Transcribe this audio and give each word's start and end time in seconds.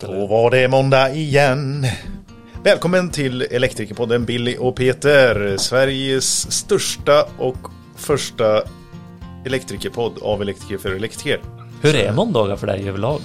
Då 0.00 0.26
var 0.26 0.50
det 0.50 0.68
måndag 0.68 1.14
igen. 1.14 1.86
Välkommen 2.62 3.10
till 3.10 3.42
Elektrikerpodden 3.42 4.24
Billy 4.24 4.56
och 4.56 4.76
Peter. 4.76 5.56
Sveriges 5.56 6.52
största 6.52 7.24
och 7.38 7.56
första 7.96 8.62
elektrikerpodd 9.46 10.18
av 10.22 10.42
elektriker 10.42 10.78
för 10.78 10.90
elektriker. 10.90 11.40
Hur 11.82 11.96
är 11.96 12.12
måndagar 12.12 12.56
för 12.56 12.66
dig 12.66 12.88
överlag? 12.88 13.20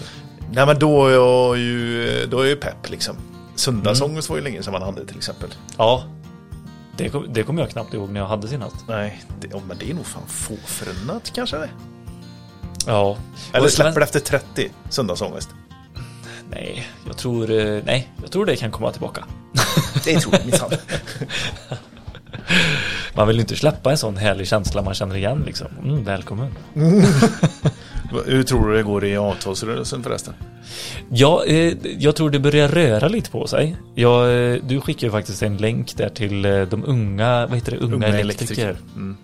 Nej 0.51 0.65
men 0.65 0.79
då 0.79 1.07
är 1.07 1.11
jag 1.11 1.57
ju, 1.57 2.05
då 2.29 2.37
är 2.37 2.41
jag 2.41 2.49
ju 2.49 2.55
pepp 2.55 2.89
liksom. 2.89 3.15
Söndagsångest 3.55 4.29
var 4.29 4.37
ju 4.37 4.43
länge 4.43 4.63
sedan 4.63 4.73
man 4.73 4.81
hade 4.81 5.05
till 5.05 5.17
exempel. 5.17 5.49
Ja, 5.77 6.03
det, 6.97 7.09
kom, 7.09 7.33
det 7.33 7.43
kommer 7.43 7.61
jag 7.61 7.69
knappt 7.69 7.93
ihåg 7.93 8.09
när 8.09 8.19
jag 8.19 8.27
hade 8.27 8.47
senast. 8.47 8.75
Nej, 8.87 9.23
det, 9.39 9.61
men 9.67 9.77
det 9.77 9.89
är 9.89 9.93
nog 9.93 10.05
fan 10.05 10.27
fåförunnat 10.27 11.31
kanske 11.35 11.57
det. 11.57 11.69
Ja. 12.87 13.17
Eller 13.53 13.67
släpper 13.67 13.99
det 13.99 14.05
efter 14.05 14.19
30, 14.19 14.71
söndagsångest. 14.89 15.49
Nej, 16.51 16.87
jag 17.07 17.17
tror, 17.17 17.51
eh, 17.51 17.83
nej, 17.85 18.09
jag 18.21 18.31
tror 18.31 18.45
det 18.45 18.55
kan 18.55 18.71
komma 18.71 18.91
tillbaka. 18.91 19.25
Det 20.05 20.19
tror 20.19 20.33
jag 20.35 20.45
minsann. 20.45 20.71
Man 23.15 23.27
vill 23.27 23.39
inte 23.39 23.55
släppa 23.55 23.91
en 23.91 23.97
sån 23.97 24.17
härlig 24.17 24.47
känsla 24.47 24.81
man 24.81 24.93
känner 24.93 25.15
igen 25.15 25.43
liksom. 25.45 25.67
Mm, 25.83 26.03
välkommen. 26.03 26.47
Hur 28.25 28.43
tror 28.43 28.69
du 28.69 28.75
det 28.77 28.83
går 28.83 29.05
i 29.05 29.17
avtalsrörelsen 29.17 30.03
förresten? 30.03 30.33
Ja, 31.09 31.45
eh, 31.45 31.73
jag 31.99 32.15
tror 32.15 32.29
det 32.29 32.39
börjar 32.39 32.67
röra 32.67 33.07
lite 33.07 33.29
på 33.31 33.47
sig. 33.47 33.77
Jag, 33.95 34.53
eh, 34.53 34.57
du 34.67 34.81
skickade 34.81 35.05
ju 35.05 35.11
faktiskt 35.11 35.43
en 35.43 35.57
länk 35.57 35.97
där 35.97 36.09
till 36.09 36.45
eh, 36.45 36.61
de 36.61 36.85
unga, 36.85 37.47
vad 37.47 37.55
heter 37.55 37.71
det, 37.71 37.77
unga, 37.77 38.07
elektriker. 38.07 38.77
Mm. 38.95 39.17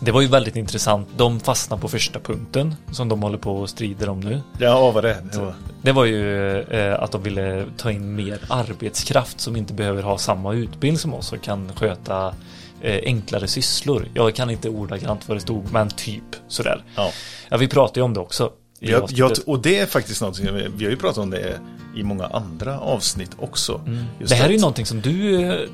Det 0.00 0.12
var 0.12 0.20
ju 0.20 0.26
väldigt 0.26 0.56
intressant. 0.56 1.08
De 1.16 1.40
fastnar 1.40 1.78
på 1.78 1.88
första 1.88 2.20
punkten 2.20 2.74
som 2.92 3.08
de 3.08 3.22
håller 3.22 3.38
på 3.38 3.56
och 3.56 3.70
strider 3.70 4.08
om 4.08 4.20
nu. 4.20 4.40
Ja, 4.58 4.90
vad 4.90 5.04
det? 5.04 5.16
det 5.32 5.38
var... 5.38 5.54
Det 5.82 5.92
var 5.92 6.04
ju 6.04 6.60
eh, 6.60 7.02
att 7.02 7.12
de 7.12 7.22
ville 7.22 7.66
ta 7.76 7.90
in 7.90 8.14
mer 8.14 8.40
arbetskraft 8.48 9.40
som 9.40 9.56
inte 9.56 9.72
behöver 9.72 10.02
ha 10.02 10.18
samma 10.18 10.54
utbildning 10.54 10.98
som 10.98 11.14
oss 11.14 11.32
och 11.32 11.42
kan 11.42 11.72
sköta 11.74 12.34
eh, 12.80 13.00
enklare 13.04 13.48
sysslor. 13.48 14.08
Jag 14.14 14.34
kan 14.34 14.50
inte 14.50 14.68
ordagrant 14.68 15.28
vad 15.28 15.36
det 15.36 15.40
stod, 15.40 15.72
men 15.72 15.88
typ 15.88 16.24
sådär. 16.48 16.84
Ja. 16.96 17.10
Ja, 17.48 17.56
vi 17.56 17.68
pratade 17.68 18.00
ju 18.00 18.04
om 18.04 18.14
det 18.14 18.20
också. 18.20 18.52
Jag, 18.78 19.10
jag, 19.10 19.32
och 19.46 19.62
det 19.62 19.78
är 19.78 19.86
faktiskt 19.86 20.22
något 20.22 20.38
vi 20.38 20.84
har 20.84 20.90
ju 20.90 20.96
pratat 20.96 21.18
om 21.18 21.30
det 21.30 21.60
i 21.96 22.02
många 22.02 22.26
andra 22.26 22.80
avsnitt 22.80 23.30
också. 23.38 23.80
Mm. 23.86 24.04
det 24.18 24.34
här 24.34 24.44
är 24.44 24.48
ju 24.48 24.54
att 24.54 24.60
någonting 24.60 24.86
som 24.86 25.00
du, 25.00 25.42
eh, 25.42 25.68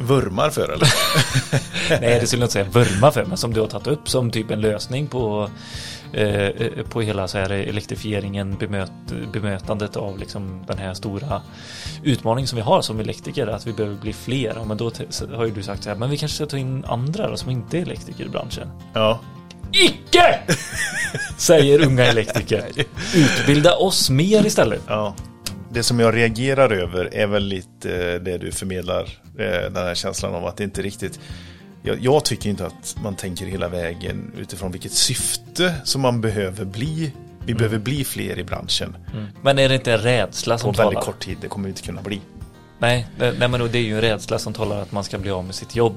vurmar 0.00 0.50
för 0.50 0.68
eller? 0.68 0.88
nej 2.00 2.20
det 2.20 2.26
skulle 2.26 2.42
jag 2.42 2.46
inte 2.46 2.52
säga 2.52 2.64
vurma 2.64 3.12
för, 3.12 3.24
men 3.24 3.36
som 3.36 3.54
du 3.54 3.60
har 3.60 3.68
tagit 3.68 3.86
upp 3.86 4.08
som 4.08 4.30
typ 4.30 4.50
en 4.50 4.60
lösning 4.60 5.06
på 5.06 5.50
eh, 6.12 6.48
på 6.90 7.00
hela 7.00 7.28
så 7.28 7.38
här 7.38 7.50
elektrifieringen, 7.50 8.56
bemöt, 8.56 8.92
bemötandet 9.32 9.96
av 9.96 10.18
liksom 10.18 10.64
den 10.66 10.78
här 10.78 10.94
stora 10.94 11.42
utmaningen 12.02 12.48
som 12.48 12.56
vi 12.56 12.62
har 12.62 12.82
som 12.82 13.00
elektriker, 13.00 13.46
att 13.46 13.66
vi 13.66 13.72
behöver 13.72 13.96
bli 13.96 14.12
fler. 14.12 14.64
Men 14.64 14.76
då 14.76 14.90
har 15.34 15.44
ju 15.44 15.50
du 15.50 15.62
sagt 15.62 15.82
så 15.82 15.88
här, 15.88 15.96
men 15.96 16.10
vi 16.10 16.18
kanske 16.18 16.36
ska 16.36 16.46
ta 16.46 16.58
in 16.58 16.84
andra 16.84 17.30
då, 17.30 17.36
som 17.36 17.50
inte 17.50 17.78
är 17.78 17.82
elektriker 17.82 18.24
i 18.24 18.28
branschen. 18.28 18.70
Ja. 18.92 19.20
Icke! 19.72 20.38
Säger 21.36 21.86
unga 21.86 22.04
elektriker. 22.04 22.64
Utbilda 23.14 23.76
oss 23.76 24.10
mer 24.10 24.46
istället. 24.46 24.82
ja. 24.86 25.14
Det 25.76 25.82
som 25.82 26.00
jag 26.00 26.16
reagerar 26.16 26.70
över 26.70 27.14
är 27.14 27.26
väl 27.26 27.44
lite 27.44 28.12
eh, 28.14 28.20
det 28.22 28.38
du 28.38 28.52
förmedlar. 28.52 29.02
eh, 29.38 29.46
Den 29.72 29.76
här 29.76 29.94
känslan 29.94 30.34
av 30.34 30.46
att 30.46 30.56
det 30.56 30.64
inte 30.64 30.82
riktigt 30.82 31.20
jag, 31.82 31.98
jag 32.00 32.24
tycker 32.24 32.50
inte 32.50 32.66
att 32.66 32.96
man 33.02 33.16
tänker 33.16 33.46
hela 33.46 33.68
vägen 33.68 34.32
utifrån 34.38 34.72
vilket 34.72 34.92
syfte 34.92 35.74
som 35.84 36.00
man 36.02 36.20
behöver 36.20 36.64
bli. 36.64 37.12
Vi 37.44 37.52
Mm. 37.52 37.56
behöver 37.58 37.78
bli 37.78 38.04
fler 38.04 38.38
i 38.38 38.44
branschen. 38.44 38.96
Men 39.42 39.58
är 39.58 39.68
det 39.68 39.74
inte 39.74 39.92
en 39.92 39.98
rädsla 39.98 40.54
På 40.54 40.58
som 40.58 40.72
väldigt 40.72 40.84
talar? 40.94 41.00
kort 41.02 41.18
tid, 41.20 41.36
det 41.40 41.48
kommer 41.48 41.64
vi 41.64 41.70
inte 41.70 41.82
kunna 41.82 42.02
bli. 42.02 42.20
Nej, 42.78 43.06
nej 43.18 43.48
men 43.48 43.52
det 43.72 43.78
är 43.78 43.82
ju 43.82 43.94
en 43.94 44.00
rädsla 44.00 44.38
som 44.38 44.52
talar 44.52 44.82
att 44.82 44.92
man 44.92 45.04
ska 45.04 45.18
bli 45.18 45.30
av 45.30 45.44
med 45.44 45.54
sitt 45.54 45.76
jobb. 45.76 45.96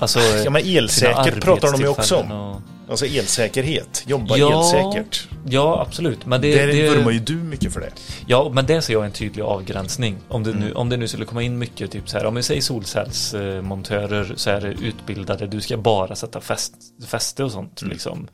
Alltså, 0.00 0.20
Ja 0.44 0.50
men 0.50 0.62
elsäkert 0.66 1.40
pratar 1.40 1.72
de 1.72 1.80
ju 1.80 1.88
också 1.88 2.16
om. 2.16 2.30
och- 2.32 2.60
Alltså 2.88 3.06
elsäkerhet, 3.06 4.04
jobba 4.06 4.36
Ja, 4.36 4.58
elsäkert. 4.60 5.28
Ja, 5.48 5.84
absolut. 5.86 6.26
Men 6.26 6.40
det, 6.40 6.54
Där 6.66 6.90
vurmar 6.96 7.10
ju 7.10 7.18
du 7.18 7.34
mycket 7.34 7.72
för 7.72 7.80
det. 7.80 7.90
Ja, 8.26 8.50
men 8.54 8.66
det 8.66 8.82
ser 8.82 8.92
jag 8.92 9.04
en 9.04 9.12
tydlig 9.12 9.42
avgränsning. 9.42 10.16
Om 10.28 10.42
det, 10.44 10.50
Mm. 10.50 10.62
nu, 10.62 10.72
om 10.72 10.88
det 10.88 10.96
nu 10.96 11.08
skulle 11.08 11.24
komma 11.24 11.42
in 11.42 11.58
mycket, 11.58 11.90
typ 11.90 12.08
så 12.08 12.18
här, 12.18 12.26
om 12.26 12.34
vi 12.34 12.42
säger 12.42 12.60
solcellsmontörer 12.60 14.32
så 14.36 14.50
är 14.50 14.60
det 14.60 14.68
utbildade, 14.68 15.46
du 15.46 15.60
ska 15.60 15.76
bara 15.76 16.14
sätta 16.16 16.40
fäst, 16.40 16.72
fäste 17.06 17.44
och 17.44 17.52
sånt 17.52 17.82
Mm. 17.82 17.92
liksom. 17.92 18.28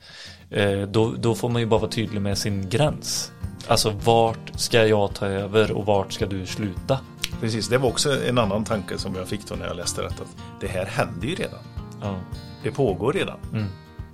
Eh, 0.51 0.81
då, 0.81 1.13
då 1.17 1.35
får 1.35 1.49
man 1.49 1.61
ju 1.61 1.67
bara 1.67 1.79
vara 1.79 1.91
tydlig 1.91 2.21
med 2.21 2.37
sin 2.37 2.69
gräns. 2.69 3.31
Alltså 3.67 3.93
vart 4.03 4.51
ska 4.55 4.87
jag 4.87 5.13
ta 5.15 5.25
över 5.25 5.71
och 5.71 5.85
vart 5.85 6.13
ska 6.13 6.25
du 6.25 6.45
sluta? 6.45 6.99
Precis, 7.39 7.67
det 7.67 7.77
var 7.77 7.89
också 7.89 8.23
en 8.23 8.37
annan 8.37 8.63
tanke 8.63 8.97
som 8.97 9.15
jag 9.15 9.27
fick 9.27 9.47
då 9.47 9.55
när 9.55 9.67
jag 9.67 9.75
läste 9.75 10.01
detta. 10.01 10.23
Att 10.23 10.37
det 10.59 10.67
här 10.67 10.85
händer 10.85 11.27
ju 11.27 11.35
redan. 11.35 11.59
Ja. 12.01 12.19
Det 12.63 12.71
pågår 12.71 13.13
redan. 13.13 13.37
Mm. 13.53 13.67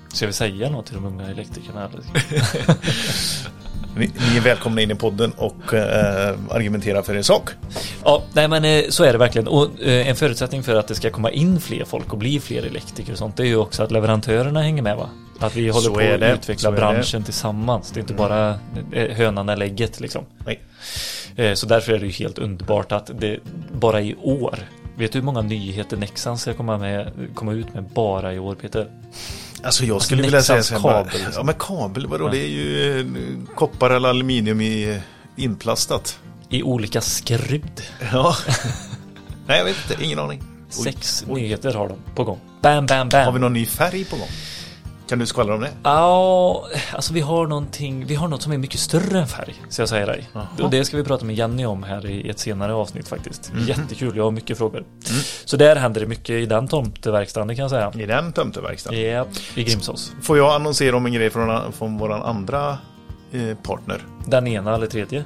Ska 0.08 0.28
vi 0.28 0.34
säga 0.34 0.69
något 0.69 0.86
till 0.86 0.96
de 0.96 1.06
unga 1.06 1.28
elektrikerna? 1.31 1.90
Ni, 3.98 4.10
ni 4.32 4.38
är 4.38 4.42
välkomna 4.42 4.82
in 4.82 4.92
i 4.92 4.96
podden 4.96 5.32
och 5.32 5.74
eh, 5.74 6.36
argumentera 6.50 7.04
för 7.04 7.16
er 7.16 7.22
sak. 7.22 7.50
Ja, 8.04 8.24
nej 8.34 8.48
men 8.48 8.66
eh, 8.66 8.84
så 8.90 9.04
är 9.04 9.12
det 9.12 9.18
verkligen. 9.18 9.48
Och 9.48 9.82
eh, 9.82 10.08
en 10.08 10.16
förutsättning 10.16 10.64
för 10.64 10.76
att 10.76 10.88
det 10.88 10.96
ska 10.96 11.10
komma 11.10 11.32
in 11.32 11.60
fler 11.60 11.86
folk 11.86 12.14
och 12.14 12.18
bli 12.18 12.40
fler 12.40 12.64
elektriker 12.64 13.12
och 13.12 13.18
sånt, 13.18 13.38
det 13.38 13.44
är 13.44 13.48
ju 13.48 13.56
också 13.58 13.84
att 13.84 13.92
leverantörerna 13.92 14.62
hänger 14.62 14.82
med 14.82 14.98
va? 14.98 15.10
Att 15.40 15.56
vi 15.56 15.70
håller 15.70 15.88
Så 15.88 15.94
på 15.94 16.00
att 16.26 16.38
utveckla 16.38 16.70
så 16.70 16.72
branschen 16.72 17.24
tillsammans. 17.24 17.92
Det 17.92 18.00
är 18.00 18.02
inte 18.02 18.14
bara 18.14 18.60
eh, 18.94 19.12
hönan 19.18 19.50
eller 19.50 19.66
ägget 19.66 20.00
liksom. 20.00 20.26
Nej. 20.46 20.60
Eh, 21.36 21.54
Så 21.54 21.66
därför 21.66 21.94
är 21.94 22.00
det 22.00 22.06
ju 22.06 22.12
helt 22.12 22.38
underbart 22.38 22.92
att 22.92 23.12
det 23.20 23.40
bara 23.72 24.02
i 24.02 24.16
år 24.22 24.60
Vet 24.98 25.12
du 25.12 25.20
hur 25.20 25.26
många 25.26 25.42
nyheter 25.42 25.98
Nexan 25.98 26.38
ska 26.38 26.54
komma, 26.54 26.78
med, 26.78 27.12
komma 27.34 27.54
ut 27.54 27.74
med 27.74 27.84
bara 27.84 28.34
i 28.34 28.40
år 28.40 28.56
Peter? 28.56 28.88
Alltså 29.66 29.86
jag 29.86 30.02
skulle 30.02 30.22
vilja 30.22 30.42
säga 30.42 30.64
så 30.64 30.74
här, 30.74 30.81
bara, 30.81 31.03
kabel, 31.03 31.14
liksom. 31.14 31.34
Ja 31.36 31.44
men 31.44 31.56
kabel, 31.56 32.08
vadå? 32.08 32.26
Ja. 32.26 32.31
Det 32.31 32.38
är 32.38 32.48
ju 32.48 33.00
eh, 33.00 33.06
koppar 33.56 33.90
eller 33.90 34.09
aluminium 34.09 34.62
i 34.62 34.92
eh, 34.92 35.44
inplastat. 35.44 36.20
I 36.50 36.64
olika 36.64 37.02
skrud. 37.02 37.81
Ja. 38.12 38.36
Nej 39.48 39.58
jag 39.58 39.66
vet 39.66 39.76
inte, 39.90 40.03
ingen 40.03 40.20
aning. 40.20 40.44
Sex 40.70 41.26
oj. 41.28 41.42
nyheter 41.42 41.74
har 41.74 41.90
de 41.90 41.98
på 42.16 42.24
gång. 42.24 42.40
Bam, 42.62 42.86
bam, 42.86 43.09
bam. 43.09 43.26
Har 43.26 43.31
vi 43.31 43.40
någon 43.40 43.53
ny 43.53 43.66
färg 43.66 44.06
på 44.06 44.16
gång? 44.16 44.28
Kan 45.10 45.20
du 45.20 45.26
skvallra 45.26 45.56
om 45.56 45.62
det? 45.62 45.72
Ja, 45.84 46.66
alltså 46.94 47.14
vi 47.14 47.22
har 47.22 47.48
någonting, 47.48 48.06
vi 48.06 48.16
har 48.16 48.28
något 48.28 48.42
som 48.42 48.52
är 48.52 48.58
mycket 48.58 48.80
större 48.80 49.20
än 49.20 49.28
färg, 49.28 49.56
ska 49.70 49.82
jag 49.82 49.90
säga 49.90 50.06
dig. 50.06 50.30
Och 50.62 50.70
det 50.70 50.86
ska 50.86 50.98
vi 50.98 51.04
prata 51.04 51.26
med 51.26 51.36
Jenny 51.36 51.66
om 51.66 51.84
här 51.84 52.06
i 52.06 52.30
ett 52.30 52.40
senare 52.40 52.74
avsnitt 52.74 53.08
faktiskt. 53.08 53.54
Mhm. 53.54 53.66
Jättekul, 53.68 54.18
jag 54.18 54.24
har 54.24 54.32
mycket 54.32 54.58
frågor. 54.58 54.78
Mm. 54.80 55.22
Så 55.46 55.58
där 55.58 55.76
händer 55.76 56.02
det 56.02 56.08
mycket 56.08 56.30
i 56.30 56.46
den 56.46 56.68
tomteverkstaden, 56.68 57.56
kan 57.56 57.64
jag 57.64 57.70
säga. 57.70 57.92
I 57.96 58.06
den 58.06 58.34
tomteverkstaden? 58.34 59.02
Ja, 59.02 59.26
i 59.56 59.64
Grimsås. 59.64 60.12
Får 60.22 60.38
jag 60.38 60.56
annonsera 60.56 60.96
om 60.98 61.06
en 61.06 61.14
grej 61.14 61.30
från, 61.30 61.74
från 61.74 61.98
vår 61.98 62.14
andra 62.14 62.78
eh, 63.32 63.58
partner? 63.64 64.02
Den 64.28 64.48
ena 64.48 64.76
eller 64.76 64.88
tredje. 64.88 65.26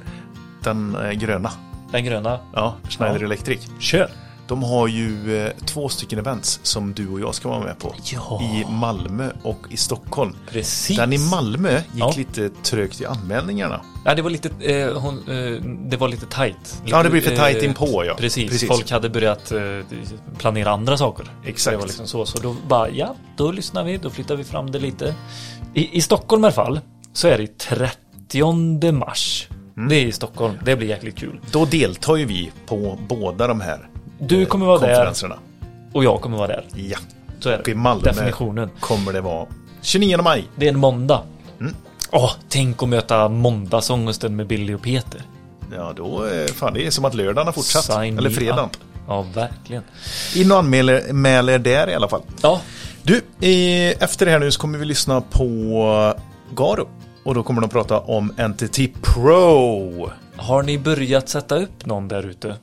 Den 0.64 0.96
eh, 0.96 1.10
gröna. 1.10 1.50
Den 1.92 2.04
gröna. 2.04 2.38
Ja, 2.54 2.74
Schneider 2.88 3.20
Ja. 3.20 3.24
Electric. 3.26 3.68
Kör! 3.80 4.10
De 4.50 4.62
har 4.62 4.88
ju 4.88 5.38
eh, 5.46 5.52
två 5.66 5.88
stycken 5.88 6.18
events 6.18 6.60
som 6.62 6.94
du 6.94 7.08
och 7.08 7.20
jag 7.20 7.34
ska 7.34 7.48
vara 7.48 7.60
med 7.64 7.78
på. 7.78 7.94
Ja. 8.12 8.42
I 8.42 8.64
Malmö 8.72 9.30
och 9.42 9.58
i 9.70 9.76
Stockholm. 9.76 10.36
Precis. 10.50 10.96
Den 10.96 11.12
i 11.12 11.18
Malmö 11.18 11.72
gick 11.74 11.84
Ja. 11.94 12.12
lite 12.16 12.50
trögt 12.62 13.00
i 13.00 13.06
anmälningarna. 13.06 13.80
Ja, 14.04 14.14
det 14.14 14.22
var 14.22 14.30
lite, 14.30 14.48
eh, 14.74 14.98
hon, 15.00 15.18
eh, 15.28 15.62
det 15.90 15.96
var 15.96 16.08
lite 16.08 16.26
tajt. 16.26 16.82
Ja, 16.84 17.02
det 17.02 17.10
blir 17.10 17.20
för 17.20 17.36
tajt 17.36 17.56
Eh, 17.56 17.64
inpå, 17.64 18.04
ja. 18.04 18.14
Precis. 18.14 18.50
Precis. 18.50 18.68
folk 18.68 18.90
hade 18.90 19.08
börjat 19.10 19.52
eh, 19.52 19.60
planera 20.38 20.70
andra 20.70 20.96
saker. 20.96 21.26
Exakt. 21.46 21.74
Det 21.74 21.78
var 21.78 21.86
liksom 21.86 22.06
så. 22.06 22.26
Så 22.26 22.38
då 22.38 22.56
bara, 22.68 22.90
ja, 22.90 23.14
då 23.36 23.52
lyssnar 23.52 23.84
vi, 23.84 23.96
då 23.96 24.10
flyttar 24.10 24.36
vi 24.36 24.44
fram 24.44 24.70
det 24.70 24.78
lite. 24.78 25.14
I, 25.74 25.96
i 25.96 26.00
Stockholm 26.00 26.44
i 26.44 26.46
alla 26.46 26.52
fall, 26.54 26.80
så 27.12 27.28
är 27.28 27.38
det 27.38 27.58
30 27.58 28.92
mars. 28.92 29.48
Mm. 29.76 29.88
Det 29.88 29.96
är 29.96 30.06
i 30.06 30.12
Stockholm, 30.12 30.54
det 30.64 30.76
blir 30.76 30.88
jäkligt 30.88 31.16
kul. 31.16 31.40
Då 31.52 31.64
deltar 31.64 32.16
ju 32.16 32.24
vi 32.24 32.52
på 32.66 32.98
båda 33.08 33.46
de 33.46 33.60
här 33.60 33.89
Du 34.20 34.42
eh, 34.42 34.48
kommer 34.48 34.66
vara 34.66 34.78
där 34.78 35.14
och 35.92 36.04
jag 36.04 36.20
kommer 36.20 36.36
vara 36.38 36.46
där. 36.48 36.64
Ja, 36.74 36.98
Så 37.40 37.48
är 37.50 37.62
det. 37.64 37.70
i 37.70 37.74
Malmö 37.74 38.02
Definitionen. 38.04 38.70
kommer 38.80 39.12
det 39.12 39.20
vara 39.20 39.46
29 39.82 40.22
maj. 40.22 40.44
Det 40.56 40.66
är 40.66 40.72
en 40.72 40.78
måndag. 40.78 41.22
Mm. 41.60 41.74
Åh, 42.12 42.32
tänk 42.48 42.82
att 42.82 42.88
möta 42.88 43.28
måndagsångesten 43.28 44.36
med 44.36 44.46
Billy 44.46 44.74
och 44.74 44.82
Peter. 44.82 45.22
Ja, 45.76 45.92
då 45.96 46.22
är 46.22 46.46
fan 46.48 46.74
det 46.74 46.86
är 46.86 46.90
som 46.90 47.04
att 47.04 47.14
lördagen 47.14 47.46
har 47.46 47.52
fortsatt. 47.52 47.84
Sign 47.84 48.18
Eller 48.18 48.30
fredagen. 48.30 48.64
up. 48.64 48.70
Ja, 49.08 49.26
verkligen. 49.34 49.82
In 50.34 50.52
och 50.52 50.58
anmäl 50.58 51.12
mäl 51.12 51.48
er 51.48 51.58
där 51.58 51.90
i 51.90 51.94
alla 51.94 52.08
fall. 52.08 52.22
Ja, 52.42 52.60
Du, 53.02 53.16
eh, 53.40 54.02
efter 54.02 54.26
det 54.26 54.32
här 54.32 54.38
nu 54.38 54.50
så 54.50 54.60
kommer 54.60 54.78
vi 54.78 54.84
lyssna 54.84 55.20
på 55.20 56.14
Garo. 56.54 56.88
Och 57.24 57.34
då 57.34 57.42
kommer 57.42 57.60
de 57.60 57.70
prata 57.70 57.98
om 58.00 58.32
Entity 58.36 58.92
Pro. 59.02 60.10
Har 60.36 60.62
ni 60.62 60.78
börjat 60.78 61.28
sätta 61.28 61.56
upp 61.56 61.86
någon 61.86 62.08
där 62.08 62.26
ute? 62.26 62.56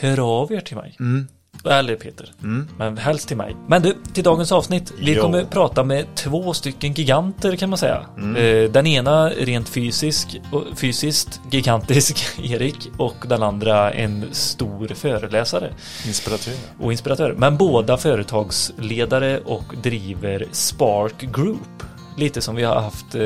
Hör 0.00 0.40
av 0.42 0.52
er 0.52 0.60
till 0.60 0.76
mig. 0.76 0.96
Mm. 1.00 1.28
Eller 1.64 1.96
Peter. 1.96 2.32
Men 2.78 2.98
helst 2.98 3.28
till 3.28 3.36
mig. 3.36 3.56
Men 3.68 3.82
du, 3.82 3.94
till 4.12 4.24
dagens 4.24 4.52
avsnitt. 4.52 4.92
Vi 4.98 5.14
Jo. 5.14 5.22
kommer 5.22 5.44
prata 5.44 5.84
med 5.84 6.06
två 6.14 6.54
stycken 6.54 6.92
giganter 6.92 7.56
kan 7.56 7.70
man 7.70 7.78
säga. 7.78 8.06
Eh, 8.36 8.70
Den 8.70 8.86
ena 8.86 9.28
rent 9.30 9.68
fysisk, 9.68 10.40
fysiskt 10.76 11.40
gigantisk, 11.50 12.18
Erik. 12.44 12.76
Och 12.98 13.14
den 13.28 13.42
andra 13.42 13.92
en 13.92 14.24
stor 14.32 14.88
föreläsare 14.88 15.70
Inspiratör. 16.06 16.54
och 16.80 16.92
inspiratör. 16.92 17.34
Men 17.38 17.56
båda 17.56 17.96
företagsledare 17.96 19.38
och 19.40 19.64
driver 19.82 20.46
Spark 20.52 21.20
Group. 21.20 21.82
Lite 22.20 22.40
som 22.40 22.56
vi 22.56 22.62
har 22.62 22.80
haft 22.80 23.14
eh, 23.14 23.22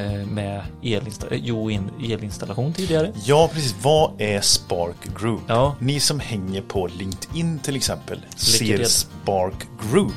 eh, 0.00 0.26
med 0.26 0.62
elinsta- 0.82 1.32
eh, 1.32 1.40
jo, 1.42 1.70
in, 1.70 1.90
elinstallation 2.04 2.72
tidigare. 2.72 3.12
Ja, 3.24 3.50
precis. 3.52 3.74
Vad 3.82 4.20
är 4.20 4.40
Spark 4.40 4.96
Group? 5.20 5.40
Ja. 5.46 5.76
Ni 5.80 6.00
som 6.00 6.20
hänger 6.20 6.62
på 6.62 6.86
LinkedIn 6.86 7.58
till 7.58 7.76
exempel 7.76 8.18
ser. 8.36 8.84
Spark 8.84 9.66
Group 9.90 10.12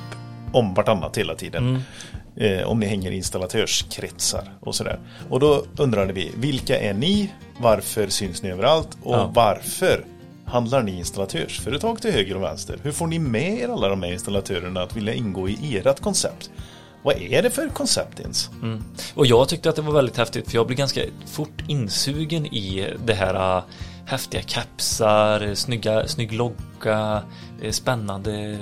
om 0.54 0.74
vartannat 0.74 1.18
hela 1.18 1.36
tiden. 1.36 1.68
Mm. 2.36 2.62
Eh, 2.62 2.68
om 2.68 2.80
ni 2.80 2.86
hänger 2.86 3.12
i 3.12 3.16
installatörskretsar 3.16 4.54
och 4.60 4.76
sådär. 4.76 5.00
Och 5.30 5.40
då 5.40 5.64
undrade 5.78 6.14
vi, 6.14 6.32
vilka 6.38 6.80
är 6.80 6.94
ni? 6.94 7.34
Varför 7.60 8.08
syns 8.08 8.44
ni 8.44 8.50
överallt? 8.50 8.98
Och 9.04 9.16
Ja. 9.16 9.32
varför 9.36 10.06
handlar 10.46 10.84
ni 10.84 10.98
installatörsföretag 10.98 12.02
till 12.02 12.12
höger 12.12 12.36
och 12.36 12.44
vänster? 12.44 12.80
Hur 12.84 12.92
får 12.92 13.08
ni 13.08 13.20
med 13.20 13.60
er 13.60 13.70
alla 13.70 13.88
de 13.90 14.04
här 14.04 14.12
installatörerna 14.12 14.82
att 14.82 14.96
vilja 14.96 15.14
ingå 15.14 15.50
i 15.50 15.78
ert 15.86 16.00
koncept? 16.00 16.50
Vad 17.08 17.22
är 17.22 17.42
det 17.42 17.50
för 17.50 17.70
koncept 17.70 18.20
ens? 18.20 18.50
Mm. 18.62 18.84
Och 19.16 19.26
jag 19.26 19.50
tyckte 19.50 19.70
att 19.70 19.76
det 19.76 19.82
var 19.82 19.94
väldigt 19.94 20.18
häftigt 20.18 20.50
för 20.50 20.56
jag 20.56 20.68
blev 20.68 20.78
ganska 20.78 21.02
fort 21.26 21.64
insugen 21.68 22.46
i 22.46 22.94
det 23.06 23.14
här 23.14 23.58
äh, 23.58 23.64
häftiga 24.06 24.42
kapsar, 24.42 25.56
snygga, 25.56 26.08
snygg 26.08 26.34
logga, 26.34 27.24
eh, 27.62 27.72
spännande 27.72 28.60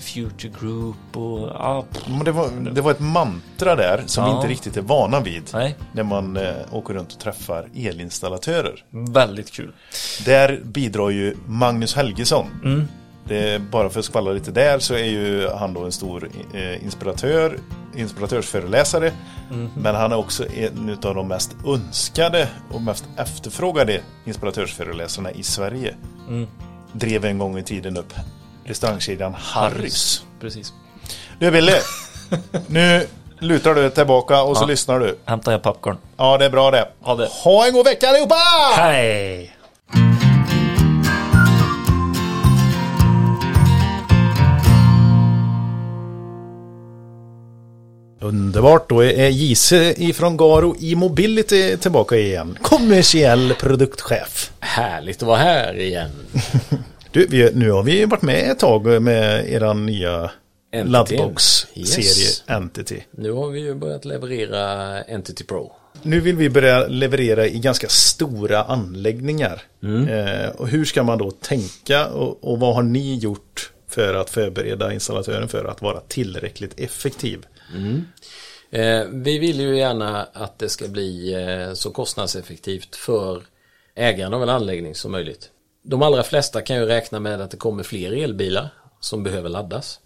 Future 0.00 0.52
Group 0.60 1.16
och 1.16 1.38
ja, 1.48 1.84
Men 2.08 2.24
det, 2.24 2.32
var, 2.32 2.50
det 2.74 2.80
var 2.80 2.90
ett 2.90 3.00
mantra 3.00 3.76
där 3.76 4.02
som 4.06 4.24
vi 4.24 4.30
Ja. 4.30 4.36
inte 4.36 4.48
riktigt 4.48 4.76
är 4.76 4.82
vana 4.82 5.20
vid. 5.20 5.42
nej, 5.52 5.76
När 5.92 6.02
man 6.02 6.36
eh, 6.36 6.52
åker 6.72 6.94
runt 6.94 7.12
och 7.12 7.18
träffar 7.20 7.68
elinstallatörer. 7.74 8.84
väldigt 8.90 9.52
kul. 9.52 9.72
Där 10.24 10.60
bidrar 10.64 11.10
ju 11.10 11.36
Magnus 11.46 11.94
Helgesson. 11.94 12.46
Mm. 12.64 12.88
Det 13.28 13.58
bara 13.70 13.90
för 13.90 13.98
att 14.00 14.04
skvallra 14.06 14.32
lite 14.32 14.50
där 14.50 14.78
så 14.78 14.94
är 14.94 15.04
ju 15.04 15.48
han 15.48 15.74
då 15.74 15.84
en 15.84 15.92
stor 15.92 16.30
eh, 16.54 16.84
inspiratör, 16.84 17.58
inspiratörsföreläsare. 17.96 19.12
Mm. 19.50 19.70
Men 19.76 19.94
han 19.94 20.12
är 20.12 20.16
också 20.16 20.44
en 20.52 20.98
av 21.04 21.14
de 21.14 21.28
mest 21.28 21.56
önskade 21.66 22.48
och 22.72 22.82
mest 22.82 23.04
efterfrågade 23.16 24.00
inspiratörsföreläsarna 24.24 25.30
i 25.30 25.42
Sverige. 25.42 25.94
Mm. 26.28 26.46
Drev 26.92 27.24
en 27.24 27.38
gång 27.38 27.58
i 27.58 27.62
tiden 27.62 27.96
upp 27.96 28.12
restaurangkedjan 28.64 29.34
Harrys. 29.38 30.24
Precis. 30.40 30.72
Du 31.38 31.50
Billy, 31.50 31.72
nu 32.66 33.06
lutar 33.38 33.74
du 33.74 33.90
tillbaka 33.90 34.42
och 34.42 34.56
så 34.56 34.62
Ja. 34.62 34.66
lyssnar 34.66 35.00
du. 35.00 35.18
Hämtar 35.24 35.52
jag 35.52 35.62
popcorn. 35.62 35.96
Ja, 36.16 36.38
det 36.38 36.44
är 36.44 36.50
bra 36.50 36.70
det. 36.70 36.88
Ha 37.00 37.14
det. 37.14 37.26
Ha 37.44 37.66
en 37.66 37.72
god 37.72 37.84
vecka 37.84 38.08
allihopa! 38.08 38.34
Hej! 38.76 39.55
Underbart, 48.26 48.88
då 48.88 49.04
är 49.04 49.28
Gise 49.28 49.94
ifrån 49.96 50.36
Garo 50.36 50.76
i 50.78 50.94
Mobility 50.94 51.76
tillbaka 51.76 52.16
igen. 52.16 52.58
Kommersiell 52.62 53.54
produktchef. 53.60 54.52
Härligt 54.60 55.16
att 55.16 55.28
vara 55.28 55.38
här 55.38 55.78
igen. 55.78 56.10
Du, 57.10 57.26
vi, 57.26 57.50
nu 57.54 57.70
har 57.70 57.82
vi 57.82 58.04
varit 58.04 58.22
med 58.22 58.50
ett 58.50 58.58
tag 58.58 59.02
med 59.02 59.52
eran 59.52 59.86
nya 59.86 60.30
laddbox-serie 60.84 62.04
Yes. 62.06 62.42
Entity. 62.46 63.02
Nu 63.10 63.32
har 63.32 63.48
vi 63.50 63.60
ju 63.60 63.74
börjat 63.74 64.04
leverera 64.04 65.02
Entity 65.02 65.44
Pro. 65.44 65.72
Nu 66.02 66.20
vill 66.20 66.36
vi 66.36 66.50
börja 66.50 66.86
leverera 66.86 67.46
i 67.46 67.58
ganska 67.58 67.88
stora 67.88 68.62
anläggningar. 68.62 69.62
Eh, 69.82 70.48
och 70.50 70.68
hur 70.68 70.84
ska 70.84 71.02
man 71.02 71.18
då 71.18 71.30
tänka 71.30 72.06
och, 72.06 72.44
och 72.52 72.60
vad 72.60 72.74
har 72.74 72.82
ni 72.82 73.16
gjort 73.16 73.70
för 73.88 74.14
att 74.14 74.30
förbereda 74.30 74.92
installatören 74.92 75.48
för 75.48 75.64
att 75.64 75.82
vara 75.82 76.00
tillräckligt 76.00 76.80
effektiv? 76.80 77.46
Eh, 77.76 78.00
vi 79.08 79.38
vill 79.38 79.60
ju 79.60 79.76
gärna 79.76 80.22
att 80.32 80.58
det 80.58 80.68
ska 80.68 80.88
bli 80.88 81.34
eh, 81.34 81.74
så 81.74 81.90
kostnadseffektivt 81.90 82.96
för 82.96 83.42
ägaren 83.94 84.34
av 84.34 84.42
en 84.42 84.48
anläggning 84.48 84.94
som 84.94 85.12
möjligt. 85.12 85.50
De 85.82 86.02
allra 86.02 86.22
flesta 86.22 86.62
kan 86.62 86.76
ju 86.76 86.86
räkna 86.86 87.20
med 87.20 87.40
att 87.40 87.50
det 87.50 87.56
kommer 87.56 87.82
fler 87.82 88.12
elbilar 88.12 88.68
som 89.00 89.22
behöver 89.22 89.48
laddas. 89.48 90.00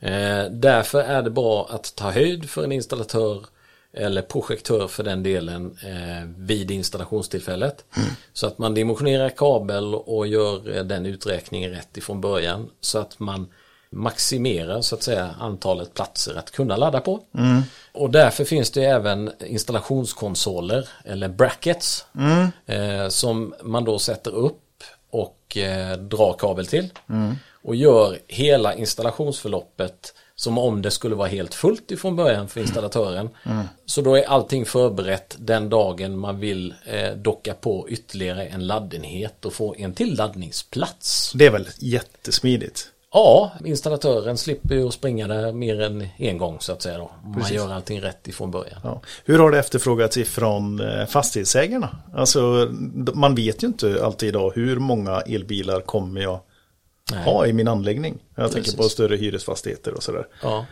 Eh, 0.00 0.50
därför 0.50 1.02
är 1.02 1.22
det 1.22 1.30
bra 1.30 1.68
att 1.70 1.94
ta 1.96 2.10
höjd 2.10 2.50
för 2.50 2.64
en 2.64 2.72
installatör 2.72 3.46
eller 3.92 4.22
projektör 4.22 4.88
för 4.88 5.04
den 5.04 5.22
delen 5.22 5.78
eh, 5.84 6.28
vid 6.36 6.70
installationstillfället. 6.70 7.84
Så 8.32 8.46
att 8.46 8.58
man 8.58 8.74
dimensionerar 8.74 9.28
kabel 9.28 9.94
och 9.94 10.26
gör 10.26 10.76
eh, 10.76 10.84
den 10.84 11.06
uträkningen 11.06 11.70
rätt 11.70 11.96
ifrån 11.96 12.20
början. 12.20 12.70
Så 12.80 12.98
att 12.98 13.18
man 13.18 13.48
maximera 13.92 14.82
så 14.82 14.94
att 14.94 15.02
säga 15.02 15.34
antalet 15.40 15.94
platser 15.94 16.34
att 16.34 16.50
kunna 16.50 16.76
ladda 16.76 17.00
på. 17.00 17.20
Och 17.92 18.10
därför 18.10 18.44
finns 18.44 18.70
det 18.70 18.84
även 18.84 19.30
installationskonsoler 19.46 20.88
eller 21.04 21.28
brackets 21.28 22.06
eh, 22.66 23.08
som 23.08 23.54
man 23.62 23.84
då 23.84 23.98
sätter 23.98 24.30
upp 24.30 24.58
och 25.10 25.56
eh, 25.56 25.96
drar 25.96 26.32
kabel 26.38 26.66
till. 26.66 26.88
Och 27.64 27.76
gör 27.76 28.18
hela 28.28 28.74
installationsförloppet 28.74 30.14
som 30.34 30.58
om 30.58 30.82
det 30.82 30.90
skulle 30.90 31.14
vara 31.14 31.28
helt 31.28 31.54
fullt 31.54 31.90
ifrån 31.90 32.16
början 32.16 32.48
för 32.48 32.60
installatören. 32.60 33.28
Så 33.86 34.00
då 34.00 34.14
är 34.14 34.22
allting 34.22 34.66
förberett 34.66 35.36
den 35.38 35.68
dagen 35.68 36.18
man 36.18 36.40
vill 36.40 36.74
eh, 36.84 37.12
docka 37.16 37.54
på 37.54 37.88
ytterligare 37.88 38.46
en 38.46 38.66
laddenhet 38.66 39.44
och 39.44 39.52
få 39.52 39.74
en 39.78 39.94
till 39.94 40.16
laddningsplats. 40.16 41.32
Det 41.34 41.46
är 41.46 41.50
väl 41.50 41.68
jättesmidigt? 41.78 42.88
Ja, 43.12 43.52
installatören 43.64 44.38
slipper 44.38 44.74
ju 44.74 44.90
springa 44.90 45.28
där 45.28 45.52
mer 45.52 45.80
än 45.80 46.08
en 46.16 46.38
gång 46.38 46.56
så 46.60 46.72
att 46.72 46.82
säga 46.82 46.98
då. 46.98 47.10
Man 47.24 47.52
gör 47.52 47.72
allting 47.72 48.00
rätt 48.00 48.28
ifrån 48.28 48.50
början. 48.50 48.80
Ja. 48.84 49.00
Hur 49.24 49.38
har 49.38 49.50
det 49.50 49.58
efterfrågats 49.58 50.16
ifrån 50.16 50.80
eh, 50.80 51.06
fastighetsägarna? 51.06 51.88
Alltså, 52.14 52.68
man 53.14 53.34
vet 53.34 53.62
ju 53.62 53.66
inte 53.66 54.04
alltid 54.04 54.28
idag 54.28 54.52
hur 54.54 54.78
många 54.78 55.20
elbilar 55.20 55.80
kommer 55.80 56.20
jag 56.20 56.40
Nej. 57.12 57.24
ha 57.24 57.46
i 57.46 57.52
min 57.52 57.68
anläggning. 57.68 58.18
Jag 58.34 58.44
tänker 58.44 58.60
Precis. 58.60 58.76
på 58.76 58.82
större 58.82 59.16
hyresfastigheter 59.16 59.94
och 59.94 60.02
sådär. 60.02 60.26
Ja. 60.42 60.66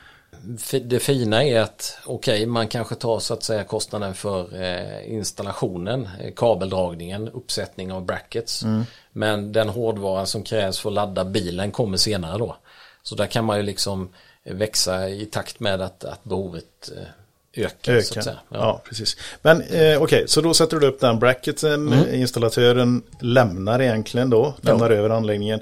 Det 0.83 1.01
fina 1.01 1.45
är 1.45 1.61
att 1.61 1.99
okej, 2.05 2.47
man 2.47 2.69
kanske 2.69 2.95
tar 2.95 3.19
så 3.19 3.35
att 3.35 3.43
säga 3.43 3.65
kostnaden 3.65 4.15
för 4.15 4.63
eh, 4.63 5.13
installationen, 5.15 6.09
eh, 6.21 6.33
kabeldragningen, 6.37 7.29
uppsättning 7.29 7.93
av 7.93 8.05
brackets. 8.05 8.65
Men 9.13 9.53
den 9.53 9.69
hårdvara 9.69 10.27
som 10.27 10.43
krävs 10.43 10.79
för 10.79 10.89
att 10.91 10.95
ladda 10.95 11.25
bilen 11.25 11.71
kommer 11.71 11.97
senare 11.97 12.39
då. 12.39 12.57
Så 13.03 13.15
där 13.15 13.27
kan 13.27 13.45
man 13.45 13.57
ju 13.57 13.63
liksom 13.63 14.09
växa 14.45 15.09
i 15.09 15.27
takt 15.27 15.61
med 15.61 15.81
att, 15.81 16.05
att 16.05 16.25
behovet 16.25 16.91
eh, 16.97 17.65
ökar. 17.65 18.01
Så 18.01 18.13
att 18.13 18.17
Öka. 18.17 18.23
säga. 18.23 18.39
Ja. 18.49 18.83
precis. 18.85 19.17
Men 19.43 19.63
eh, 19.63 20.03
okej, 20.03 20.25
så 20.29 20.41
då 20.41 20.55
sätter 20.55 20.77
du 20.77 20.87
upp 20.87 21.01
den 21.01 21.19
bracketen. 21.19 22.07
Installatören 22.15 23.03
lämnar 23.21 23.83
egentligen 23.83 24.31
då, 24.31 24.55
lämnar 24.61 24.91
över 24.91 25.11
anläggningen. 25.11 25.61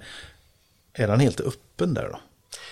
Är 0.92 1.08
den 1.08 1.20
helt 1.20 1.40
öppen 1.40 1.94
där 1.94 2.08
då? 2.12 2.18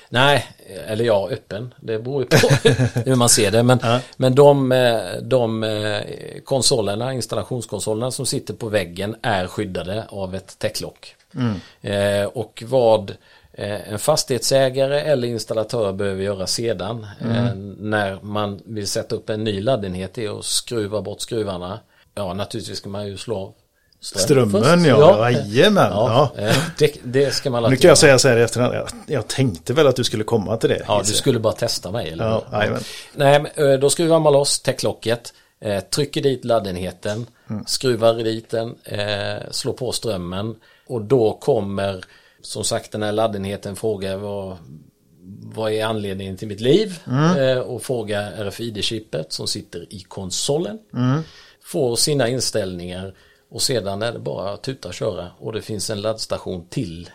Nej, 0.09 0.47
eller 0.87 1.05
ja, 1.05 1.29
öppen. 1.31 1.75
Det 1.81 1.99
beror 1.99 2.23
ju 2.23 2.29
på 2.29 2.49
hur 3.05 3.15
man 3.15 3.29
ser 3.29 3.51
det. 3.51 3.63
Men, 3.63 3.79
Ja. 3.83 4.01
men 4.17 4.35
de, 4.35 4.73
eh, 4.73 4.99
de 5.23 5.63
eh, 5.65 6.01
konsolerna, 6.45 7.13
installationskonsolerna 7.13 8.11
som 8.11 8.27
sitter 8.27 8.55
på 8.55 8.69
väggen 8.69 9.17
är 9.23 9.47
skyddade 9.47 10.05
av 10.09 10.35
ett 10.35 10.59
täcklock. 10.59 11.15
Eh, 11.81 12.25
och 12.25 12.63
vad 12.67 13.11
eh, 13.53 13.93
en 13.93 13.99
fastighetsägare 13.99 15.01
eller 15.01 15.29
installatör 15.29 15.93
behöver 15.93 16.23
göra 16.23 16.47
sedan 16.47 17.07
eh, 17.21 17.55
när 17.79 18.19
man 18.23 18.61
vill 18.65 18.87
sätta 18.87 19.17
upp 19.17 19.31
en 19.31 19.45
ny 19.45 19.61
laddenhet 19.61 20.19
är 20.19 20.39
att 20.39 20.45
skruva 20.45 21.03
bort 21.03 21.21
skruvarna. 21.21 21.81
Ja, 22.15 22.35
naturligtvis 22.35 22.79
ska 22.79 22.89
man 22.89 23.07
ju 23.07 23.17
slå 23.17 23.55
Strömmen 24.07 24.63
först. 24.65 24.87
ja, 24.87 25.31
jajamän. 25.31 25.91
Ja, 25.93 26.33
Ja. 26.37 26.43
eh, 26.43 26.57
Det, 26.79 26.93
det 27.03 27.35
ska 27.35 27.51
man 27.51 27.71
Nu 27.71 27.77
kan 27.77 27.89
jag 27.89 27.99
säga 27.99 28.19
så 28.19 28.29
här 28.29 28.37
i 28.37 28.43
efterhand, 28.43 28.75
jag, 28.75 28.89
jag 29.07 29.29
tänkte 29.29 29.73
väl 29.73 29.87
att 29.87 29.97
du 29.97 30.05
skulle 30.05 30.25
komma 30.25 30.57
till 30.57 30.69
det. 30.69 30.83
Ja, 30.87 31.03
du 31.07 31.13
skulle 31.13 31.39
bara 31.39 31.53
testa 31.53 31.91
mig 31.91 32.09
eller? 32.11 32.25
Ja, 32.25 32.45
jajamän. 32.53 32.81
Nej, 33.15 33.45
eh, 33.55 33.73
då 33.81 33.91
skruvar 33.91 34.19
man 34.21 34.33
loss 34.33 34.61
täcklocket, 34.61 35.33
eh, 35.61 35.81
trycker 35.81 36.23
dit 36.23 36.45
laddenheten, 36.45 37.27
Mm. 37.51 37.65
skruvar 37.67 38.15
dit 38.15 38.51
den, 38.51 38.75
slår 39.51 39.73
på 39.73 39.93
strömmen 39.93 40.55
och 40.87 41.03
då 41.03 41.33
kommer 41.41 42.05
som 42.43 42.65
sagt 42.65 42.93
den 42.93 43.03
här 43.03 43.13
laddenheten 43.13 43.77
fråga 43.77 44.17
vad, 44.17 44.57
vad 45.43 45.73
är 45.73 45.85
anledningen 45.85 46.37
till 46.37 46.49
mitt 46.49 46.61
liv 46.61 46.99
Mm. 47.07 47.59
och 47.63 47.83
fråga 47.83 48.29
RFID-chippet 48.39 49.33
som 49.33 49.47
sitter 49.47 49.87
i 49.95 50.01
konsolen. 50.09 50.79
Mm. 50.95 51.21
Får 51.65 51.97
sina 51.97 52.29
inställningar 52.29 53.15
och 53.51 53.63
sedan 53.63 54.03
är 54.03 54.13
det 54.13 54.19
bara 54.19 54.51
att 54.53 54.63
tuta 54.63 54.89
och 54.89 54.95
köra 54.95 55.29
och 55.39 55.53
det 55.53 55.63
finns 55.63 55.91
en 55.91 56.01
laddstation 56.01 56.67
till 56.71 57.11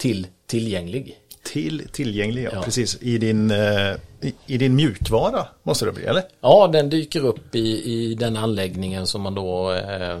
till 0.00 0.26
tillgänglig. 0.46 1.16
Till 1.44 1.88
tillgänglig, 1.92 2.44
ja, 2.44 2.50
Ja. 2.52 2.62
precis. 2.62 2.98
I 3.00 3.18
din, 3.18 3.50
eh, 3.50 3.92
i, 4.20 4.34
I 4.46 4.58
din 4.58 4.76
mjukvara 4.76 5.46
måste 5.62 5.84
det 5.84 5.92
bli, 5.92 6.04
eller? 6.04 6.22
Ja, 6.40 6.68
den 6.72 6.90
dyker 6.90 7.24
upp 7.24 7.54
i, 7.54 7.92
i 7.94 8.14
den 8.14 8.36
anläggningen 8.36 9.06
som 9.06 9.20
man 9.22 9.34
då 9.34 9.72
eh, 9.72 10.20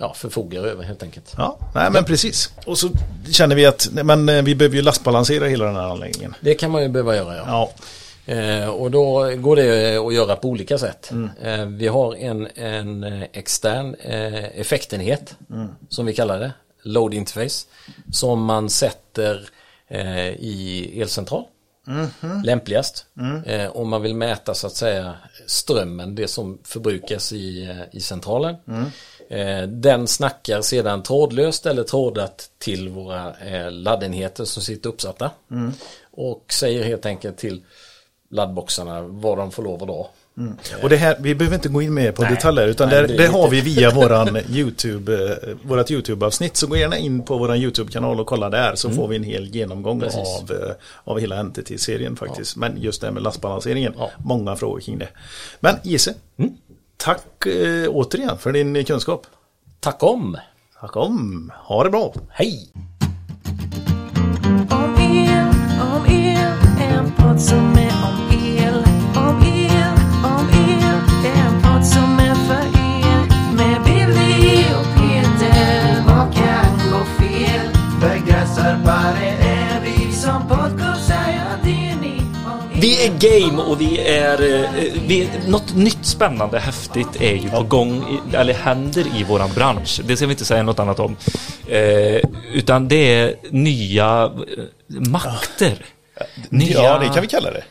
ja, 0.00 0.14
förfogar 0.14 0.62
över 0.62 0.84
helt 0.84 1.02
enkelt. 1.02 1.34
Ja, 1.36 1.58
nej 1.74 1.90
men 1.90 2.04
precis. 2.04 2.50
Och 2.66 2.78
så 2.78 2.88
känner 3.30 3.56
vi 3.56 3.66
att 3.66 3.88
nej, 3.92 4.04
men, 4.04 4.28
eh, 4.28 4.42
vi 4.42 4.54
behöver 4.54 4.76
ju 4.76 4.82
lastbalansera 4.82 5.46
hela 5.46 5.64
den 5.64 5.76
här 5.76 5.90
anläggningen. 5.90 6.34
Det 6.40 6.54
kan 6.54 6.70
man 6.70 6.82
ju 6.82 6.88
behöva 6.88 7.16
göra, 7.16 7.36
ja. 7.36 7.44
Ja, 7.46 7.70
Eh, 8.26 8.68
och 8.68 8.90
då 8.90 9.34
går 9.36 9.56
det 9.56 9.96
att 9.96 10.14
göra 10.14 10.36
på 10.36 10.48
olika 10.48 10.78
sätt. 10.78 11.12
Eh, 11.42 11.64
vi 11.66 11.88
har 11.88 12.14
en, 12.14 12.48
en 12.54 13.04
extern 13.32 13.94
eh, 13.94 14.60
effektenhet 14.60 15.36
som 15.88 16.06
vi 16.06 16.14
kallar 16.14 16.40
det, 16.40 16.52
load 16.82 17.14
interface, 17.14 17.66
som 18.12 18.44
man 18.44 18.70
sätter 18.70 19.48
i 20.38 21.00
elcentral. 21.00 21.44
Lämpligast. 22.44 23.06
Eh, 23.46 23.76
om 23.76 23.88
man 23.88 24.02
vill 24.02 24.14
mäta 24.14 24.54
så 24.54 24.66
att 24.66 24.76
säga 24.76 25.14
strömmen, 25.46 26.14
det 26.14 26.28
som 26.28 26.58
förbrukas 26.64 27.32
i, 27.32 27.76
i 27.92 28.00
centralen. 28.00 28.56
Eh, 29.28 29.62
den 29.62 30.06
snackar 30.06 30.60
sedan 30.60 31.02
trådlöst 31.02 31.66
eller 31.66 31.82
trådat 31.82 32.50
till 32.58 32.88
våra 32.88 33.34
laddenheter 33.70 34.44
som 34.44 34.62
sitter 34.62 34.88
uppsatta. 34.88 35.30
Och 36.10 36.44
säger 36.52 36.84
helt 36.84 37.06
enkelt 37.06 37.38
till 37.38 37.62
laddboxarna 38.30 39.00
vad 39.02 39.38
de 39.38 39.50
får 39.52 39.62
lov 39.62 39.82
att 39.82 39.88
dra. 39.88 40.10
och 40.82 40.88
det 40.88 40.96
här, 40.96 41.16
vi 41.20 41.34
behöver 41.34 41.54
inte 41.56 41.68
gå 41.68 41.82
in 41.82 41.94
mer 41.94 42.12
på 42.12 42.22
Nej. 42.22 42.30
detaljer 42.30 42.66
utan 42.68 42.88
Nej, 42.88 43.02
det, 43.02 43.06
det 43.06 43.16
det 43.16 43.26
har 43.26 43.48
vi 43.50 43.60
via 43.60 43.90
våran 43.94 44.36
YouTube, 44.50 45.14
eh, 45.32 45.56
vårat 45.62 45.90
YouTube-avsnitt. 45.90 46.56
Så 46.56 46.66
gå 46.66 46.76
gärna 46.76 46.98
in 46.98 47.22
på 47.22 47.38
våran 47.38 47.56
YouTube-kanal 47.56 48.20
och 48.20 48.26
kolla 48.26 48.50
där 48.50 48.74
så 48.74 48.90
får 48.90 49.08
vi 49.08 49.16
en 49.16 49.24
hel 49.24 49.46
genomgång 49.46 49.96
Mm. 49.96 50.04
Precis. 50.10 50.42
av, 50.42 50.52
eh, 50.52 50.74
av 51.04 51.18
hela 51.18 51.42
NTT-serien 51.42 52.16
faktiskt. 52.16 52.56
Men 52.56 52.80
just 52.80 53.00
det 53.00 53.06
här 53.06 53.14
med 53.14 53.22
lastbalanseringen, 53.22 53.94
Ja. 53.98 54.10
många 54.18 54.56
frågor 54.56 54.80
kring 54.80 54.98
det. 54.98 55.08
Men 55.60 55.74
Gise, 55.82 56.14
tack 56.96 57.46
eh, 57.46 57.88
återigen 57.90 58.38
för 58.38 58.52
din 58.52 58.84
kunskap. 58.84 59.26
Tack 59.80 60.02
om! 60.02 60.36
Tack 60.80 60.96
om, 60.96 61.52
ha 61.64 61.84
det 61.84 61.90
bra. 61.90 62.14
Hej! 62.28 62.68
Podd 67.26 67.40
som 67.40 67.78
är 67.78 67.92
om 68.08 68.38
el. 68.58 68.74
Om 69.16 69.42
el, 69.42 69.94
om 70.24 70.48
el, 70.48 70.98
en 71.24 71.62
podd 71.62 71.86
som 71.86 72.18
är 72.18 72.34
för 72.34 72.66
er. 72.78 73.20
Med 73.56 73.82
Billy 73.84 74.64
och 74.78 74.86
Peter, 74.96 76.02
vad 76.06 76.34
kan 76.34 76.90
gå 76.90 77.04
fel? 77.04 77.66
Är 79.40 79.80
vi 79.84 80.12
som 80.12 80.48
podcastar, 80.48 81.32
ja 81.36 81.56
det 81.64 81.90
är 81.90 81.96
ni. 81.96 82.22
Vi 82.80 83.06
är 83.06 83.12
game 83.18 83.62
och 83.62 83.80
vi 83.80 83.98
är... 83.98 84.62
Eh, 84.62 84.70
vi, 85.06 85.30
något 85.48 85.74
nytt 85.74 86.06
spännande, 86.06 86.58
häftigt 86.58 87.20
är 87.20 87.34
ju 87.34 87.50
på 87.50 87.62
gång, 87.62 88.20
eller 88.32 88.54
händer 88.54 89.04
i 89.16 89.24
våran 89.24 89.50
bransch. 89.54 90.00
Det 90.04 90.16
ska 90.16 90.26
vi 90.26 90.32
inte 90.32 90.44
säga 90.44 90.62
något 90.62 90.78
annat 90.78 91.00
om. 91.00 91.16
Eh, 91.68 92.20
utan 92.52 92.88
det 92.88 93.14
är 93.14 93.34
nya 93.50 94.24
eh, 94.24 95.10
makter. 95.10 95.95
Nya... 96.48 96.82
Ja, 96.82 96.98
det 96.98 97.08
kan 97.08 97.22
vi 97.22 97.28
kalla 97.28 97.50
det. 97.50 97.64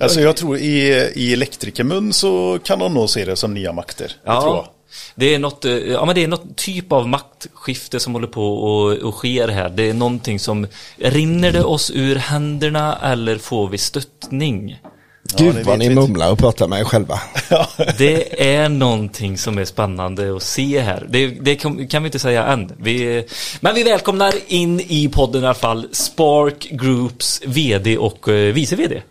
Alltså 0.00 0.20
jag 0.20 0.36
tror 0.36 0.58
i, 0.58 1.10
i 1.14 1.32
elektrikermun 1.32 2.12
så 2.12 2.58
kan 2.64 2.78
de 2.78 2.94
nog 2.94 3.10
se 3.10 3.24
det 3.24 3.36
som 3.36 3.54
nya 3.54 3.72
makter. 3.72 4.12
Ja, 4.24 4.72
det 5.14 5.34
är 5.34 5.38
något, 5.38 5.64
eh, 5.64 5.72
ja 5.72 6.04
men 6.04 6.14
det 6.14 6.24
är 6.24 6.28
något 6.28 6.56
typ 6.56 6.92
av 6.92 7.08
maktskifte 7.08 8.00
som 8.00 8.12
håller 8.12 8.26
på 8.26 8.54
och, 8.54 8.92
och 8.92 9.14
sker 9.14 9.48
här. 9.48 9.68
Det 9.68 9.90
är 9.90 9.94
någonting 9.94 10.38
som, 10.38 10.66
rinner 10.98 11.52
det 11.52 11.64
oss 11.64 11.90
ur 11.94 12.16
händerna 12.16 12.98
eller 13.02 13.38
får 13.38 13.68
vi 13.68 13.78
stöttning? 13.78 14.80
Gud 15.38 15.54
det 15.54 15.62
vad 15.62 15.78
ni 15.78 15.90
mumlar 15.90 16.32
och 16.32 16.38
pratar 16.38 16.68
med 16.68 16.80
er 16.80 16.84
själva. 16.84 17.20
Det 17.98 18.52
är 18.54 18.68
någonting 18.68 19.38
som 19.38 19.58
är 19.58 19.64
spännande 19.64 20.36
att 20.36 20.42
se 20.42 20.80
här. 20.80 21.06
Det, 21.08 21.26
det 21.26 21.56
kan, 21.56 21.88
kan 21.88 22.02
vi 22.02 22.06
inte 22.06 22.18
säga 22.18 22.46
än. 22.46 22.72
Vi, 22.78 23.24
men 23.60 23.74
vi 23.74 23.82
välkomnar 23.82 24.34
in 24.46 24.80
i 24.80 25.08
podden 25.08 25.42
i 25.42 25.46
alla 25.46 25.54
fall 25.54 25.88
Spark 25.92 26.68
Groups 26.70 27.42
VD 27.46 27.98
och 27.98 28.28
eh, 28.28 28.54
vice 28.54 28.76
VD. 28.76 29.02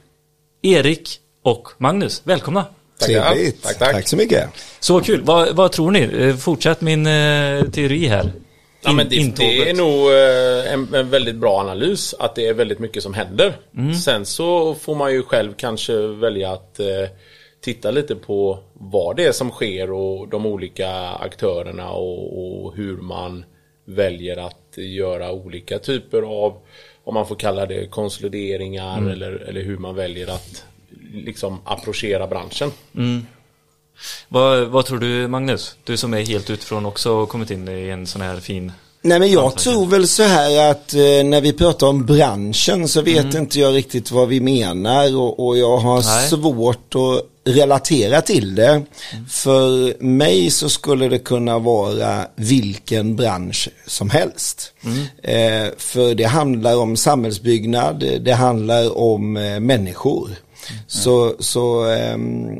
Erik 0.61 1.09
och 1.43 1.67
Magnus, 1.77 2.21
välkomna. 2.23 2.65
Trevligt. 2.99 3.63
Tack, 3.63 3.77
tack. 3.77 3.91
tack 3.91 4.07
så 4.07 4.15
mycket. 4.15 4.49
Så 4.79 5.01
kul. 5.01 5.21
Vad, 5.23 5.55
vad 5.55 5.71
tror 5.71 5.91
ni? 5.91 6.01
Eh, 6.01 6.35
Fortsätt 6.35 6.81
min 6.81 7.07
eh, 7.07 7.63
teori 7.63 8.07
här. 8.07 8.31
Ja, 8.81 8.93
men 8.93 9.09
det, 9.09 9.35
det 9.37 9.69
är 9.69 9.73
nog 9.73 10.11
eh, 10.11 10.73
en, 10.73 10.93
en 10.93 11.09
väldigt 11.09 11.35
bra 11.35 11.59
analys 11.59 12.15
att 12.19 12.35
det 12.35 12.47
är 12.47 12.53
väldigt 12.53 12.79
mycket 12.79 13.03
som 13.03 13.13
händer. 13.13 13.53
Sen 13.93 14.25
så 14.25 14.75
får 14.75 14.95
man 14.95 15.11
ju 15.11 15.23
själv 15.23 15.53
kanske 15.57 16.07
välja 16.07 16.51
att 16.51 16.79
eh, 16.79 16.85
titta 17.61 17.91
lite 17.91 18.15
på 18.15 18.59
vad 18.73 19.15
det 19.15 19.25
är 19.25 19.31
som 19.31 19.49
sker 19.49 19.91
och 19.91 20.27
de 20.27 20.45
olika 20.45 20.91
aktörerna 20.99 21.89
och, 21.91 22.65
och 22.65 22.75
hur 22.75 22.97
man 22.97 23.45
väljer 23.85 24.37
att 24.37 24.77
göra 24.77 25.31
olika 25.31 25.79
typer 25.79 26.21
av, 26.21 26.57
om 27.03 27.13
man 27.13 27.27
får 27.27 27.35
kalla 27.35 27.65
det 27.65 27.85
konsolideringar 27.91 29.09
eller, 29.11 29.31
eller 29.31 29.61
hur 29.61 29.77
man 29.77 29.95
väljer 29.95 30.27
att 30.27 30.65
liksom 31.13 31.61
approchera 31.65 32.27
branschen. 32.27 32.71
Vad, 34.27 34.67
vad 34.67 34.85
tror 34.85 34.99
du 34.99 35.27
Magnus? 35.27 35.75
Du 35.83 35.97
som 35.97 36.13
är 36.13 36.21
helt 36.21 36.49
utifrån 36.49 36.85
också 36.85 37.11
och 37.11 37.29
kommit 37.29 37.51
in 37.51 37.67
i 37.67 37.89
en 37.89 38.07
sån 38.07 38.21
här 38.21 38.39
fin... 38.39 38.71
Nej 39.01 39.19
men 39.19 39.31
jag 39.31 39.55
tror 39.55 39.85
väl 39.85 40.07
så 40.07 40.23
här 40.23 40.71
att 40.71 40.93
eh, 40.93 40.99
när 40.99 41.41
vi 41.41 41.53
pratar 41.53 41.87
om 41.87 42.05
branschen 42.05 42.87
så 42.87 43.01
vet 43.01 43.33
inte 43.35 43.59
jag 43.59 43.75
riktigt 43.75 44.11
vad 44.11 44.27
vi 44.27 44.39
menar 44.39 45.17
och, 45.17 45.47
och 45.47 45.57
jag 45.57 45.77
har 45.77 46.03
Nej. 46.03 46.29
svårt 46.29 46.95
att 46.95 47.25
relatera 47.53 48.21
till 48.21 48.55
det. 48.55 48.83
För 49.29 50.03
mig 50.03 50.51
så 50.51 50.69
skulle 50.69 51.07
det 51.07 51.19
kunna 51.19 51.59
vara 51.59 52.27
vilken 52.35 53.15
bransch 53.15 53.69
som 53.87 54.09
helst. 54.09 54.73
Eh, 55.23 55.67
för 55.77 56.15
det 56.15 56.23
handlar 56.23 56.77
om 56.77 56.97
samhällsbyggnad, 56.97 58.03
det 58.21 58.33
handlar 58.33 58.97
om 58.97 59.37
eh, 59.37 59.59
människor. 59.59 60.29
Så, 60.87 61.35
så 61.39 61.83
ehm, 61.83 62.59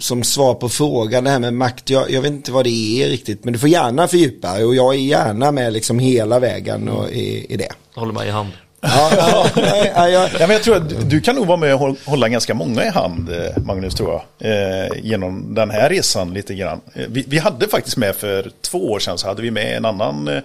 som 0.00 0.22
svar 0.22 0.54
på 0.54 0.68
frågan, 0.68 1.24
det 1.24 1.30
här 1.30 1.38
med 1.38 1.54
makt, 1.54 1.90
jag, 1.90 2.10
jag 2.10 2.22
vet 2.22 2.30
inte 2.30 2.52
vad 2.52 2.64
det 2.64 3.02
är 3.02 3.08
riktigt, 3.08 3.44
men 3.44 3.52
du 3.52 3.58
får 3.58 3.68
gärna 3.68 4.08
fördjupa 4.08 4.64
och 4.64 4.74
jag 4.74 4.94
är 4.94 4.98
gärna 4.98 5.52
med 5.52 5.72
liksom 5.72 5.98
hela 5.98 6.38
vägen 6.40 6.88
och 6.88 7.10
i, 7.10 7.46
i 7.52 7.56
det. 7.56 7.68
Håller 7.94 8.12
mig 8.12 8.28
i 8.28 8.30
hand. 8.30 8.48
Ja, 8.82 9.10
ja, 9.16 9.46
ja, 9.94 10.08
jag, 10.08 10.30
Ja, 10.32 10.38
men 10.46 10.50
jag 10.50 10.62
tror 10.62 10.76
att 10.76 10.88
du, 10.88 10.96
du 10.96 11.20
kan 11.20 11.34
nog 11.34 11.46
vara 11.46 11.56
med 11.56 11.74
och 11.74 11.80
håll- 11.80 11.96
hålla 12.04 12.28
ganska 12.28 12.54
många 12.54 12.84
i 12.84 12.88
hand, 12.88 13.28
eh, 13.30 13.62
Magnus, 13.64 13.94
tror 13.94 14.10
jag. 14.38 14.50
Eh, 14.84 14.88
genom 15.02 15.54
den 15.54 15.70
här 15.70 15.88
resan 15.90 16.34
lite 16.34 16.54
grann. 16.54 16.80
Eh, 16.94 17.04
vi, 17.08 17.24
vi 17.28 17.38
hade 17.38 17.68
faktiskt 17.68 17.96
med 17.96 18.16
för 18.16 18.50
två 18.60 18.78
år 18.90 18.98
sedan 18.98 19.18
så 19.18 19.28
hade 19.28 19.42
vi 19.42 19.50
med 19.50 19.76
en 19.76 19.84
annan, 19.84 20.28
eh, 20.28 20.38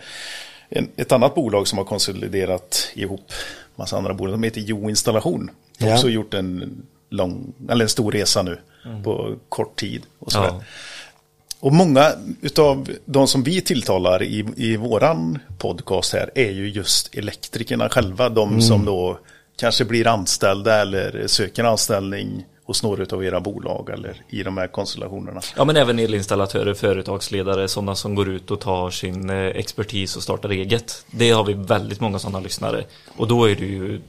en, 0.70 0.88
ett 0.98 1.12
annat 1.12 1.36
bolag 1.36 1.68
som 1.68 1.78
har 1.78 1.86
konsoliderat 1.86 2.92
ihop 2.94 3.32
massa 3.76 3.98
andra 3.98 4.14
bolag. 4.14 4.34
De 4.34 4.44
heter 4.44 4.62
Jo 4.62 4.90
Installation. 4.90 5.50
De 5.78 5.84
har 5.84 5.92
Ja. 5.92 5.96
också 5.98 6.10
gjort 6.10 6.34
en 6.34 6.74
lång, 7.10 7.54
eller 7.70 7.86
en 7.86 7.90
stor 7.90 8.12
resa 8.12 8.42
nu 8.42 8.58
på 9.04 9.36
kort 9.50 9.76
tid. 9.76 10.04
Och 10.20 10.32
sådär. 10.32 10.48
Ja. 10.48 10.62
Och 11.60 11.74
många 11.74 12.12
utav 12.42 12.90
de 13.06 13.28
som 13.28 13.44
vi 13.44 13.62
tilltalar 13.62 14.24
i, 14.24 14.46
i 14.56 14.78
våran 14.78 15.40
podcast 15.58 16.14
här 16.14 16.32
är 16.36 16.52
ju 16.52 16.70
just 16.70 17.16
elektrikerna 17.16 17.90
själva. 17.90 18.30
De 18.30 18.62
som 18.62 18.86
då 18.86 19.20
kanske 19.60 19.86
blir 19.86 20.08
anställda 20.08 20.82
eller 20.82 21.28
söker 21.28 21.64
anställning 21.64 22.46
hos 22.66 22.84
några 22.84 23.04
utav 23.04 23.26
era 23.26 23.40
bolag 23.40 23.90
eller 23.90 24.22
i 24.30 24.44
de 24.44 24.58
här 24.58 24.68
konstellationerna. 24.68 25.42
Ja 25.56 25.66
men 25.66 25.78
även 25.78 26.00
elinstallatörer, 26.00 26.74
företagsledare, 26.74 27.68
sådana 27.68 27.96
som 27.96 28.16
går 28.16 28.30
ut 28.30 28.52
och 28.52 28.62
tar 28.62 28.90
sin 28.90 29.30
eh, 29.30 29.36
expertis 29.36 30.16
och 30.16 30.24
startar 30.24 30.50
eget. 30.50 31.06
Det 31.12 31.32
har 31.32 31.44
vi 31.44 31.54
väldigt 31.54 32.02
många 32.02 32.20
sådana 32.20 32.40
lyssnare. 32.40 32.84
Och 33.18 33.28
då 33.28 33.50
är 33.50 33.56
det 33.56 33.66
ju 33.66 34.02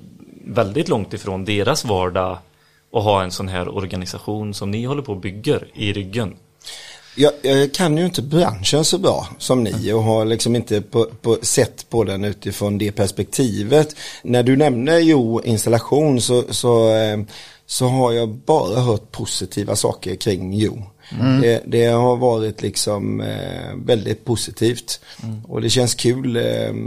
väldigt 0.45 0.89
långt 0.89 1.13
ifrån 1.13 1.45
deras 1.45 1.85
vardag 1.85 2.39
att 2.99 3.05
ha 3.05 3.23
en 3.23 3.31
sån 3.31 3.49
här 3.49 3.69
organisation 3.69 4.55
som 4.55 4.71
ni 4.71 4.85
håller 4.85 5.03
på 5.03 5.13
och 5.13 5.21
bygger 5.21 5.69
i 5.75 5.93
ryggen. 5.93 6.37
jag, 7.17 7.33
jag 7.43 7.75
kan 7.75 7.97
ju 7.97 8.05
inte 8.05 8.23
branschen 8.23 8.85
så 8.85 8.99
bra 8.99 9.27
som 9.39 9.65
ni 9.65 9.93
och 9.93 10.03
har 10.03 10.25
liksom 10.25 10.57
inte 10.57 10.81
på, 10.81 11.05
på, 11.23 11.39
sett 11.43 11.91
på 11.91 12.05
den 12.05 12.25
utifrån 12.25 12.79
det 12.79 12.93
perspektivet. 12.93 13.97
När 14.23 14.43
du 14.43 14.57
nämner 14.57 14.99
jo 14.99 15.41
installation 15.45 16.21
så, 16.21 16.45
så, 16.51 16.95
eh, 16.95 17.19
så 17.67 17.87
har 17.87 18.13
jag 18.13 18.29
bara 18.29 18.81
hört 18.81 19.13
positiva 19.13 19.77
saker 19.77 20.15
kring 20.17 20.53
jo. 20.55 20.83
Det, 21.43 21.63
det 21.67 21.87
har 21.87 22.17
varit 22.17 22.63
liksom 22.63 23.21
eh, 23.21 23.75
väldigt 23.85 24.25
positivt 24.25 25.01
och 25.49 25.63
det 25.63 25.71
känns 25.71 25.95
kul. 25.95 26.37
Eh, 26.37 26.43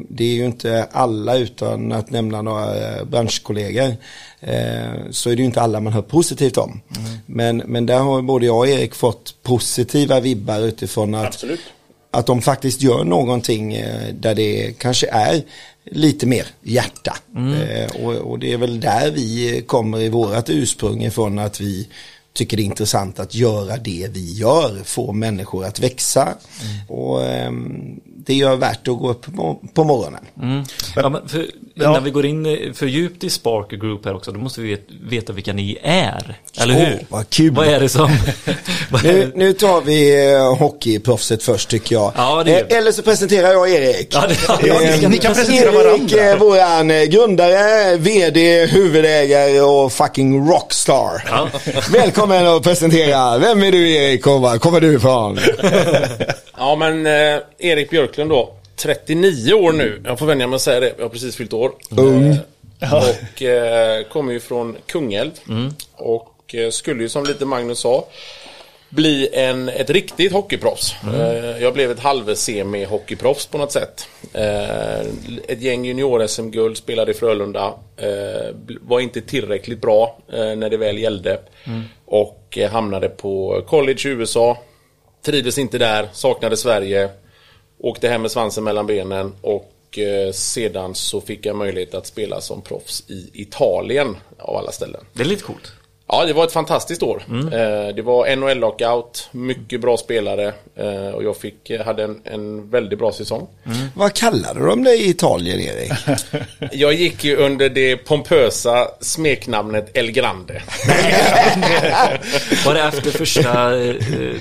det 0.09 0.23
är 0.23 0.33
ju 0.33 0.45
inte 0.45 0.87
alla 0.91 1.37
utan 1.37 1.91
att 1.91 2.11
nämna 2.11 2.41
några 2.41 2.97
eh, 2.97 3.03
branschkollegor 3.03 3.95
eh, 4.39 5.11
så 5.11 5.29
är 5.29 5.35
det 5.35 5.39
ju 5.39 5.45
inte 5.45 5.61
alla 5.61 5.79
man 5.79 5.93
hör 5.93 6.01
positivt 6.01 6.57
om. 6.57 6.81
Men, 7.25 7.57
men 7.57 7.85
där 7.85 7.99
har 7.99 8.21
både 8.21 8.45
jag 8.45 8.57
och 8.57 8.67
Erik 8.67 8.95
fått 8.95 9.35
positiva 9.43 10.19
vibbar 10.19 10.59
utifrån 10.59 11.15
att 11.15 11.25
Absolut. 11.25 11.59
att 12.11 12.25
de 12.25 12.41
faktiskt 12.41 12.81
gör 12.81 13.03
någonting 13.03 13.83
där 14.13 14.35
det 14.35 14.73
kanske 14.77 15.07
är 15.07 15.41
lite 15.91 16.25
mer 16.25 16.45
hjärta. 16.61 17.17
Eh, 17.35 18.05
och, 18.05 18.13
och 18.13 18.39
det 18.39 18.53
är 18.53 18.57
väl 18.57 18.79
där 18.79 19.11
vi 19.11 19.63
kommer 19.67 20.01
i 20.01 20.09
vårat 20.09 20.49
ursprung 20.49 21.03
ifrån 21.03 21.39
att 21.39 21.61
vi 21.61 21.87
tycker 22.33 22.57
det 22.57 22.63
är 22.63 22.65
intressant 22.65 23.19
att 23.19 23.35
göra 23.35 23.77
det 23.77 24.07
vi 24.11 24.33
gör, 24.33 24.83
få 24.83 25.13
människor 25.13 25.65
att 25.65 25.79
växa. 25.79 26.27
Och 26.87 27.25
ehm, 27.25 27.99
det 28.29 28.35
gör 28.35 28.55
värt 28.55 28.87
att 28.87 28.97
gå 28.99 29.09
upp 29.09 29.25
på, 29.73 29.83
morgonen. 29.83 30.25
Ja, 30.95 31.09
men 31.09 31.27
för, 31.29 31.45
innan 31.75 32.03
vi 32.03 32.11
går 32.11 32.25
in 32.25 32.45
eh, 32.45 32.73
för 32.73 32.85
djupt 32.85 33.23
i 33.23 33.29
Spark 33.29 33.69
Group 33.71 34.05
här 34.05 34.15
också, 34.15 34.31
då 34.31 34.39
måste 34.39 34.61
vi 34.61 34.69
vet- 34.69 34.87
veta 35.09 35.33
vilka 35.33 35.53
ni 35.53 35.77
är. 35.83 36.37
Eller 36.61 36.73
hur? 36.73 37.05
vad 37.09 37.29
kul. 37.29 37.51
Vad 37.53 37.67
är 37.67 37.79
det 37.79 37.89
som... 37.89 38.05
är 38.45 39.03
Nu, 39.03 39.25
det? 39.25 39.31
nu 39.37 39.53
tar 39.53 39.81
vi 39.81 40.25
eh, 40.33 40.55
hockeyproffset 40.57 41.43
först 41.43 41.69
tycker 41.69 41.95
jag. 41.95 42.11
Ja. 42.15 42.43
Eh, 42.47 42.77
Eller 42.77 42.91
så 42.91 43.01
presenterar 43.01 43.51
jag 43.51 43.69
Erik. 43.69 44.07
Ja, 44.11 44.23
det, 44.27 44.35
ja, 44.47 44.59
Ja, 44.83 44.97
ska 44.97 45.09
ni 45.09 45.17
kan 45.17 45.33
presentera 45.33 45.69
Erik 45.71 45.85
varandra. 45.85 46.19
är 46.23 46.37
våran 46.37 46.91
eh, 46.91 47.03
grundare, 47.03 47.95
vd, 47.97 48.65
huvudägare 48.65 49.61
och 49.61 49.91
fucking 49.93 50.49
rockstar. 50.49 51.23
Välkommen 51.91 52.47
att 52.47 52.63
presentera. 52.63 53.37
Vem 53.37 53.63
är 53.63 53.71
du 53.71 53.91
Erik 53.95 54.27
och 54.27 54.41
var 54.41 54.57
kommer 54.57 54.81
du 54.81 54.95
ifrån? 54.95 55.39
Ja 56.61 56.75
men 56.75 57.05
eh, 57.05 57.39
Erik 57.59 57.89
Björklund 57.89 58.18
då. 58.27 58.53
39 58.75 59.53
år 59.53 59.71
nu. 59.73 60.01
Jag 60.05 60.19
får 60.19 60.25
vänja 60.25 60.47
mig 60.47 60.55
att 60.55 60.61
säga 60.61 60.79
det. 60.79 60.93
Jag 60.97 61.05
har 61.05 61.09
precis 61.09 61.35
fyllt 61.35 61.53
år. 61.53 61.71
Ung. 61.89 62.37
Eh, 62.81 62.93
och 62.93 63.41
eh, 63.41 64.03
kommer 64.03 64.33
ju 64.33 64.39
från 64.39 64.77
Kungälv. 64.85 65.31
Och 65.95 66.55
eh, 66.55 66.69
skulle 66.69 67.03
ju 67.03 67.09
som 67.09 67.23
lite 67.25 67.45
Magnus 67.45 67.79
sa 67.79 68.05
bli 68.89 69.29
en, 69.33 69.69
ett 69.69 69.89
riktigt 69.89 70.31
hockeyproffs. 70.31 70.95
Eh, 71.13 71.63
jag 71.63 71.73
blev 71.73 71.91
ett 71.91 71.99
halv-semi-hockeyproffs 71.99 73.45
på 73.51 73.57
något 73.57 73.71
sätt. 73.71 74.07
Eh, 74.33 74.99
ett 75.47 75.61
gäng 75.61 75.85
junior-SM-guld, 75.85 76.77
spelade 76.77 77.11
i 77.11 77.13
Frölunda. 77.13 77.73
Eh, 77.97 78.55
var 78.81 78.99
inte 78.99 79.21
tillräckligt 79.21 79.81
bra 79.81 80.17
när 80.31 80.69
det 80.69 80.77
väl 80.77 80.97
gällde. 80.97 81.39
Och 82.05 82.57
eh, 82.57 82.71
hamnade 82.71 83.09
på 83.09 83.63
college 83.67 83.99
i 84.05 84.07
USA. 84.07 84.57
Trivdes 85.25 85.57
inte 85.57 85.77
där, 85.77 86.09
saknade 86.13 86.57
Sverige. 86.57 87.09
Åkte 87.79 88.07
hem 88.07 88.21
med 88.21 88.31
svansen 88.31 88.63
mellan 88.63 88.87
benen 88.87 89.33
och 89.41 89.99
eh, 89.99 90.31
sedan 90.31 90.95
så 90.95 91.21
fick 91.21 91.45
jag 91.45 91.55
möjlighet 91.55 91.93
att 91.93 92.07
spela 92.07 92.41
som 92.41 92.61
proffs 92.61 93.09
i 93.09 93.29
Italien 93.33 94.17
av 94.37 94.57
alla 94.57 94.71
ställen. 94.71 95.05
Det 95.13 95.23
är 95.23 95.27
lite 95.27 95.43
coolt. 95.43 95.71
Ja, 96.11 96.25
det 96.25 96.33
var 96.33 96.43
ett 96.43 96.51
fantastiskt 96.51 97.03
år. 97.03 97.23
Eh, 97.31 97.95
det 97.95 98.01
var 98.01 98.35
NHL-lockout, 98.35 99.29
mycket 99.31 99.81
bra 99.81 99.97
spelare 99.97 100.53
eh, 100.75 101.13
och 101.13 101.23
jag 101.23 101.37
fick, 101.37 101.71
hade 101.85 102.03
en, 102.03 102.21
en 102.23 102.69
väldigt 102.69 102.99
bra 102.99 103.11
säsong. 103.11 103.47
Vad 103.95 104.13
kallade 104.13 104.65
de 104.65 104.83
dig 104.83 105.01
i 105.01 105.09
Italien 105.09 105.59
Erik? 105.59 105.91
Jag 106.71 106.93
gick 106.93 107.23
ju 107.23 107.35
under 107.35 107.69
det 107.69 107.97
pompösa 107.97 108.87
smeknamnet 109.01 109.91
El 109.93 110.11
Grande. 110.11 110.53
Var 112.65 112.73
det 112.73 112.81
efter 112.81 113.11
första 113.11 113.79
eh, 113.79 113.95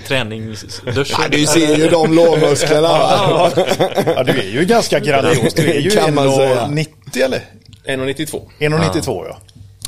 träningsduschen? 0.07 1.17
Ja, 1.23 1.29
du 1.31 1.47
ser 1.47 1.77
ju 1.77 1.89
de 1.89 2.15
lårmusklerna? 2.15 2.89
Ja, 4.07 4.23
du 4.23 4.33
är 4.33 4.51
ju 4.53 4.65
ganska 4.65 5.01
grandios. 5.01 5.55
Du 5.55 5.71
är 5.71 5.81
ju 5.81 5.91
Kan 5.91 6.15
man 6.15 6.35
säga. 6.35 6.67
1,90 6.67 7.25
eller? 7.25 7.41
1,92. 7.87 8.43
1,92 8.59 9.27
ja. 9.29 9.39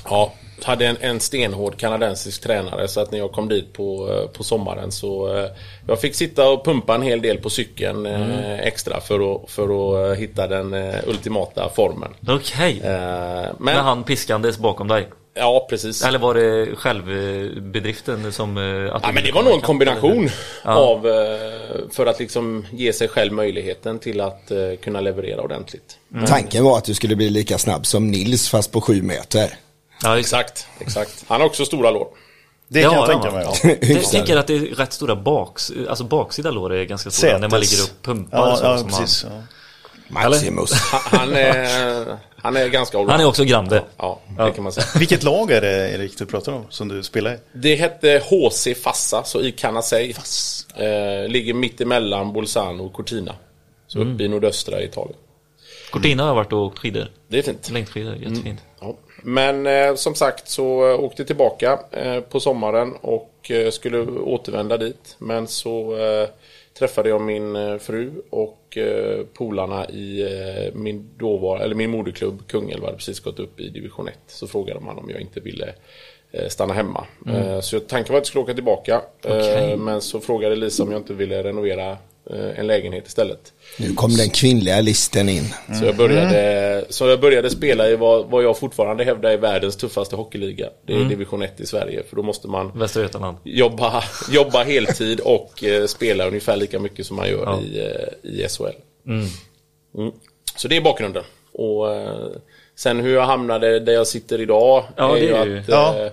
Ja, 0.05 0.33
hade 0.65 0.87
en, 0.87 0.97
en 1.01 1.21
stenhård 1.21 1.77
kanadensisk 1.77 2.43
tränare 2.43 2.89
så 2.89 3.01
att 3.01 3.13
när 3.13 3.19
jag 3.19 3.33
kom 3.33 3.49
dit 3.49 3.73
på, 3.73 4.09
eh, 4.13 4.31
på 4.31 4.45
sommaren 4.45 4.93
så 4.93 5.37
eh, 5.37 5.51
jag 5.89 6.01
fick 6.01 6.15
sitta 6.15 6.49
och 6.49 6.65
pumpa 6.65 6.95
en 6.95 7.03
hel 7.03 7.23
del 7.23 7.39
på 7.39 7.51
cykeln 7.51 8.07
eh, 8.07 8.59
extra 8.61 9.01
för 9.01 9.35
att, 9.35 9.51
för 9.51 10.13
att 10.13 10.19
hitta 10.19 10.47
den 10.47 10.75
ultimata 11.07 11.69
formen. 11.77 12.11
Okej. 12.29 12.81
Med 12.83 13.55
men, 13.59 13.77
han 13.77 14.05
piskandes 14.05 14.59
bakom 14.59 14.89
dig? 14.89 15.09
ja 15.35 15.67
precis. 15.71 16.05
Eller 16.05 16.19
var 16.19 16.35
det 16.35 16.77
självbedriften 16.77 18.33
som... 18.33 18.57
Att 18.93 19.03
Ja, 19.03 19.13
men 19.13 19.25
det 19.25 19.33
var 19.33 19.43
nog 19.43 19.53
en 19.53 19.61
kombination? 19.61 20.29
Ja. 20.65 20.71
av 20.71 21.03
för 21.91 22.07
att 22.07 22.21
liksom 22.21 22.67
ge 22.73 22.93
sig 22.93 23.09
själv 23.09 23.33
möjligheten 23.33 23.99
till 23.99 24.21
att 24.21 24.53
kunna 24.83 25.01
leverera 25.01 25.43
ordentligt. 25.43 25.99
Tanken 26.27 26.65
var 26.65 26.79
att 26.79 26.85
du 26.85 26.95
skulle 26.95 27.17
bli 27.17 27.31
lika 27.31 27.59
snabb 27.59 27.87
som 27.87 28.11
Nils 28.11 28.49
fast 28.49 28.73
på 28.73 28.81
sju 28.81 29.03
meter. 29.03 29.55
Ja, 30.03 30.19
exakt. 30.19 30.67
Exakt. 30.79 31.25
Han 31.29 31.41
har 31.41 31.47
också 31.49 31.65
stora 31.65 31.91
lår. 31.91 32.09
Det 32.69 32.81
Ja, 32.81 32.91
kan 32.91 32.99
jag 32.99 33.09
ja, 33.09 33.13
tänka 33.23 33.27
ja. 33.29 33.33
mig. 33.73 33.79
Ja. 33.83 33.95
Jag 33.95 34.11
tänker 34.11 34.37
att 34.37 34.47
det 34.47 34.55
är 34.55 34.61
rätt 34.61 34.93
stora 34.93 35.17
baks, 35.17 35.73
alltså 35.89 36.05
baksida 36.05 36.51
lår 36.51 36.73
är 36.73 36.85
ganska 36.85 37.11
stora 37.11 37.33
när 37.33 37.49
man 37.49 37.51
Sätes. 37.51 37.71
ligger 37.73 37.85
och 37.85 38.03
pumpar. 38.03 38.39
Ja, 38.39 38.57
så, 38.57 38.65
ja 38.65 38.79
som 38.79 38.89
precis. 38.89 39.27
Ja. 39.31 39.43
Maximus. 40.09 40.73
Han, 40.73 41.19
han, 41.21 41.35
är, 41.37 42.19
han 42.37 42.57
är 42.57 42.69
ganska 42.69 42.99
Han, 42.99 43.09
han 43.09 43.21
är 43.21 43.25
också 43.25 43.45
grande. 43.45 43.83
Ja, 43.97 44.21
det 44.39 44.53
kan 44.53 44.65
man 44.65 44.73
säga. 44.73 44.87
Vilket 44.99 45.23
lag 45.23 45.51
är 45.51 45.61
det 45.61 45.91
Erik 45.95 46.19
du 46.19 46.27
pratar 46.27 46.53
om 46.53 46.65
som 46.71 46.89
du 46.89 47.03
spelar 47.03 47.35
i? 47.35 47.39
Det 47.53 47.75
hette 47.77 48.23
HC 48.31 48.69
Fassa, 48.83 49.25
så 49.25 49.41
i 49.41 49.53
Canasei. 49.53 50.15
Eh, 50.77 51.29
ligger 51.29 51.55
mitt 51.55 51.81
emellan 51.81 52.33
Bolzano 52.33 52.85
och 52.87 52.93
Cortina. 52.93 53.35
Så 53.87 53.99
uppe 53.99 54.23
i 54.25 54.29
nordöstra 54.29 54.83
Italien. 54.83 55.17
Cortina 55.91 56.23
har 56.23 56.29
jag 56.31 56.35
varit 56.35 56.53
och 56.53 56.59
åkt 56.63 56.79
skidor. 56.79 57.07
Det 57.29 57.39
är 57.39 57.43
fint. 57.43 57.71
Längdskidor, 57.71 58.15
jättefint. 58.17 58.61
Ja. 58.65 58.70
Men 59.23 59.67
eh, 59.67 59.95
som 59.95 60.15
sagt 60.15 60.49
så 60.49 60.91
eh, 60.91 61.01
åkte 61.01 61.25
tillbaka 61.25 61.79
eh, 61.91 62.21
på 62.21 62.41
sommaren 62.41 62.93
och 63.01 63.51
eh, 63.51 63.71
skulle 63.71 63.99
återvända 64.07 64.77
dit. 64.77 65.17
Men 65.19 65.47
så 65.47 65.97
eh, 65.97 66.29
träffade 66.79 67.09
jag 67.09 67.21
min 67.21 67.57
eh, 67.57 67.79
fru 67.79 68.11
och 68.31 68.77
eh, 68.77 69.25
polarna 69.35 69.89
i 69.89 70.27
min, 70.75 71.11
dåvar, 71.19 71.61
eller 71.61 71.75
min 71.75 71.91
moderklubb 71.91 72.47
Kungälv 72.47 72.85
hade 72.85 72.97
precis 72.97 73.21
gått 73.21 73.39
upp 73.39 73.61
i 73.61 73.69
division 73.69 74.09
1. 74.09 74.15
Så 74.27 74.47
frågade 74.47 74.81
man 74.81 74.99
om 74.99 75.11
jag 75.11 75.21
inte 75.21 75.41
ville 75.41 75.75
stanna 76.49 76.75
hemma. 76.75 77.07
Eh, 77.27 77.61
så 77.61 77.81
tanken 77.81 78.13
var 78.13 78.19
att 78.19 78.23
jag 78.23 78.27
skulle 78.27 78.43
åka 78.43 78.55
tillbaka. 78.55 79.03
Eh, 79.25 79.77
men 79.77 80.01
så 80.01 80.21
frågade 80.21 80.57
Lisa 80.57 80.83
om 80.83 80.93
jag 80.93 81.01
inte 81.01 81.15
ville 81.15 81.43
renovera 81.43 81.99
en 82.57 82.67
lägenhet 82.67 83.07
istället. 83.07 83.53
Nu 83.79 83.95
kom 83.95 84.17
den 84.17 84.31
kvinnliga 84.31 84.81
listen 84.81 85.29
in. 85.29 85.55
Så 85.79 85.85
jag 85.85 85.97
började, 85.97 86.85
så 86.89 87.07
jag 87.09 87.21
började 87.21 87.51
spela 87.51 87.89
i 87.89 87.97
vad, 87.97 88.27
vad 88.31 88.45
jag 88.45 88.59
fortfarande 88.59 89.05
hävdar 89.05 89.31
är 89.31 89.37
världens 89.37 89.77
tuffaste 89.77 90.17
hockeyliga. 90.17 90.69
Det 90.87 90.93
är 90.95 91.05
division 91.05 91.43
1 91.43 91.61
i 91.61 91.67
Sverige. 91.67 92.03
För 92.09 92.17
då 92.17 92.23
måste 92.23 92.49
man 92.49 92.79
Västra 92.79 93.03
Götaland. 93.03 93.37
jobba, 93.45 94.05
jobba 94.31 94.63
heltid 94.65 95.21
och 95.21 95.65
eh, 95.65 95.87
spela 95.87 96.27
ungefär 96.27 96.57
lika 96.57 96.79
mycket 96.79 97.07
som 97.07 97.17
man 97.17 97.29
gör 97.29 97.43
Ja. 97.45 97.61
i, 97.61 97.79
eh, 97.81 98.31
i 98.31 98.49
SHL. 98.49 98.65
Mm. 99.07 100.13
Så 100.57 100.69
det 100.69 100.77
är 100.77 100.81
bakgrunden. 100.81 101.25
Och 101.53 101.95
eh, 101.95 102.29
sen 102.77 103.01
hur 103.01 103.15
jag 103.15 103.27
hamnade 103.27 103.81
där 103.81 103.93
jag 103.93 104.07
sitter 104.07 104.41
idag 104.41 104.85
Ja, 104.97 105.17
är 105.17 105.21
det 105.21 105.27
ju 105.27 105.33
är 105.35 105.47
ju- 105.47 105.59
att 105.59 105.69
Ja. 105.69 106.11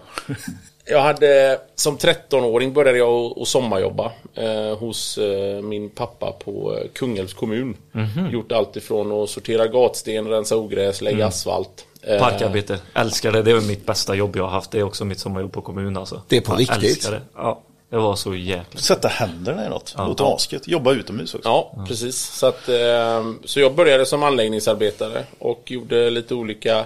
Jag 0.89 1.01
hade 1.01 1.59
som 1.75 1.97
13-åring 1.97 2.73
började 2.73 2.97
jag 2.97 3.39
att- 3.41 3.47
sommarjobba 3.47 4.11
eh, 4.35 4.77
hos 4.77 5.17
eh, 5.17 5.61
min 5.61 5.89
pappa 5.89 6.31
på 6.31 6.77
eh, 6.77 6.87
Kungälvs 6.93 7.33
kommun. 7.33 7.77
Mhm. 7.91 8.29
Gjort 8.31 8.51
allt 8.51 8.75
ifrån 8.75 9.11
att 9.23 9.29
sortera 9.29 9.67
gatsten, 9.67 10.27
rensa 10.27 10.55
ogräs, 10.57 11.01
lägga 11.01 11.15
Mm. 11.15 11.27
asfalt. 11.27 11.85
Eh, 12.01 12.19
Parkarbete. 12.19 12.79
Älskar 12.93 13.31
det. 13.31 13.41
Det 13.41 13.51
är 13.51 13.61
mitt 13.61 13.85
bästa 13.85 14.15
jobb 14.15 14.35
jag 14.35 14.43
har 14.43 14.49
haft. 14.49 14.71
Det 14.71 14.79
är 14.79 14.83
också 14.83 15.05
mitt 15.05 15.19
sommarjobb 15.19 15.51
på 15.53 15.61
kommun 15.61 15.97
alltså. 15.97 16.21
Det 16.27 16.37
är 16.37 16.41
på 16.41 16.53
jag 16.53 16.59
riktigt? 16.83 17.09
Det. 17.11 17.21
Ja. 17.35 17.61
Det 17.89 17.97
var 17.97 18.15
så 18.15 18.35
jäkla 18.35 18.79
Sätta 18.79 19.07
händerna 19.07 19.65
i 19.65 19.69
något. 19.69 19.93
Ja. 19.97 20.07
Låter 20.07 20.35
asket. 20.35 20.67
Jobba 20.67 20.93
utomhus 20.93 21.35
också. 21.35 21.49
Ja, 21.49 21.85
precis. 21.87 22.17
Så, 22.17 22.45
att, 22.47 22.69
eh, 22.69 23.25
så 23.45 23.59
jag 23.59 23.75
började 23.75 24.05
som 24.05 24.23
anläggningsarbetare 24.23 25.23
och 25.39 25.71
gjorde 25.71 26.09
lite 26.09 26.33
olika 26.35 26.85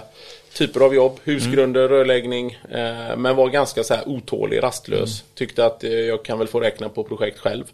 typer 0.54 0.80
av 0.80 0.94
jobb. 0.94 1.18
Husgrunder, 1.24 1.88
rörläggning. 1.88 2.58
Eh, 2.70 3.16
men 3.16 3.36
var 3.36 3.48
ganska 3.48 3.84
så 3.84 3.94
här 3.94 4.08
otålig, 4.08 4.62
rastlös. 4.62 5.24
Tyckte 5.34 5.64
att 5.66 5.84
eh, 5.84 5.90
jag 5.90 6.24
kan 6.24 6.38
väl 6.38 6.48
få 6.48 6.60
räkna 6.60 6.88
på 6.88 7.04
projekt 7.04 7.38
själv. 7.38 7.64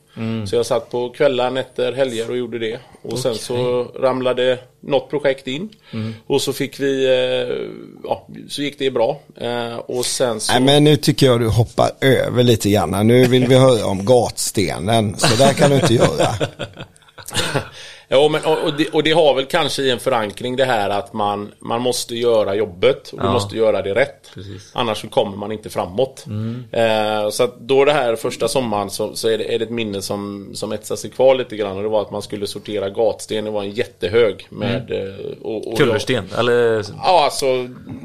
Så 0.47 0.57
jag 0.57 0.67
satt 0.67 0.91
på 0.91 1.09
kvällar, 1.09 1.51
nätter, 1.51 1.93
helger 1.93 2.31
och 2.31 2.37
gjorde 2.37 2.59
det. 2.59 2.79
Och 3.03 3.19
sen 3.19 3.35
så 3.35 3.83
ramlade 3.85 4.59
något 4.81 5.11
projekt 5.11 5.47
in. 5.47 5.69
Och 6.27 6.43
så 6.43 6.53
fick 6.53 6.81
vi, 6.81 7.07
eh, 7.07 7.57
ja, 8.05 8.27
så 8.49 8.63
gick 8.63 8.79
det 8.79 8.91
bra. 8.91 9.21
Eh, 9.37 9.77
och 9.77 10.07
sen 10.07 10.41
så... 10.41 10.53
Nej 10.53 10.63
men 10.63 10.85
nu 10.85 10.97
tycker 10.97 11.27
jag 11.27 11.41
du 11.41 11.49
hoppar 11.49 11.91
över 12.01 12.43
lite 12.43 12.71
grann. 12.71 13.07
Nu 13.07 13.25
vill 13.25 13.47
vi 13.47 13.55
höra 13.59 13.87
om 13.87 14.05
gatstenen. 14.05 15.17
Så 15.17 15.37
där 15.37 15.53
kan 15.53 15.71
du 15.71 15.77
inte 15.77 15.95
göra. 15.95 16.35
Ja, 18.11 18.29
men, 18.29 18.45
och, 18.45 18.59
och, 18.65 18.77
det, 18.77 18.89
och 18.89 19.03
det 19.03 19.13
har 19.13 19.35
väl 19.35 19.45
kanske 19.47 19.83
i 19.83 19.91
en 19.91 19.99
förankring 20.01 20.57
det 20.57 20.65
här 20.65 20.91
att 20.91 21.13
man, 21.13 21.53
man 21.59 21.81
måste 21.81 22.15
göra 22.15 22.55
jobbet 22.55 23.09
och 23.13 23.19
du 23.19 23.25
Ja. 23.27 23.33
måste 23.33 23.57
göra 23.57 23.83
det 23.83 23.95
rätt. 23.95 24.31
Precis. 24.35 24.71
Annars 24.75 25.01
så 25.01 25.09
kommer 25.09 25.37
man 25.37 25.53
inte 25.53 25.71
framåt. 25.71 26.25
Eh, 26.73 27.31
så 27.31 27.43
att 27.43 27.61
då 27.61 27.85
det 27.85 27.93
här 27.93 28.17
första 28.17 28.49
sommaren 28.49 28.91
så, 28.91 29.17
så 29.17 29.29
är, 29.29 29.39
det, 29.39 29.55
är 29.55 29.59
det 29.59 29.65
ett 29.65 29.71
minne 29.71 30.03
som, 30.03 30.51
som 30.55 30.73
etsar 30.73 30.97
sig 30.97 31.11
kvar 31.11 31.35
lite 31.35 31.57
grann. 31.57 31.77
Och 31.77 31.83
det 31.83 31.89
var 31.89 32.03
att 32.03 32.11
man 32.11 32.23
skulle 32.23 32.47
sortera 32.47 32.91
gatsten. 32.91 33.45
Det 33.45 33.51
var 33.51 33.63
en 33.63 33.71
jättehög 33.71 34.47
med... 34.51 34.91
eh, 34.91 35.15
Och, 35.43 35.67
och 35.73 35.79
Kullersten. 35.79 36.29
Eller 36.39 36.85
Ja, 37.05 37.25
alltså 37.25 37.47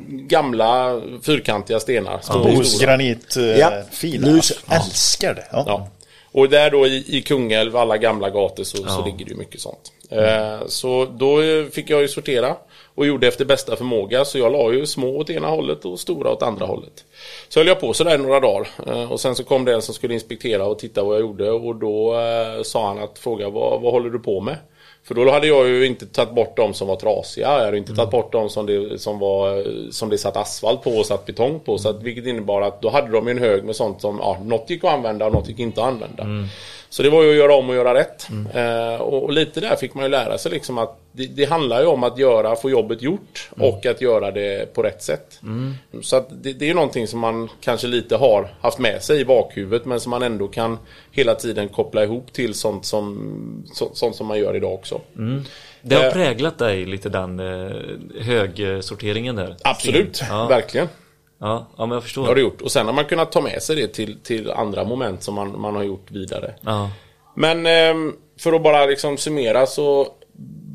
gamla 0.10 1.02
fyrkantiga 1.24 1.80
stenar. 1.80 2.20
Stora, 2.22 2.44
Bohus 2.44 2.72
stora. 2.72 2.92
granit 2.92 3.36
eh, 3.38 3.44
Ja. 3.44 3.72
fina. 3.92 4.28
Lus- 4.28 4.64
älskar 4.70 5.34
det. 5.34 5.46
Ja. 5.52 5.64
Ja. 5.68 5.88
Och 6.34 6.50
där 6.50 6.70
då 6.72 6.88
i, 6.88 7.18
i 7.18 7.22
Kungälv, 7.22 7.78
alla 7.78 7.98
gamla 7.98 8.30
gator 8.30 8.64
så, 8.64 8.78
så 8.78 8.84
Ja. 8.88 9.06
ligger 9.06 9.26
det 9.26 9.32
ju 9.32 9.38
mycket 9.38 9.62
sånt. 9.62 9.92
Eh, 10.10 10.66
så 10.68 11.06
då 11.06 11.42
eh, 11.42 11.66
fick 11.66 11.90
jag 11.90 12.02
ju 12.02 12.08
sortera 12.08 12.56
och 12.96 13.06
gjorde 13.06 13.28
efter 13.28 13.46
bästa 13.46 13.76
förmåga. 13.76 14.26
Så 14.26 14.38
jag 14.38 14.52
la 14.52 14.74
ju 14.74 14.86
små 14.86 15.18
åt 15.18 15.30
ena 15.30 15.48
hållet 15.48 15.86
och 15.86 16.00
stora 16.00 16.32
åt 16.32 16.42
andra 16.44 16.66
hållet. 16.66 17.06
Så 17.50 17.60
höll 17.60 17.68
jag 17.68 17.80
på 17.80 17.94
sådär 17.94 18.18
några 18.18 18.40
dagar. 18.40 18.68
Eh, 18.88 19.12
och 19.12 19.20
sen 19.20 19.36
så 19.36 19.44
kom 19.44 19.66
det 19.66 19.74
en 19.74 19.82
som 19.82 19.94
skulle 19.94 20.14
inspektera 20.14 20.66
och 20.66 20.80
titta 20.80 21.04
vad 21.04 21.16
jag 21.16 21.22
gjorde. 21.22 21.52
Och 21.52 21.76
då 21.76 22.14
eh, 22.20 22.64
sa 22.64 22.88
han 22.88 23.00
att 23.00 23.20
fråga 23.20 23.50
vad, 23.50 23.82
vad 23.82 23.92
håller 23.92 24.10
du 24.10 24.20
på 24.20 24.42
med? 24.42 24.58
För 25.04 25.16
då 25.16 25.32
hade 25.32 25.48
jag 25.48 25.68
ju 25.68 25.86
inte 25.86 26.06
tagit 26.06 26.36
bort 26.36 26.58
de 26.58 26.74
som 26.74 26.88
var 26.88 26.96
trasiga. 26.96 27.48
Jag 27.58 27.66
hade 27.66 27.78
inte 27.78 27.96
tagit 27.96 28.12
bort 28.12 28.32
de 28.32 28.50
som 28.50 28.66
det, 28.66 29.02
som 29.02 29.20
var, 29.20 29.64
som 29.92 30.10
det 30.10 30.18
satt 30.18 30.38
asfalt 30.38 30.84
på 30.84 30.92
och 30.92 31.06
satt 31.06 31.26
betong 31.26 31.60
på. 31.60 31.78
Så 31.78 31.90
att, 31.90 32.04
vilket 32.04 32.26
innebar 32.26 32.62
att 32.62 32.82
då 32.82 32.90
hade 32.90 33.12
de 33.12 33.28
en 33.28 33.38
hög 33.38 33.64
med 33.64 33.76
sånt 33.76 34.02
som, 34.02 34.18
ja, 34.20 34.38
något 34.44 34.70
gick 34.70 34.84
att 34.84 34.94
använda 34.94 35.26
och 35.26 35.34
något 35.34 35.50
gick 35.50 35.60
inte 35.60 35.82
att 35.82 35.88
använda. 35.88 36.24
Så 36.94 37.04
det 37.04 37.10
var 37.10 37.24
ju 37.24 37.30
att 37.30 37.36
göra 37.36 37.56
om 37.56 37.70
och 37.70 37.76
göra 37.76 37.94
rätt. 37.94 38.28
Eh, 38.54 39.02
och, 39.02 39.24
och 39.24 39.32
lite 39.34 39.60
där 39.60 39.76
fick 39.76 39.94
man 39.94 40.04
ju 40.04 40.10
lära 40.10 40.38
sig 40.38 40.52
liksom 40.52 40.78
att 40.78 41.00
det, 41.12 41.26
det 41.26 41.46
handlar 41.46 41.82
ju 41.82 41.88
om 41.88 42.04
att 42.04 42.18
göra, 42.18 42.56
få 42.56 42.70
jobbet 42.70 43.02
gjort 43.02 43.50
och 43.60 43.86
att 43.86 44.02
göra 44.02 44.32
det 44.32 44.74
på 44.74 44.84
rätt 44.84 45.04
sätt. 45.04 45.40
Så 46.02 46.16
att 46.16 46.28
det, 46.44 46.54
det 46.54 46.66
är 46.66 46.68
ju 46.68 46.74
någonting 46.74 47.08
som 47.08 47.20
man 47.20 47.50
kanske 47.62 47.88
lite 47.88 48.16
har 48.16 48.54
haft 48.62 48.80
med 48.80 49.04
sig 49.04 49.20
i 49.20 49.26
bakhuvudet 49.26 49.86
men 49.86 50.00
som 50.00 50.10
man 50.10 50.24
ändå 50.24 50.48
kan 50.48 50.78
hela 51.12 51.36
tiden 51.36 51.70
koppla 51.70 52.04
ihop 52.04 52.34
till 52.34 52.54
sånt 52.54 52.86
som, 52.86 53.64
så, 53.74 53.90
sånt 53.94 54.16
som 54.16 54.28
man 54.28 54.40
gör 54.40 54.56
idag 54.56 54.74
också. 54.74 55.02
Det 55.82 55.96
har 55.96 56.04
Eh. 56.06 56.14
präglat 56.14 56.58
dig 56.58 56.86
lite 56.86 57.10
den 57.10 57.40
eh, 57.40 57.72
högsorteringen 58.22 59.36
där. 59.36 59.56
Absolut, 59.64 60.24
Ja. 60.30 60.48
verkligen. 60.48 60.88
Ja, 61.40 61.68
ja 61.78 61.86
men 61.86 61.94
jag 61.96 62.04
förstår. 62.04 62.22
Det 62.22 62.28
har 62.28 62.36
det 62.36 62.42
gjort. 62.42 62.62
Och 62.62 62.72
sen 62.72 62.86
har 62.86 62.94
man 62.94 63.06
kunnat 63.06 63.32
ta 63.32 63.42
med 63.42 63.64
sig 63.64 63.76
det 63.76 63.88
till, 63.88 64.20
till 64.24 64.52
andra 64.52 64.84
moment 64.84 65.24
som 65.24 65.36
man, 65.36 65.62
man 65.62 65.76
har 65.76 65.84
gjort 65.84 66.12
vidare. 66.12 66.54
Ja. 66.62 66.90
Men 67.36 67.66
ehm, 67.66 68.14
för 68.40 68.54
att 68.54 68.64
bara 68.64 68.86
liksom 68.86 69.18
summera 69.18 69.66
så 69.66 70.08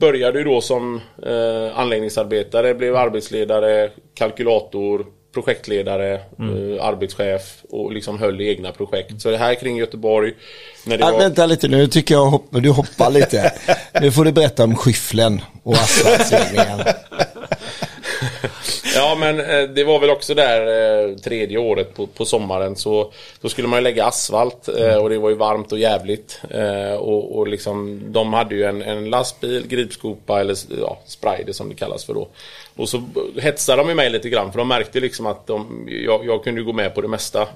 började 0.01 0.39
ju 0.39 0.45
då 0.45 0.61
som 0.61 1.01
eh, 1.27 1.79
anläggningsarbetare, 1.79 2.75
blev 2.75 2.97
arbetsledare, 2.97 3.91
kalkylator, 4.15 5.07
projektledare, 5.35 6.15
eh, 6.15 6.85
arbetschef 6.85 7.57
och 7.71 7.93
liksom 7.93 8.19
höll 8.19 8.41
i 8.41 8.49
egna 8.49 8.73
projekt. 8.73 9.21
Så 9.23 9.31
det 9.31 9.37
här 9.37 9.55
kring 9.55 9.77
Göteborg. 9.77 10.35
När 10.87 10.99
det 10.99 11.05
Ah, 11.07 11.13
var... 11.13 11.19
vänta 11.19 11.47
lite 11.47 11.69
nu 11.69 11.87
tycker 11.87 12.15
jag 12.15 12.27
hopp, 12.27 12.47
du 12.51 12.71
hoppar 12.71 13.11
lite. 13.11 13.53
nu 14.01 14.13
får 14.13 14.25
du 14.25 14.33
berätta 14.33 14.65
om 14.65 14.77
skyfflen 14.77 15.41
och 15.63 15.75
asfaltsläggningen. 15.75 16.79
Ja 18.95 19.17
men 19.21 19.41
eh, 19.41 19.63
det 19.63 19.85
var 19.85 20.01
väl 20.01 20.11
också 20.11 20.35
där 20.35 20.61
eh, 21.09 21.17
tredje 21.17 21.59
året 21.59 21.95
på, 21.95 22.07
på 22.07 22.25
sommaren 22.25 22.77
så 22.77 23.13
då 23.41 23.49
skulle 23.49 23.69
man 23.69 23.79
ju 23.79 23.83
lägga 23.83 24.07
asfalt 24.07 24.69
eh, 24.69 24.97
och 24.97 25.11
det 25.11 25.19
var 25.19 25.31
ju 25.31 25.37
varmt 25.37 25.73
och 25.73 25.79
jävligt. 25.79 26.41
Och, 26.99 27.39
och 27.39 27.49
liksom 27.49 28.03
de 28.07 28.33
hade 28.33 28.55
ju 28.55 28.65
en, 28.65 28.83
en 28.83 29.11
lastbil, 29.11 29.67
gripskopa 29.69 30.41
eller 30.41 30.57
ja, 30.81 30.99
sprider 31.07 31.53
som 31.53 31.69
det 31.69 31.75
kallas 31.75 32.05
för 32.05 32.15
då. 32.15 32.29
Och 32.77 32.89
så 32.89 33.03
hetsade 33.37 33.83
de 33.83 33.95
mig 33.95 34.11
lite 34.11 34.29
grann 34.29 34.53
för 34.53 34.59
de 34.59 34.69
märkte 34.69 35.01
liksom 35.01 35.27
att 35.27 35.47
de, 35.47 35.89
jag, 36.05 36.27
jag 36.27 36.45
kunde 36.45 36.63
gå 36.63 36.73
med 36.73 36.95
på 36.95 37.01
det 37.01 37.09
mesta. 37.09 37.47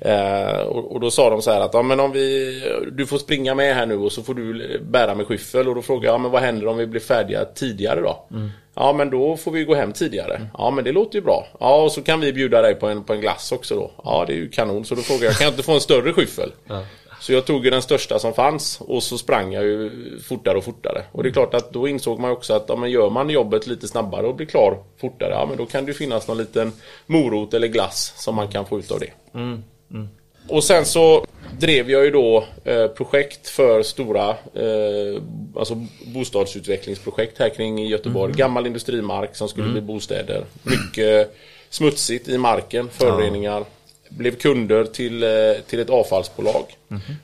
Eh, 0.00 0.60
och, 0.60 0.92
och 0.92 1.00
då 1.00 1.10
sa 1.10 1.30
de 1.30 1.42
så 1.42 1.50
här 1.50 1.60
att 1.60 1.74
ja, 1.74 1.82
men 1.82 2.00
om 2.00 2.12
vi, 2.12 2.62
du 2.92 3.06
får 3.06 3.18
springa 3.18 3.54
med 3.54 3.74
här 3.74 3.86
nu 3.86 3.96
och 3.96 4.12
så 4.12 4.22
får 4.22 4.34
du 4.34 4.78
bära 4.90 5.14
med 5.14 5.26
skyffel. 5.26 5.68
Och 5.68 5.74
då 5.74 5.82
frågade 5.82 6.06
jag, 6.06 6.14
ja, 6.14 6.18
men 6.18 6.30
vad 6.30 6.42
händer 6.42 6.66
om 6.66 6.76
vi 6.76 6.86
blir 6.86 7.00
färdiga 7.00 7.44
tidigare 7.44 8.00
då? 8.00 8.24
Ja 8.74 8.92
men 8.92 9.10
då 9.10 9.36
får 9.36 9.50
vi 9.50 9.64
gå 9.64 9.74
hem 9.74 9.92
tidigare. 9.92 10.29
Ja 10.58 10.70
men 10.70 10.84
det 10.84 10.92
låter 10.92 11.18
ju 11.18 11.24
bra. 11.24 11.46
Ja 11.60 11.82
och 11.82 11.92
så 11.92 12.02
kan 12.02 12.20
vi 12.20 12.32
bjuda 12.32 12.62
dig 12.62 12.74
på 12.74 12.86
en, 12.86 13.04
på 13.04 13.12
en 13.12 13.20
glass 13.20 13.52
också 13.52 13.74
då. 13.74 13.90
Ja 14.04 14.24
det 14.26 14.32
är 14.32 14.36
ju 14.36 14.48
kanon. 14.48 14.84
Så 14.84 14.94
då 14.94 15.02
frågade 15.02 15.26
jag, 15.26 15.34
kan 15.34 15.44
jag 15.44 15.52
inte 15.52 15.62
få 15.62 15.72
en 15.72 15.80
större 15.80 16.12
skyffel? 16.12 16.52
Så 17.20 17.32
jag 17.32 17.44
tog 17.44 17.64
ju 17.64 17.70
den 17.70 17.82
största 17.82 18.18
som 18.18 18.32
fanns 18.34 18.80
och 18.80 19.02
så 19.02 19.18
sprang 19.18 19.52
jag 19.52 19.64
ju 19.64 19.90
fortare 20.28 20.58
och 20.58 20.64
fortare. 20.64 21.02
Och 21.12 21.22
det 21.22 21.28
är 21.28 21.32
klart 21.32 21.54
att 21.54 21.72
då 21.72 21.88
insåg 21.88 22.18
man 22.18 22.30
också 22.30 22.54
att 22.54 22.64
ja, 22.68 22.76
men 22.76 22.90
gör 22.90 23.10
man 23.10 23.30
jobbet 23.30 23.66
lite 23.66 23.88
snabbare 23.88 24.26
och 24.26 24.34
blir 24.34 24.46
klar 24.46 24.78
fortare, 25.00 25.30
ja 25.30 25.46
men 25.48 25.56
då 25.56 25.66
kan 25.66 25.84
det 25.84 25.90
ju 25.90 25.94
finnas 25.94 26.28
någon 26.28 26.38
liten 26.38 26.72
morot 27.06 27.54
eller 27.54 27.68
glass 27.68 28.12
som 28.16 28.34
man 28.34 28.48
kan 28.48 28.66
få 28.66 28.78
ut 28.78 28.90
av 28.90 29.00
det. 29.00 29.12
Och 30.48 30.64
sen 30.64 30.84
så 30.84 31.26
drev 31.58 31.90
jag 31.90 32.04
ju 32.04 32.10
då 32.10 32.44
eh, 32.64 32.86
projekt 32.86 33.48
för 33.48 33.82
stora 33.82 34.28
eh, 34.30 35.22
alltså 35.56 35.86
bostadsutvecklingsprojekt 36.06 37.38
här 37.38 37.48
kring 37.48 37.80
i 37.80 37.88
Göteborg. 37.88 38.32
Gammal 38.36 38.66
industrimark 38.66 39.36
som 39.36 39.48
skulle 39.48 39.66
bli 39.72 39.80
bostäder. 39.80 40.44
Mycket 40.62 41.36
smutsigt 41.70 42.28
i 42.28 42.38
marken, 42.38 42.88
föroreningar. 42.88 43.64
Blev 44.08 44.36
kunder 44.36 44.84
till, 44.84 45.22
eh, 45.22 45.28
till 45.66 45.80
ett 45.80 45.90
avfallsbolag. 45.90 46.64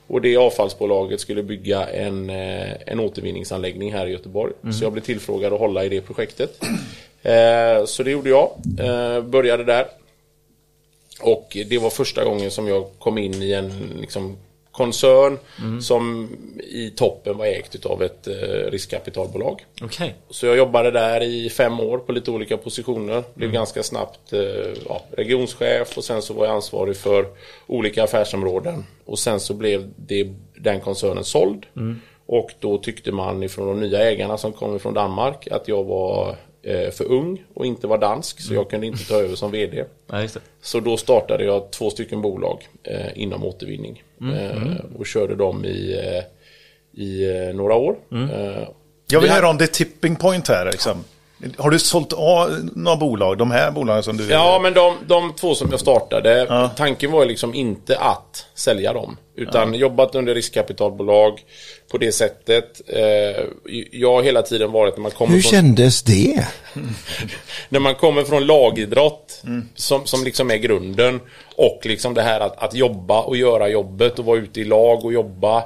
Och 0.07 0.21
det 0.21 0.37
avfallsbolaget 0.37 1.19
skulle 1.19 1.43
bygga 1.43 1.87
en, 1.87 2.29
en 2.29 2.99
återvinningsanläggning 2.99 3.93
här 3.93 4.07
i 4.07 4.11
Göteborg. 4.11 4.53
Så 4.71 4.83
jag 4.83 4.91
blev 4.91 5.03
tillfrågad 5.03 5.53
att 5.53 5.59
hålla 5.59 5.85
i 5.85 5.89
det 5.89 6.01
projektet. 6.01 6.63
Eh, 7.23 7.85
så 7.85 8.03
det 8.03 8.11
gjorde 8.11 8.29
jag. 8.29 8.51
Eh, 8.79 9.21
började 9.21 9.63
där. 9.63 9.85
Och 11.21 11.57
det 11.69 11.77
var 11.77 11.89
första 11.89 12.23
gången 12.23 12.51
som 12.51 12.67
jag 12.67 12.85
kom 12.99 13.17
in 13.17 13.33
i 13.33 13.53
en 13.53 13.97
liksom, 13.99 14.37
koncern 14.71 15.37
som 15.81 16.29
i 16.57 16.89
toppen 16.89 17.37
var 17.37 17.45
ägt 17.45 17.85
av 17.85 18.03
ett 18.03 18.27
eh, 18.27 18.71
riskkapitalbolag. 18.71 19.65
Okej. 19.81 20.15
Så 20.29 20.45
jag 20.45 20.57
jobbade 20.57 20.91
där 20.91 21.23
i 21.23 21.49
fem 21.49 21.79
år 21.79 21.97
på 21.97 22.11
lite 22.11 22.31
olika 22.31 22.57
positioner. 22.57 23.23
Blev 23.33 23.51
ganska 23.51 23.83
snabbt 23.83 24.33
eh, 24.33 24.39
ja, 24.89 25.01
regionschef 25.11 25.97
och 25.97 26.03
sen 26.03 26.21
så 26.21 26.33
var 26.33 26.45
jag 26.45 26.55
ansvarig 26.55 26.97
för 26.97 27.25
olika 27.67 28.03
affärsområden. 28.03 28.85
Och 29.05 29.19
sen 29.19 29.39
så 29.39 29.53
blev 29.53 29.93
det, 29.95 30.27
den 30.55 30.81
koncernen 30.81 31.23
såld. 31.23 31.65
Och 32.25 32.51
då 32.59 32.77
tyckte 32.77 33.11
man 33.11 33.43
ifrån 33.43 33.67
de 33.67 33.79
nya 33.79 33.99
ägarna 33.99 34.37
som 34.37 34.53
kom 34.53 34.79
från 34.79 34.93
Danmark 34.93 35.47
att 35.51 35.67
jag 35.67 35.83
var 35.83 36.35
för 36.91 37.03
ung 37.11 37.43
och 37.53 37.65
inte 37.65 37.87
var 37.87 37.97
dansk. 37.97 38.41
Så 38.41 38.53
jag 38.53 38.69
kunde 38.69 38.87
inte 38.87 39.07
ta 39.07 39.15
över 39.15 39.35
som 39.35 39.51
VD. 39.51 39.83
Ja, 40.11 40.21
just 40.21 40.33
det. 40.33 40.39
Så 40.61 40.79
då 40.79 40.97
startade 40.97 41.43
jag 41.43 41.71
två 41.71 41.89
stycken 41.89 42.21
bolag 42.21 42.67
eh, 42.83 43.21
inom 43.21 43.43
återvinning. 43.43 44.03
Eh, 44.21 44.73
och 44.99 45.05
körde 45.05 45.35
dem 45.35 45.65
i, 45.65 45.93
eh, 45.93 46.23
i 47.03 47.29
eh, 47.47 47.55
några 47.55 47.75
år. 47.75 47.95
Eh, 48.11 48.67
Jag 49.11 49.19
vill 49.21 49.29
vi- 49.29 49.35
höra 49.35 49.49
om 49.49 49.57
det 49.57 49.67
tipping 49.67 50.15
point 50.15 50.47
här. 50.47 50.65
Liksom. 50.71 51.03
Har 51.57 51.69
du 51.69 51.79
sålt 51.79 52.13
av 52.13 52.69
några 52.75 52.97
bolag? 52.97 53.37
De 53.37 53.51
här 53.51 53.71
bolagen 53.71 54.03
som 54.03 54.17
du... 54.17 54.29
Ja, 54.29 54.59
men 54.63 54.73
de, 54.73 54.95
de 55.07 55.33
två 55.33 55.55
som 55.55 55.67
jag 55.71 55.79
startade, 55.79 56.69
tanken 56.75 57.11
var 57.11 57.23
ju 57.23 57.29
liksom 57.29 57.53
inte 57.53 57.97
att 57.97 58.45
sälja 58.55 58.93
dem. 58.93 59.17
Utan 59.35 59.73
jobbat 59.73 60.15
under 60.15 60.35
riskkapitalbolag 60.35 61.39
på 61.91 61.97
det 61.97 62.11
sättet. 62.11 62.81
Eh, 62.87 63.45
jag 63.91 64.13
har 64.13 64.23
hela 64.23 64.41
tiden 64.41 64.71
varit 64.71 64.95
när 64.97 65.01
man 65.01 65.11
kommer 65.11 65.33
Hur 65.33 65.41
från... 65.41 65.51
kändes 65.51 66.03
det? 66.03 66.47
när 67.69 67.79
man 67.79 67.95
kommer 67.95 68.23
från 68.23 68.45
lagidrott 68.45 69.41
som, 69.75 70.05
som 70.05 70.23
liksom 70.23 70.51
är 70.51 70.57
grunden 70.57 71.19
och 71.55 71.79
liksom 71.83 72.13
det 72.13 72.21
här 72.21 72.39
att, 72.39 72.63
att 72.63 72.73
jobba 72.73 73.21
och 73.21 73.37
göra 73.37 73.69
jobbet 73.69 74.19
och 74.19 74.25
vara 74.25 74.37
ute 74.37 74.61
i 74.61 74.63
lag 74.63 75.05
och 75.05 75.13
jobba 75.13 75.63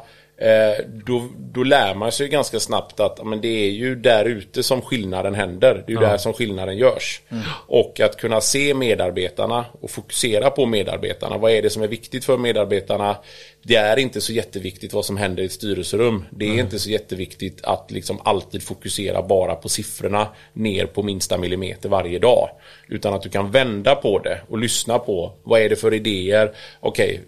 då, 1.05 1.29
då 1.37 1.63
lär 1.63 1.95
man 1.95 2.11
sig 2.11 2.27
ganska 2.27 2.59
snabbt 2.59 2.99
att 2.99 3.15
ja, 3.17 3.23
men 3.23 3.41
det 3.41 3.47
är 3.47 3.69
ju 3.69 3.95
där 3.95 4.25
ute 4.25 4.63
som 4.63 4.81
skillnaden 4.81 5.35
händer. 5.35 5.83
Det 5.87 5.93
är 5.93 5.95
ju 5.95 6.01
där 6.01 6.17
som 6.17 6.33
skillnaden 6.33 6.77
görs. 6.77 7.21
Och 7.67 7.99
att 7.99 8.17
kunna 8.17 8.41
se 8.41 8.73
medarbetarna 8.73 9.65
och 9.81 9.89
fokusera 9.91 10.49
på 10.49 10.65
medarbetarna. 10.65 11.37
Vad 11.37 11.51
är 11.51 11.61
det 11.61 11.69
som 11.69 11.83
är 11.83 11.87
viktigt 11.87 12.25
för 12.25 12.37
medarbetarna? 12.37 13.17
Det 13.63 13.75
är 13.75 13.99
inte 13.99 14.21
så 14.21 14.33
jätteviktigt 14.33 14.93
vad 14.93 15.05
som 15.05 15.17
händer 15.17 15.43
i 15.43 15.45
ett 15.45 15.51
styrelserum. 15.51 16.25
Det 16.29 16.45
är 16.45 16.59
inte 16.59 16.79
så 16.79 16.89
jätteviktigt 16.89 17.65
att 17.65 17.91
liksom 17.91 18.19
alltid 18.23 18.63
fokusera 18.63 19.21
bara 19.21 19.55
på 19.55 19.69
siffrorna 19.69 20.27
ner 20.53 20.85
på 20.85 21.03
minsta 21.03 21.37
millimeter 21.37 21.89
varje 21.89 22.19
dag. 22.19 22.49
Utan 22.87 23.13
att 23.13 23.21
du 23.21 23.29
kan 23.29 23.51
vända 23.51 23.95
på 23.95 24.19
det 24.19 24.41
och 24.49 24.57
lyssna 24.57 24.99
på 24.99 25.33
vad 25.43 25.61
är 25.61 25.69
det 25.69 25.75
för 25.75 25.93
idéer? 25.93 26.51
Okej, 26.79 27.21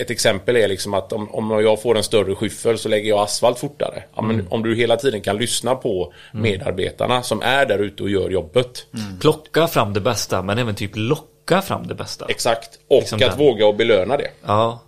ett 0.00 0.10
exempel 0.10 0.56
är 0.56 0.68
liksom 0.68 0.94
att 0.94 1.12
om, 1.12 1.34
om 1.34 1.50
jag 1.64 1.82
får 1.82 1.96
en 1.96 2.02
större 2.02 2.34
skyffel 2.34 2.78
så 2.78 2.88
lägger 2.88 3.08
jag 3.08 3.18
asfalt 3.18 3.58
fortare. 3.58 4.02
Ja, 4.16 4.22
men 4.22 4.46
Om 4.50 4.62
du 4.62 4.74
hela 4.76 4.96
tiden 4.96 5.20
kan 5.20 5.36
lyssna 5.36 5.74
på 5.74 6.12
medarbetarna 6.32 7.22
som 7.22 7.42
är 7.42 7.66
där 7.66 7.78
ute 7.78 8.02
och 8.02 8.10
gör 8.10 8.30
jobbet. 8.30 8.86
Plocka 9.20 9.66
fram 9.66 9.92
det 9.92 10.00
bästa 10.00 10.42
men 10.42 10.58
även 10.58 10.74
typ 10.74 10.90
locka 10.94 11.62
fram 11.62 11.86
det 11.86 11.94
bästa. 11.94 12.26
Exakt. 12.28 12.78
Och 12.88 12.96
Liksom 12.98 13.16
att 13.16 13.28
den. 13.28 13.38
våga 13.38 13.66
och 13.66 13.76
belöna 13.76 14.16
det. 14.16 14.30
Ja. 14.46 14.80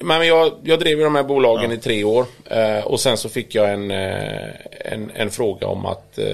Men 0.00 0.26
jag, 0.26 0.52
jag 0.62 0.78
drev 0.80 0.98
ju 0.98 1.04
de 1.04 1.14
här 1.14 1.22
bolagen 1.22 1.72
i 1.72 1.76
tre 1.78 2.04
år 2.04 2.26
eh, 2.44 2.86
och 2.86 3.00
sen 3.00 3.16
så 3.16 3.28
fick 3.28 3.54
jag 3.54 3.72
en, 3.72 3.90
eh, 3.90 4.48
en, 4.92 5.10
en 5.14 5.30
fråga 5.30 5.66
om 5.66 5.86
att 5.86 6.18
eh, 6.18 6.26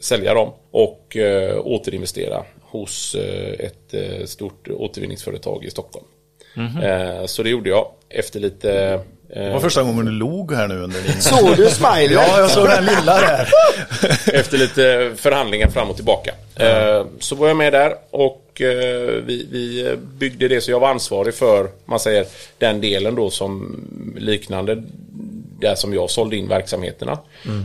sälja 0.00 0.34
dem 0.34 0.50
och 0.70 1.16
eh, 1.16 1.60
återinvestera 1.64 2.44
hos 2.62 3.16
ett 3.58 3.94
stort 4.28 4.68
återvinningsföretag 4.70 5.64
i 5.64 5.70
Stockholm. 5.70 6.06
Eh, 6.56 7.26
så 7.26 7.42
det 7.42 7.50
gjorde 7.50 7.70
jag 7.70 7.86
efter 8.10 8.40
lite 8.40 9.00
Det 9.34 9.50
var 9.52 9.60
första 9.60 9.82
gången 9.82 10.04
du 10.04 10.10
log 10.12 10.52
här 10.54 10.68
nu 10.68 10.78
under 10.78 11.00
din... 11.02 11.20
Såg 11.22 11.56
du 11.56 11.70
smiley? 11.70 12.12
Ja, 12.12 12.38
jag 12.40 12.50
såg 12.50 12.68
den 12.68 12.84
lilla 12.84 13.20
där. 13.20 13.48
Efter 14.32 14.58
lite 14.58 15.12
förhandlingar 15.16 15.68
fram 15.68 15.90
och 15.90 15.96
tillbaka. 15.96 16.30
Eh, 16.56 17.06
Så 17.18 17.34
var 17.34 17.48
jag 17.48 17.56
med 17.56 17.72
där 17.72 17.94
och 18.10 18.60
eh, 18.60 19.22
vi, 19.24 19.48
vi 19.50 19.96
byggde 20.18 20.48
det 20.48 20.60
så 20.60 20.70
jag 20.70 20.80
var 20.80 20.88
ansvarig 20.88 21.34
för, 21.34 21.68
man 21.84 22.00
säger, 22.00 22.26
den 22.58 22.80
delen 22.80 23.14
då 23.14 23.30
som 23.30 23.80
liknande 24.18 24.82
där 25.60 25.74
som 25.74 25.94
jag 25.94 26.10
sålde 26.10 26.36
in 26.36 26.48
verksamheterna. 26.48 27.18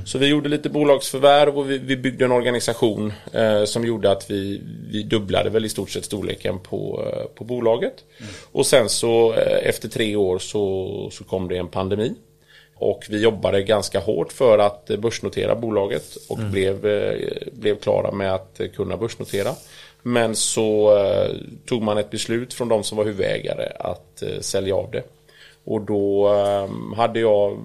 Så 0.06 0.18
vi 0.18 0.28
gjorde 0.28 0.50
lite 0.50 0.70
bolagsförvärv 0.70 1.58
och 1.58 1.72
vi, 1.72 1.78
vi 1.78 1.98
byggde 1.98 2.26
en 2.26 2.32
organisation 2.32 3.14
eh, 3.34 3.64
som 3.64 3.86
gjorde 3.86 4.12
att 4.12 4.32
vi, 4.32 4.62
vi 4.92 5.04
dubblade 5.04 5.50
väl 5.50 5.66
i 5.66 5.70
stort 5.70 5.90
sett 5.90 6.06
storleken 6.06 6.60
på, 6.60 7.06
eh, 7.08 7.26
på 7.36 7.44
bolaget. 7.44 7.94
Och 8.52 8.66
sen 8.66 8.90
så 8.90 9.34
eh, 9.34 9.70
efter 9.70 9.90
tre 9.90 10.16
år 10.16 10.40
så, 10.40 11.10
så 11.12 11.24
kom 11.24 11.48
det 11.48 11.58
en 11.58 11.68
pandemi. 11.68 12.14
Och 12.76 13.06
vi 13.10 13.22
jobbade 13.22 13.64
ganska 13.64 14.00
hårt 14.00 14.32
för 14.32 14.58
att 14.58 14.90
eh, 14.90 14.98
börsnotera 14.98 15.56
bolaget 15.56 16.18
och 16.30 16.38
blev, 16.38 16.86
eh, 16.86 17.32
blev 17.52 17.76
klara 17.80 18.12
med 18.12 18.34
att 18.34 18.62
kunna 18.76 18.98
börsnotera. 18.98 19.52
Men 20.02 20.36
så 20.36 20.98
eh, 20.98 21.36
tog 21.66 21.82
man 21.82 21.98
ett 21.98 22.10
beslut 22.10 22.54
från 22.54 22.68
de 22.70 22.84
som 22.84 22.98
var 22.98 23.06
huvudägare 23.06 23.68
att 23.80 24.22
eh, 24.22 24.40
sälja 24.40 24.76
av 24.76 24.92
det. 24.92 25.04
Och 25.70 25.82
då 25.82 26.28
ehm, 26.28 26.94
hade 26.94 27.20
jag 27.20 27.58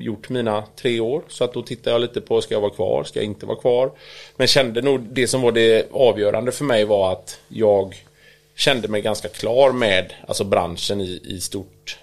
gjort 0.00 0.28
mina 0.28 0.64
tre 0.76 1.00
år 1.00 1.22
så 1.28 1.44
att 1.44 1.52
då 1.52 1.62
tittade 1.62 1.90
jag 1.90 2.00
lite 2.00 2.20
på 2.20 2.40
ska 2.40 2.54
jag 2.54 2.60
vara 2.60 2.70
kvar, 2.70 3.04
ska 3.04 3.18
jag 3.18 3.26
inte 3.26 3.46
vara 3.46 3.58
kvar. 3.58 3.90
Men 4.36 4.46
kände 4.46 4.82
nog 4.82 5.00
det 5.00 5.26
som 5.26 5.42
var 5.42 5.52
det 5.52 5.88
avgörande 5.92 6.52
för 6.52 6.64
mig 6.64 6.84
var 6.84 7.12
att 7.12 7.40
jag 7.48 8.04
kände 8.56 8.88
mig 8.88 9.02
ganska 9.02 9.28
klar 9.28 9.72
med 9.72 10.12
alltså 10.28 10.44
branschen 10.44 11.00
i, 11.00 11.20
i 11.24 11.40
stort. 11.40 11.98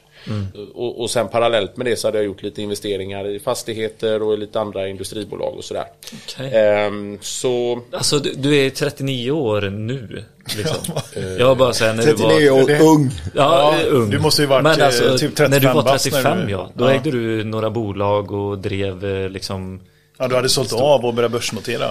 Och, 0.75 1.01
och 1.01 1.09
sen 1.09 1.27
parallellt 1.27 1.77
med 1.77 1.85
det 1.85 1.95
så 1.95 2.07
hade 2.07 2.17
jag 2.17 2.25
gjort 2.25 2.43
lite 2.43 2.61
investeringar 2.61 3.27
i 3.27 3.39
fastigheter 3.39 4.23
och 4.23 4.33
i 4.33 4.37
lite 4.37 4.59
andra 4.59 4.87
industribolag 4.87 5.53
och 5.57 5.63
sådär. 5.63 5.85
Okej. 6.23 6.51
Ehm, 6.53 7.17
så 7.21 7.81
Alltså 7.91 8.19
du, 8.19 8.33
du 8.33 8.55
är 8.65 8.69
39 8.69 9.31
år 9.31 9.61
nu. 9.61 10.23
Liksom. 10.57 10.93
jag 11.39 11.57
bara 11.57 11.73
säger 11.73 11.93
när 11.93 12.03
du 12.05 12.13
39 12.13 12.51
var... 12.51 12.61
år, 12.63 12.67
det- 12.67 12.79
ung. 12.79 13.11
Ja, 13.35 13.75
Ja, 13.81 13.85
ung. 13.89 14.09
du 14.09 14.19
måste 14.19 14.41
ju 14.41 14.47
varit, 14.47 14.63
Men 14.63 14.79
eh, 14.79 14.85
alltså, 14.85 15.17
typ 15.17 15.37
när 15.49 15.59
du 15.59 15.67
var 15.67 15.73
35 15.73 15.83
bast 15.83 16.05
när 16.05 16.11
35 16.11 16.45
du- 16.45 16.51
ja. 16.51 16.69
Då 16.73 16.85
Ja. 16.85 16.91
ägde 16.93 17.11
du 17.11 17.43
några 17.43 17.69
bolag 17.69 18.31
och 18.31 18.57
drev 18.57 19.05
eh, 19.05 19.29
liksom... 19.29 19.79
Ja, 20.19 20.27
du 20.27 20.35
hade 20.35 20.49
sålt 20.49 20.73
av 20.73 21.05
och 21.05 21.13
börjat 21.13 21.31
börsnotera. 21.31 21.85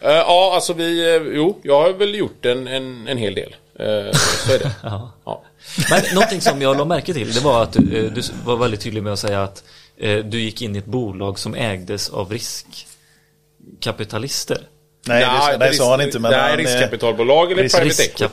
eh, 0.00 0.10
ja, 0.10 0.50
alltså 0.54 0.72
vi, 0.72 1.16
eh, 1.16 1.22
jo, 1.36 1.58
jag 1.62 1.82
har 1.82 1.92
väl 1.92 2.14
gjort 2.14 2.46
en, 2.46 2.66
en, 2.66 3.08
en 3.08 3.18
hel 3.18 3.34
del. 3.34 3.54
Eh, 3.78 4.12
så 4.46 4.52
är 4.52 4.58
det. 4.58 4.70
Ja. 4.82 5.12
Ja. 5.24 5.42
Men 5.90 6.02
någonting 6.14 6.40
som 6.40 6.62
jag 6.62 6.76
la 6.76 6.84
märke 6.84 7.14
till 7.14 7.32
det 7.34 7.40
var 7.40 7.62
att 7.62 7.76
eh, 7.76 7.82
du 7.82 8.22
var 8.44 8.56
väldigt 8.56 8.80
tydlig 8.80 9.02
med 9.02 9.12
att 9.12 9.18
säga 9.18 9.42
att 9.42 9.64
eh, 9.98 10.18
du 10.24 10.40
gick 10.40 10.62
in 10.62 10.76
i 10.76 10.78
ett 10.78 10.86
bolag 10.86 11.38
som 11.38 11.54
ägdes 11.54 12.10
av 12.10 12.32
riskkapitalister. 12.32 14.58
Nej, 15.08 15.20
det, 15.20 15.26
inte 15.52 15.58
nej 15.58 15.68
risk- 15.70 15.78
sa 15.82 15.90
han 15.90 16.00
inte. 16.00 16.18
Men 16.18 16.30
nej, 16.30 16.40
han, 16.50 16.58
riskkapitalbolag 16.58 17.52
eller 17.52 17.62
risk- 17.62 17.78
private 17.78 18.02
equity. 18.02 18.24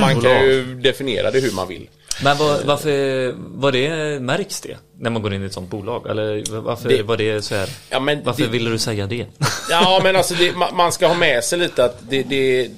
Man 0.00 0.20
kan 0.22 0.44
ju 0.44 0.74
definiera 0.74 1.30
det 1.30 1.40
hur 1.40 1.52
man 1.52 1.68
vill. 1.68 1.88
Men 2.24 2.38
var, 2.38 2.58
varför 2.64 3.32
var 3.36 3.72
det, 3.72 4.20
märks 4.20 4.60
det 4.60 4.76
när 4.98 5.10
man 5.10 5.22
går 5.22 5.34
in 5.34 5.42
i 5.42 5.46
ett 5.46 5.52
sånt 5.52 5.70
bolag? 5.70 6.06
Eller 6.10 6.60
varför 6.60 6.88
Det- 6.88 7.02
var 7.02 7.16
det 7.16 7.42
så 7.42 7.54
här? 7.54 7.68
Ja, 7.90 8.00
men 8.00 8.24
varför 8.24 8.42
det- 8.42 8.48
ville 8.48 8.70
du 8.70 8.78
säga 8.78 9.06
det? 9.06 9.26
Ja, 9.70 10.00
men 10.02 10.16
alltså 10.16 10.34
det, 10.34 10.50
ma- 10.52 10.74
man 10.74 10.92
ska 10.92 11.06
ha 11.06 11.14
med 11.14 11.44
sig 11.44 11.58
lite 11.58 11.84
att 11.84 11.98
det, 12.10 12.22
det 12.22 12.70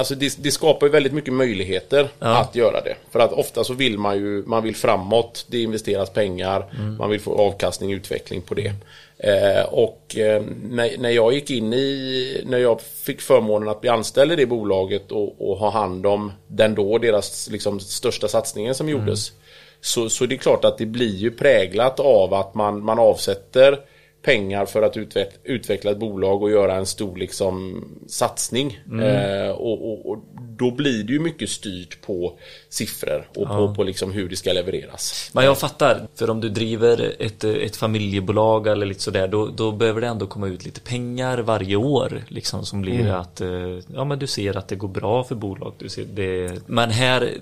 Alltså 0.00 0.14
det, 0.14 0.36
det 0.38 0.50
skapar 0.50 0.86
ju 0.86 0.92
väldigt 0.92 1.12
mycket 1.12 1.34
möjligheter 1.34 2.08
att 2.18 2.54
göra 2.54 2.80
det. 2.80 2.96
För 3.10 3.20
att 3.20 3.32
ofta 3.32 3.64
så 3.64 3.74
vill 3.74 3.98
man 3.98 4.16
ju, 4.16 4.42
man 4.46 4.62
vill 4.62 4.76
framåt, 4.76 5.46
det 5.48 5.62
investeras 5.62 6.10
pengar, 6.10 6.66
man 6.98 7.10
vill 7.10 7.20
få 7.20 7.38
avkastning 7.38 7.92
utveckling 7.92 8.42
på 8.42 8.54
det. 8.54 8.72
Eh, 9.18 9.64
och 9.64 10.16
eh, 10.16 10.42
när, 10.62 10.98
när 10.98 11.10
jag 11.10 11.32
gick 11.32 11.50
in 11.50 11.72
i, 11.72 12.42
när 12.46 12.58
jag 12.58 12.80
fick 12.80 13.20
förmånen 13.20 13.68
att 13.68 13.80
bli 13.80 13.90
anställd 13.90 14.32
i 14.32 14.36
det 14.36 14.46
bolaget 14.46 15.12
och, 15.12 15.50
och 15.50 15.56
ha 15.56 15.70
hand 15.70 16.06
om 16.06 16.32
den 16.46 16.74
då, 16.74 16.98
deras 16.98 17.48
liksom, 17.50 17.80
största 17.80 18.28
satsningen 18.28 18.74
som 18.74 18.88
gjordes. 18.88 19.32
Så, 19.80 20.08
så 20.08 20.26
det 20.26 20.34
är 20.34 20.38
klart 20.38 20.64
att 20.64 20.78
det 20.78 20.86
blir 20.86 21.16
ju 21.16 21.30
präglat 21.30 22.00
av 22.00 22.34
att 22.34 22.54
man, 22.54 22.84
man 22.84 22.98
avsätter 22.98 23.80
pengar 24.22 24.66
för 24.66 24.82
att 24.82 24.96
utveck- 24.96 25.38
utveckla 25.44 25.90
ett 25.90 25.98
bolag 25.98 26.42
och 26.42 26.50
göra 26.50 26.74
en 26.74 26.86
stor 26.86 27.16
liksom, 27.16 27.84
satsning. 28.06 28.80
Eh, 29.02 29.50
och, 29.50 29.90
och, 29.90 30.10
och 30.10 30.18
då 30.36 30.70
blir 30.70 31.04
det 31.04 31.12
ju 31.12 31.20
mycket 31.20 31.50
styrt 31.50 32.02
på 32.02 32.38
siffror 32.68 33.28
och 33.36 33.48
på, 33.48 33.74
på 33.74 33.84
liksom 33.84 34.12
hur 34.12 34.28
det 34.28 34.36
ska 34.36 34.52
levereras. 34.52 35.30
Men 35.34 35.44
jag 35.44 35.58
fattar, 35.58 36.08
för 36.14 36.30
om 36.30 36.40
du 36.40 36.48
driver 36.48 37.14
ett, 37.18 37.44
ett 37.44 37.76
familjebolag 37.76 38.66
eller 38.66 38.86
lite 38.86 39.02
sådär 39.02 39.28
då, 39.28 39.46
då 39.46 39.72
behöver 39.72 40.00
det 40.00 40.06
ändå 40.06 40.26
komma 40.26 40.48
ut 40.48 40.64
lite 40.64 40.80
pengar 40.80 41.38
varje 41.38 41.76
år 41.76 42.24
liksom 42.28 42.64
som 42.64 42.80
blir 42.80 43.08
att 43.08 43.40
eh, 43.40 43.78
ja 43.94 44.04
men 44.04 44.18
du 44.18 44.26
ser 44.26 44.56
att 44.56 44.68
det 44.68 44.76
går 44.76 44.88
bra 44.88 45.24
för 45.24 45.34
bolag 45.34 45.74
du 45.78 45.88
ser 45.88 46.04
det, 46.04 46.60
men 46.66 46.90
här, 46.90 47.34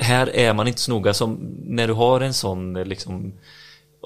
här 0.00 0.36
är 0.36 0.52
man 0.52 0.68
inte 0.68 0.80
så 0.80 0.90
noga 0.90 1.14
som 1.14 1.38
när 1.64 1.86
du 1.86 1.92
har 1.92 2.20
en 2.20 2.34
sån 2.34 2.74
liksom 2.74 3.32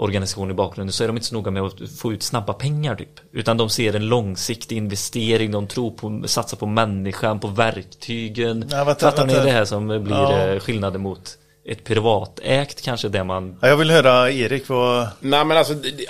organisation 0.01 0.51
i 0.51 0.55
bakgrunden 0.55 0.93
så 0.93 1.05
är 1.05 1.09
de 1.09 1.17
inte 1.17 1.27
så 1.27 1.35
noga 1.35 1.51
med 1.51 1.63
att 1.63 1.91
få 1.99 2.13
ut 2.13 2.23
snabba 2.23 2.53
pengar 2.53 2.95
typ. 2.97 3.21
Utan 3.33 3.57
de 3.57 3.71
ser 3.71 3.97
en 3.97 4.09
långsiktig 4.09 4.77
investering, 4.77 5.51
de 5.51 5.67
tror 5.67 5.91
på, 5.91 6.23
satsar 6.29 6.57
på 6.57 6.67
människan, 6.67 7.41
på 7.41 7.49
verktygen. 7.49 8.65
Ja, 8.71 8.85
vänta, 8.85 9.11
Fattar 9.11 9.27
ni 9.27 9.33
vänta. 9.33 9.47
det 9.47 9.53
här 9.53 9.65
som 9.65 9.87
blir 9.87 10.11
Ja. 10.15 10.47
eh, 10.47 10.61
skillnaden 10.61 11.01
mot 11.01 11.31
ett 11.65 11.85
privatägt 11.85 12.83
kanske 12.83 13.09
där 13.09 13.25
man 13.25 13.59
Ja, 13.63 13.69
jag 13.69 13.77
vill 13.77 13.91
höra 13.91 14.31
Erik 14.31 14.69
vad... 14.69 15.09
Nej 15.21 15.45
men 15.45 15.57
alltså, 15.57 15.75
det, 15.75 15.91
det, 15.91 16.05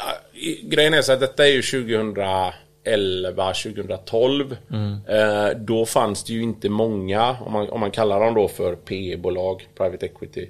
grejen 0.62 0.94
är 0.94 1.03
så 1.03 1.12
att 1.12 1.20
detta 1.20 1.46
är 1.46 1.53
ju 1.53 1.62
2011, 1.62 3.53
2012. 3.55 4.57
Eh, 5.09 5.59
då 5.59 5.87
fanns 5.87 6.24
det 6.24 6.33
ju 6.33 6.42
inte 6.42 6.68
många, 6.68 7.37
om 7.46 7.53
man, 7.53 7.70
om 7.70 7.81
man 7.81 7.90
kallar 7.90 8.20
dem 8.20 8.35
då 8.35 8.48
för 8.48 8.74
PE-bolag, 8.74 9.66
Private 9.76 10.07
Equity, 10.07 10.48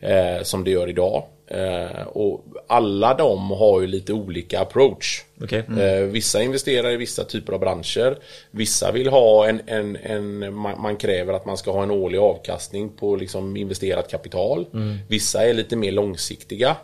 eh, 0.00 0.42
som 0.42 0.64
det 0.64 0.70
gör 0.70 0.88
idag. 0.88 1.22
Eh, 1.50 2.02
och 2.02 2.44
alla 2.66 3.14
de 3.14 3.50
har 3.50 3.80
ju 3.80 3.86
lite 3.86 4.12
olika 4.12 4.60
approach. 4.60 5.24
Okej. 5.42 5.64
Eh, 5.80 6.02
vissa 6.02 6.42
investerar 6.42 6.90
i 6.90 6.96
vissa 6.96 7.24
typer 7.24 7.52
av 7.52 7.60
branscher. 7.60 8.18
Vissa 8.50 8.92
vill 8.92 9.08
ha 9.08 9.48
en, 9.48 9.60
en, 9.66 9.96
en 9.96 10.54
man, 10.54 10.80
man 10.80 10.96
kräver 10.96 11.32
att 11.32 11.46
man 11.46 11.56
ska 11.56 11.72
ha 11.72 11.82
en 11.82 11.90
årlig 11.90 12.18
avkastning 12.18 12.88
på 12.88 13.16
liksom 13.16 13.56
investerat 13.56 14.10
kapital. 14.10 14.66
Vissa 15.08 15.46
är 15.46 15.54
lite 15.54 15.76
mer 15.76 15.92
långsiktiga. 15.92 16.76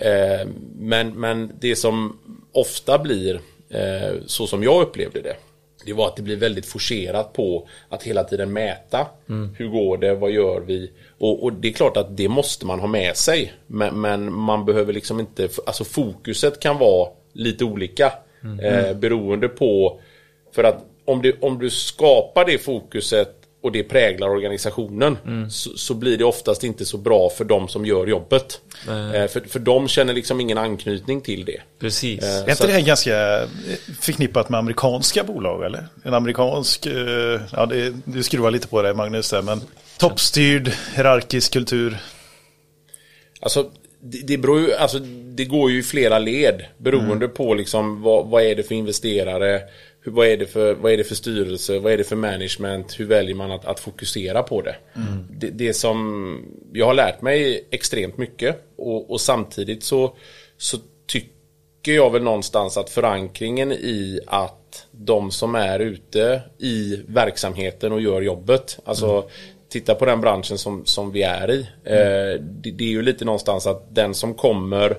Eh, 0.00 0.48
men, 0.78 1.20
men 1.20 1.52
det 1.60 1.76
som 1.76 2.18
ofta 2.52 2.98
blir, 2.98 3.40
eh, 3.70 4.14
så 4.26 4.46
som 4.46 4.62
jag 4.62 4.82
upplevde 4.82 5.20
det, 5.20 5.36
det 5.84 5.92
var 5.92 6.06
att 6.06 6.16
det 6.16 6.22
blir 6.22 6.36
väldigt 6.36 6.66
forcerat 6.66 7.32
på 7.32 7.68
att 7.88 8.02
hela 8.02 8.24
tiden 8.24 8.52
mäta. 8.52 9.06
Hur 9.58 9.68
går 9.68 9.98
det? 9.98 10.14
Vad 10.14 10.30
gör 10.30 10.60
vi? 10.60 10.90
Och, 11.18 11.44
och 11.44 11.52
det 11.52 11.68
är 11.68 11.72
klart 11.72 11.96
att 11.96 12.16
det 12.16 12.28
måste 12.28 12.66
man 12.66 12.80
ha 12.80 12.86
med 12.86 13.16
sig. 13.16 13.52
Men, 13.66 14.00
men 14.00 14.32
man 14.32 14.64
behöver 14.64 14.92
liksom 14.92 15.20
inte, 15.20 15.48
alltså 15.66 15.84
fokuset 15.84 16.60
kan 16.60 16.78
vara 16.78 17.08
lite 17.32 17.64
olika. 17.64 18.12
Eh, 18.62 18.96
beroende 18.96 19.48
på, 19.48 20.00
för 20.52 20.64
att 20.64 20.84
om 21.04 21.22
du, 21.22 21.36
om 21.40 21.58
du 21.58 21.70
skapar 21.70 22.44
det 22.44 22.58
fokuset 22.58 23.39
och 23.62 23.72
det 23.72 23.82
präglar 23.82 24.28
organisationen 24.28 25.18
så, 25.50 25.70
så 25.76 25.94
blir 25.94 26.18
det 26.18 26.24
oftast 26.24 26.64
inte 26.64 26.84
så 26.84 26.98
bra 26.98 27.30
för 27.30 27.44
de 27.44 27.68
som 27.68 27.86
gör 27.86 28.06
jobbet. 28.06 28.60
Eh, 28.88 29.26
för, 29.26 29.48
för 29.48 29.58
de 29.58 29.88
känner 29.88 30.14
liksom 30.14 30.40
ingen 30.40 30.58
anknytning 30.58 31.20
till 31.20 31.44
det. 31.44 31.60
Precis. 31.78 32.22
Eh, 32.22 32.44
Är 32.44 32.50
inte 32.50 32.66
det 32.66 32.72
här 32.72 32.80
ganska 32.80 33.48
förknippat 34.00 34.48
med 34.48 34.58
amerikanska 34.58 35.24
bolag 35.24 35.64
eller? 35.64 35.86
En 36.04 36.14
amerikansk, 36.14 36.86
eh, 36.86 37.40
ja 37.52 37.66
det, 37.66 37.94
du 38.04 38.22
skruvar 38.22 38.50
lite 38.50 38.68
på 38.68 38.82
det 38.82 38.94
Magnus 38.94 39.30
där, 39.30 39.42
men 39.42 39.60
toppstyrd, 39.98 40.72
hierarkisk 40.96 41.52
kultur. 41.52 41.98
Alltså, 43.40 43.70
det, 44.02 44.26
det, 44.26 44.38
beror 44.38 44.60
ju, 44.60 44.74
alltså, 44.74 44.98
det 45.34 45.44
går 45.44 45.70
ju 45.70 45.78
i 45.78 45.82
flera 45.82 46.18
led 46.18 46.64
beroende 46.78 47.28
på 47.28 47.54
liksom 47.54 48.02
vad, 48.02 48.26
vad 48.26 48.42
är 48.42 48.54
det 48.54 48.62
för 48.62 48.74
investerare, 48.74 49.60
vad, 50.04 50.26
är 50.26 50.36
det 50.36 50.46
för, 50.46 50.74
vad 50.74 50.92
är 50.92 50.96
det 50.96 51.04
för 51.04 51.14
styrelse, 51.14 51.78
vad 51.78 51.92
är 51.92 51.98
det 51.98 52.04
för 52.04 52.16
management, 52.16 53.00
hur 53.00 53.06
väljer 53.06 53.34
man 53.34 53.50
att, 53.50 53.64
att 53.64 53.80
fokusera 53.80 54.42
på 54.42 54.62
det? 54.62 54.76
det? 55.30 55.50
Det 55.50 55.74
som 55.74 56.38
jag 56.72 56.86
har 56.86 56.94
lärt 56.94 57.22
mig 57.22 57.68
extremt 57.70 58.16
mycket 58.16 58.56
och, 58.76 59.10
och 59.10 59.20
samtidigt 59.20 59.82
så, 59.82 60.16
så 60.56 60.76
tycker 61.06 61.92
jag 61.92 62.10
väl 62.10 62.22
någonstans 62.22 62.76
att 62.76 62.90
förankringen 62.90 63.72
i 63.72 64.20
att 64.26 64.86
de 64.90 65.30
som 65.30 65.54
är 65.54 65.78
ute 65.78 66.42
i 66.58 67.00
verksamheten 67.08 67.92
och 67.92 68.00
gör 68.00 68.22
jobbet, 68.22 68.78
alltså 68.84 69.28
titta 69.68 69.94
på 69.94 70.04
den 70.04 70.20
branschen 70.20 70.58
som, 70.58 70.86
som 70.86 71.12
vi 71.12 71.22
är 71.22 71.50
i. 71.50 71.60
Eh, 71.84 72.40
det, 72.40 72.70
det 72.70 72.84
är 72.84 72.88
ju 72.88 73.02
lite 73.02 73.24
någonstans 73.24 73.66
att 73.66 73.94
den 73.94 74.14
som 74.14 74.34
kommer, 74.34 74.98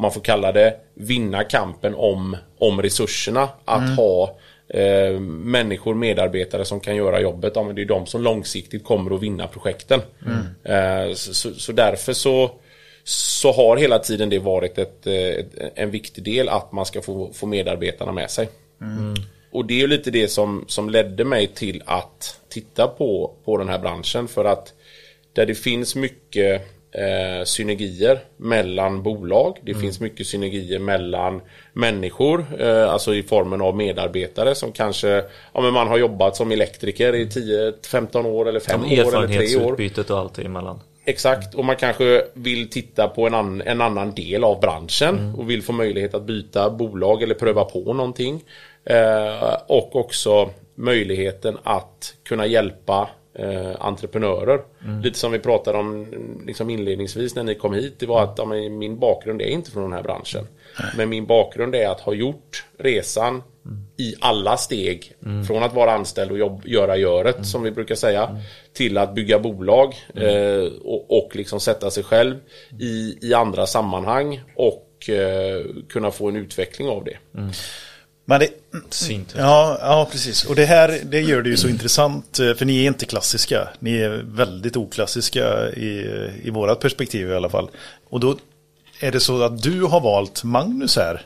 om 0.00 0.02
man 0.02 0.12
får 0.12 0.20
kalla 0.20 0.52
det, 0.52 0.76
vinna 0.94 1.44
kampen 1.44 1.94
om, 1.94 2.36
om 2.58 2.82
resurserna. 2.82 3.48
Att 3.64 3.96
ha 3.96 4.38
eh, 4.68 5.20
människor, 5.20 5.94
medarbetare 5.94 6.64
som 6.64 6.80
kan 6.80 6.96
göra 6.96 7.20
jobbet. 7.20 7.52
Ja, 7.56 7.62
men 7.62 7.74
det 7.74 7.82
är 7.82 7.86
de 7.86 8.06
som 8.06 8.22
långsiktigt 8.22 8.84
kommer 8.84 9.14
att 9.14 9.22
vinna 9.22 9.46
projekten. 9.46 10.00
Eh, 10.64 11.14
så, 11.14 11.34
så, 11.34 11.54
så 11.54 11.72
därför 11.72 12.12
så 12.12 12.50
så 13.04 13.52
har 13.52 13.76
hela 13.76 13.98
tiden 13.98 14.28
det 14.28 14.38
varit 14.38 14.78
ett, 14.78 15.06
eh, 15.06 15.14
ett, 15.14 15.72
en 15.74 15.90
viktig 15.90 16.24
del 16.24 16.48
att 16.48 16.72
man 16.72 16.86
ska 16.86 17.02
få, 17.02 17.32
få 17.32 17.46
medarbetarna 17.46 18.12
med 18.12 18.30
sig. 18.30 18.48
Och 19.52 19.64
det 19.64 19.74
är 19.74 19.78
ju 19.78 19.86
lite 19.86 20.10
det 20.10 20.28
som, 20.28 20.64
som 20.68 20.90
ledde 20.90 21.24
mig 21.24 21.46
till 21.46 21.82
att 21.86 22.40
titta 22.48 22.88
på, 22.88 23.34
på 23.44 23.56
den 23.56 23.68
här 23.68 23.78
branschen 23.78 24.28
för 24.28 24.44
att 24.44 24.72
där 25.32 25.46
det 25.46 25.54
finns 25.54 25.96
mycket 25.96 26.79
eh, 26.92 27.44
synergier 27.44 28.18
mellan 28.36 29.02
bolag. 29.02 29.58
Det 29.62 29.74
finns 29.74 30.00
mycket 30.00 30.26
synergier 30.26 30.78
mellan 30.78 31.40
människor, 31.72 32.46
eh, 32.58 32.92
alltså 32.92 33.14
i 33.14 33.22
formen 33.22 33.60
av 33.60 33.76
medarbetare 33.76 34.54
som 34.54 34.72
kanske, 34.72 35.24
ja 35.52 35.60
men 35.60 35.72
man 35.72 35.88
har 35.88 35.98
jobbat 35.98 36.36
som 36.36 36.52
elektriker 36.52 37.14
i 37.14 37.24
10-15 37.24 38.26
år 38.26 38.48
eller 38.48 38.60
5 38.60 38.80
Ja, 38.88 39.04
år 39.06 39.16
eller 39.16 39.26
3 39.26 39.36
år. 39.36 39.40
Erfarenhetsutbytet 39.40 40.10
och 40.10 40.18
allt 40.18 40.38
emellan. 40.38 40.80
Exakt, 41.04 41.54
och 41.54 41.64
man 41.64 41.76
kanske 41.76 42.24
vill 42.34 42.70
titta 42.70 43.08
på 43.08 43.26
en, 43.26 43.34
an, 43.34 43.62
en 43.66 43.80
annan 43.80 44.14
del 44.14 44.44
av 44.44 44.60
branschen 44.60 45.34
och 45.38 45.50
vill 45.50 45.62
få 45.62 45.72
möjlighet 45.72 46.14
att 46.14 46.22
byta 46.22 46.70
bolag 46.70 47.22
eller 47.22 47.34
pröva 47.34 47.64
på 47.64 47.92
någonting. 47.92 48.44
Eh, 48.84 49.56
och 49.66 49.96
också 49.96 50.50
möjligheten 50.74 51.58
att 51.62 52.14
kunna 52.22 52.46
hjälpa 52.46 53.08
eh, 53.34 53.76
entreprenörer. 53.78 54.60
Lite 55.02 55.18
som 55.18 55.32
vi 55.32 55.38
pratade 55.38 55.78
om 55.78 56.06
liksom 56.46 56.70
inledningsvis 56.70 57.34
när 57.34 57.44
ni 57.44 57.54
kom 57.54 57.74
hit. 57.74 57.94
Det 57.98 58.06
var 58.06 58.22
att 58.24 58.34
ja, 58.38 58.44
min 58.70 58.98
bakgrund 58.98 59.42
är 59.42 59.46
inte 59.46 59.70
från 59.70 59.82
den 59.82 59.92
här 59.92 60.02
branschen. 60.02 60.46
Men 60.96 61.08
min 61.08 61.26
bakgrund 61.26 61.74
är 61.74 61.88
att 61.88 62.00
ha 62.00 62.14
gjort 62.14 62.64
resan 62.78 63.42
i 63.96 64.14
alla 64.20 64.56
steg. 64.56 65.12
Från 65.46 65.62
att 65.62 65.74
vara 65.74 65.92
anställd 65.92 66.30
och 66.30 66.38
jobb, 66.38 66.62
göra 66.66 66.96
göret 66.96 67.46
som 67.46 67.62
vi 67.62 67.70
brukar 67.70 67.94
säga. 67.94 68.40
Till 68.72 68.98
att 68.98 69.14
bygga 69.14 69.38
bolag 69.38 69.94
eh, 70.14 70.72
och, 70.82 71.18
och 71.18 71.36
liksom 71.36 71.60
sätta 71.60 71.90
sig 71.90 72.02
själv 72.02 72.36
i, 72.80 73.18
i 73.22 73.34
andra 73.34 73.66
sammanhang. 73.66 74.40
Och 74.56 75.10
eh, 75.10 75.64
kunna 75.88 76.10
få 76.10 76.28
en 76.28 76.36
utveckling 76.36 76.88
av 76.88 77.04
det. 77.04 77.18
Men 78.30 78.40
det, 78.40 78.48
Svintufft. 78.90 79.38
ja, 79.38 79.78
ja, 79.80 80.08
precis. 80.12 80.44
Och 80.44 80.54
det 80.54 80.64
här 80.64 81.00
det 81.04 81.20
gör 81.20 81.42
det 81.42 81.48
ju 81.48 81.56
så 81.56 81.68
intressant. 81.68 82.38
eh, 82.38 82.54
För 82.54 82.64
ni 82.64 82.82
är 82.82 82.86
inte 82.86 83.06
klassiska. 83.06 83.68
Ni 83.78 83.96
är 83.98 84.22
väldigt 84.24 84.76
oklassiska 84.76 85.68
i, 85.70 86.06
i 86.44 86.50
vårat 86.50 86.80
perspektiv 86.80 87.30
i 87.30 87.34
alla 87.34 87.48
fall. 87.48 87.68
Och 88.10 88.20
då 88.20 88.36
är 89.00 89.12
det 89.12 89.20
så 89.20 89.42
att 89.42 89.62
du 89.62 89.82
har 89.82 90.00
valt 90.00 90.44
Magnus 90.44 90.96
här. 90.96 91.22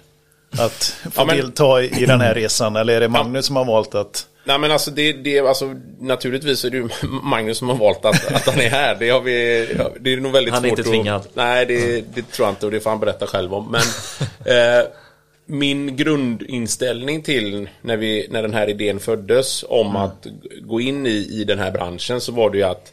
Att 0.59 0.97
få 1.03 1.11
Ja, 1.21 1.25
men- 1.25 1.37
delta 1.37 1.83
i 1.83 2.03
i 2.03 2.07
den 2.07 2.21
här 2.21 2.35
resan. 2.45 2.77
Eller 2.77 2.93
är 2.97 3.01
det 3.01 3.09
Magnus 3.09 3.47
som 3.47 3.57
har 3.57 3.64
valt 3.64 3.95
att... 3.95 4.27
Nej 4.47 4.59
men 4.59 4.71
alltså 4.73 4.90
det, 4.90 5.12
det 5.12 5.40
alltså 5.40 5.75
naturligtvis 6.01 6.64
är 6.64 6.71
det 6.71 6.77
ju 6.77 6.88
Magnus 7.23 7.59
som 7.59 7.69
har 7.69 7.77
valt 7.77 8.05
att, 8.05 8.33
att 8.33 8.47
han 8.47 8.61
är 8.61 8.69
här. 8.71 8.97
Det 8.99 9.11
har 9.11 9.21
vi, 9.21 9.67
det 10.01 10.12
är 10.12 10.17
nog 10.17 10.33
väldigt 10.33 10.55
Han 10.55 10.64
är 10.64 10.69
svårt 10.69 10.79
inte 10.79 10.90
tvingad. 10.90 11.21
Att, 11.21 11.37
nej 11.37 11.67
det, 11.67 12.01
det 12.14 12.31
tror 12.33 12.47
jag 12.49 12.53
inte 12.53 12.67
och 12.67 12.73
det 12.73 12.81
får 12.81 12.90
han 12.90 13.01
berätta 13.01 13.27
själv 13.27 13.55
om. 13.55 13.71
Men 13.73 13.81
eh, 14.79 14.85
min 15.46 15.96
grundinställning 15.96 17.22
till 17.22 17.68
när, 17.83 17.96
vi, 17.96 18.26
när 18.30 18.42
den 18.42 18.54
här 18.54 18.68
idén 18.68 19.00
föddes 19.00 19.64
om 19.68 19.96
att 19.96 20.26
gå 20.61 20.80
in 20.80 21.07
i, 21.07 21.28
i 21.30 21.44
den 21.44 21.59
här 21.59 21.70
branschen 21.70 22.20
så 22.20 22.33
var 22.33 22.50
det 22.50 22.59
ju 22.59 22.64
att 22.64 22.92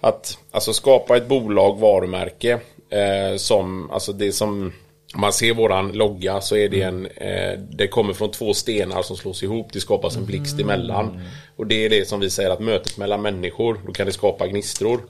att 0.00 0.38
alltså 0.50 0.72
skapa 0.72 1.16
ett 1.16 1.28
bolag, 1.28 1.78
varumärke 1.78 2.60
eh, 2.90 3.36
som, 3.36 3.90
alltså 3.90 4.12
det 4.12 4.32
som 4.32 4.72
om 5.14 5.20
man 5.20 5.32
ser 5.32 5.54
våran 5.54 5.92
logga 5.92 6.40
så 6.40 6.56
är 6.56 6.68
det 6.68 6.82
en, 6.82 7.06
eh, 7.06 7.58
det 7.70 7.88
kommer 7.88 8.12
från 8.12 8.30
två 8.30 8.54
stenar 8.54 9.02
som 9.02 9.16
slås 9.16 9.42
ihop, 9.42 9.72
det 9.72 9.80
skapas 9.80 10.16
en 10.16 10.26
blixt 10.26 10.60
emellan. 10.60 11.20
Och 11.56 11.66
det 11.66 11.84
är 11.84 11.90
det 11.90 12.08
som 12.08 12.20
vi 12.20 12.30
säger 12.30 12.50
att 12.50 12.60
mötet 12.60 12.96
mellan 12.96 13.22
människor, 13.22 13.80
då 13.86 13.92
kan 13.92 14.06
det 14.06 14.12
skapa 14.12 14.46
gnistror. 14.46 15.00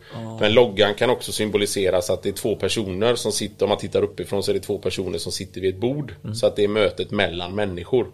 Men 0.41 0.53
loggan 0.53 0.95
kan 0.95 1.11
också 1.11 1.33
symboliseras 1.33 2.11
att 2.11 2.23
det 2.23 2.29
är 2.29 2.33
två 2.33 2.57
personer 2.57 3.15
som 3.15 3.33
sitter, 3.33 3.65
om 3.65 3.69
man 3.69 3.79
tittar 3.79 4.03
uppifrån 4.03 4.43
så 4.43 4.51
är 4.51 4.55
det 4.55 4.61
två 4.61 4.79
personer 4.79 5.19
som 5.19 5.33
sitter 5.33 5.61
vid 5.61 5.75
ett 5.75 5.81
bord. 5.81 6.15
Så 6.35 6.47
att 6.47 6.57
det 6.57 6.65
är 6.65 6.69
mötet 6.69 7.11
mellan 7.11 7.55
människor. 7.55 8.07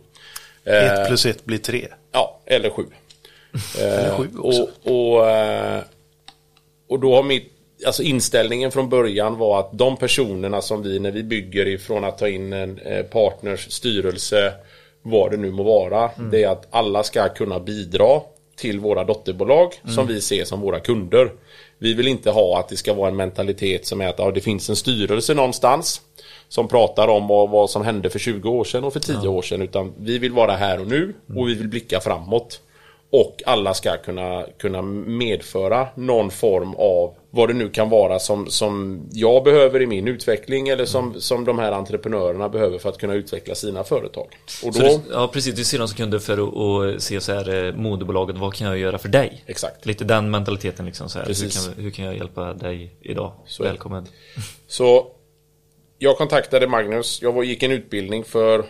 Eh, 0.65 0.93
Ett 0.93 1.07
plus 1.09 1.27
ett 1.27 1.45
blir 1.45 1.59
tre. 1.59 1.89
Ja, 2.13 2.41
eller 2.47 2.71
sju. 2.71 2.85
Eller 3.79 4.17
sju 4.17 4.29
också. 4.39 4.69
Och, 4.85 5.13
och, 5.17 5.31
eh, 5.31 5.81
och 6.89 7.01
då 7.01 7.15
har 7.15 7.23
mitt, 7.23 7.53
alltså 7.87 8.03
inställningen 8.03 8.73
från 8.73 8.89
början 8.89 9.39
var 9.39 9.61
att 9.61 9.79
de 9.79 9.97
personerna 9.97 10.63
som 10.63 10.83
vi, 10.83 10.99
när 10.99 11.11
vi 11.11 11.23
bygger 11.23 11.69
ifrån 11.69 12.05
att 12.05 12.19
ta 12.19 12.29
in 12.29 12.53
en 12.53 12.79
eh, 12.79 13.03
partners 13.03 13.71
styrelse, 13.71 14.53
vad 15.03 15.31
det 15.31 15.37
nu 15.37 15.51
må 15.51 15.63
vara, 15.63 16.11
det 16.31 16.45
är 16.45 16.49
att 16.49 16.67
alla 16.71 17.03
ska 17.03 17.29
kunna 17.29 17.61
bidra 17.61 18.21
till 18.57 18.81
våra 18.81 19.05
dotterbolag 19.05 19.73
som 19.95 20.07
vi 20.07 20.21
ser 20.21 20.45
som 20.45 20.61
våra 20.61 20.81
kunder. 20.81 21.33
Vi 21.79 21.95
vill 21.95 22.09
inte 22.09 22.31
ha 22.31 22.59
att 22.59 22.69
det 22.69 22.77
ska 22.77 22.95
vara 22.95 23.09
en 23.09 23.17
mentalitet 23.17 23.87
som 23.87 24.01
är 24.01 24.09
att 24.09 24.19
ja, 24.19 24.31
det 24.31 24.41
finns 24.41 24.71
en 24.71 24.77
styrelse 24.77 25.35
någonstans 25.35 26.01
som 26.49 26.69
pratar 26.69 27.09
om 27.09 27.29
vad, 27.29 27.51
vad 27.51 27.71
som 27.71 27.85
hände 27.85 28.11
för 28.11 28.19
20 28.19 28.51
år 28.51 28.65
sedan 28.65 28.85
och 28.85 28.93
för 28.93 29.01
10 29.01 29.29
år 29.29 29.43
sedan. 29.43 29.63
Utan 29.63 29.93
vi 29.99 30.19
vill 30.19 30.33
vara 30.33 30.53
här 30.53 30.81
och 30.81 30.87
nu 30.87 31.15
och 31.37 31.49
vi 31.49 31.55
vill 31.55 31.69
blicka 31.69 32.01
framåt. 32.01 32.61
Och 33.11 33.43
alla 33.47 33.75
ska 33.75 33.97
kunna, 33.97 34.47
kunna 34.59 34.83
medföra 34.83 35.89
någon 35.95 36.31
form 36.31 36.75
av 36.75 37.15
vad 37.31 37.49
det 37.49 37.55
nu 37.55 37.69
kan 37.69 37.91
vara 37.91 38.19
som, 38.19 38.51
som 38.51 39.03
jag 39.13 39.45
behöver 39.45 39.83
i 39.83 39.87
min 39.87 40.09
utveckling 40.09 40.69
eller 40.69 40.85
som, 40.85 41.21
som 41.21 41.45
de 41.45 41.59
här 41.59 41.73
entreprenörerna 41.73 42.49
behöver 42.49 42.79
för 42.79 42.89
att 42.89 42.99
kunna 42.99 43.15
utveckla 43.15 43.55
sina 43.55 43.85
företag. 43.85 44.27
Och 44.65 44.73
då, 44.73 44.81
du, 44.81 45.01
ja, 45.11 45.31
precis. 45.33 45.55
Du 45.55 45.65
ser 45.65 45.79
dem 45.79 45.89
som 45.89 45.97
kunder 45.97 46.19
för 46.19 46.95
att, 46.95 47.03
se 47.03 47.21
så 47.21 47.33
här, 47.33 47.67
eh, 47.67 47.75
moderbolaget, 47.75 48.39
vad 48.39 48.55
kan 48.55 48.67
jag 48.67 48.79
göra 48.79 48.99
för 48.99 49.09
dig? 49.09 49.45
Exakt. 49.47 49.87
Lite 49.87 50.05
den 50.05 50.31
mentaliteten 50.31 50.87
liksom. 50.87 51.09
Så 51.09 51.19
här. 51.19 51.27
Hur, 51.27 51.35
kan, 51.35 51.85
hur 51.85 51.91
kan 51.91 52.05
jag 52.05 52.17
hjälpa 52.17 52.53
dig 52.53 52.97
idag? 53.01 53.33
Så 53.47 53.63
det. 53.63 53.69
Välkommen. 53.69 54.07
Så 54.67 55.07
jag 55.99 56.19
kontaktade 56.19 56.67
Magnus. 56.67 57.23
Jag 57.23 57.45
gick 57.45 57.63
en 57.63 57.73
utbildning 57.73 58.25
för 58.25 58.65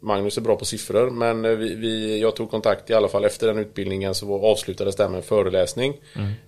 Magnus 0.00 0.36
är 0.36 0.40
bra 0.40 0.56
på 0.56 0.64
siffror 0.64 1.10
men 1.10 1.44
eh, 1.44 1.50
vi, 1.50 1.74
vi, 1.74 2.20
jag 2.20 2.36
tog 2.36 2.50
kontakt 2.50 2.90
i 2.90 2.94
alla 2.94 3.08
fall 3.08 3.24
efter 3.24 3.46
den 3.46 3.58
utbildningen 3.58 4.14
så 4.14 4.46
avslutades 4.46 4.96
det 4.96 5.08
med 5.08 5.16
en 5.16 5.22
föreläsning. 5.22 5.94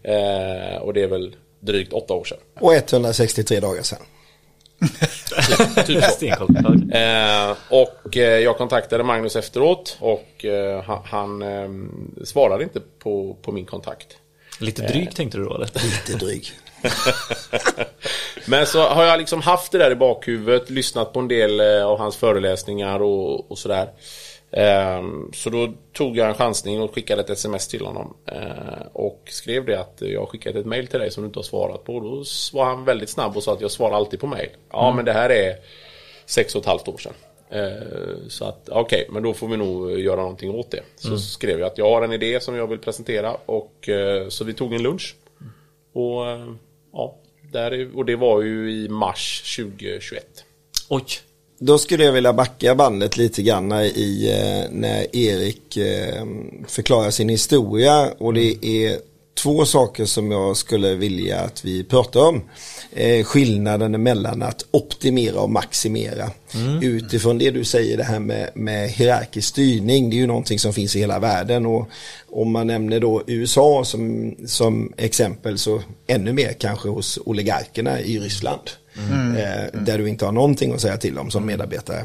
Eh, 0.02 0.82
och 0.82 0.94
det 0.94 1.02
är 1.02 1.08
väl 1.08 1.36
drygt 1.60 1.92
åtta 1.92 2.14
år 2.14 2.24
sedan. 2.24 2.38
Och 2.60 2.74
163 2.74 3.60
dagar 3.60 3.82
sedan. 3.82 3.98
Typ 5.86 6.04
så. 6.04 6.26
Ja, 6.26 6.36
okej. 6.40 7.00
Eh, 7.00 7.56
och 7.68 8.16
eh, 8.16 8.38
jag 8.38 8.58
kontaktade 8.58 9.04
Magnus 9.04 9.36
efteråt 9.36 9.96
och 10.00 10.44
eh, 10.44 11.00
han, 11.04 11.42
eh, 11.42 11.68
svarade 12.24 12.64
inte 12.64 12.80
på, 12.98 13.36
på 13.42 13.52
min 13.52 13.66
kontakt. 13.66 14.16
Lite 14.60 14.86
drygt 14.86 15.16
tänkte 15.16 15.38
du 15.38 15.44
då 15.44 15.54
eller? 15.54 15.70
Lite 15.74 16.24
dryg. 16.24 16.52
Men 18.46 18.66
så 18.66 18.82
har 18.82 19.04
jag 19.04 19.18
liksom 19.18 19.40
haft 19.40 19.72
det 19.72 19.78
där 19.78 19.90
i 19.90 19.94
bakhuvudet, 19.94 20.70
lyssnat 20.70 21.12
på 21.12 21.20
en 21.20 21.28
del 21.28 21.60
eh, 21.60 21.86
av 21.86 21.98
hans 21.98 22.16
föreläsningar 22.16 23.02
och, 23.02 23.50
och 23.50 23.58
sådär. 23.58 23.88
Ehm, 24.52 25.30
Så 25.34 25.50
då 25.50 25.72
tog 25.92 26.16
jag 26.16 26.28
en 26.28 26.34
chansning 26.34 26.82
och 26.82 26.94
skickade 26.94 27.22
ett 27.22 27.30
sms 27.30 27.68
till 27.68 27.84
honom. 27.86 28.16
Eh, 28.26 28.86
Och 28.92 29.22
skrev 29.30 29.64
det 29.66 29.80
att 29.80 29.96
jag 30.00 30.20
har 30.20 30.26
skickat 30.26 30.54
ett 30.54 30.66
mail 30.66 30.86
till 30.86 30.98
dig 31.00 31.10
som 31.10 31.22
du 31.22 31.26
inte 31.26 31.38
har 31.38 31.44
svarat 31.44 31.84
på. 31.84 32.00
Då 32.00 32.24
var 32.58 32.64
han 32.64 32.84
väldigt 32.84 33.10
snabb 33.10 33.36
och 33.36 33.42
sa 33.42 33.52
att 33.52 33.60
jag 33.60 33.70
svarar 33.70 33.96
alltid 33.96 34.20
på 34.20 34.26
mail. 34.26 34.48
Ja 34.72 34.92
men 34.96 35.04
det 35.04 35.12
här 35.12 35.30
är 35.30 35.56
sex 36.26 36.54
och 36.54 36.60
ett 36.60 36.66
halvt 36.66 36.88
år 36.88 36.98
sedan. 36.98 37.12
Eh, 37.50 38.28
Så 38.28 38.44
att 38.44 38.68
okej, 38.68 39.06
men 39.10 39.22
då 39.22 39.34
får 39.34 39.48
vi 39.48 39.56
nog 39.56 40.00
göra 40.00 40.20
någonting 40.20 40.50
åt 40.54 40.70
det. 40.70 40.80
Så 40.96 41.18
skrev 41.18 41.60
jag 41.60 41.66
att 41.66 41.78
jag 41.78 41.90
har 41.90 42.02
en 42.02 42.12
idé 42.12 42.40
som 42.40 42.54
jag 42.56 42.66
vill 42.66 42.78
presentera 42.78 43.36
och 43.46 43.88
så 44.28 44.44
vi 44.44 44.54
tog 44.54 44.74
en 44.74 44.82
lunch. 44.82 45.16
Och 45.92 46.24
ja, 46.92 47.16
där, 47.52 47.70
är- 47.70 47.96
och 47.96 48.04
det 48.04 48.16
var 48.16 48.42
ju 48.42 48.72
i 48.84 48.88
mars 48.88 49.56
2021. 49.56 50.24
Oj. 50.88 51.04
Då 51.62 51.78
skulle 51.78 52.04
jag 52.04 52.12
vilja 52.12 52.32
backa 52.32 52.74
bandet 52.74 53.16
lite 53.16 53.42
grann 53.42 53.72
i 53.72 54.30
eh, 54.30 54.70
när 54.76 55.16
Erik 55.16 55.76
eh, 55.76 56.24
förklarar 56.66 57.10
sin 57.10 57.28
historia 57.28 58.10
och 58.18 58.34
det 58.34 58.64
är 58.66 58.98
två 59.42 59.64
saker 59.64 60.04
som 60.04 60.30
jag 60.30 60.56
skulle 60.56 60.94
vilja 60.94 61.40
att 61.40 61.64
vi 61.64 61.84
pratar 61.84 62.20
om. 62.20 62.42
Eh, 62.92 63.24
skillnaden 63.24 64.02
mellan 64.02 64.42
att 64.42 64.66
optimera 64.70 65.40
och 65.40 65.50
maximera. 65.50 66.30
Utifrån 66.82 67.38
det 67.38 67.50
du 67.50 67.64
säger 67.64 67.96
det 67.96 68.04
här 68.04 68.18
med, 68.18 68.50
med 68.54 68.88
hierarkisk 68.90 69.48
styrning, 69.48 70.10
det 70.10 70.16
är 70.16 70.18
ju 70.18 70.26
någonting 70.26 70.58
som 70.58 70.72
finns 70.72 70.96
i 70.96 70.98
hela 70.98 71.18
världen 71.18 71.66
och 71.66 71.88
om 72.30 72.52
man 72.52 72.66
nämner 72.66 73.00
då 73.00 73.22
USA 73.26 73.84
som, 73.84 74.34
som 74.46 74.92
exempel 74.96 75.58
så 75.58 75.82
ännu 76.06 76.32
mer 76.32 76.52
kanske 76.52 76.88
hos 76.88 77.18
oligarkerna 77.24 78.00
i 78.00 78.18
Ryssland. 78.18 78.70
Eh, 78.98 79.80
där 79.80 79.98
du 79.98 80.08
inte 80.08 80.24
har 80.24 80.32
någonting 80.32 80.72
att 80.72 80.80
säga 80.80 80.96
till 80.96 81.18
om 81.18 81.30
som 81.30 81.46
medarbetare. 81.46 82.04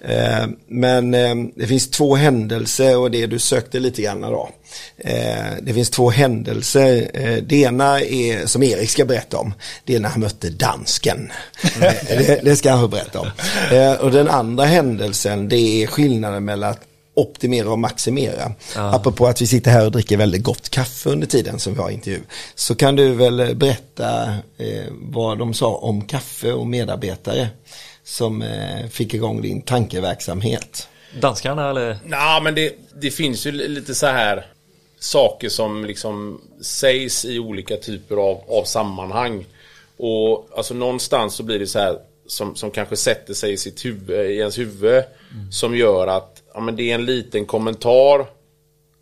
Eh, 0.00 0.46
men 0.66 1.14
eh, 1.14 1.34
det 1.54 1.66
finns 1.66 1.90
två 1.90 2.14
händelser 2.14 2.96
och 2.96 3.10
det 3.10 3.26
du 3.26 3.38
sökte 3.38 3.80
lite 3.80 4.02
grann 4.02 4.20
då. 4.20 4.50
Eh, 4.98 5.52
det 5.62 5.74
finns 5.74 5.90
två 5.90 6.10
händelser. 6.10 7.10
Eh, 7.14 7.42
det 7.42 7.56
ena 7.56 8.00
är 8.00 8.46
som 8.46 8.62
Erik 8.62 8.90
ska 8.90 9.04
berätta 9.04 9.38
om. 9.38 9.54
Det 9.84 9.94
är 9.94 10.00
när 10.00 10.08
han 10.08 10.20
mötte 10.20 10.50
dansken. 10.50 11.32
Eh, 11.62 11.80
det, 12.08 12.40
det 12.44 12.56
ska 12.56 12.72
han 12.72 12.90
berätta 12.90 13.20
om. 13.20 13.30
Eh, 13.70 13.92
och 13.92 14.10
den 14.10 14.28
andra 14.28 14.64
händelsen 14.64 15.48
det 15.48 15.82
är 15.82 15.86
skillnaden 15.86 16.44
mellan 16.44 16.70
att 16.70 16.80
optimera 17.22 17.70
och 17.70 17.78
maximera. 17.78 18.52
Apropå 18.74 19.26
att 19.26 19.42
vi 19.42 19.46
sitter 19.46 19.70
här 19.70 19.84
och 19.84 19.92
dricker 19.92 20.16
väldigt 20.16 20.42
gott 20.42 20.68
kaffe 20.68 21.10
under 21.10 21.26
tiden 21.26 21.58
som 21.58 21.74
vi 21.74 21.80
har 21.80 21.90
intervju. 21.90 22.20
Så 22.54 22.74
kan 22.74 22.96
du 22.96 23.14
väl 23.14 23.56
berätta 23.56 24.34
eh, 24.58 24.84
vad 24.90 25.38
de 25.38 25.54
sa 25.54 25.74
om 25.74 26.02
kaffe 26.06 26.52
och 26.52 26.66
medarbetare 26.66 27.48
som 28.04 28.42
eh, 28.42 28.88
fick 28.90 29.14
igång 29.14 29.42
din 29.42 29.62
tankeverksamhet. 29.62 30.88
Danskarna 31.20 31.70
eller? 31.70 31.98
Nej, 32.04 32.42
men 32.42 32.54
det, 32.54 32.72
det 33.00 33.10
finns 33.10 33.46
ju 33.46 33.52
lite 33.52 33.94
så 33.94 34.06
här 34.06 34.46
saker 34.98 35.48
som 35.48 35.84
liksom 35.84 36.40
sägs 36.60 37.24
i 37.24 37.38
olika 37.38 37.76
typer 37.76 38.16
av, 38.16 38.40
av 38.48 38.64
sammanhang. 38.64 39.46
Och 39.96 40.48
alltså 40.56 40.74
någonstans 40.74 41.34
så 41.34 41.42
blir 41.42 41.58
det 41.58 41.66
så 41.66 41.78
här 41.78 41.98
som, 42.26 42.56
som 42.56 42.70
kanske 42.70 42.96
sätter 42.96 43.34
sig 43.34 43.52
i, 43.52 43.56
sitt 43.56 43.84
huvud, 43.84 44.30
i 44.30 44.38
ens 44.38 44.58
huvud. 44.58 45.04
Som 45.50 45.76
gör 45.76 46.06
att 46.06 46.41
ja, 46.54 46.60
men 46.60 46.76
det 46.76 46.90
är 46.90 46.94
en 46.94 47.04
liten 47.04 47.46
kommentar 47.46 48.26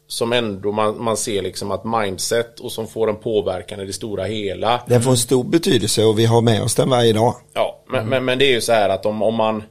som 0.06 0.32
ändå 0.32 0.72
man, 0.72 1.02
man 1.02 1.16
ser 1.16 1.42
liksom 1.42 1.70
att 1.70 1.84
mindset 1.84 2.60
och 2.60 2.72
som 2.72 2.86
får 2.86 3.10
en 3.10 3.16
påverkan 3.16 3.80
i 3.80 3.84
det 3.84 3.92
stora 3.92 4.24
hela. 4.24 4.80
Den 4.86 5.02
får 5.02 5.10
en 5.10 5.16
stor 5.16 5.44
betydelse 5.44 6.04
och 6.04 6.18
vi 6.18 6.26
har 6.26 6.40
med 6.40 6.62
oss 6.62 6.74
den 6.74 6.90
varje 6.90 7.12
dag. 7.12 7.34
Ja, 7.52 7.82
men, 7.88 8.08
men, 8.08 8.24
men 8.24 8.38
det 8.38 8.44
är 8.44 8.52
ju 8.52 8.60
så 8.60 8.72
här 8.72 8.88
att 8.88 9.06
om, 9.06 9.22
om, 9.22 9.34
man, 9.34 9.62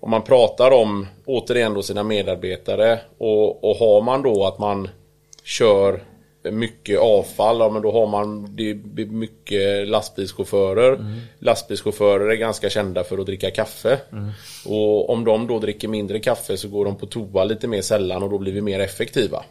om 0.00 0.10
man 0.10 0.22
pratar 0.22 0.70
om 0.70 1.06
återigen 1.26 1.74
då 1.74 1.82
sina 1.82 2.02
medarbetare 2.02 3.00
och, 3.18 3.64
och 3.64 3.76
har 3.76 4.02
man 4.02 4.22
då 4.22 4.46
att 4.46 4.58
man 4.58 4.88
kör 5.44 6.02
mycket 6.50 6.98
avfall, 6.98 7.58
ja, 7.58 7.70
men 7.70 7.82
då 7.82 7.92
har 7.92 8.06
man 8.06 8.56
det 8.56 8.74
blir 8.74 9.06
mycket 9.06 9.88
lastbilschaufförer. 9.88 10.98
Lastbilschaufförer 11.38 12.28
är 12.30 12.34
ganska 12.36 12.70
kända 12.70 13.04
för 13.04 13.18
att 13.18 13.26
dricka 13.26 13.50
kaffe. 13.50 13.98
Och 14.66 15.10
om 15.10 15.24
de 15.24 15.46
då 15.46 15.58
dricker 15.58 15.88
mindre 15.88 16.20
kaffe 16.20 16.56
så 16.56 16.68
går 16.68 16.84
de 16.84 16.96
på 16.96 17.06
toa 17.06 17.44
lite 17.44 17.66
mer 17.68 17.82
sällan 17.82 18.22
och 18.22 18.30
då 18.30 18.38
blir 18.38 18.52
vi 18.52 18.60
mer 18.60 18.80
effektiva. 18.80 19.44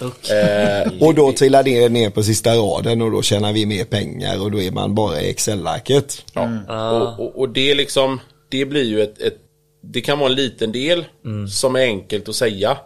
Eh, 0.00 0.92
Och 1.00 1.14
då 1.14 1.32
trillar 1.32 1.62
det 1.62 1.88
ner 1.88 2.10
på 2.10 2.22
sista 2.22 2.54
raden 2.54 3.02
och 3.02 3.10
då 3.10 3.22
tjänar 3.22 3.52
vi 3.52 3.66
mer 3.66 3.84
pengar 3.84 4.42
och 4.42 4.50
då 4.50 4.60
är 4.60 4.70
man 4.70 4.94
bara 4.94 5.20
i 5.20 5.30
Excel-arket. 5.30 6.24
Ja. 6.34 6.90
Och, 7.16 7.24
och, 7.26 7.38
och 7.38 7.48
det 7.48 7.74
liksom, 7.74 8.20
det 8.48 8.64
blir 8.64 8.84
ju 8.84 9.02
ett, 9.02 9.20
ett 9.20 9.38
det 9.86 10.00
kan 10.00 10.18
vara 10.18 10.30
en 10.30 10.34
liten 10.36 10.72
del 10.72 11.04
som 11.50 11.76
är 11.76 11.80
enkelt 11.80 12.28
att 12.28 12.34
säga. 12.34 12.76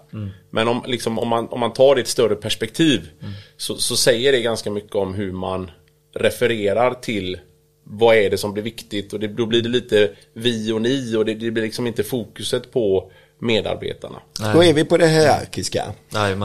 Men 0.51 0.69
om, 0.69 0.83
liksom, 0.87 1.19
om, 1.19 1.29
man, 1.29 1.49
om 1.49 1.61
man 1.61 1.73
tar 1.73 1.95
det 1.95 2.01
i 2.01 2.03
ett 2.03 2.09
större 2.09 2.35
perspektiv 2.35 3.09
så, 3.57 3.77
så 3.77 3.97
säger 3.97 4.33
det 4.33 4.41
ganska 4.41 4.71
mycket 4.71 4.95
om 4.95 5.15
hur 5.15 5.33
man 5.33 5.71
refererar 6.15 6.95
till 6.95 7.39
vad 7.85 8.17
är 8.17 8.31
det 8.31 8.39
som 8.39 8.53
blir 8.53 8.63
viktigt 8.63 9.13
och 9.13 9.21
det, 9.21 9.29
då 9.29 9.47
blir 9.47 9.63
det 9.63 9.69
lite 9.69 10.11
vi 10.33 10.73
och 10.73 10.83
ni 10.83 11.17
och 11.17 11.25
det, 11.25 11.35
det 11.35 11.51
blir 11.51 11.63
liksom 11.63 11.87
inte 11.87 12.05
fokuset 12.05 12.73
på 12.73 13.11
medarbetarna. 13.41 14.19
Då 14.55 14.65
är 14.65 14.73
vi 14.73 14.85
på 14.85 14.97
det 14.97 15.09
hierarkiska. 15.09 15.85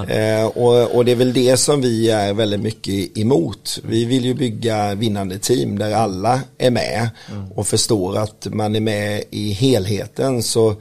Eh, 0.10 0.45
och, 0.45 0.95
och 0.95 1.06
det 1.06 1.12
är 1.12 1.16
väl 1.16 1.34
det 1.34 1.58
som 1.58 1.82
vi 1.82 2.10
är 2.10 2.34
väldigt 2.34 2.60
mycket 2.60 3.18
emot. 3.18 3.80
Vi 3.84 4.06
vill 4.06 4.26
ju 4.26 4.34
bygga 4.34 4.95
vinnande 4.95 5.39
team 5.39 5.80
där 5.80 5.91
alla 5.91 6.41
är 6.58 6.72
med 6.72 7.10
och 7.56 7.68
förstår 7.68 8.18
att 8.18 8.47
man 8.51 8.76
är 8.76 8.80
med 8.80 9.24
i 9.30 9.51
helheten. 9.51 10.43
Så 10.43 10.76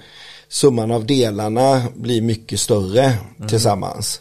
summan 0.53 0.90
av 0.90 1.07
delarna 1.07 1.82
blir 1.94 2.22
mycket 2.22 2.61
större 2.61 3.14
tillsammans. 3.48 4.20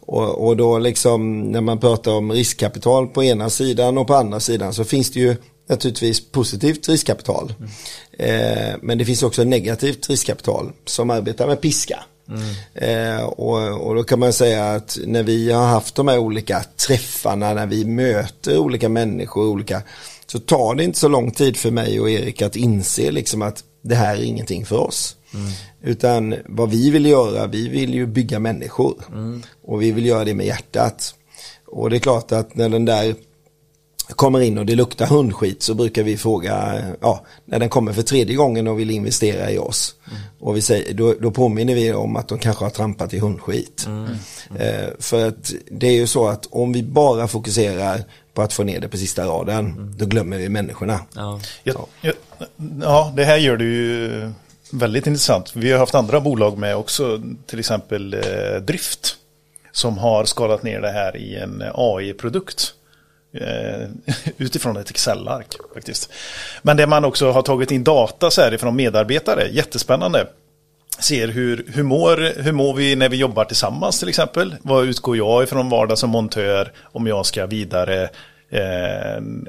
Och, 0.00 0.46
och 0.46 0.56
då 0.56 0.78
liksom 0.78 1.42
när 1.42 1.60
man 1.60 1.78
pratar 1.78 2.12
om 2.12 2.32
riskkapital 2.32 3.06
på 3.06 3.24
ena 3.24 3.50
sidan 3.50 3.98
och 3.98 4.06
på 4.06 4.14
andra 4.14 4.40
sidan 4.40 4.74
så 4.74 4.84
finns 4.84 5.10
det 5.10 5.20
ju 5.20 5.36
naturligtvis 5.68 6.30
positivt 6.30 6.88
riskkapital. 6.88 7.54
Eh, 8.18 8.74
men 8.82 8.98
det 8.98 9.04
finns 9.04 9.22
också 9.22 9.44
negativt 9.44 10.10
riskkapital 10.10 10.72
som 10.84 11.10
arbetar 11.10 11.46
med 11.46 11.60
piska. 11.60 12.04
Eh, 12.74 13.24
och, 13.24 13.86
och 13.86 13.94
då 13.94 14.04
kan 14.04 14.18
man 14.18 14.32
säga 14.32 14.64
att 14.64 14.98
när 15.06 15.22
vi 15.22 15.52
har 15.52 15.66
haft 15.66 15.94
de 15.94 16.08
här 16.08 16.18
olika 16.18 16.64
träffarna, 16.86 17.54
när 17.54 17.66
vi 17.66 17.84
möter 17.84 18.58
olika 18.58 18.88
människor, 18.88 19.46
olika, 19.46 19.82
så 20.26 20.38
tar 20.38 20.74
det 20.74 20.84
inte 20.84 20.98
så 20.98 21.08
lång 21.08 21.30
tid 21.30 21.56
för 21.56 21.70
mig 21.70 22.00
och 22.00 22.10
Erik 22.10 22.42
att 22.42 22.56
inse 22.56 23.10
liksom 23.10 23.42
att 23.42 23.64
det 23.82 23.94
här 23.94 24.16
är 24.16 24.22
ingenting 24.22 24.66
för 24.66 24.76
oss. 24.76 25.15
Utan 25.82 26.34
vad 26.46 26.70
vi 26.70 26.90
vill 26.90 27.06
göra, 27.06 27.46
vi 27.46 27.68
vill 27.68 27.94
ju 27.94 28.06
bygga 28.06 28.38
människor. 28.38 28.94
Och 29.66 29.82
vi 29.82 29.92
vill 29.92 30.06
göra 30.06 30.24
det 30.24 30.34
med 30.34 30.46
hjärtat. 30.46 31.14
Och 31.66 31.90
det 31.90 31.96
är 31.96 32.00
klart 32.00 32.32
att 32.32 32.54
när 32.54 32.68
den 32.68 32.84
där 32.84 33.14
kommer 34.08 34.40
in 34.40 34.58
och 34.58 34.66
det 34.66 34.74
luktar 34.74 35.06
hundskit 35.06 35.62
så 35.62 35.74
brukar 35.74 36.02
vi 36.02 36.16
fråga, 36.16 36.82
ja, 37.00 37.24
när 37.44 37.58
den 37.58 37.68
kommer 37.68 37.92
för 37.92 38.02
tredje 38.02 38.36
gången 38.36 38.66
och 38.68 38.80
vill 38.80 38.90
investera 38.90 39.50
i 39.50 39.58
oss. 39.58 39.94
Och 40.40 40.56
vi 40.56 40.62
säger, 40.62 40.94
då, 40.94 41.14
då 41.20 41.30
påminner 41.30 41.74
vi 41.74 41.92
om 41.92 42.16
att 42.16 42.28
de 42.28 42.38
kanske 42.38 42.64
har 42.64 42.70
trampat 42.70 43.14
i 43.14 43.18
hundskit. 43.18 43.86
Eh, 44.58 44.88
för 44.98 45.28
att 45.28 45.52
det 45.70 45.86
är 45.86 45.92
ju 45.92 46.06
så 46.06 46.26
att 46.26 46.46
om 46.50 46.72
vi 46.72 46.82
bara 46.82 47.28
fokuserar 47.28 48.04
på 48.34 48.42
att 48.42 48.52
få 48.52 48.64
ner 48.64 48.80
det 48.80 48.88
på 48.88 48.96
sista 48.96 49.26
raden, 49.26 49.94
då 49.98 50.06
glömmer 50.06 50.38
vi 50.38 50.48
människorna. 50.48 51.00
Ja. 51.14 51.40
Ja, 51.64 51.86
ja, 52.00 52.12
ja, 52.80 53.12
det 53.16 53.24
här 53.24 53.36
gör 53.36 53.56
det 53.56 53.64
ju 53.64 54.32
väldigt 54.78 55.06
intressant. 55.06 55.56
Vi 55.56 55.72
har 55.72 55.78
haft 55.78 55.94
andra 55.94 56.20
bolag 56.20 56.58
med 56.58 56.76
också, 56.76 57.20
till 57.46 57.58
exempel 57.58 58.14
eh, 58.14 58.60
Drift, 58.60 59.16
som 59.72 59.98
har 59.98 60.24
skalat 60.24 60.62
ner 60.62 60.80
det 60.80 60.90
här 60.90 61.16
i 61.16 61.36
en 61.36 61.64
AI-produkt. 61.74 62.74
Eh, 63.34 63.88
utifrån 64.36 64.76
ett 64.76 64.90
Excel-ark 64.90 65.54
faktiskt. 65.74 66.12
Men 66.62 66.76
det 66.76 66.86
man 66.86 67.04
också 67.04 67.30
har 67.30 67.42
tagit 67.42 67.70
in 67.70 67.84
data 67.84 68.30
så 68.30 68.40
här 68.40 68.54
ifrån 68.54 68.76
medarbetare, 68.76 69.48
jättespännande. 69.48 70.26
Ser 70.98 71.28
hur, 71.28 71.66
hur, 71.74 71.82
mår, 71.82 72.42
hur 72.42 72.52
mår 72.52 72.74
vi 72.74 72.96
när 72.96 73.08
vi 73.08 73.16
jobbar 73.16 73.44
tillsammans 73.44 73.98
till 73.98 74.08
exempel? 74.08 74.56
Vad 74.62 74.84
utgår 74.84 75.16
jag 75.16 75.42
ifrån 75.42 75.68
vardag 75.68 75.98
som 75.98 76.10
montör 76.10 76.72
om 76.82 77.06
jag 77.06 77.26
ska 77.26 77.46
vidare 77.46 78.08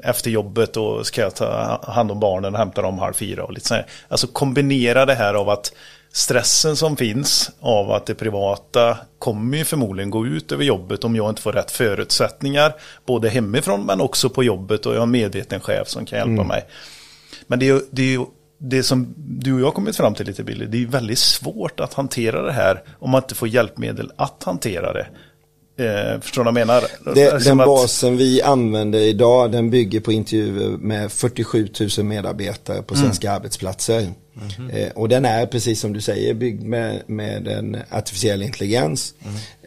efter 0.02 0.30
jobbet 0.30 0.76
och 0.76 1.06
ska 1.06 1.20
jag 1.20 1.34
ta 1.34 1.80
hand 1.82 2.10
om 2.10 2.20
barnen 2.20 2.54
och 2.54 2.58
hämta 2.58 2.82
dem 2.82 2.98
halv 2.98 3.14
fyra 3.14 3.44
och 3.44 3.52
lite 3.52 3.68
så 3.68 3.74
här. 3.74 3.86
Alltså 4.08 4.26
kombinera 4.26 5.06
det 5.06 5.14
här 5.14 5.34
av 5.34 5.48
att 5.48 5.72
stressen 6.12 6.76
som 6.76 6.96
finns 6.96 7.50
av 7.60 7.92
att 7.92 8.06
det 8.06 8.14
privata 8.14 8.98
kommer 9.18 9.58
ju 9.58 9.64
förmodligen 9.64 10.10
gå 10.10 10.26
ut 10.26 10.52
över 10.52 10.64
jobbet 10.64 11.04
om 11.04 11.16
jag 11.16 11.28
inte 11.28 11.42
får 11.42 11.52
rätt 11.52 11.70
förutsättningar 11.70 12.74
både 13.06 13.28
hemifrån 13.28 13.86
men 13.86 14.00
också 14.00 14.30
på 14.30 14.44
jobbet 14.44 14.86
och 14.86 14.94
jag 14.94 14.98
har 14.98 15.06
en 15.06 15.10
medveten 15.10 15.60
chef 15.60 15.88
som 15.88 16.06
kan 16.06 16.18
hjälpa 16.18 16.44
mig. 16.44 16.64
Men 17.46 17.58
det 17.58 17.68
är 17.68 17.74
ju 17.74 17.80
det, 17.90 18.02
är 18.02 18.12
ju 18.12 18.24
det 18.58 18.82
som 18.82 19.14
du 19.16 19.54
och 19.54 19.60
jag 19.60 19.74
kommit 19.74 19.96
fram 19.96 20.14
till 20.14 20.26
lite 20.26 20.44
Billy, 20.44 20.66
det 20.66 20.82
är 20.82 20.86
väldigt 20.86 21.18
svårt 21.18 21.80
att 21.80 21.94
hantera 21.94 22.42
det 22.42 22.52
här 22.52 22.82
om 22.98 23.10
man 23.10 23.22
inte 23.22 23.34
får 23.34 23.48
hjälpmedel 23.48 24.12
att 24.16 24.42
hantera 24.44 24.92
det. 24.92 25.06
Eh, 25.78 26.20
förstår 26.20 26.44
du 26.44 26.52
vad 26.52 26.60
jag 26.60 26.66
menar? 26.66 26.84
Det, 27.14 27.30
Som 27.30 27.38
den 27.50 27.60
att- 27.60 27.66
basen 27.66 28.16
vi 28.16 28.42
använder 28.42 28.98
idag 28.98 29.52
den 29.52 29.70
bygger 29.70 30.00
på 30.00 30.12
intervjuer 30.12 30.68
med 30.68 31.12
47 31.12 31.68
000 31.98 32.06
medarbetare 32.06 32.82
på 32.82 32.94
svenska 32.96 33.32
arbetsplatser. 33.32 34.06
Eh, 34.72 34.88
och 34.94 35.08
den 35.08 35.24
är 35.24 35.46
precis 35.46 35.80
som 35.80 35.92
du 35.92 36.00
säger 36.00 36.34
byggd 36.34 36.62
med, 36.62 37.02
med 37.06 37.48
en 37.48 37.76
artificiell 37.90 38.42
intelligens. 38.42 39.14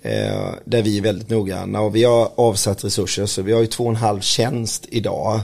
Eh, 0.03 0.49
där 0.65 0.81
vi 0.81 0.97
är 0.97 1.01
väldigt 1.01 1.29
noggranna 1.29 1.81
och 1.81 1.95
vi 1.95 2.03
har 2.03 2.31
avsatt 2.35 2.83
resurser 2.83 3.25
så 3.25 3.41
vi 3.41 3.53
har 3.53 3.61
ju 3.61 3.67
två 3.67 3.83
och 3.83 3.89
en 3.89 3.95
halv 3.95 4.19
tjänst 4.21 4.85
idag 4.89 5.39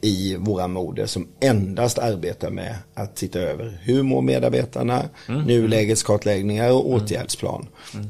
i 0.00 0.36
våra 0.38 0.68
moder 0.68 1.06
som 1.06 1.28
endast 1.40 1.98
arbetar 1.98 2.50
med 2.50 2.76
att 2.94 3.16
titta 3.16 3.38
över 3.38 3.78
hur 3.82 4.02
mår 4.02 4.22
medarbetarna, 4.22 5.08
nulägeskartläggningar 5.46 6.72
och 6.72 6.90
åtgärdsplan 6.90 7.66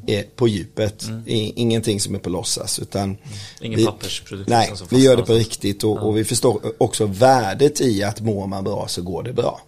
eh, 0.07 0.25
på 0.37 0.49
djupet. 0.49 1.05
I, 1.27 1.61
ingenting 1.61 2.01
som 2.01 2.15
är 2.15 2.19
på 2.19 2.31
låtsas 2.31 2.79
utan 2.79 3.17
Ingen 3.61 3.79
vi, 3.79 3.87
pappersprodukt 3.87 4.49
Nej, 4.49 4.71
som 4.75 4.87
vi 4.91 5.05
gör 5.05 5.17
det 5.17 5.23
på 5.23 5.33
riktigt 5.33 5.85
och, 5.85 5.97
och 6.09 6.17
vi 6.17 6.25
förstår 6.25 6.61
också 6.79 7.07
värdet 7.07 7.81
i 7.81 8.03
att 8.03 8.21
mår 8.21 8.47
man 8.47 8.65
bra 8.65 8.89
så 8.89 9.03
går 9.03 9.23
det 9.23 9.33
bra. 9.33 9.61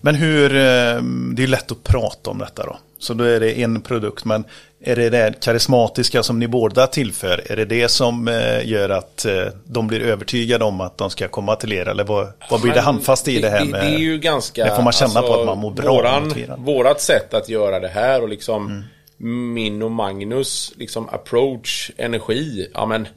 Men 0.00 0.14
hur, 0.14 0.44
eh, 0.56 1.02
det 1.34 1.42
är 1.42 1.46
lätt 1.46 1.72
att 1.72 1.84
prata 1.84 2.30
om 2.30 2.38
detta 2.38 2.66
då. 2.66 2.78
Så 3.00 3.14
då 3.14 3.24
är 3.24 3.40
det 3.40 3.62
en 3.62 3.80
produkt, 3.80 4.24
men 4.24 4.44
är 4.80 4.96
det 4.96 5.10
det 5.10 5.40
karismatiska 5.40 6.22
som 6.22 6.38
ni 6.38 6.48
båda 6.48 6.86
tillför, 6.86 7.52
är 7.52 7.56
det 7.56 7.64
det 7.64 7.88
som 7.88 8.28
eh, 8.28 8.68
gör 8.68 8.88
att 8.88 9.24
eh, 9.24 9.46
de 9.64 9.86
blir 9.86 10.00
övertygade 10.00 10.64
om 10.64 10.80
att 10.80 10.98
de 10.98 11.10
ska 11.10 11.28
komma 11.28 11.56
till 11.56 11.72
er? 11.72 11.88
Eller 11.88 12.04
vad, 12.04 12.32
vad 12.50 12.60
blir 12.60 12.72
det 12.72 12.80
handfast 12.80 13.28
i 13.28 13.40
det 13.40 13.50
här 13.50 13.64
med? 13.64 13.80
Det 13.80 13.86
är 13.94 13.98
ju 13.98 14.18
ganska... 14.18 14.62
alltså, 14.62 14.72
det 14.72 14.76
får 14.76 14.84
man 14.84 14.92
känna 14.92 15.22
på 15.22 15.40
att 15.40 15.46
man 15.46 15.58
mår 15.58 15.70
bra 15.70 15.92
Våran, 15.92 16.28
motiverad. 16.28 16.60
vårat 16.60 17.00
sätt 17.00 17.34
att 17.34 17.48
göra 17.48 17.80
det 17.80 17.88
här 17.88 18.22
och 18.22 18.28
liksom 18.28 18.84
Mm. 19.20 19.52
min 19.54 19.82
och 19.82 19.90
Magnus 19.90 20.72
liksom 20.76 21.08
approach, 21.08 21.90
energi, 21.96 22.68
ja 22.74 22.86
men 22.86 23.08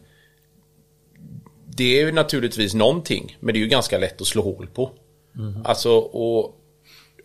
det 1.77 1.99
är 1.99 2.05
ju 2.05 2.11
naturligtvis 2.11 2.73
någonting, 2.73 3.37
men 3.39 3.53
det 3.53 3.59
är 3.59 3.61
ju 3.61 3.67
ganska 3.67 3.97
lätt 3.97 4.21
att 4.21 4.27
slå 4.27 4.41
hål 4.41 4.67
på. 4.73 4.91
Mm. 5.37 5.65
Alltså, 5.65 5.91
och, 5.97 6.43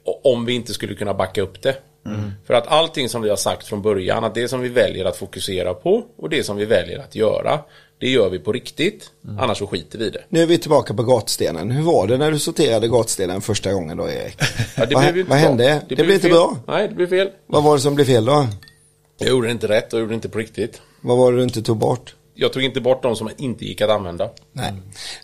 och 0.05 0.27
om 0.33 0.45
vi 0.45 0.53
inte 0.53 0.75
skulle 0.75 0.95
kunna 0.95 1.15
backa 1.15 1.43
upp 1.43 1.63
det. 1.63 1.77
Mm. 2.15 2.33
För 2.47 2.55
att 2.55 2.67
allting 2.67 3.09
som 3.09 3.23
vi 3.23 3.29
har 3.29 3.37
sagt 3.37 3.67
från 3.67 3.83
början, 3.83 4.25
att 4.25 4.35
det 4.35 4.49
som 4.49 4.61
vi 4.61 4.69
väljer 4.69 5.05
att 5.05 5.17
fokusera 5.17 5.75
på 5.75 6.05
och 6.19 6.29
det 6.31 6.45
som 6.45 6.57
vi 6.57 6.65
väljer 6.65 6.99
att 6.99 7.15
göra, 7.15 7.61
det 7.99 8.09
gör 8.09 8.29
vi 8.31 8.39
på 8.39 8.53
riktigt, 8.53 9.11
Mm. 9.25 9.39
annars 9.39 9.59
så 9.59 9.67
skiter 9.67 9.99
vi 9.99 10.05
i 10.05 10.11
det. 10.11 10.25
Nu 10.29 10.43
är 10.43 10.47
vi 10.47 10.59
tillbaka 10.59 10.95
på 10.95 11.03
gatstenen. 11.03 11.71
Hur 11.71 11.83
var 11.83 12.07
det 12.07 12.17
när 12.19 12.31
du 12.33 12.39
sorterade 12.39 12.89
gatstenen 12.89 13.41
första 13.41 13.73
gången 13.73 13.97
då 13.97 14.09
Erik? 14.09 14.37
Ja, 14.77 14.87
det 14.87 14.95
vad 14.95 15.05
blev 15.05 15.19
inte 15.19 15.31
vad 15.31 15.39
bra. 15.41 15.49
hände? 15.49 15.81
Det, 15.89 15.95
blev 15.95 16.11
inte 16.11 16.21
fel. 16.21 16.31
bra. 16.31 16.57
Nej, 16.67 16.89
det 16.89 16.95
blev 16.95 17.07
fel. 17.07 17.29
Vad 17.47 17.63
var 17.65 17.75
det 17.77 17.81
som 17.83 17.95
blev 17.95 18.05
fel 18.05 18.25
då? 18.25 18.47
Jag 19.19 19.29
gjorde 19.29 19.49
det 19.49 19.53
inte 19.53 19.69
rätt 19.69 19.93
och 19.93 20.01
gjorde 20.01 20.13
det 20.13 20.15
inte 20.15 20.29
på 20.29 20.39
riktigt. 20.39 20.81
Vad 21.01 21.19
var 21.19 21.33
det 21.33 21.39
du 21.39 21.45
inte 21.45 21.63
tog 21.63 21.77
bort? 21.77 22.15
Jag 22.39 22.53
tog 22.53 22.63
inte 22.63 22.81
bort 22.81 23.03
de 23.03 23.17
som 23.17 23.31
inte 23.39 23.65
gick 23.65 23.81
att 23.81 23.91
använda. 23.91 24.31
Nej. 24.53 24.73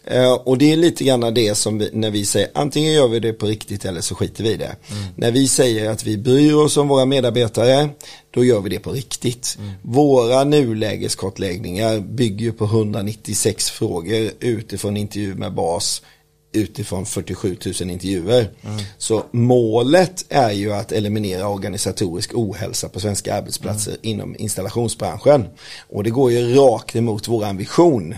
Eh, 0.05 0.33
och 0.33 0.59
det 0.59 0.73
är 0.73 0.77
lite 0.77 1.05
grann 1.05 1.35
det 1.35 1.55
som 1.55 1.79
vi, 1.79 1.91
när 1.93 2.11
vi 2.11 2.25
säger 2.25 2.49
antingen 2.55 2.93
gör 2.93 3.09
vi 3.09 3.21
det 3.21 3.33
på 3.33 3.47
riktigt 3.47 3.85
eller 3.85 4.01
så 4.01 4.15
skiter 4.15 4.45
vi 4.45 4.51
i 4.51 4.57
det. 4.57 4.77
När 5.17 5.31
vi 5.31 5.49
säger 5.49 5.91
att 5.91 6.05
vi 6.05 6.19
bryr 6.19 6.55
oss 6.55 6.77
om 6.77 6.89
våra 6.89 7.05
medarbetare, 7.05 7.89
då 8.31 8.45
gör 8.45 8.61
vi 8.61 8.71
det 8.71 8.79
på 8.79 8.91
riktigt. 8.93 9.59
Våra 9.83 10.45
nulägeskartläggningar 10.45 12.01
bygger 12.01 12.53
på 12.53 12.65
196 12.65 13.71
frågor 13.71 14.31
utifrån 14.41 14.97
intervju 14.97 15.35
med 15.35 15.55
bas 15.55 16.03
utifrån 16.53 17.07
47 17.07 17.57
000 17.81 17.91
intervjuer. 17.91 18.51
Så 18.99 19.25
målet 19.31 20.25
är 20.29 20.51
ju 20.51 20.73
att 20.73 20.93
eliminera 20.93 21.49
organisatorisk 21.49 22.31
ohälsa 22.35 22.89
på 22.89 23.01
svenska 23.01 23.35
arbetsplatser 23.35 23.97
inom 24.03 24.37
installationsbranschen. 24.37 25.49
Och 25.89 26.05
det 26.05 26.11
går 26.11 26.33
ju 26.33 26.55
rakt 26.55 26.97
emot 26.97 27.29
vår 27.29 27.53
vision 27.59 28.15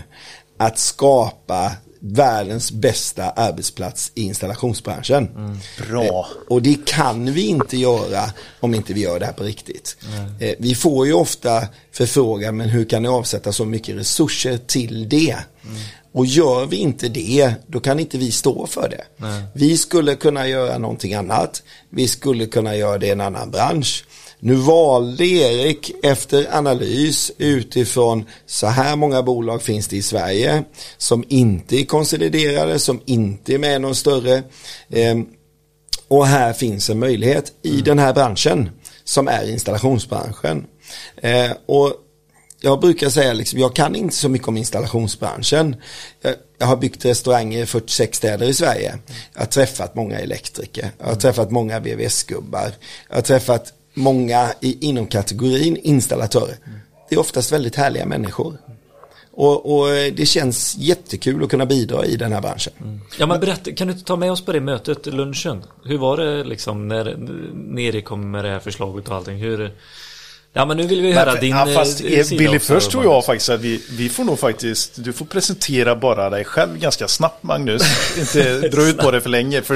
att 0.57 0.79
skapa 0.79 1.71
världens 1.99 2.71
bästa 2.71 3.29
arbetsplats 3.29 4.11
i 4.15 4.23
installationsbranschen. 4.23 5.29
Bra. 5.89 6.27
Och 6.49 6.61
det 6.61 6.85
kan 6.85 7.33
vi 7.33 7.47
inte 7.47 7.77
göra 7.77 8.23
om 8.59 8.75
inte 8.75 8.93
vi 8.93 9.01
gör 9.01 9.19
det 9.19 9.25
här 9.25 9.33
på 9.33 9.43
riktigt. 9.43 9.97
Eh, 10.39 10.53
vi 10.59 10.75
får 10.75 11.07
ju 11.07 11.13
ofta 11.13 11.67
förfrågan, 11.91 12.57
men 12.57 12.69
hur 12.69 12.85
kan 12.85 13.01
ni 13.01 13.07
avsätta 13.07 13.51
så 13.51 13.65
mycket 13.65 13.95
resurser 13.95 14.57
till 14.57 15.09
det? 15.09 15.35
Och 16.15 16.25
gör 16.25 16.65
vi 16.65 16.77
inte 16.77 17.09
det, 17.09 17.53
då 17.67 17.79
kan 17.79 17.99
inte 17.99 18.17
vi 18.17 18.31
stå 18.31 18.67
för 18.67 18.89
det. 18.89 19.03
Vi 19.53 19.77
skulle 19.77 20.15
kunna 20.15 20.47
göra 20.47 20.77
någonting 20.77 21.13
annat. 21.13 21.63
Vi 21.89 22.07
skulle 22.07 22.45
kunna 22.45 22.75
göra 22.75 22.97
det 22.97 23.07
i 23.07 23.09
en 23.09 23.21
annan 23.21 23.51
bransch. 23.51 24.05
Nu 24.39 24.55
valde 24.55 25.25
Erik 25.25 25.91
efter 26.03 26.57
analys 26.57 27.31
utifrån 27.37 28.25
så 28.45 28.67
här 28.67 28.95
många 28.95 29.23
bolag 29.23 29.61
finns 29.61 29.87
det 29.87 29.97
i 29.97 30.01
Sverige 30.01 30.63
som 30.97 31.23
inte 31.27 31.75
är 31.75 31.85
konsoliderade, 31.85 32.79
som 32.79 33.01
inte 33.05 33.53
är 33.53 33.57
med 33.57 33.75
i 33.75 33.79
någon 33.79 33.95
större. 33.95 34.43
Ehm, 34.89 35.25
och 36.07 36.27
här 36.27 36.53
finns 36.53 36.89
en 36.89 36.99
möjlighet 36.99 37.51
i 37.61 37.81
den 37.81 37.99
här 37.99 38.13
branschen 38.13 38.69
som 39.03 39.27
är 39.27 39.51
installationsbranschen. 39.51 40.67
Eh, 41.17 41.51
och 41.65 41.93
jag 42.59 42.79
brukar 42.79 43.09
säga 43.09 43.33
liksom, 43.33 43.59
jag 43.59 43.75
kan 43.75 43.95
inte 43.95 44.15
så 44.15 44.29
mycket 44.29 44.47
om 44.47 44.57
installationsbranschen. 44.57 45.75
Jag, 46.21 46.35
jag 46.57 46.67
har 46.67 46.77
byggt 46.77 47.05
restauranger 47.05 47.63
i 47.63 47.65
46 47.65 48.17
städer 48.17 48.47
i 48.47 48.53
Sverige. 48.53 48.97
Jag 49.33 49.41
har 49.41 49.47
träffat 49.47 49.95
många 49.95 50.19
elektriker. 50.19 50.91
Jag 50.97 51.05
har 51.05 51.15
träffat 51.15 51.51
många 51.51 51.79
VVS-gubbar. 51.79 52.71
Jag 53.09 53.15
har 53.15 53.21
träffat 53.21 53.73
många 53.93 54.53
i, 54.61 54.87
inom 54.87 55.07
kategorin 55.07 55.77
installatörer. 55.77 56.57
Det 57.09 57.15
är 57.15 57.19
oftast 57.19 57.51
väldigt 57.51 57.75
härliga 57.75 58.05
människor. 58.05 58.57
Och, 59.31 59.77
och 59.79 59.87
det 59.87 60.25
känns 60.25 60.75
jättekul 60.77 61.43
att 61.43 61.49
kunna 61.49 61.65
bidra 61.65 62.05
i 62.05 62.15
den 62.15 62.33
här 62.33 62.41
branschen. 62.41 63.01
Ja 63.19 63.25
men 63.25 63.39
berätta, 63.39 63.71
kan 63.71 63.87
du 63.87 63.93
inte 63.93 64.05
ta 64.05 64.15
med 64.15 64.31
oss 64.31 64.45
på 64.45 64.51
det 64.51 64.59
mötet, 64.59 65.05
lunchen? 65.05 65.63
Hur 65.83 65.97
var 65.97 66.17
det 66.17 66.43
liksom 66.43 66.87
när 66.87 67.17
Neri 67.53 68.01
kom 68.01 68.31
med 68.31 68.45
det 68.45 68.49
här 68.49 68.59
förslaget 68.59 69.07
och 69.07 69.15
allting? 69.15 69.37
Hur... 69.37 69.71
Ja 70.57 70.65
men 70.65 70.77
nu 70.77 70.87
vill 70.87 71.01
vi 71.01 71.11
höra 71.11 71.31
Men, 71.31 71.41
din 71.41 71.55
ja, 71.55 71.67
fast 71.73 72.01
eh, 72.01 72.13
eh, 72.19 72.23
sida 72.23 72.39
Billy, 72.39 72.57
också, 72.57 72.73
först 72.73 72.91
tror 72.91 73.03
jag 73.03 73.25
faktiskt 73.25 73.49
att 73.49 73.61
vi, 73.61 73.81
vi 73.89 74.09
får 74.09 74.23
nog 74.23 74.39
faktiskt, 74.39 74.91
du 74.95 75.13
får 75.13 75.25
presentera 75.25 75.95
bara 75.95 76.29
dig 76.29 76.43
själv 76.45 76.79
ganska 76.79 77.07
snabbt 77.07 77.43
Magnus. 77.43 77.81
inte 78.19 78.59
dra 78.69 78.87
ut 78.87 78.97
på 78.97 79.11
det 79.11 79.21
för 79.21 79.29
länge, 79.29 79.61
för 79.61 79.75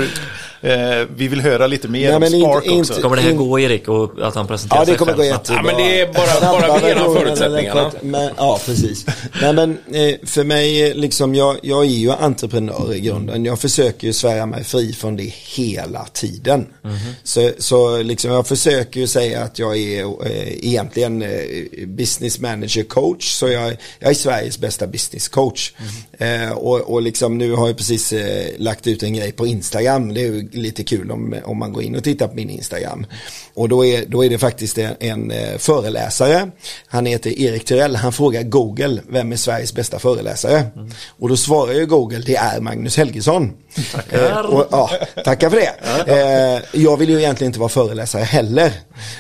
eh, 0.62 1.08
vi 1.16 1.28
vill 1.28 1.42
höra 1.42 1.68
lite 1.68 1.88
mer 1.88 2.08
Nej, 2.08 2.16
om 2.16 2.24
inte- 2.24 2.40
Spark 2.40 2.66
inte- 2.66 2.92
också. 2.92 3.02
Kommer 3.02 3.16
det 3.16 3.22
här 3.22 3.32
gå 3.34 3.60
Erik 3.60 3.88
och 3.88 4.12
att 4.22 4.36
han 4.36 4.48
presenterar 4.48 4.80
Ja 4.82 4.86
det 4.86 4.92
sig 4.92 4.98
kommer 4.98 5.14
själv 5.14 5.24
gå 5.24 5.30
snabbt? 5.30 5.50
jättebra. 5.50 5.72
Ja, 5.72 5.78
men 5.78 5.88
det 5.88 6.02
är 6.02 6.14
bara- 6.14 6.60
bara 6.70 6.80
vi 6.80 6.94
versioner 6.94 7.20
förutsättningarna. 7.20 7.92
Men, 8.02 8.32
ja 8.38 8.60
precis. 8.66 9.06
Nej 9.42 9.54
men 9.54 9.72
eh, 9.72 10.16
för 10.26 10.44
mig, 10.44 10.90
eh, 10.90 10.96
liksom, 10.96 11.36
jag, 11.36 11.58
jag 11.62 11.86
är 11.86 11.90
ju 11.90 12.12
entreprenör 12.12 12.94
i 12.94 13.00
grunden. 13.00 13.46
Jag 13.46 13.60
försöker 13.60 14.08
ju 14.08 14.14
svära 14.14 14.46
mig 14.46 14.64
fri 14.64 14.94
från 14.94 15.16
det 15.16 15.34
hela 15.56 16.06
tiden. 16.14 16.68
Så, 17.24 17.52
så 17.58 17.98
liksom, 18.04 18.32
jag 18.32 18.48
försöker 18.48 19.00
ju 19.00 19.08
säga 19.08 19.44
att 19.44 19.60
jag 19.60 19.78
är 19.78 20.02
eh, 20.04 20.66
egentligen 20.70 21.22
eh, 21.22 21.88
business 21.88 22.40
manager 22.40 22.84
coach. 22.84 23.32
Så 23.32 23.50
jag, 23.50 23.78
jag 24.00 24.10
är 24.10 24.14
Sveriges 24.14 24.60
bästa 24.60 24.88
business 24.88 25.28
coach. 25.28 25.74
Eh, 26.18 26.52
och, 26.52 26.80
och 26.80 27.02
liksom 27.02 27.38
nu 27.38 27.52
har 27.52 27.68
jag 27.68 27.78
precis 27.78 28.14
eh, 28.14 28.48
lagt 28.58 28.88
ut 28.88 29.04
en 29.04 29.14
grej 29.14 29.32
på 29.32 29.48
Instagram. 29.48 30.14
Det 30.14 30.28
är 30.28 30.58
lite 30.58 30.84
kul 30.84 31.12
om, 31.12 31.36
om 31.44 31.58
man 31.58 31.74
går 31.74 31.84
in 31.84 31.96
och 31.96 32.04
tittar 32.04 32.28
på 32.28 32.36
min 32.36 32.50
Instagram. 32.50 33.06
Och 33.60 33.70
då 33.70 33.86
är, 33.86 34.06
då 34.06 34.26
är 34.26 34.30
det 34.30 34.38
faktiskt 34.38 34.78
en, 34.78 34.96
en 35.00 35.32
eh, 35.32 35.58
föreläsare. 35.58 36.52
Han 36.88 37.06
heter 37.06 37.40
Erik 37.40 37.66
Tyrell. 37.66 37.96
Han 37.96 38.14
frågar 38.14 38.44
Google, 38.44 39.02
vem 39.10 39.32
är 39.32 39.36
Sveriges 39.36 39.74
bästa 39.74 40.00
föreläsare? 40.00 40.66
Och 41.20 41.30
då 41.30 41.38
svarar 41.38 41.74
ju 41.74 41.86
Google, 41.86 42.20
det 42.26 42.36
är 42.36 42.60
Magnus 42.60 42.98
Helgesson. 42.98 43.54
Tackar. 43.92 44.32
Eh, 44.32 44.40
och, 44.40 44.68
ja, 44.72 44.90
tackar 45.26 45.50
för 45.50 45.58
det. 45.58 45.74
Eh, 46.08 46.82
jag 46.82 46.98
vill 46.98 47.10
ju 47.10 47.20
egentligen 47.20 47.50
inte 47.50 47.60
vara 47.60 47.70
föreläsare 47.70 48.24
heller. 48.24 48.72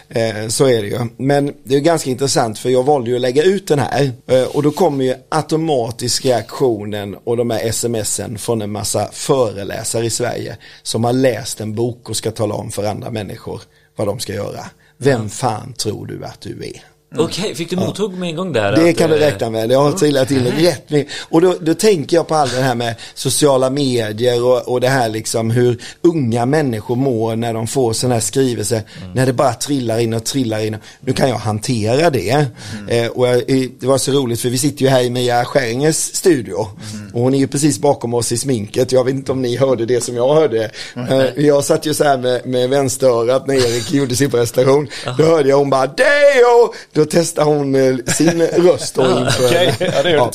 Eh, 0.09 0.47
så 0.47 0.65
är 0.65 0.81
det 0.81 0.87
ju. 0.87 0.99
Men 1.17 1.53
det 1.63 1.75
är 1.75 1.79
ganska 1.79 2.09
intressant 2.09 2.59
för 2.59 2.69
jag 2.69 2.83
valde 2.83 3.09
ju 3.09 3.15
att 3.15 3.21
lägga 3.21 3.43
ut 3.43 3.67
den 3.67 3.79
här. 3.79 4.11
Och 4.53 4.63
då 4.63 4.71
kommer 4.71 5.05
ju 5.05 5.15
automatisk 5.29 6.25
reaktionen 6.25 7.15
och 7.23 7.37
de 7.37 7.49
här 7.49 7.71
smsen 7.71 8.37
från 8.37 8.61
en 8.61 8.71
massa 8.71 9.09
föreläsare 9.11 10.05
i 10.05 10.09
Sverige 10.09 10.57
som 10.83 11.03
har 11.03 11.13
läst 11.13 11.61
en 11.61 11.75
bok 11.75 12.09
och 12.09 12.17
ska 12.17 12.31
tala 12.31 12.55
om 12.55 12.71
för 12.71 12.83
andra 12.83 13.09
människor 13.09 13.61
vad 13.99 14.07
de 14.07 14.19
ska 14.19 14.33
göra. 14.33 14.65
Vem 14.97 15.29
fan 15.29 15.73
tror 15.73 16.05
du 16.05 16.25
att 16.25 16.41
du 16.41 16.63
är? 16.63 16.83
Okej, 17.18 17.55
fick 17.55 17.70
du 17.70 17.76
mothugg 17.76 18.14
med 18.14 18.30
en 18.30 18.36
gång 18.36 18.53
där? 18.53 18.72
Det 18.72 18.89
att, 18.89 18.97
kan 18.97 19.10
du 19.10 19.16
eh, 19.16 19.20
räkna 19.20 19.49
med. 19.49 19.72
Jag 19.72 19.82
har 19.82 19.91
trillat 19.91 20.32
in 20.32 20.47
rätt 20.47 20.89
mycket. 20.89 21.14
Och 21.30 21.41
då, 21.41 21.55
då 21.62 21.74
tänker 21.74 22.18
jag 22.18 22.28
på 22.28 22.36
allt 22.36 22.55
det 22.55 22.62
här 22.62 22.76
med 22.76 22.95
sociala 23.14 23.70
medier 23.70 24.43
och, 24.43 24.68
och 24.68 24.82
det 24.82 24.88
här 24.88 25.10
liksom 25.10 25.51
hur 25.51 25.82
unga 26.01 26.45
människor 26.45 26.95
mår 26.95 27.36
när 27.36 27.53
de 27.53 27.68
får 27.68 27.93
sådana 27.93 28.16
här 28.16 28.22
skrivelser. 28.22 28.82
När 29.14 29.26
det 29.26 29.34
bara 29.34 29.53
trillar 29.53 29.99
in 29.99 30.14
och 30.14 30.24
trillar 30.24 30.60
in. 30.66 30.78
Nu 30.99 31.14
kan 31.14 31.30
jag 31.30 31.36
hantera 31.36 32.10
det. 32.10 32.45
Eh, 32.89 33.07
och 33.07 33.28
jag, 33.28 33.36
eh, 33.36 33.70
det 33.80 33.88
var 33.88 33.97
så 33.97 34.12
roligt 34.12 34.41
för 34.41 34.49
vi 34.49 34.57
sitter 34.57 34.82
ju 34.82 34.88
här 34.89 35.01
i 35.01 35.10
Mia 35.10 35.45
Skäringes 35.45 36.16
studio. 36.16 36.68
Och 37.14 37.22
hon 37.22 37.34
är 37.34 37.39
ju 37.39 37.47
precis 37.47 37.80
bakom 37.80 38.14
oss 38.14 38.32
i 38.32 38.38
sminket. 38.38 38.91
Jag 38.91 39.03
vet 39.03 39.14
inte 39.14 39.32
om 39.32 39.41
ni 39.41 39.57
hörde 39.57 39.86
det 39.86 40.01
som 40.01 40.16
jag 40.16 40.34
hörde. 40.36 40.72
Eh, 40.95 41.45
jag 41.45 41.64
satt 41.64 41.86
ju 41.86 41.93
så 41.93 42.03
här 42.03 42.18
med, 42.18 42.45
med 42.45 42.70
vänsterörat 42.70 43.47
när 43.47 43.55
Erik 43.55 43.91
gjorde 43.91 44.16
sin 44.16 44.32
presentation. 44.32 44.88
Då 45.18 45.24
hörde 45.24 45.49
jag 45.49 45.57
hon 45.57 45.70
bara 45.70 45.88
Deo! 45.88 46.74
Då 46.99 47.05
testade 47.05 47.49
hon 47.49 47.75
eh, 47.75 47.97
sin 48.05 48.41
röst 48.57 48.95
då 48.95 49.01
inför. 49.01 49.45
Okej, 49.45 49.75
ja, 49.79 50.03
det 50.03 50.09
gör 50.11 50.31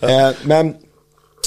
det 0.00 0.12
Eh, 0.12 0.30
Men 0.42 0.74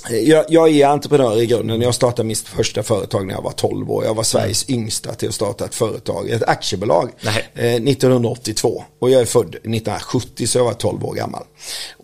jag, 0.10 0.46
jag 0.50 0.70
är 0.70 0.88
entreprenör 0.88 1.42
i 1.42 1.46
grunden. 1.46 1.82
Jag 1.82 1.96
startade 1.96 2.28
mitt 2.28 2.40
första 2.40 2.84
företag 2.84 3.28
när 3.28 3.34
jag 3.34 3.42
var 3.42 3.52
12 3.52 3.92
år. 3.92 4.06
Jag 4.06 4.14
var 4.14 4.24
Sveriges 4.24 4.70
yngsta 4.70 5.14
till 5.14 5.30
att 5.30 5.36
starta 5.36 5.66
ett 5.66 5.76
företag, 5.76 6.30
ett 6.30 6.44
aktiebolag. 6.44 7.12
Eh, 7.56 7.66
1982. 7.66 8.84
Och 9.00 9.10
jag 9.10 9.22
är 9.22 9.26
född 9.26 9.50
1970 9.50 10.48
så 10.48 10.58
jag 10.58 10.66
var 10.66 10.74
12 10.74 11.06
år 11.06 11.14
gammal. 11.14 11.44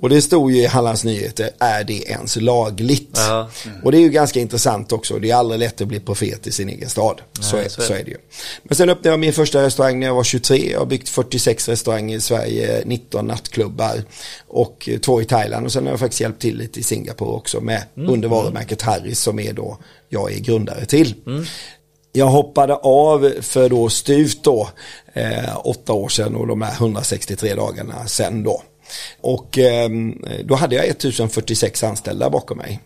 Och 0.02 0.10
det 0.10 0.22
stod 0.22 0.52
ju 0.52 0.62
i 0.62 0.66
Hallands 0.66 1.04
Nyheter, 1.04 1.50
är 1.60 1.84
det 1.84 2.10
ens 2.10 2.36
lagligt? 2.36 3.14
Ja. 3.14 3.50
Och 3.84 3.92
det 3.92 3.98
är 3.98 4.02
ju 4.02 4.10
ganska 4.10 4.40
intressant 4.40 4.92
också. 4.92 5.20
Det 5.20 5.32
är 5.32 5.36
aldrig 5.36 5.60
lätt 5.60 5.82
att 5.82 5.88
bli 5.88 6.00
profet 6.00 6.48
i 6.48 6.52
sin 6.52 6.70
egen 6.70 6.90
stad. 6.90 7.22
så, 7.40 7.56
Nej, 7.56 7.66
är, 7.66 7.70
så 7.70 7.82
är 7.82 7.86
så 7.86 7.94
är 7.94 8.04
det 8.04 8.12
ju. 8.12 8.18
Men 8.64 8.76
sen 8.76 8.90
öppnade 8.90 9.10
jag 9.10 9.20
min 9.20 9.34
första 9.34 9.64
restaurang 9.64 10.00
när 10.00 10.08
jag 10.08 10.16
var 10.16 10.24
23. 10.24 10.72
Jag 10.72 10.80
har 10.80 10.86
byggt 10.86 11.10
46 11.10 11.70
restauranger 11.70 12.18
i 12.18 12.22
Sverige, 12.22 12.84
19 12.86 13.28
nattklubbar 13.28 14.04
och 14.48 14.90
eh, 14.92 15.00
två 15.00 15.22
i 15.22 15.26
Thailand. 15.26 15.66
Och 15.66 15.72
sen 15.72 15.84
har 15.84 15.92
jag 15.92 16.00
faktiskt 16.00 16.22
hjälpt 16.22 16.42
till 16.42 16.58
lite 16.58 16.80
i 16.80 16.84
Singapore 16.84 17.32
också 17.32 17.62
med 17.62 17.84
under 17.96 18.28
varumärket 18.28 18.82
Harris 18.82 19.20
som 19.20 19.40
är 19.40 19.54
då 19.54 19.78
jag 20.10 20.34
är 20.34 20.40
grundare 20.40 20.86
till. 20.86 21.14
Jag 22.12 22.28
hoppade 22.28 22.76
av 22.76 23.34
för 23.42 23.70
då 23.70 23.90
styvt 23.90 24.44
då 24.44 24.70
eh, 25.14 25.58
åtta 25.64 25.94
år 25.94 26.10
sedan 26.10 26.36
och 26.36 26.48
de 26.48 26.62
här 26.62 26.74
163 26.74 27.54
dagarna 27.54 28.08
sen 28.08 28.44
då. 28.44 28.62
Och 29.22 29.58
eh, 29.58 29.90
då 30.44 30.56
hade 30.56 30.76
jag 30.76 30.86
1046 30.86 31.84
anställda 31.84 32.30
bakom 32.30 32.58
mig. 32.58 32.80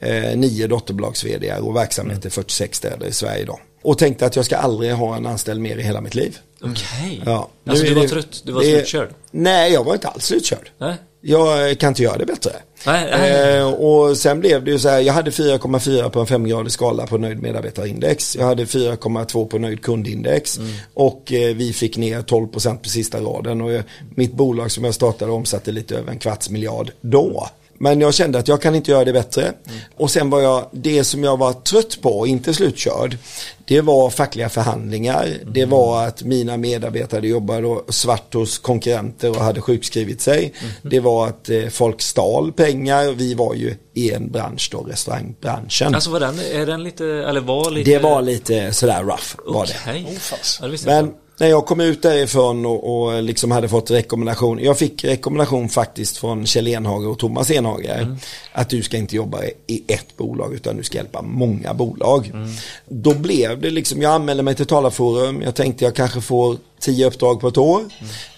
Eh, 0.00 0.36
nio 0.36 0.66
dotterbolags 0.66 1.24
och 1.60 1.76
verksamhet 1.76 2.24
i 2.26 2.30
46 2.30 2.78
städer 2.78 3.06
i 3.06 3.12
Sverige 3.12 3.44
då. 3.44 3.58
Och 3.86 3.98
tänkte 3.98 4.26
att 4.26 4.36
jag 4.36 4.44
ska 4.44 4.56
aldrig 4.56 4.92
ha 4.92 5.16
en 5.16 5.26
anställd 5.26 5.60
mer 5.60 5.76
i 5.76 5.82
hela 5.82 6.00
mitt 6.00 6.14
liv. 6.14 6.38
Okej. 6.62 7.22
Ja. 7.26 7.48
Alltså 7.66 7.84
du 7.84 7.94
var 7.94 8.02
det- 8.02 8.08
trött, 8.08 8.42
du 8.44 8.52
var 8.52 8.60
det- 8.60 8.66
slutkörd? 8.66 9.08
Nej, 9.30 9.72
jag 9.72 9.84
var 9.84 9.94
inte 9.94 10.08
alls 10.08 10.24
slutkörd. 10.24 10.70
Nej? 10.78 10.94
Jag 11.20 11.78
kan 11.78 11.88
inte 11.88 12.02
göra 12.02 12.18
det 12.18 12.26
bättre. 12.26 12.50
Nej, 12.86 13.08
nej. 13.10 13.56
Eh, 13.58 13.66
och 13.72 14.16
sen 14.16 14.40
blev 14.40 14.64
det 14.64 14.70
ju 14.70 14.78
så 14.78 14.88
här, 14.88 15.00
jag 15.00 15.12
hade 15.14 15.30
4,4 15.30 16.08
på 16.10 16.20
en 16.20 16.26
femgradig 16.26 16.72
skala 16.72 17.06
på 17.06 17.18
nöjd 17.18 17.42
medarbetarindex. 17.42 18.36
Jag 18.36 18.44
hade 18.46 18.64
4,2 18.66 19.46
på 19.46 19.58
nöjd 19.58 19.82
kundindex. 19.82 20.58
Mm. 20.58 20.70
Och 20.94 21.32
eh, 21.32 21.54
vi 21.56 21.72
fick 21.72 21.96
ner 21.96 22.22
12% 22.22 22.76
på 22.82 22.88
sista 22.88 23.20
raden. 23.20 23.60
Och 23.60 23.72
jag, 23.72 23.82
mitt 24.14 24.32
bolag 24.32 24.70
som 24.70 24.84
jag 24.84 24.94
startade 24.94 25.32
omsatte 25.32 25.72
lite 25.72 25.96
över 25.96 26.12
en 26.12 26.18
kvarts 26.18 26.50
miljard 26.50 26.90
då. 27.00 27.48
Men 27.78 28.00
jag 28.00 28.14
kände 28.14 28.38
att 28.38 28.48
jag 28.48 28.62
kan 28.62 28.74
inte 28.74 28.90
göra 28.90 29.04
det 29.04 29.12
bättre. 29.12 29.52
Och 29.96 30.10
sen 30.10 30.30
var 30.30 30.40
jag, 30.40 30.68
det 30.72 31.04
som 31.04 31.24
jag 31.24 31.36
var 31.36 31.52
trött 31.52 31.98
på, 32.02 32.26
inte 32.26 32.54
slutkörd, 32.54 33.16
det 33.64 33.80
var 33.80 34.10
fackliga 34.10 34.48
förhandlingar. 34.48 35.28
Det 35.46 35.64
var 35.64 36.06
att 36.06 36.22
mina 36.22 36.56
medarbetare 36.56 37.28
jobbade 37.28 37.80
svart 37.88 38.34
hos 38.34 38.58
konkurrenter 38.58 39.30
och 39.30 39.36
hade 39.36 39.60
sjukskrivit 39.60 40.20
sig. 40.20 40.54
Det 40.82 41.00
var 41.00 41.26
att 41.28 41.48
eh, 41.48 41.68
folk 41.68 42.02
stal 42.02 42.52
pengar. 42.52 43.12
Vi 43.12 43.34
var 43.34 43.54
ju 43.54 43.74
i 43.94 44.12
en 44.12 44.30
bransch 44.32 44.68
då, 44.72 44.78
restaurangbranschen. 44.78 45.94
Alltså 45.94 46.10
var 46.10 46.20
den, 46.20 46.38
är 46.52 46.66
den 46.66 46.82
lite, 46.82 47.06
eller 47.06 47.40
var 47.40 47.70
lite? 47.70 47.90
det 47.90 47.98
var 47.98 48.22
lite 48.22 48.72
sådär 48.72 49.02
rough 49.02 49.36
var 49.46 49.66
det. 49.66 49.92
Oh, 49.92 50.18
fas. 50.18 50.58
Ja, 50.60 50.66
det 50.66 50.72
visste 50.72 50.90
jag 50.90 51.04
Men. 51.04 51.14
När 51.38 51.46
jag 51.46 51.66
kom 51.66 51.80
ut 51.80 52.02
därifrån 52.02 52.66
och, 52.66 53.06
och 53.06 53.22
liksom 53.22 53.50
hade 53.50 53.68
fått 53.68 53.90
rekommendation. 53.90 54.58
Jag 54.58 54.78
fick 54.78 55.04
rekommendation 55.04 55.68
faktiskt 55.68 56.16
från 56.16 56.46
Kjell 56.46 56.68
Enhager 56.68 57.08
och 57.08 57.18
Thomas 57.18 57.50
Enhager. 57.50 58.02
Mm. 58.02 58.16
Att 58.52 58.68
du 58.68 58.82
ska 58.82 58.96
inte 58.96 59.16
jobba 59.16 59.38
i 59.66 59.82
ett 59.86 60.16
bolag 60.16 60.54
utan 60.54 60.76
du 60.76 60.82
ska 60.82 60.98
hjälpa 60.98 61.22
många 61.22 61.74
bolag. 61.74 62.26
Mm. 62.26 62.48
Då 62.88 63.14
blev 63.14 63.60
det 63.60 63.70
liksom, 63.70 64.02
jag 64.02 64.12
anmälde 64.12 64.42
mig 64.42 64.54
till 64.54 64.66
Talarforum. 64.66 65.42
Jag 65.42 65.54
tänkte 65.54 65.84
jag 65.84 65.94
kanske 65.94 66.20
får 66.20 66.56
10 66.80 67.06
uppdrag 67.06 67.40
på 67.40 67.48
ett 67.48 67.58
år. 67.58 67.78
Mm. 67.78 67.90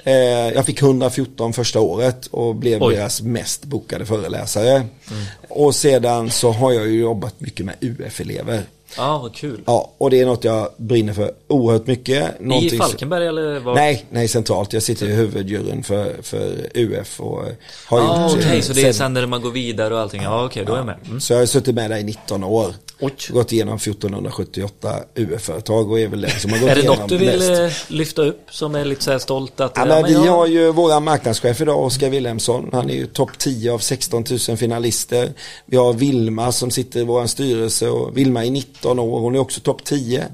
Eh, 0.05 0.55
jag 0.55 0.67
fick 0.67 0.83
114 0.83 1.53
första 1.53 1.81
året 1.81 2.27
och 2.27 2.55
blev 2.55 2.83
Oj. 2.83 2.95
deras 2.95 3.23
mest 3.23 3.65
bokade 3.65 4.07
föreläsare. 4.07 4.87
Och 5.49 5.75
sedan 5.75 6.31
så 6.31 6.53
har 6.53 6.73
jag 6.73 6.87
ju 6.89 7.01
jobbat 7.01 7.41
mycket 7.41 7.67
med 7.67 7.75
UF-elever. 7.81 8.63
Ja, 8.97 9.19
vad 9.19 9.35
kul. 9.35 9.61
Ja, 9.67 9.93
och 9.99 10.11
det 10.11 10.21
är 10.21 10.27
något 10.27 10.45
jag 10.45 10.69
brinner 10.77 11.13
för 11.13 11.31
oerhört 11.49 11.87
mycket. 11.87 12.41
I 12.41 12.45
Någonting 12.45 12.71
som- 12.71 12.79
Falkenberg 12.79 13.27
eller? 13.27 13.59
Var? 13.59 13.75
Nej, 13.75 14.05
nej 14.11 14.29
centralt. 14.29 14.73
Jag 14.73 14.83
sitter 14.83 15.07
i 15.07 15.13
huvudjuryn 15.13 15.83
för, 15.83 16.17
för 16.23 16.67
UF 16.75 17.21
och 17.21 17.43
har 17.87 18.01
Ah, 18.01 18.31
gjort 18.31 18.39
Okej, 18.39 18.57
eh, 18.57 18.63
så 18.63 18.73
det 18.73 18.83
är 18.83 18.93
sen- 18.93 19.15
när 19.15 19.27
man 19.27 19.41
går 19.43 19.51
vidare 19.51 19.95
och 19.95 20.01
allting. 20.01 20.23
Ja, 20.23 20.45
okej, 20.45 20.65
då 20.67 20.73
är 20.73 20.77
jag 20.77 20.87
med. 20.87 20.97
Mm. 21.07 21.21
Så 21.21 21.33
jag 21.33 21.39
har 21.41 21.47
suttit 21.47 21.75
med 21.75 21.91
där 21.91 21.97
i 21.99 22.03
19 22.05 22.45
år. 22.45 22.75
Oj. 23.01 23.15
Gått 23.29 23.53
igenom 23.53 23.79
1478 23.79 24.93
UF-företag 25.15 25.91
och 25.91 26.01
är 26.01 26.09
väl 26.09 26.21
den 26.21 26.31
som 26.31 26.51
har 26.53 26.59
gått 26.59 26.69
Är 26.71 26.75
det 26.75 26.81
igenom 26.81 26.99
något 26.99 27.09
du 27.09 27.17
vill 27.19 27.39
mest. 27.39 27.51
eh, 27.91 27.95
lyfta 27.97 28.23
upp 28.23 28.41
som 28.51 28.75
är 28.75 28.85
lite 28.85 29.05
så 29.05 29.11
här 29.11 29.19
stolt 29.19 29.61
att... 29.61 29.73
Ja, 29.77 29.83
eh, 29.83 29.89
men 29.89 30.05
vi 30.23 30.29
har 30.29 30.47
ju 30.47 30.73
våra 30.73 31.01
marknadschef 31.01 31.61
idag, 31.61 31.85
Oskar 31.85 32.09
Wilhelmsson. 32.11 32.69
Han 32.73 32.91
är 32.91 32.95
ju 32.95 33.07
topp 33.07 33.31
10 33.39 33.73
av 33.73 33.79
16 33.79 34.25
000 34.49 34.57
finalister. 34.57 35.33
Vi 35.67 35.77
har 35.77 35.93
Vilma 35.93 36.53
som 36.53 36.71
sitter 36.71 37.01
i 37.01 37.05
vår 37.05 37.27
styrelse 37.27 37.89
och 37.89 38.17
Vilma 38.19 38.45
är 38.47 38.51
19 38.51 38.78
år. 39.03 39.21
Hon 39.21 39.35
är 39.35 39.39
också 39.39 39.61
topp 39.61 39.85
10. 39.85 40.27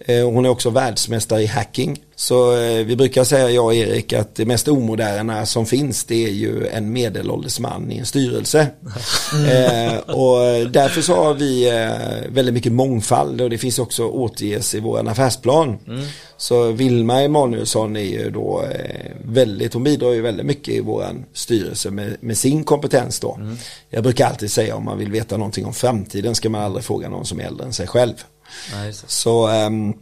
Eh, 0.00 0.24
Hon 0.30 0.44
är 0.44 0.48
också 0.48 0.70
världsmästare 0.70 1.42
i 1.42 1.46
hacking. 1.46 2.00
Så 2.16 2.56
eh, 2.60 2.84
vi 2.84 2.96
brukar 2.96 3.24
säga, 3.24 3.50
jag 3.50 3.64
och 3.64 3.74
Erik, 3.74 4.12
att 4.12 4.34
det 4.34 4.44
mest 4.46 4.68
omoderna 4.68 5.46
som 5.46 5.66
finns 5.66 6.04
det 6.04 6.24
är 6.24 6.30
ju 6.30 6.66
en 6.66 6.92
medelålders 6.92 7.60
man 7.60 7.92
i 7.92 7.98
en 7.98 8.06
styrelse. 8.06 8.60
eh, 9.32 9.98
och 9.98 10.70
därför 10.70 11.02
så 11.02 11.14
har 11.14 11.34
vi 11.34 11.70
väldigt 12.28 12.54
mycket 12.54 12.72
mångfald 12.72 13.40
och 13.40 13.50
det 13.50 13.58
finns 13.58 13.78
också 13.78 14.04
återges 14.04 14.74
i 14.74 14.80
vår 14.80 15.08
affärsplan. 15.08 15.78
Så 16.36 16.70
Vilma 16.72 17.20
Emanuelsson 17.22 17.96
är 17.96 18.00
ju 18.00 18.30
då 18.30 18.64
väldigt, 19.24 19.74
hon 19.74 19.84
bidrar 19.84 20.12
ju 20.12 20.20
väldigt 20.22 20.46
mycket 20.46 20.74
i 20.74 20.80
våran 20.80 21.24
styrelse 21.32 21.90
med, 21.90 22.16
med 22.20 22.38
sin 22.38 22.64
kompetens 22.64 23.20
då. 23.20 23.38
Jag 23.90 24.02
brukar 24.02 24.26
alltid 24.26 24.50
säga 24.50 24.76
om 24.76 24.84
man 24.84 24.98
vill 24.98 25.10
veta 25.12 25.36
någonting 25.36 25.66
om 25.66 25.74
framtiden 25.74 26.34
ska 26.34 26.48
man 26.50 26.62
aldrig 26.62 26.84
fråga 26.84 27.08
någon 27.08 27.24
som 27.26 27.40
är 27.40 27.44
äldre 27.44 27.66
än 27.66 27.72
sig 27.72 27.86
själv. 27.86 28.14
Nej. 28.72 28.92
Så 29.06 29.46
ehm, 29.46 29.94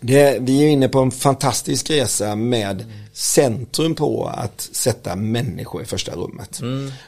det, 0.00 0.38
vi 0.40 0.62
är 0.62 0.68
inne 0.68 0.88
på 0.88 0.98
en 0.98 1.10
fantastisk 1.10 1.90
resa 1.90 2.36
med 2.36 2.84
centrum 3.12 3.94
på 3.94 4.30
att 4.34 4.68
sätta 4.72 5.16
människor 5.16 5.82
i 5.82 5.84
första 5.84 6.12
rummet. 6.12 6.60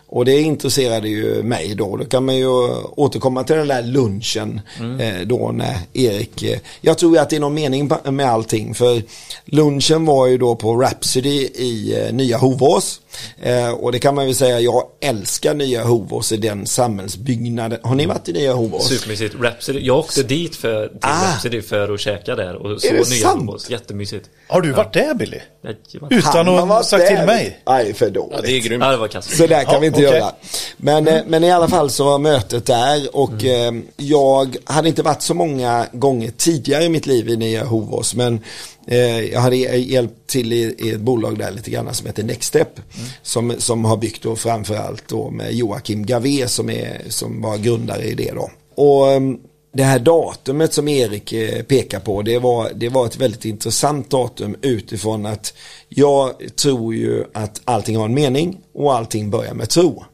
Och 0.06 0.24
det 0.24 0.40
intresserade 0.40 1.08
ju 1.08 1.42
mig 1.42 1.74
då. 1.74 1.96
Då 1.96 2.04
kan 2.04 2.24
man 2.24 2.36
ju 2.36 2.48
återkomma 2.96 3.44
till 3.44 3.56
den 3.56 3.68
där 3.68 3.82
lunchen 3.82 4.60
eh, 5.00 5.26
då 5.26 5.50
när 5.52 5.76
Erik, 5.92 6.42
eh, 6.42 6.58
jag 6.80 6.98
tror 6.98 7.18
att 7.18 7.30
det 7.30 7.36
är 7.36 7.40
någon 7.40 7.54
mening 7.54 7.90
med 8.04 8.26
allting 8.26 8.74
för 8.74 9.02
lunchen 9.44 10.04
var 10.04 10.26
ju 10.26 10.38
då 10.38 10.56
på 10.56 10.76
Rhapsody 10.76 11.48
i 11.54 12.00
eh, 12.00 12.12
Nya 12.12 12.38
Hovås. 12.38 13.00
Eh, 13.42 13.70
och 13.70 13.92
det 13.92 13.98
kan 13.98 14.14
man 14.14 14.26
väl 14.26 14.34
säga, 14.34 14.60
jag 14.60 14.84
älskar 15.00 15.54
Nya 15.54 15.84
Hovås 15.84 16.32
i 16.32 16.36
den 16.36 16.66
samhällsbyggnaden. 16.66 17.78
Har 17.82 17.94
ni 17.94 18.06
varit 18.06 18.28
i 18.28 18.32
Nya 18.32 18.52
Hovås? 18.52 18.88
Supermysigt. 18.88 19.34
Rhapsody. 19.40 19.80
Jag 19.80 19.98
åkte 19.98 20.22
dit 20.22 20.56
för, 20.56 20.88
till 20.88 20.98
Ah. 21.02 21.32
Rhapsody 21.32 21.62
för 21.62 21.94
att 21.94 22.00
käka 22.00 22.34
där 22.34 22.54
och 22.56 22.80
så 22.80 22.86
det 22.88 22.92
nya 22.94 23.04
sant? 23.04 23.40
Hummus. 23.40 23.70
Jättemysigt. 23.70 24.30
Har 24.48 24.60
du 24.60 24.72
varit 24.72 24.92
där 24.92 25.14
Billy? 25.14 25.38
Jajamän. 25.64 26.18
Utan 26.18 26.48
att 26.48 26.68
varit 26.68 26.86
sagt 26.86 27.06
till 27.06 27.16
där. 27.16 27.26
mig? 27.26 27.58
Nej, 27.66 27.94
för 27.94 28.10
dåligt. 28.10 28.32
Ja, 28.36 28.40
det 28.42 28.50
är 28.52 28.60
grymt. 28.60 28.84
Ja, 28.84 28.90
det 28.90 28.96
var 28.96 29.08
kass. 29.08 29.36
Så 29.36 29.46
där 29.46 29.64
kan 29.64 29.74
Ja, 29.74 29.80
vi 29.80 29.86
inte 29.86 30.06
okej. 30.06 30.18
göra. 30.18 30.32
Men, 30.76 31.08
eh, 31.08 31.22
men 31.26 31.44
i 31.44 31.50
alla 31.52 31.68
fall 31.68 31.90
så 31.90 32.04
var 32.04 32.18
mötet 32.18 32.66
där 32.66 33.16
och 33.16 33.44
eh, 33.44 33.72
jag 33.96 34.56
hade 34.64 34.88
inte 34.88 35.02
varit 35.02 35.22
så 35.22 35.34
många 35.34 35.86
gånger 35.92 36.30
tidigare 36.36 36.84
i 36.84 36.88
mitt 36.88 37.06
liv 37.06 37.28
i 37.28 37.36
Nya 37.36 37.64
Hovås 37.64 38.14
men 38.14 38.40
Eh, 38.86 39.20
jag 39.20 39.40
hade 39.40 39.56
hjälpt 39.56 40.26
till 40.26 40.52
i, 40.52 40.74
i 40.78 40.90
ett 40.90 41.00
bolag 41.00 41.38
där 41.38 41.50
lite 41.50 41.70
grann 41.70 41.94
som 41.94 42.06
heter 42.06 42.22
Nextstep 42.22 42.80
som, 43.22 43.54
som 43.58 43.84
har 43.84 43.96
byggt 43.96 44.22
då 44.22 44.36
framförallt 44.36 45.08
då 45.08 45.30
med 45.30 45.54
Joakim 45.54 46.06
Gavé 46.06 46.48
som, 46.48 46.70
är, 46.70 47.02
som 47.08 47.42
var 47.42 47.56
grundare 47.56 48.04
i 48.04 48.14
det 48.14 48.32
då. 48.32 48.50
Och 48.74 49.12
ehm, 49.12 49.38
det 49.74 49.82
här 49.82 49.98
datumet 49.98 50.74
som 50.74 50.88
Erik 50.88 51.32
eh, 51.32 51.62
pekar 51.62 52.00
på, 52.00 52.22
det 52.22 52.38
var, 52.38 52.70
det 52.74 52.88
var 52.88 53.06
ett 53.06 53.16
väldigt 53.16 53.44
intressant 53.44 54.10
datum 54.10 54.56
utifrån 54.62 55.26
att 55.26 55.54
jag 55.88 56.32
tror 56.56 56.94
ju 56.94 57.24
att 57.34 57.60
allting 57.64 57.96
har 57.96 58.04
en 58.04 58.14
mening 58.14 58.60
och 58.74 58.94
allting 58.94 59.30
börjar 59.30 59.54
med 59.54 59.68
tro. 59.68 60.04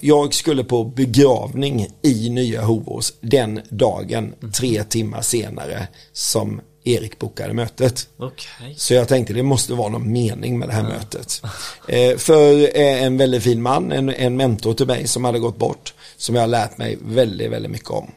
Jag 0.00 0.34
skulle 0.34 0.64
på 0.64 0.84
begravning 0.84 1.88
i 2.02 2.30
Nya 2.30 2.62
Hovås 2.62 3.14
den 3.20 3.60
dagen, 3.68 4.34
tre 4.56 4.84
timmar 4.84 5.22
senare, 5.22 5.88
som 6.12 6.60
Erik 6.84 7.18
bokade 7.18 7.54
mötet. 7.54 8.08
Okej. 8.16 8.74
Så 8.76 8.94
jag 8.94 9.08
tänkte 9.08 9.32
det 9.32 9.42
måste 9.42 9.72
vara 9.72 9.88
någon 9.88 10.12
mening 10.12 10.58
med 10.58 10.68
det 10.68 10.72
här 10.72 10.82
mötet. 10.82 11.42
Eh, 11.88 12.16
för 12.16 12.78
eh, 12.78 13.02
en 13.02 13.16
väldigt 13.16 13.42
fin 13.42 13.62
man, 13.62 13.92
en, 13.92 14.08
en 14.08 14.36
mentor 14.36 14.74
till 14.74 14.86
mig 14.86 15.06
som 15.06 15.24
hade 15.24 15.38
gått 15.38 15.56
bort, 15.56 15.94
som 16.16 16.34
jag 16.34 16.42
har 16.42 16.48
lärt 16.48 16.78
mig 16.78 16.98
väldigt, 17.02 17.50
väldigt 17.50 17.70
mycket 17.70 17.90
om. 17.90 18.10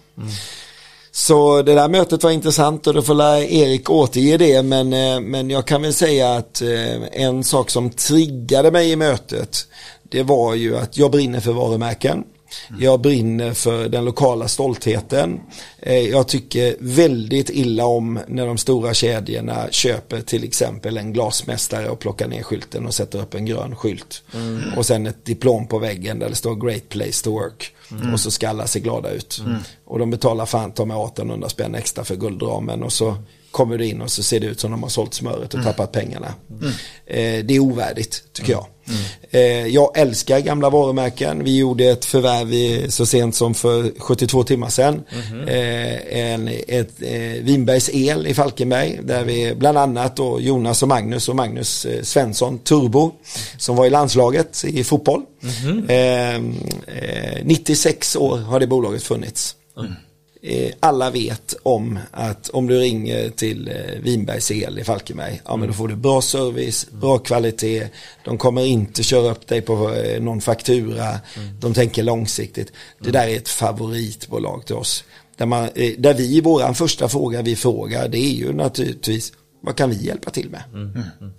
Så 1.12 1.62
det 1.62 1.74
där 1.76 1.90
mötet 1.90 2.24
var 2.24 2.32
intressant 2.32 2.88
och 2.88 2.94
då 2.94 3.02
får 3.02 3.22
Erik 3.22 3.90
återge 3.90 4.38
det 4.38 4.64
men, 4.64 4.94
eh, 4.94 5.20
men 5.20 5.50
jag 5.50 5.68
kan 5.68 5.82
väl 5.82 5.94
säga 5.94 6.36
att 6.36 6.62
eh, 6.62 7.04
en 7.12 7.44
sak 7.44 7.70
som 7.70 7.90
triggade 7.90 8.72
mig 8.72 8.92
i 8.92 8.96
mötet 8.96 9.68
det 10.04 10.24
var 10.24 10.56
ju 10.56 10.78
att 10.78 10.98
jag 10.98 11.12
brinner 11.12 11.40
för 11.40 11.52
varumärken. 11.52 12.24
Jag 12.80 13.02
brinner 13.02 13.54
för 13.54 13.90
den 13.90 14.06
lokala 14.06 14.48
stoltheten. 14.48 15.40
Eh, 15.80 15.94
Jag 16.00 16.28
tycker 16.28 16.76
väldigt 16.80 17.50
illa 17.50 17.86
om 17.86 18.20
när 18.28 18.46
de 18.46 18.58
stora 18.58 18.94
kedjorna 18.94 19.68
köper 19.72 20.22
till 20.22 20.44
exempel 20.44 20.98
en 20.98 21.14
glasmästare 21.14 21.90
och 21.90 22.00
plockar 22.00 22.28
ner 22.28 22.44
skylten 22.44 22.86
och 22.86 22.94
sätter 22.94 23.22
upp 23.22 23.34
en 23.34 23.46
grön 23.46 23.76
skylt. 23.76 24.24
Och 24.78 24.86
sen 24.86 25.08
ett 25.08 25.26
diplom 25.26 25.68
på 25.68 25.80
väggen 25.80 26.20
där 26.20 26.30
det 26.30 26.36
står 26.36 26.56
Great 26.68 26.90
Place 26.90 27.24
to 27.24 27.32
Work. 27.32 27.74
Och 28.14 28.20
så 28.20 28.32
ska 28.32 28.50
alla 28.50 28.68
se 28.68 28.80
glada 28.80 29.10
ut. 29.12 29.42
Och 29.86 30.00
de 30.00 30.10
betalar 30.10 30.46
fan 30.46 30.72
ta 30.72 30.86
med 30.86 30.98
1800 30.98 31.50
spänn 31.50 31.76
extra 31.76 32.04
för 32.04 32.16
guldramen 32.16 32.84
och 32.84 32.94
så 32.94 33.16
kommer 33.52 33.78
du 33.78 33.86
in 33.86 34.02
och 34.02 34.12
så 34.12 34.24
ser 34.24 34.40
det 34.40 34.48
ut 34.48 34.60
som 34.60 34.72
de 34.72 34.84
har 34.84 34.90
sålt 34.90 35.14
smöret 35.14 35.54
och 35.54 35.64
tappat 35.64 35.92
pengarna. 35.92 36.34
Eh, 37.06 37.46
det 37.46 37.56
är 37.56 37.60
ovärdigt 37.60 38.24
tycker 38.34 38.52
jag. 38.52 38.66
Eh, 39.32 39.68
jag 39.68 39.98
älskar 39.98 40.40
gamla 40.40 40.70
varumärken. 40.70 41.44
Vi 41.44 41.58
gjorde 41.58 41.86
ett 41.86 42.06
förvärv 42.06 42.90
så 42.90 43.06
sent 43.06 43.36
som 43.36 43.54
för 43.54 43.92
72 44.00 44.44
timmar 44.44 44.70
sedan. 44.70 45.04
Eh, 45.48 46.18
en, 46.18 46.48
ett, 46.68 47.02
eh, 47.02 47.44
Vinbergs 47.44 47.90
El 47.94 48.28
i 48.28 48.34
Falkenberg 48.34 49.00
där 49.04 49.24
vi 49.24 49.56
bland 49.56 49.78
annat 49.78 50.16
då 50.16 50.42
Jonas 50.42 50.82
och 50.84 50.88
Magnus 50.88 51.30
och 51.30 51.36
Magnus 51.36 51.86
eh, 51.86 52.02
Svensson 52.04 52.60
Turbo 52.60 53.12
som 53.58 53.76
var 53.76 53.86
i 53.86 53.90
landslaget 53.90 54.64
i 54.68 54.84
fotboll. 54.84 55.22
Eh, 55.88 56.36
eh, 56.36 56.40
96 57.44 58.16
år 58.16 58.38
har 58.38 58.60
det 58.60 58.68
bolaget 58.68 59.04
funnits. 59.04 59.56
Eh, 59.78 59.84
alla 60.80 61.12
vet 61.12 61.56
om 61.64 62.00
att 62.12 62.50
om 62.50 62.68
du 62.68 62.80
ringer 62.80 63.30
till 63.30 63.68
eh, 63.68 64.02
Vinbergs 64.02 64.52
El 64.52 64.80
i 64.80 64.84
Falkenberg, 64.84 65.42
ja 65.46 65.56
men 65.56 65.68
då 65.68 65.74
får 65.74 65.88
du 65.88 65.96
bra 65.96 66.22
service, 66.22 66.88
bra 66.92 67.18
kvalitet, 67.18 67.88
de 68.26 68.38
kommer 68.38 68.66
inte 68.66 69.04
köra 69.04 69.32
upp 69.32 69.48
dig 69.48 69.62
på 69.62 69.94
eh, 69.94 70.22
någon 70.22 70.42
faktura, 70.42 71.20
de 71.60 71.74
tänker 71.74 72.04
långsiktigt. 72.04 72.72
Det 73.00 73.12
där 73.12 73.28
är 73.28 73.38
ett 73.38 73.50
favoritbolag 73.50 74.66
till 74.66 74.76
oss. 74.76 75.04
Där, 75.38 75.46
man, 75.46 75.70
eh, 75.76 75.94
där 75.98 76.14
vi, 76.14 76.42
våran 76.42 76.76
första 76.76 77.10
fråga 77.10 77.42
vi 77.42 77.56
frågar, 77.56 78.08
det 78.08 78.18
är 78.18 78.34
ju 78.34 78.54
naturligtvis, 78.54 79.34
vad 79.62 79.76
kan 79.76 79.90
vi 79.90 80.06
hjälpa 80.06 80.32
till 80.32 80.50
med? 80.50 80.64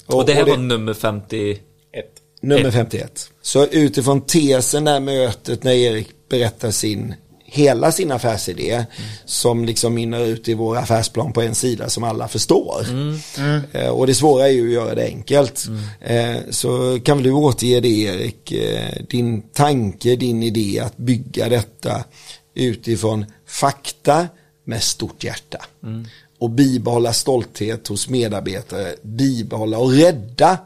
Och 0.06 0.26
det 0.26 0.32
här 0.32 0.44
var 0.44 0.56
nummer 0.56 0.94
50. 0.94 1.52
Ett. 1.92 2.12
Nummer 2.42 2.70
51. 2.70 3.30
Så 3.42 3.66
utifrån 3.66 4.20
tesen 4.20 4.84
där 4.84 5.00
mötet 5.00 5.64
när 5.64 5.72
Erik 5.72 6.08
berättar 6.28 6.70
sin 6.70 7.14
hela 7.52 7.92
sin 7.92 8.12
affärsidé 8.12 8.84
som 9.24 9.64
liksom 9.64 9.94
mynnar 9.94 10.20
ut 10.20 10.48
i 10.48 10.54
vår 10.54 10.76
affärsplan 10.76 11.32
på 11.32 11.42
en 11.42 11.54
sida 11.54 11.88
som 11.88 12.04
alla 12.04 12.28
förstår. 12.28 12.86
Eh, 13.72 13.88
och 13.88 14.06
det 14.06 14.14
svåra 14.14 14.48
är 14.48 14.52
ju 14.52 14.66
att 14.66 14.72
göra 14.72 14.94
det 14.94 15.04
enkelt. 15.06 15.64
Eh, 16.00 16.36
så 16.50 17.00
kan 17.04 17.16
väl 17.16 17.24
du 17.24 17.32
återge 17.32 17.80
det 17.80 17.88
Erik, 17.88 18.52
eh, 18.52 19.04
din 19.08 19.42
tanke, 19.42 20.16
din 20.16 20.42
idé 20.42 20.80
att 20.80 20.96
bygga 20.96 21.48
detta 21.48 22.04
utifrån 22.54 23.24
fakta 23.46 24.28
med 24.64 24.82
stort 24.82 25.24
hjärta. 25.24 25.58
Och 26.38 26.50
bibehålla 26.50 27.12
stolthet 27.12 27.88
hos 27.88 28.08
medarbetare, 28.08 28.94
bibehålla 29.02 29.78
och 29.78 29.92
rädda 29.92 30.58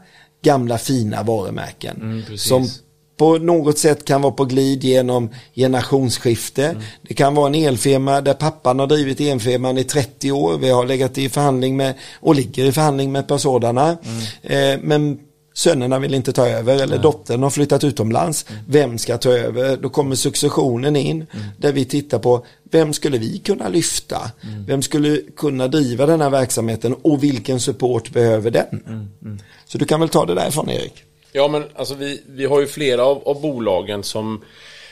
gamla 0.43 0.77
fina 0.77 1.23
varumärken. 1.23 2.01
Mm, 2.01 2.37
som 2.37 2.69
på 3.17 3.37
något 3.37 3.77
sätt 3.77 4.05
kan 4.05 4.21
vara 4.21 4.33
på 4.33 4.45
glid 4.45 4.83
genom 4.83 5.29
generationsskifte. 5.55 6.65
Mm. 6.65 6.81
Det 7.01 7.13
kan 7.13 7.35
vara 7.35 7.47
en 7.47 7.55
elfirma 7.55 8.21
där 8.21 8.33
pappan 8.33 8.79
har 8.79 8.87
drivit 8.87 9.19
elfirman 9.19 9.77
i 9.77 9.83
30 9.83 10.31
år. 10.31 10.57
Vi 10.57 10.69
har 10.69 10.85
legat 10.85 11.17
i 11.17 11.29
förhandling 11.29 11.77
med 11.77 11.93
och 12.19 12.35
ligger 12.35 12.65
i 12.65 12.71
förhandling 12.71 13.11
med 13.11 13.19
ett 13.19 13.27
par 13.27 13.37
sådana. 13.37 13.97
Mm. 14.43 14.73
Eh, 14.73 14.79
men 14.83 15.19
sönerna 15.53 15.99
vill 15.99 16.13
inte 16.13 16.33
ta 16.33 16.47
över 16.47 16.83
eller 16.83 16.97
dottern 16.97 17.43
har 17.43 17.49
flyttat 17.49 17.83
utomlands. 17.83 18.45
Mm. 18.49 18.61
Vem 18.67 18.97
ska 18.97 19.17
ta 19.17 19.29
över? 19.29 19.77
Då 19.77 19.89
kommer 19.89 20.15
successionen 20.15 20.95
in 20.95 21.25
där 21.57 21.71
vi 21.71 21.85
tittar 21.85 22.19
på 22.19 22.45
vem 22.71 22.93
skulle 22.93 23.17
vi 23.17 23.39
kunna 23.39 23.69
lyfta? 23.69 24.31
Mm. 24.43 24.65
Vem 24.65 24.81
skulle 24.81 25.21
kunna 25.37 25.67
driva 25.67 26.05
den 26.05 26.21
här 26.21 26.29
verksamheten 26.29 26.93
och 26.93 27.23
vilken 27.23 27.59
support 27.59 28.13
behöver 28.13 28.51
den? 28.51 28.83
Mm, 28.87 29.39
Så 29.65 29.77
du 29.77 29.85
kan 29.85 29.99
väl 29.99 30.09
ta 30.09 30.25
det 30.25 30.35
därifrån 30.35 30.69
Erik? 30.69 31.03
Ja 31.31 31.47
men 31.47 31.63
alltså 31.75 31.95
vi, 31.95 32.23
vi 32.27 32.45
har 32.45 32.59
ju 32.59 32.67
flera 32.67 33.05
av, 33.05 33.27
av 33.27 33.41
bolagen 33.41 34.03
som 34.03 34.43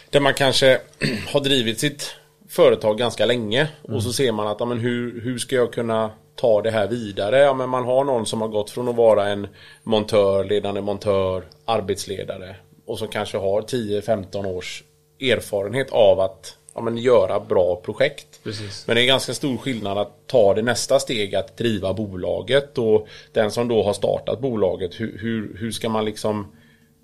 där 0.09 0.19
man 0.19 0.33
kanske 0.33 0.81
har 1.27 1.39
drivit 1.39 1.79
sitt 1.79 2.15
företag 2.49 2.97
ganska 2.97 3.25
länge 3.25 3.67
och 3.81 4.03
så 4.03 4.13
ser 4.13 4.31
man 4.31 4.47
att 4.47 4.59
ja, 4.59 4.65
men 4.65 4.79
hur, 4.79 5.21
hur 5.21 5.37
ska 5.37 5.55
jag 5.55 5.73
kunna 5.73 6.11
ta 6.35 6.61
det 6.61 6.71
här 6.71 6.87
vidare? 6.87 7.39
Ja, 7.39 7.53
men 7.53 7.69
man 7.69 7.83
har 7.83 8.03
någon 8.03 8.25
som 8.25 8.41
har 8.41 8.47
gått 8.47 8.69
från 8.69 8.87
att 8.87 8.95
vara 8.95 9.27
en 9.27 9.47
montör, 9.83 10.43
ledande 10.43 10.81
montör, 10.81 11.43
arbetsledare 11.65 12.55
och 12.85 12.99
som 12.99 13.07
kanske 13.07 13.37
har 13.37 13.61
10-15 13.61 14.45
års 14.45 14.83
erfarenhet 15.21 15.91
av 15.91 16.19
att 16.19 16.57
ja, 16.75 16.81
men 16.81 16.97
göra 16.97 17.39
bra 17.39 17.75
projekt. 17.75 18.43
Precis. 18.43 18.87
Men 18.87 18.95
det 18.95 19.01
är 19.01 19.05
ganska 19.05 19.33
stor 19.33 19.57
skillnad 19.57 19.97
att 19.97 20.27
ta 20.27 20.53
det 20.53 20.61
nästa 20.61 20.99
steg 20.99 21.35
att 21.35 21.57
driva 21.57 21.93
bolaget 21.93 22.77
och 22.77 23.07
den 23.31 23.51
som 23.51 23.67
då 23.67 23.83
har 23.83 23.93
startat 23.93 24.39
bolaget, 24.39 24.99
hur, 24.99 25.17
hur, 25.17 25.57
hur 25.59 25.71
ska 25.71 25.89
man 25.89 26.05
liksom 26.05 26.51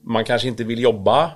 Man 0.04 0.26
kanske 0.26 0.48
inte 0.48 0.64
vill 0.64 0.80
jobba 0.80 1.32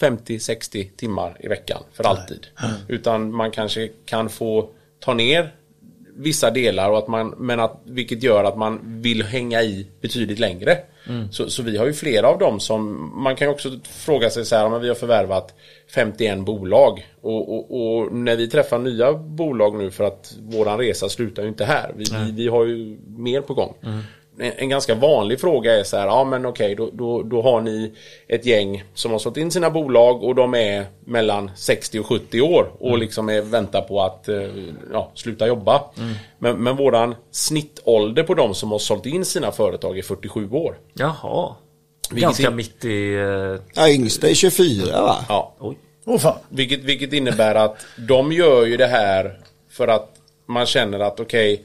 50-60 0.00 0.96
timmar 0.96 1.36
i 1.40 1.48
veckan 1.48 1.82
för 1.92 2.04
alltid. 2.04 2.46
Utan 2.88 3.34
man 3.34 3.50
kanske 3.50 3.88
kan 4.04 4.28
få 4.28 4.70
ta 5.00 5.14
ner 5.14 5.54
vissa 6.16 6.50
delar 6.50 6.90
och 6.90 6.98
att 6.98 7.08
man, 7.08 7.34
men 7.38 7.60
att, 7.60 7.80
vilket 7.84 8.22
gör 8.22 8.44
att 8.44 8.56
man 8.56 8.80
vill 9.02 9.22
hänga 9.22 9.62
i 9.62 9.86
betydligt 10.00 10.38
längre. 10.38 10.78
Så, 11.30 11.50
så 11.50 11.62
vi 11.62 11.76
har 11.76 11.86
ju 11.86 11.92
flera 11.92 12.28
av 12.28 12.38
dem 12.38 12.60
som, 12.60 13.12
man 13.22 13.36
kan 13.36 13.48
ju 13.48 13.52
också 13.52 13.70
fråga 13.84 14.30
sig 14.30 14.44
så 14.44 14.56
här, 14.56 14.68
men 14.68 14.80
vi 14.80 14.88
har 14.88 14.94
förvärvat 14.94 15.54
51 15.94 16.38
bolag 16.38 17.06
och, 17.20 17.54
och, 17.54 17.96
och 17.96 18.12
när 18.12 18.36
vi 18.36 18.48
träffar 18.48 18.78
nya 18.78 19.12
bolag 19.12 19.74
nu 19.78 19.90
för 19.90 20.04
att 20.04 20.36
våran 20.40 20.78
resa 20.78 21.08
slutar 21.08 21.42
ju 21.42 21.48
inte 21.48 21.64
här. 21.64 21.92
Vi, 21.96 22.04
vi, 22.04 22.32
vi 22.32 22.48
har 22.48 22.64
ju 22.64 22.98
mer 23.06 23.40
på 23.40 23.54
gång. 23.54 23.74
En, 23.80 24.02
en 24.38 24.68
ganska 24.68 24.94
vanlig 24.94 25.40
fråga 25.40 25.74
är 25.80 25.84
så 25.84 25.96
här, 25.96 26.06
ja 26.06 26.24
men 26.24 26.46
okej 26.46 26.74
då, 26.74 26.90
då, 26.92 27.22
då 27.22 27.42
har 27.42 27.60
ni 27.60 27.92
ett 28.28 28.46
gäng 28.46 28.84
som 28.94 29.10
har 29.12 29.18
sålt 29.18 29.36
in 29.36 29.50
sina 29.50 29.70
bolag 29.70 30.22
och 30.22 30.34
de 30.34 30.54
är 30.54 30.86
mellan 31.04 31.50
60 31.56 31.98
och 32.00 32.06
70 32.06 32.40
år 32.40 32.70
och 32.78 32.98
liksom 32.98 33.28
är, 33.28 33.42
väntar 33.42 33.82
på 33.82 34.02
att 34.02 34.28
eh, 34.28 34.42
ja, 34.92 35.10
sluta 35.14 35.46
jobba. 35.46 35.82
Men, 36.38 36.56
men 36.62 36.76
våran 36.76 37.14
snittålder 37.30 38.22
på 38.22 38.34
de 38.34 38.54
som 38.54 38.72
har 38.72 38.78
sålt 38.78 39.06
in 39.06 39.24
sina 39.24 39.52
företag 39.52 39.98
är 39.98 40.02
47 40.02 40.50
år. 40.50 40.78
Jaha. 40.94 41.54
Vilket 42.10 42.22
Ganska 42.22 42.48
in- 42.50 42.56
mitt 42.56 42.84
i... 42.84 43.14
eh, 43.14 43.60
Ja, 43.74 43.88
yngsta 43.90 44.28
är 44.28 44.34
24 44.34 45.02
va? 45.02 45.16
Ja, 45.28 45.54
oj. 45.58 45.78
Åh 46.06 46.18
fan. 46.18 46.38
Vilket, 46.48 46.84
vilket 46.84 47.12
innebär 47.12 47.54
att 47.54 47.76
de 48.08 48.32
gör 48.32 48.64
ju 48.66 48.76
det 48.76 48.86
här 48.86 49.38
för 49.70 49.88
att 49.88 50.10
man 50.48 50.66
känner 50.66 51.00
att 51.00 51.20
okej 51.20 51.64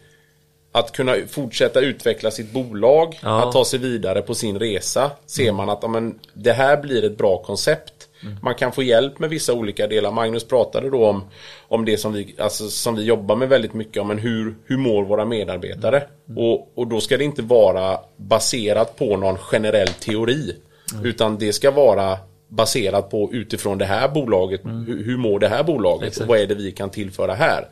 att 0.71 0.91
kunna 0.91 1.15
fortsätta 1.29 1.79
utveckla 1.81 2.31
sitt 2.31 2.51
bolag, 2.51 3.19
Ja. 3.23 3.43
att 3.47 3.51
ta 3.51 3.65
sig 3.65 3.79
vidare 3.79 4.21
på 4.21 4.35
sin 4.35 4.59
resa. 4.59 5.11
Ser 5.25 5.51
man 5.51 5.69
att 5.69 5.79
ja, 5.81 5.87
men, 5.87 6.19
det 6.33 6.51
här 6.51 6.77
blir 6.77 7.03
ett 7.05 7.17
bra 7.17 7.37
koncept. 7.37 7.93
Man 8.41 8.55
kan 8.55 8.71
få 8.71 8.83
hjälp 8.83 9.19
med 9.19 9.29
vissa 9.29 9.53
olika 9.53 9.87
delar. 9.87 10.11
Magnus 10.11 10.47
pratade 10.47 10.89
då 10.89 11.05
om, 11.05 11.23
om 11.67 11.85
det 11.85 11.97
som 11.97 12.13
vi, 12.13 12.35
alltså, 12.37 12.69
som 12.69 12.95
vi 12.95 13.03
jobbar 13.03 13.35
med 13.35 13.49
väldigt 13.49 13.73
mycket 13.73 14.01
om. 14.01 14.09
Hur, 14.17 14.55
hur 14.65 14.77
mår 14.77 15.03
våra 15.03 15.25
medarbetare? 15.25 16.03
Och, 16.37 16.77
och 16.77 16.87
då 16.87 17.01
ska 17.01 17.17
det 17.17 17.23
inte 17.23 17.41
vara 17.41 17.99
baserat 18.17 18.95
på 18.95 19.17
någon 19.17 19.37
generell 19.37 19.87
teori. 19.87 20.55
Utan 21.03 21.37
det 21.37 21.53
ska 21.53 21.71
vara 21.71 22.17
baserat 22.47 23.09
på 23.09 23.29
utifrån 23.33 23.77
det 23.77 23.85
här 23.85 24.07
bolaget. 24.07 24.61
Hur, 24.65 25.03
hur 25.05 25.17
mår 25.17 25.39
det 25.39 25.47
här 25.47 25.63
bolaget? 25.63 26.07
Exakt. 26.07 26.21
Och 26.21 26.27
vad 26.27 26.39
är 26.39 26.47
det 26.47 26.55
vi 26.55 26.71
kan 26.71 26.89
tillföra 26.89 27.33
här? 27.33 27.67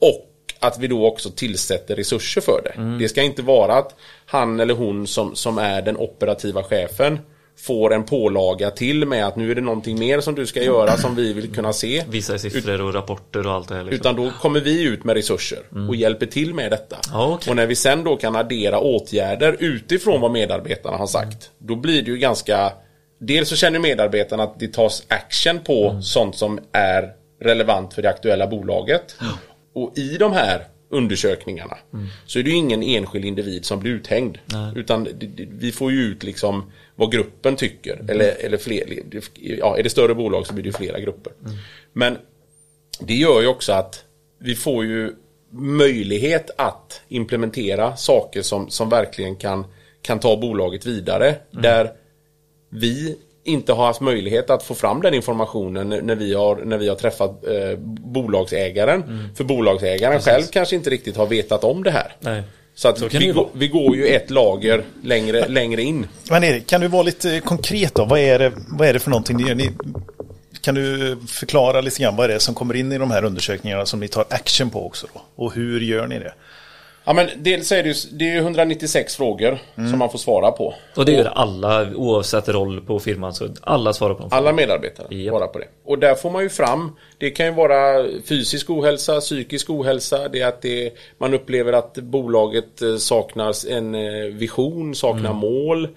Och 0.00 0.30
att 0.66 0.78
vi 0.78 0.86
då 0.86 1.06
också 1.06 1.30
tillsätter 1.30 1.96
resurser 1.96 2.40
för 2.40 2.60
det. 2.64 2.98
Det 2.98 3.08
ska 3.08 3.22
inte 3.22 3.42
vara 3.42 3.74
att 3.74 3.94
han 4.26 4.60
eller 4.60 4.74
hon 4.74 5.06
som, 5.06 5.36
som 5.36 5.58
är 5.58 5.82
den 5.82 5.96
operativa 5.96 6.62
chefen 6.62 7.18
får 7.58 7.94
en 7.94 8.04
pålaga 8.04 8.70
till 8.70 9.06
med 9.06 9.26
att 9.26 9.36
nu 9.36 9.50
är 9.50 9.54
det 9.54 9.60
någonting 9.60 9.98
mer 9.98 10.20
som 10.20 10.34
du 10.34 10.46
ska 10.46 10.62
göra 10.62 10.96
som 10.96 11.14
vi 11.14 11.32
vill 11.32 11.54
kunna 11.54 11.72
se. 11.72 12.04
Visa 12.08 12.38
siffror 12.38 12.80
och 12.80 12.94
rapporter 12.94 13.46
och 13.46 13.52
allt 13.52 13.68
det 13.68 13.74
här. 13.74 13.84
Liksom. 13.84 14.00
Utan 14.00 14.16
då 14.24 14.32
kommer 14.40 14.60
vi 14.60 14.82
ut 14.82 15.04
med 15.04 15.14
resurser 15.16 15.58
och 15.88 15.96
hjälper 15.96 16.26
till 16.26 16.54
med 16.54 16.70
detta. 16.70 16.96
Ja, 17.12 17.34
okej. 17.34 17.50
Och 17.50 17.56
när 17.56 17.66
vi 17.66 17.74
sen 17.74 18.04
då 18.04 18.16
kan 18.16 18.36
addera 18.36 18.78
åtgärder 18.80 19.56
utifrån 19.60 20.20
vad 20.20 20.30
medarbetarna 20.30 20.96
har 20.96 21.06
sagt. 21.06 21.50
Då 21.58 21.76
blir 21.76 22.02
det 22.02 22.10
ju 22.10 22.16
ganska 22.18 22.72
Dels 23.20 23.48
så 23.48 23.56
känner 23.56 23.78
medarbetarna 23.78 24.42
att 24.42 24.60
det 24.60 24.72
tas 24.72 25.02
action 25.08 25.58
på 25.60 25.88
Mm. 25.90 26.02
sånt 26.02 26.36
som 26.36 26.60
är 26.72 27.12
relevant 27.40 27.94
för 27.94 28.02
det 28.02 28.08
aktuella 28.08 28.46
bolaget. 28.46 29.16
Och 29.74 29.98
i 29.98 30.16
de 30.16 30.32
här 30.32 30.66
undersökningarna 30.88 31.76
så 32.26 32.38
är 32.38 32.42
det 32.42 32.50
ju 32.50 32.56
ingen 32.56 32.82
enskild 32.82 33.24
individ 33.24 33.64
som 33.64 33.80
blir 33.80 33.92
uthängd. 33.92 34.38
Nej. 34.46 34.72
Utan 34.76 35.08
vi 35.50 35.72
får 35.72 35.92
ju 35.92 36.02
ut 36.02 36.22
liksom 36.22 36.72
vad 36.96 37.12
gruppen 37.12 37.56
tycker. 37.56 38.04
Eller, 38.08 38.44
eller 38.44 38.58
fler, 38.58 39.02
ja, 39.40 39.78
är 39.78 39.82
det 39.82 39.90
större 39.90 40.14
bolag 40.14 40.46
så 40.46 40.54
blir 40.54 40.64
det 40.64 40.68
ju 40.68 40.72
flera 40.72 41.00
grupper. 41.00 41.32
Men 41.92 42.18
det 43.00 43.14
gör 43.14 43.40
ju 43.40 43.46
också 43.46 43.72
att 43.72 44.04
vi 44.38 44.54
får 44.54 44.84
ju 44.84 45.12
möjlighet 45.50 46.50
att 46.56 47.02
implementera 47.08 47.96
saker 47.96 48.42
som, 48.42 48.70
som 48.70 48.88
verkligen 48.88 49.36
kan, 49.36 49.66
kan 50.02 50.20
ta 50.20 50.36
bolaget 50.36 50.86
vidare. 50.86 51.34
Där 51.50 51.92
vi 52.70 53.16
inte 53.44 53.72
har 53.72 53.86
haft 53.86 54.00
möjlighet 54.00 54.50
att 54.50 54.62
få 54.62 54.74
fram 54.74 55.02
den 55.02 55.14
informationen 55.14 55.88
när 55.88 56.14
vi 56.14 56.34
har, 56.34 56.56
när 56.56 56.78
vi 56.78 56.88
har 56.88 56.96
träffat 56.96 57.30
eh, 57.44 57.78
bolagsägaren. 58.14 59.28
För 59.36 59.44
bolagsägaren 59.44 60.20
själv 60.20 60.42
kanske 60.52 60.76
inte 60.76 60.90
riktigt 60.90 61.16
har 61.16 61.26
vetat 61.26 61.64
om 61.64 61.82
det 61.82 61.90
här. 61.90 62.16
Nej. 62.20 62.42
Så 62.74 62.88
att 62.88 62.98
Så 62.98 63.08
vi, 63.08 63.32
vara. 63.32 63.46
vi 63.52 63.68
går 63.68 63.96
ju 63.96 64.06
ett 64.06 64.30
lager 64.30 64.82
längre, 65.02 65.48
längre 65.48 65.82
in. 65.82 66.06
Men 66.30 66.44
Erik, 66.44 66.66
kan 66.66 66.80
du 66.80 66.88
vara 66.88 67.02
lite 67.02 67.40
konkret 67.40 67.94
då? 67.94 68.04
Vad 68.04 68.18
är 68.18 68.38
det, 68.38 68.52
vad 68.68 68.88
är 68.88 68.92
det 68.92 68.98
för 68.98 69.10
någonting 69.10 69.36
ni 69.36 69.42
gör? 69.48 69.54
Ni, 69.54 69.70
kan 70.60 70.74
du 70.74 71.16
förklara 71.28 71.80
lite 71.80 72.02
grann 72.02 72.16
vad 72.16 72.30
är 72.30 72.34
det 72.34 72.40
som 72.40 72.54
kommer 72.54 72.76
in 72.76 72.92
i 72.92 72.98
de 72.98 73.10
här 73.10 73.24
undersökningarna 73.24 73.86
som 73.86 74.00
ni 74.00 74.08
tar 74.08 74.24
action 74.30 74.70
på 74.70 74.86
också 74.86 75.06
då? 75.14 75.20
Och 75.36 75.54
hur 75.54 75.80
gör 75.80 76.06
ni 76.06 76.18
det? 76.18 76.32
Ja 77.04 77.12
men 77.12 77.28
dels 77.36 77.72
är 77.72 77.82
det 77.82 77.88
ju 77.88 77.94
det 78.12 78.24
är 78.24 78.32
ju 78.32 78.38
196 78.38 79.16
frågor 79.16 79.58
som 79.74 79.98
man 79.98 80.10
får 80.10 80.18
svara 80.18 80.50
på. 80.50 80.74
Och 80.96 81.04
det 81.04 81.12
gör 81.12 81.24
alla 81.24 81.94
oavsett 81.94 82.48
roll 82.48 82.80
på 82.80 83.00
firman. 83.00 83.34
Så 83.34 83.48
alla 83.62 83.92
svarar 83.92 84.14
på 84.14 84.20
dem. 84.20 84.28
Alla 84.32 84.52
medarbetare 84.52 85.14
Japp. 85.14 85.32
svarar 85.32 85.46
på 85.46 85.58
det. 85.58 85.68
Och 85.84 85.98
där 85.98 86.14
får 86.14 86.30
man 86.30 86.42
ju 86.42 86.48
fram, 86.48 86.96
det 87.18 87.30
kan 87.30 87.46
ju 87.46 87.52
vara 87.52 88.06
fysisk 88.28 88.70
ohälsa, 88.70 89.20
psykisk 89.20 89.70
ohälsa, 89.70 90.28
det 90.28 90.40
är 90.40 90.46
att 90.46 90.62
det, 90.62 90.92
man 91.18 91.34
upplever 91.34 91.72
att 91.72 91.94
bolaget 91.94 92.82
eh, 92.82 92.96
saknar 92.96 93.70
en 93.70 93.94
eh, 93.94 94.24
vision, 94.32 94.94
saknar 94.94 95.32
mål. 95.32 95.88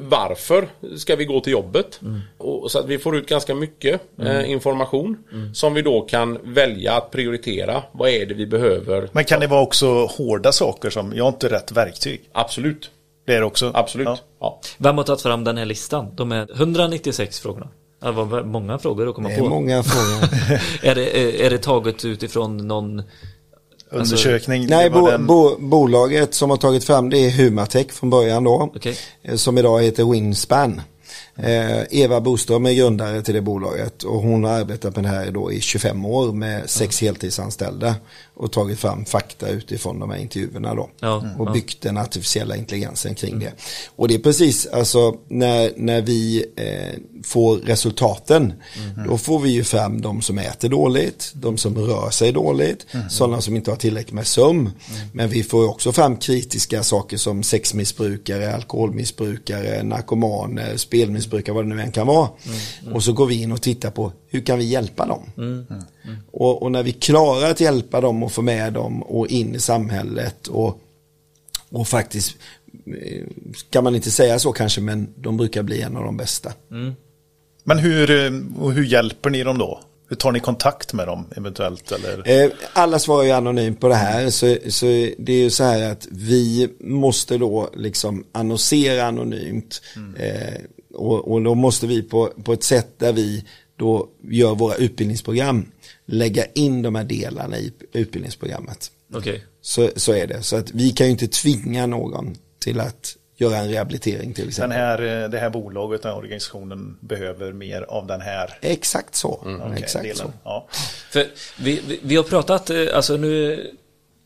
Varför 0.00 0.68
ska 0.96 1.16
vi 1.16 1.24
gå 1.24 1.40
till 1.40 1.52
jobbet? 1.52 2.00
Och, 2.38 2.70
så 2.70 2.78
att 2.78 2.86
vi 2.86 2.98
får 2.98 3.16
ut 3.16 3.28
ganska 3.28 3.54
mycket 3.54 4.00
eh, 4.22 4.50
information 4.50 5.16
som 5.54 5.74
vi 5.74 5.82
då 5.82 6.00
kan 6.00 6.38
välja 6.42 6.92
att 6.92 7.10
prioritera. 7.10 7.82
Vad 7.92 8.08
är 8.10 8.26
det 8.26 8.34
vi 8.34 8.46
behöver? 8.46 9.08
Men 9.12 9.24
kan 9.24 9.40
det 9.40 9.46
vara 9.46 9.60
också 9.62 10.04
hårda 10.06 10.52
saker 10.52 10.90
som, 10.90 11.12
jag 11.16 11.24
har 11.24 11.28
inte 11.28 11.48
rätt 11.48 11.72
verktyg? 11.72 12.20
Absolut, 12.32 12.90
Det 13.26 13.34
är 13.34 13.40
det 13.40 13.46
också? 13.46 13.70
absolut. 13.74 14.06
Ja. 14.08 14.18
Ja. 14.40 14.60
Vem 14.78 14.96
har 14.96 15.04
tagit 15.04 15.22
fram 15.22 15.44
den 15.44 15.56
här 15.58 15.64
listan? 15.64 16.06
De 16.14 16.32
är 16.32 16.52
196 16.54 17.40
frågorna. 17.40 17.68
Det 18.02 18.10
var 18.10 18.42
många 18.42 18.78
frågor 18.78 19.08
att 19.08 19.14
komma 19.14 19.28
Det 19.28 19.34
är 19.34 19.38
på. 19.38 19.48
många 19.48 19.82
frågor. 19.82 20.28
Är 20.82 20.94
det, 20.94 21.20
är, 21.20 21.46
är 21.46 21.50
det 21.50 21.58
taget 21.58 22.04
utifrån 22.04 22.56
någon... 22.68 23.02
Undersökning? 23.90 24.66
Nej, 24.68 24.84
det 24.88 24.94
var 24.94 25.00
bo, 25.00 25.06
den- 25.10 25.26
bo, 25.26 25.56
bolaget 25.58 26.34
som 26.34 26.50
har 26.50 26.56
tagit 26.56 26.84
fram 26.84 27.10
det 27.10 27.18
är 27.18 27.30
Humatech 27.30 27.90
från 27.92 28.10
början 28.10 28.44
då. 28.44 28.70
Okej. 28.76 28.96
eh, 29.22 29.34
Som 29.36 29.58
idag 29.58 29.82
heter 29.82 30.04
Winspan. 30.12 30.80
Eh, 31.42 31.82
Eva 31.90 32.20
Boström 32.20 32.66
är 32.66 32.72
grundare 32.72 33.22
till 33.22 33.34
det 33.34 33.40
bolaget 33.40 34.02
och 34.02 34.22
hon 34.22 34.44
har 34.44 34.50
arbetat 34.50 34.96
med 34.96 35.04
det 35.04 35.08
här 35.08 35.30
då 35.30 35.52
i 35.52 35.60
25 35.60 36.04
år 36.04 36.32
med 36.32 36.70
sex 36.70 37.00
heltidsanställda 37.00 37.94
och 38.34 38.52
tagit 38.52 38.78
fram 38.78 39.04
fakta 39.04 39.48
utifrån 39.48 40.00
de 40.00 40.10
här 40.10 40.18
intervjuerna 40.18 40.74
då. 40.74 40.90
Ja, 41.00 41.24
och 41.38 41.52
byggt 41.52 41.82
den 41.82 41.96
artificiella 41.96 42.56
intelligensen 42.56 43.14
kring 43.14 43.38
det. 43.38 43.52
Och 43.96 44.08
det 44.08 44.14
är 44.14 44.18
precis 44.18 44.66
alltså 44.66 45.16
när, 45.28 45.72
när 45.76 46.02
vi 46.02 46.44
eh, 46.56 47.22
får 47.24 47.56
resultaten 47.56 48.52
då 49.08 49.18
får 49.18 49.38
vi 49.38 49.50
ju 49.50 49.64
fram 49.64 50.00
de 50.00 50.22
som 50.22 50.38
äter 50.38 50.68
dåligt, 50.68 51.32
de 51.34 51.58
som 51.58 51.78
rör 51.78 52.10
sig 52.10 52.32
dåligt, 52.32 52.86
sådana 53.10 53.40
som 53.40 53.56
inte 53.56 53.70
har 53.70 53.76
tillräckligt 53.76 54.14
med 54.14 54.26
sömn. 54.26 54.70
Men 55.12 55.28
vi 55.28 55.42
får 55.42 55.68
också 55.68 55.92
fram 55.92 56.16
kritiska 56.16 56.82
saker 56.82 57.16
som 57.16 57.42
sexmissbrukare, 57.42 58.54
alkoholmissbrukare, 58.54 59.82
narkomaner, 59.82 60.76
spelmissbrukare, 60.76 61.27
vad 61.32 61.64
det 61.64 61.74
nu 61.74 61.80
än 61.82 61.92
kan 61.92 62.06
vara. 62.06 62.28
Och 62.92 63.04
så 63.04 63.12
går 63.12 63.26
vi 63.26 63.42
in 63.42 63.52
och 63.52 63.62
tittar 63.62 63.90
på 63.90 64.12
hur 64.26 64.40
kan 64.40 64.58
vi 64.58 64.64
hjälpa 64.64 65.06
dem? 65.06 65.22
Och, 66.30 66.62
och 66.62 66.72
när 66.72 66.82
vi 66.82 66.92
klarar 66.92 67.50
att 67.50 67.60
hjälpa 67.60 68.00
dem 68.00 68.22
och 68.22 68.32
få 68.32 68.42
med 68.42 68.72
dem 68.72 69.02
och 69.02 69.26
in 69.26 69.54
i 69.54 69.58
samhället 69.58 70.46
och, 70.46 70.80
och 71.70 71.88
faktiskt, 71.88 72.36
eh, 72.86 73.24
kan 73.70 73.84
man 73.84 73.94
inte 73.94 74.10
säga 74.10 74.38
så 74.38 74.52
kanske, 74.52 74.80
men 74.80 75.08
de 75.16 75.36
brukar 75.36 75.62
bli 75.62 75.80
en 75.80 75.96
av 75.96 76.04
de 76.04 76.16
bästa. 76.16 76.52
Men 77.64 77.78
hur, 77.78 78.10
eh, 78.10 78.70
hur 78.70 78.84
hjälper 78.84 79.30
ni 79.30 79.42
dem 79.42 79.58
då? 79.58 79.80
Hur 80.10 80.16
tar 80.16 80.32
ni 80.32 80.40
kontakt 80.40 80.92
med 80.92 81.06
dem 81.06 81.24
eventuellt? 81.36 81.92
Eller? 81.92 82.44
Eh, 82.44 82.50
Alla 82.72 82.98
svarar 82.98 83.24
ju 83.24 83.30
anonymt 83.30 83.80
på 83.80 83.88
det 83.88 83.94
här 83.94 84.30
så, 84.30 84.56
så 84.68 84.86
det 85.18 85.32
är 85.32 85.42
ju 85.42 85.50
så 85.50 85.64
här 85.64 85.92
att 85.92 86.06
vi 86.10 86.68
måste 86.80 87.38
då 87.38 87.70
liksom 87.76 88.24
annonsera 88.32 89.04
anonymt 89.04 89.82
eh, 90.18 90.54
och, 90.98 91.32
och 91.32 91.42
då 91.42 91.54
måste 91.54 91.86
vi 91.86 92.02
på, 92.02 92.32
på 92.44 92.52
ett 92.52 92.62
sätt 92.64 92.98
där 92.98 93.12
vi 93.12 93.44
då 93.76 94.08
gör 94.30 94.54
våra 94.54 94.74
utbildningsprogram 94.74 95.66
lägga 96.06 96.44
in 96.44 96.82
de 96.82 96.94
här 96.94 97.04
delarna 97.04 97.58
i 97.58 97.72
utbildningsprogrammet. 97.92 98.90
Okej. 99.14 99.44
Så, 99.60 99.90
så 99.96 100.12
är 100.12 100.26
det. 100.26 100.42
Så 100.42 100.56
att 100.56 100.70
vi 100.70 100.90
kan 100.90 101.06
ju 101.06 101.10
inte 101.10 101.28
tvinga 101.28 101.86
någon 101.86 102.34
till 102.58 102.80
att 102.80 103.16
göra 103.36 103.56
en 103.56 103.68
rehabilitering 103.70 104.34
till 104.34 104.42
Den 104.44 104.48
exempel. 104.48 104.78
här, 104.78 105.22
eh, 105.24 105.30
det 105.30 105.38
här 105.38 105.50
bolaget, 105.50 106.02
den 106.02 106.12
här 106.12 106.18
organisationen 106.18 106.96
behöver 107.00 107.52
mer 107.52 107.82
av 107.82 108.06
den 108.06 108.20
här 108.20 108.58
Exakt 108.60 109.14
så. 109.14 109.28
okej, 109.28 109.82
Exakt 109.82 110.02
delen. 110.02 110.16
så. 110.16 110.32
Ja. 110.44 110.68
För 111.10 111.26
vi, 111.60 111.80
vi, 111.88 112.00
vi 112.02 112.16
har 112.16 112.22
pratat, 112.22 112.70
eh, 112.70 112.86
alltså 112.94 113.16
nu 113.16 113.60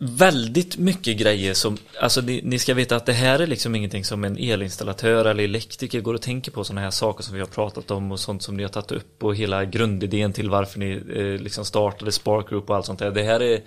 väldigt 0.05 0.77
mycket 0.77 1.17
grejer 1.17 1.55
som, 1.55 1.77
alltså 2.01 2.21
ni, 2.21 2.41
ni 2.45 2.59
ska 2.59 2.75
veta 2.75 2.97
att 2.97 3.07
det 3.07 3.13
här 3.13 3.39
är 3.39 3.47
liksom 3.47 3.75
ingenting 3.75 4.05
som 4.05 4.25
en 4.25 4.37
elinstallatör 4.39 5.25
eller 5.25 5.45
elektriker 5.45 6.01
går 6.01 6.15
och 6.15 6.23
tänker 6.23 6.51
på 6.51 6.65
sådana 6.65 6.81
här 6.81 6.91
saker 6.91 7.25
som 7.25 7.35
vi 7.35 7.41
har 7.41 7.47
pratat 7.47 7.91
om 7.91 8.13
och 8.13 8.21
sånt 8.21 8.43
som 8.43 8.57
ni 8.57 8.63
har 8.63 8.71
tagit 8.71 8.93
upp 8.93 9.25
och 9.25 9.37
hela 9.37 9.65
grundidén 9.65 10.33
till 10.33 10.51
varför 10.51 10.79
ni 10.79 11.03
eh, 11.17 11.43
liksom 11.43 11.65
startade 11.65 12.13
Spark 12.13 12.49
Group 12.49 12.71
och 12.71 12.77
allt 12.77 12.87
sånt 12.87 12.99
där. 12.99 13.11
Det 13.11 13.23
här 13.23 13.43
är 13.43 13.61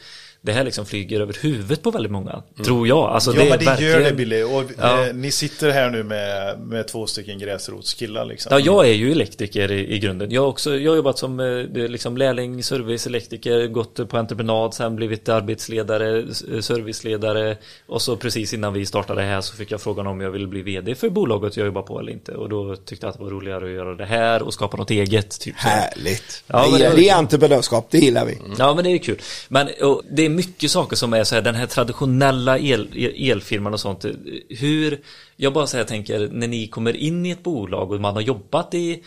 det 0.45 0.53
här 0.53 0.63
liksom 0.63 0.85
flyger 0.85 1.21
över 1.21 1.35
huvudet 1.41 1.83
på 1.83 1.91
väldigt 1.91 2.11
många, 2.11 2.43
tror 2.65 2.87
jag. 2.87 2.97
Alltså, 2.99 3.35
ja, 3.35 3.41
är 3.41 3.49
men 3.49 3.59
det 3.59 3.65
verkligen- 3.65 3.91
gör 3.91 3.99
det 3.99 4.13
Billy. 4.13 4.43
Och, 4.43 4.63
Ja. 4.79 5.07
eh, 5.07 5.13
ni 5.13 5.31
sitter 5.31 5.71
här 5.71 5.89
nu 5.89 6.03
med, 6.03 6.59
med 6.59 6.87
två 6.87 7.07
stycken 7.07 7.39
gräsrotskillar 7.39 8.25
liksom. 8.25 8.49
Ja, 8.53 8.59
jag 8.59 8.89
är 8.89 8.93
ju 8.93 9.11
elektriker 9.11 9.71
i, 9.71 9.93
i 9.95 9.99
grunden. 9.99 10.31
Jag 10.31 10.41
har 10.41 10.47
också 10.47 10.75
jag 10.77 10.91
har 10.91 10.95
jobbat 10.95 11.17
som 11.17 11.39
eh, 11.39 11.45
det 11.45 11.87
liksom 11.87 12.17
lärling, 12.17 12.63
service, 12.63 13.07
elektriker, 13.07 13.67
gått 13.67 14.09
på 14.09 14.17
entreprenad, 14.17 14.73
sen 14.73 14.95
blivit 14.95 15.29
arbetsledare, 15.29 16.19
eh, 16.53 16.59
serviceledare 16.61 17.57
och 17.87 18.01
så 18.01 18.15
precis 18.17 18.53
innan 18.53 18.73
vi 18.73 18.85
startade 18.85 19.21
här 19.21 19.41
så 19.41 19.55
fick 19.55 19.71
jag 19.71 19.81
frågan 19.81 20.07
om 20.07 20.21
jag 20.21 20.31
ville 20.31 20.47
bli 20.47 20.61
vd 20.61 20.95
för 20.95 21.09
bolaget 21.09 21.57
jag 21.57 21.65
jobbar 21.65 21.81
på 21.81 21.99
eller 21.99 22.11
inte 22.11 22.31
och 22.31 22.49
då 22.49 22.75
tyckte 22.75 23.05
jag 23.05 23.11
att 23.11 23.17
det 23.17 23.23
var 23.23 23.31
roligare 23.31 23.65
att 23.65 23.71
göra 23.71 23.95
det 23.95 24.05
här 24.05 24.41
och 24.43 24.53
skapa 24.53 24.77
något 24.77 24.91
eget. 24.91 25.39
Typ. 25.39 25.55
Härligt. 25.57 26.43
Ja, 26.47 26.67
men 26.71 26.79
det, 26.79 26.85
det 26.85 26.85
är, 26.91 26.95
det 26.95 27.09
är 27.09 27.15
entreprenörskap, 27.15 27.87
det 27.91 27.97
gillar 27.97 28.25
vi. 28.25 28.37
Ja 28.57 28.75
men 28.75 28.83
det 28.83 28.89
är 28.89 28.97
kul. 28.97 29.21
Men 29.47 29.67
och, 29.81 30.01
det 30.11 30.25
är 30.25 30.29
mycket 30.35 30.71
saker 30.71 30.95
som 30.95 31.13
är 31.13 31.23
så 31.23 31.35
här, 31.35 31.41
den 31.41 31.55
här 31.55 31.65
traditionella 31.65 32.59
el, 32.59 32.89
el- 32.95 33.31
elfirman 33.31 33.73
och 33.73 33.79
sånt. 33.79 34.05
Hur, 34.49 35.01
jag 35.35 35.53
bara 35.53 35.67
så 35.67 35.77
här 35.77 35.83
tänker, 35.83 36.29
när 36.31 36.47
ni 36.47 36.67
kommer 36.67 36.95
in 36.95 37.25
i 37.25 37.29
ett 37.29 37.43
bolag 37.43 37.91
och 37.91 38.01
man 38.01 38.13
har 38.13 38.21
jobbat 38.21 38.73
i, 38.73 39.03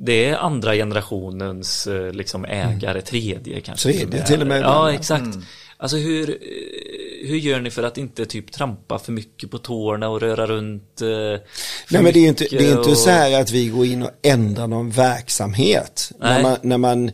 det 0.00 0.24
är 0.24 0.36
andra 0.36 0.74
generationens 0.74 1.86
eh, 1.86 2.12
liksom 2.12 2.44
ägare, 2.44 3.00
tredje 3.02 3.60
kanske. 3.60 3.90
Mm. 3.92 4.00
Tredje 4.10 4.26
till 4.26 4.40
och 4.40 4.46
med. 4.46 4.60
Ja 4.62 4.92
exakt. 4.92 5.38
Alltså 5.80 5.96
hur, 5.96 6.30
eh, 6.30 7.28
hur 7.28 7.36
gör 7.36 7.60
ni 7.60 7.70
för 7.70 7.82
att 7.82 7.98
inte 7.98 8.26
typ 8.26 8.52
trampa 8.52 8.98
för 8.98 9.12
mycket 9.12 9.50
på 9.50 9.58
tårna 9.58 10.08
och 10.08 10.20
röra 10.20 10.46
runt? 10.46 11.02
eh, 11.02 11.08
Nej 11.90 12.02
men 12.02 12.12
det 12.12 12.18
är 12.18 12.28
inte, 12.28 12.46
det 12.50 12.56
är 12.66 12.68
inte 12.78 12.90
och- 12.90 12.96
så 12.98 13.10
här 13.10 13.40
att 13.40 13.50
vi 13.50 13.68
går 13.68 13.86
in 13.86 14.02
och 14.02 14.10
ändrar 14.22 14.66
någon 14.66 14.90
verksamhet. 14.90 16.12
När 16.20 16.34
Nej. 16.34 16.42
man, 16.42 16.56
när 16.62 16.78
man, 16.78 17.10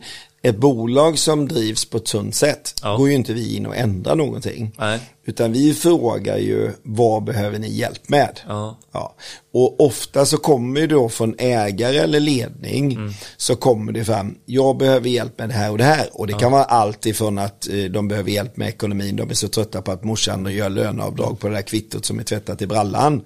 ett 0.49 0.57
bolag 0.57 1.19
som 1.19 1.47
drivs 1.47 1.85
på 1.85 1.97
ett 1.97 2.07
sunt 2.07 2.35
sätt 2.35 2.73
Ja. 2.83 2.97
går 2.97 3.09
ju 3.09 3.15
inte 3.15 3.33
vi 3.33 3.55
in 3.55 3.65
och 3.65 3.75
ändrar 3.75 4.15
någonting. 4.15 4.71
Nej. 4.79 4.99
Utan 5.27 5.51
vi 5.53 5.73
frågar 5.73 6.37
ju 6.37 6.71
vad 6.83 7.23
behöver 7.23 7.59
ni 7.59 7.69
hjälp 7.69 8.09
med? 8.09 8.39
Ja. 8.47 8.77
Ja. 8.93 9.15
Och 9.53 9.79
ofta 9.85 10.25
så 10.25 10.37
kommer 10.37 10.81
det 10.81 10.87
då 10.87 11.09
från 11.09 11.35
ägare 11.37 11.97
eller 11.97 12.19
ledning 12.19 12.91
Mm. 12.91 13.13
så 13.37 13.55
kommer 13.55 13.91
det 13.91 14.05
fram, 14.05 14.35
jag 14.45 14.77
behöver 14.77 15.09
hjälp 15.09 15.39
med 15.39 15.49
det 15.49 15.53
här 15.55 15.71
och 15.71 15.77
det 15.77 15.83
här. 15.83 16.09
Och 16.13 16.27
det 16.27 16.33
kan 16.33 16.51
vara 16.51 16.63
allt 16.63 17.05
ifrån 17.05 17.37
att 17.37 17.67
eh, 17.69 17.75
de 17.83 18.07
behöver 18.07 18.31
hjälp 18.31 18.57
med 18.57 18.67
ekonomin, 18.67 19.15
de 19.15 19.29
är 19.29 19.33
så 19.33 19.47
trötta 19.47 19.81
på 19.81 19.91
att 19.91 20.03
morsan 20.03 20.45
gör 20.55 20.69
löneavdrag 20.69 21.39
på 21.39 21.47
det 21.47 21.53
där 21.53 21.61
kvittot 21.61 22.05
som 22.05 22.19
är 22.19 22.23
tvättat 22.23 22.61
i 22.61 22.67
brallan. 22.67 23.21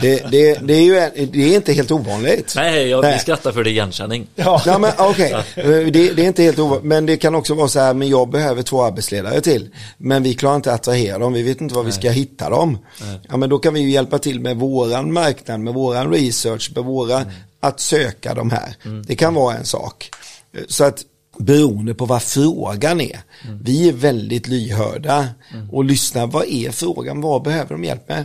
Det, 0.00 0.30
det, 0.30 0.58
det 0.66 0.74
är 0.74 0.82
ju 0.82 1.26
det 1.26 1.52
är 1.52 1.56
inte 1.56 1.72
helt 1.72 1.90
ovanligt. 1.90 2.52
Nej, 2.56 2.88
jag 2.88 3.02
Nej. 3.02 3.18
skrattar 3.18 3.52
för 3.52 3.64
det 3.64 3.70
igenkänning. 3.70 4.26
Ja, 4.34 4.78
men 4.80 4.92
okej, 4.98 5.30
Eh, 5.56 5.64
det, 5.64 5.90
det 5.90 6.22
är 6.22 6.26
inte 6.26 6.42
helt 6.42 6.58
ovanligt. 6.58 6.84
Men 6.84 7.06
det 7.06 7.16
kan 7.16 7.34
också 7.34 7.54
vara 7.54 7.68
så 7.68 7.80
här, 7.80 7.94
men 7.94 8.08
jag 8.08 8.28
behöver 8.30 8.62
två 8.62 8.82
arbetsledare 8.82 9.40
till. 9.40 9.68
Men 9.98 10.22
vi 10.22 10.34
klarar 10.34 10.56
inte 10.56 10.72
att 10.72 10.80
attrahera 10.80 11.18
dem, 11.18 11.32
vi 11.42 11.48
vet 11.48 11.60
inte 11.60 11.74
var 11.74 11.82
vi 11.82 11.92
ska 11.92 12.10
hitta 12.10 12.50
dem. 12.50 12.78
Ja, 13.28 13.36
men 13.36 13.50
då 13.50 13.58
kan 13.58 13.74
vi 13.74 13.80
ju 13.80 13.90
hjälpa 13.90 14.18
till 14.18 14.40
med 14.40 14.56
våran 14.56 15.12
marknad, 15.12 15.60
med 15.60 15.74
våran 15.74 16.12
research, 16.12 16.72
med 16.74 16.84
våra, 16.84 17.24
att 17.60 17.80
söka 17.80 18.34
de 18.34 18.50
här. 18.50 18.74
Det 19.06 19.16
kan 19.16 19.34
vara 19.34 19.56
en 19.56 19.64
sak. 19.64 20.10
Så 20.68 20.84
att 20.84 21.04
beroende 21.38 21.94
på 21.94 22.04
vad 22.06 22.22
frågan 22.22 23.00
är. 23.00 23.20
Vi 23.62 23.88
är 23.88 23.92
väldigt 23.92 24.48
lyhörda 24.48 25.28
och 25.72 25.84
lyssnar, 25.84 26.26
vad 26.26 26.44
är 26.48 26.70
frågan, 26.70 27.20
vad 27.20 27.42
behöver 27.42 27.70
de 27.70 27.84
hjälp 27.84 28.08
med? 28.08 28.18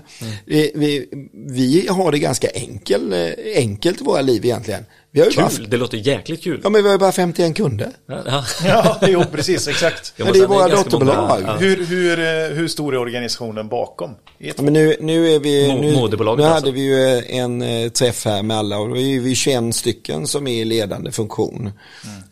Eh, 0.48 0.68
Vi, 0.76 1.08
vi 1.34 1.88
har 1.90 2.12
det 2.12 2.20
ganska 2.20 2.48
enkel, 2.48 3.14
eh, 3.14 3.58
enkelt 3.58 4.02
i 4.02 4.04
våra 4.04 4.22
liv 4.22 4.46
egentligen. 4.46 4.86
Vi 5.16 5.22
har 5.22 5.30
ju 5.30 5.36
bara, 5.36 5.50
Kul, 5.50 5.70
det 5.70 5.78
låter 5.78 5.98
jäkligt 5.98 6.44
kul. 6.44 6.60
ja 6.64 6.70
men 6.70 6.84
vi 6.84 6.90
har 6.90 6.94
ju 6.96 7.00
bara 7.00 7.12
51 7.12 7.56
kunder. 7.56 7.90
Ja. 8.08 8.46
Ja, 8.66 9.00
jo 9.08 9.24
precis, 9.32 9.68
exakt. 9.68 10.14
Men 10.18 10.34
det 10.34 10.40
är 10.40 10.48
våra 10.48 10.68
dotterbolag. 10.68 11.42
ja. 11.46 11.56
Hur, 11.56 11.86
hur, 11.86 12.20
eh, 12.20 12.58
hur 12.58 12.68
stor 12.68 12.94
är 12.94 12.98
organisationen 13.00 13.68
bakom? 13.68 14.16
Ja, 14.38 14.54
men 14.58 14.74
nu, 14.74 14.96
nu 15.00 15.32
är 15.32 15.40
vi, 15.40 15.68
nu, 15.68 16.10
nu 16.12 16.26
hade 16.26 16.50
alltså. 16.50 16.72
vi 16.72 16.82
ju 16.82 17.24
en 17.28 17.62
eh, 17.62 17.90
träff 17.90 18.26
här 18.26 18.44
med 18.44 18.58
alla 18.58 18.78
och 18.78 18.90
då 18.90 18.98
är 18.98 19.20
vi 19.20 19.36
21 19.36 19.76
stycken 19.76 20.28
som 20.28 20.48
är 20.48 20.62
i 20.62 20.66
ledande 20.66 21.12
funktion. 21.12 21.72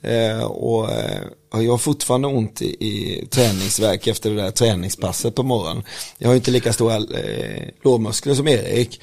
Eh, 0.01 0.43
och 0.43 0.91
eh, 0.91 1.21
och 1.53 1.63
jag 1.63 1.71
har 1.71 1.77
fortfarande 1.77 2.27
ont 2.27 2.61
i, 2.61 2.65
i 2.65 3.25
träningsverk 3.29 4.07
efter 4.07 4.29
det 4.29 4.35
där 4.35 4.51
träningspasset 4.51 5.35
på 5.35 5.43
morgonen. 5.43 5.83
Jag 6.17 6.27
har 6.27 6.33
ju 6.33 6.37
inte 6.37 6.51
lika 6.51 6.73
stora 6.73 6.95
eh, 6.95 7.63
lårmuskler 7.83 8.33
som 8.33 8.47
Erik. 8.47 9.01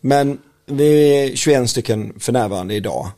Men 0.00 0.38
vi 0.66 1.18
är 1.18 1.36
21 1.36 1.70
stycken 1.70 2.12
för 2.20 2.32
närvarande 2.32 2.74
idag. 2.74 3.08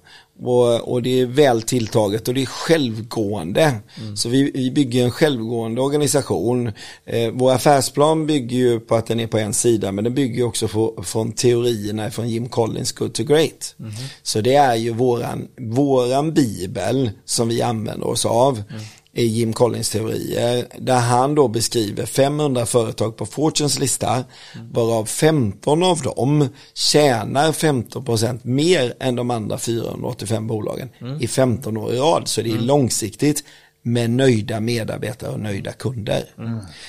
Och, 0.42 0.92
och 0.92 1.02
det 1.02 1.20
är 1.20 1.26
väl 1.26 1.62
tilltaget 1.62 2.28
och 2.28 2.34
det 2.34 2.42
är 2.42 2.46
självgående. 2.46 3.74
Så 4.16 4.28
vi, 4.28 4.50
vi 4.54 4.70
bygger 4.70 5.04
en 5.04 5.10
självgående 5.10 5.80
organisation. 5.80 6.72
Eh, 7.04 7.30
vår 7.32 7.52
affärsplan 7.52 8.26
bygger 8.26 8.56
ju 8.56 8.80
på 8.80 8.94
att 8.94 9.06
den 9.06 9.20
är 9.20 9.26
på 9.26 9.38
en 9.38 9.54
sida 9.54 9.92
men 9.92 10.04
den 10.04 10.14
bygger 10.14 10.44
också 10.44 10.68
på, 10.68 11.02
från 11.04 11.32
teorierna 11.32 12.10
från 12.10 12.28
Jim 12.28 12.48
Collins 12.48 12.92
Good 12.92 13.14
to 13.14 13.24
Great. 13.24 13.74
Så 14.22 14.40
det 14.40 14.54
är 14.54 14.74
ju 14.74 14.90
våran, 14.90 15.48
våran 15.60 16.34
bibel 16.34 17.10
som 17.24 17.48
vi 17.48 17.62
använder 17.62 18.06
oss 18.06 18.26
av 18.26 18.62
är 19.14 19.24
Jim 19.24 19.52
Collins 19.52 19.90
teorier 19.90 20.66
där 20.78 21.00
han 21.00 21.34
då 21.34 21.48
beskriver 21.48 22.06
500 22.06 22.66
företag 22.66 23.16
på 23.16 23.26
Fortunes 23.26 23.78
lista 23.78 24.24
varav 24.72 25.04
15 25.06 25.82
av 25.82 26.00
dem 26.00 26.48
tjänar 26.74 27.52
15% 27.52 28.38
mer 28.42 28.94
än 29.00 29.16
de 29.16 29.30
andra 29.30 29.58
485 29.58 30.46
bolagen 30.46 30.88
i 31.20 31.28
15 31.28 31.76
år 31.76 31.92
i 31.92 31.98
rad 31.98 32.28
så 32.28 32.42
det 32.42 32.50
är 32.50 32.58
långsiktigt 32.58 33.44
med 33.86 34.10
nöjda 34.10 34.60
medarbetare 34.60 35.30
och 35.30 35.40
nöjda 35.40 35.72
kunder. 35.72 36.24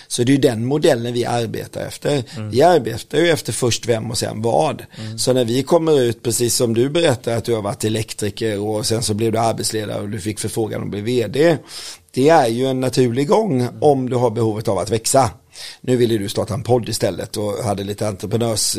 Så 0.07 0.23
det 0.23 0.33
är 0.33 0.37
den 0.37 0.65
modellen 0.65 1.13
vi 1.13 1.25
arbetar 1.25 1.81
efter. 1.81 2.23
Vi 2.51 2.61
arbetar 2.61 3.17
ju 3.17 3.29
efter 3.29 3.53
först 3.53 3.85
vem 3.85 4.11
och 4.11 4.17
sen 4.17 4.41
vad. 4.41 4.83
Så 5.17 5.33
när 5.33 5.45
vi 5.45 5.63
kommer 5.63 6.01
ut, 6.01 6.23
precis 6.23 6.55
som 6.55 6.73
du 6.73 6.89
berättar 6.89 7.37
att 7.37 7.45
du 7.45 7.53
har 7.53 7.61
varit 7.61 7.83
elektriker 7.83 8.59
och 8.59 8.85
sen 8.85 9.03
så 9.03 9.13
blev 9.13 9.31
du 9.31 9.39
arbetsledare 9.39 10.01
och 10.01 10.09
du 10.09 10.19
fick 10.19 10.39
förfrågan 10.39 10.83
att 10.83 10.89
bli 10.89 11.01
vd. 11.01 11.57
Det 12.15 12.29
är 12.29 12.47
ju 12.47 12.67
en 12.67 12.79
naturlig 12.79 13.27
gång 13.27 13.67
om 13.81 14.09
du 14.09 14.15
har 14.15 14.29
behovet 14.29 14.67
av 14.67 14.77
att 14.77 14.89
växa. 14.89 15.31
Nu 15.81 15.95
ville 15.95 16.17
du 16.17 16.29
starta 16.29 16.53
en 16.53 16.63
podd 16.63 16.89
istället 16.89 17.37
och 17.37 17.63
hade 17.63 17.83
lite 17.83 18.07
entreprenörs 18.07 18.77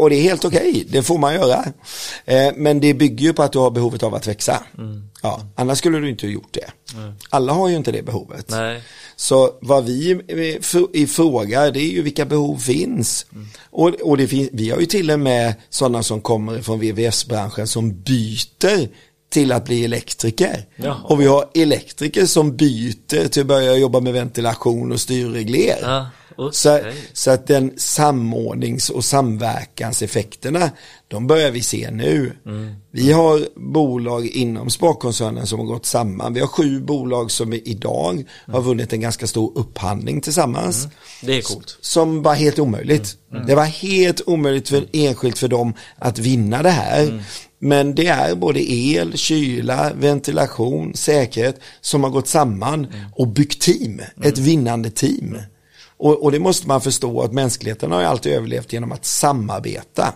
och 0.00 0.10
det 0.10 0.16
är 0.16 0.22
helt 0.22 0.44
okej, 0.44 0.86
det 0.88 1.02
får 1.02 1.18
man 1.18 1.34
göra. 1.34 1.64
Eh, 2.24 2.52
men 2.56 2.80
det 2.80 2.94
bygger 2.94 3.24
ju 3.24 3.32
på 3.32 3.42
att 3.42 3.52
du 3.52 3.58
har 3.58 3.70
behovet 3.70 4.02
av 4.02 4.14
att 4.14 4.26
växa. 4.26 4.62
Ja, 5.22 5.40
annars 5.54 5.78
skulle 5.78 5.98
du 5.98 6.10
inte 6.10 6.26
ha 6.26 6.32
gjort 6.32 6.52
det. 6.54 6.70
Alla 7.30 7.52
har 7.52 7.68
ju 7.68 7.76
inte 7.76 7.92
det 7.92 8.02
behovet. 8.02 8.46
Nej. 8.50 8.82
Så 9.16 9.50
vad 9.60 9.84
vi 9.84 10.20
i 10.92 11.06
frågar 11.06 11.70
det 11.70 11.80
är 11.80 11.90
ju 11.90 12.02
vilka 12.02 12.24
behov 12.24 12.56
finns. 12.56 13.26
Och, 13.70 13.88
och 13.88 14.16
det 14.16 14.28
finns, 14.28 14.48
vi 14.52 14.70
har 14.70 14.80
ju 14.80 14.86
till 14.86 15.10
och 15.10 15.20
med 15.20 15.54
sådana 15.70 16.02
som 16.02 16.20
kommer 16.20 16.62
från 16.62 16.80
VVS-branschen 16.80 17.66
som 17.66 18.02
byter 18.02 18.88
till 19.30 19.52
att 19.52 19.64
bli 19.64 19.84
elektriker. 19.84 20.64
Jaha. 20.76 20.96
Och 21.04 21.20
vi 21.20 21.26
har 21.26 21.44
elektriker 21.54 22.26
som 22.26 22.56
byter 22.56 23.28
till 23.28 23.40
att 23.40 23.46
börja 23.46 23.76
jobba 23.76 24.00
med 24.00 24.12
ventilation 24.12 24.92
och 24.92 25.00
styrregler. 25.00 25.78
Ja, 25.82 26.06
okej. 26.40 26.54
Så, 26.54 26.80
så 27.12 27.30
att 27.30 27.46
den 27.46 27.72
samordnings 27.76 28.90
och 28.90 29.04
samverkanseffekterna, 29.04 30.70
de 31.08 31.26
börjar 31.26 31.50
vi 31.50 31.62
se 31.62 31.90
nu. 31.90 32.32
Mm. 32.46 32.74
Vi 32.90 33.12
har 33.12 33.46
bolag 33.72 34.26
inom 34.26 34.70
Sparkoncernen 34.70 35.46
som 35.46 35.58
har 35.58 35.66
gått 35.66 35.86
samman. 35.86 36.34
Vi 36.34 36.40
har 36.40 36.46
sju 36.46 36.80
bolag 36.80 37.30
som 37.30 37.52
idag 37.52 38.24
har 38.46 38.60
vunnit 38.62 38.92
en 38.92 39.00
ganska 39.00 39.26
stor 39.26 39.52
upphandling 39.54 40.20
tillsammans. 40.20 40.88
Det 41.22 41.38
är 41.38 41.42
coolt. 41.42 41.78
Som 41.80 42.22
var 42.22 42.34
helt 42.34 42.58
omöjligt. 42.58 43.16
Det 43.46 43.54
var 43.54 43.64
helt 43.64 44.20
omöjligt 44.26 44.68
för 44.68 44.86
enskilt 44.92 45.38
för 45.38 45.48
dem 45.48 45.74
att 45.98 46.18
vinna 46.18 46.62
det 46.62 46.70
här. 46.70 47.24
Men 47.58 47.94
det 47.94 48.06
är 48.06 48.34
både 48.34 48.72
el, 48.72 49.16
kyla, 49.16 49.92
ventilation, 49.94 50.94
säkerhet 50.94 51.60
som 51.80 52.04
har 52.04 52.10
gått 52.10 52.28
samman 52.28 52.86
och 53.16 53.28
byggt 53.28 53.62
team. 53.62 54.00
Ett 54.22 54.38
vinnande 54.38 54.90
team. 54.90 55.36
Och, 56.00 56.22
och 56.22 56.32
det 56.32 56.38
måste 56.38 56.68
man 56.68 56.80
förstå 56.80 57.22
att 57.22 57.32
mänskligheten 57.32 57.92
har 57.92 58.00
ju 58.00 58.06
alltid 58.06 58.32
överlevt 58.32 58.72
genom 58.72 58.92
att 58.92 59.04
samarbeta. 59.04 60.14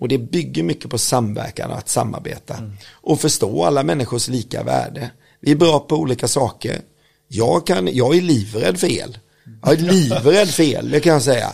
Och 0.00 0.08
det 0.08 0.18
bygger 0.18 0.62
mycket 0.62 0.90
på 0.90 0.98
samverkan 0.98 1.70
och 1.70 1.78
att 1.78 1.88
samarbeta. 1.88 2.54
Och 2.90 3.20
förstå 3.20 3.64
alla 3.64 3.82
människors 3.82 4.28
lika 4.28 4.62
värde. 4.62 5.10
Vi 5.40 5.50
är 5.50 5.56
bra 5.56 5.80
på 5.80 5.96
olika 5.96 6.28
saker. 6.28 6.80
Jag, 7.28 7.66
kan, 7.66 7.88
jag 7.92 8.16
är 8.16 8.22
livrädd 8.22 8.80
för 8.80 8.86
el. 8.86 9.18
Jag 9.62 9.72
är 9.72 9.76
livrädd 9.76 10.48
för 10.48 10.62
el, 10.62 10.90
det 10.90 11.00
kan 11.00 11.12
jag 11.12 11.22
säga. 11.22 11.52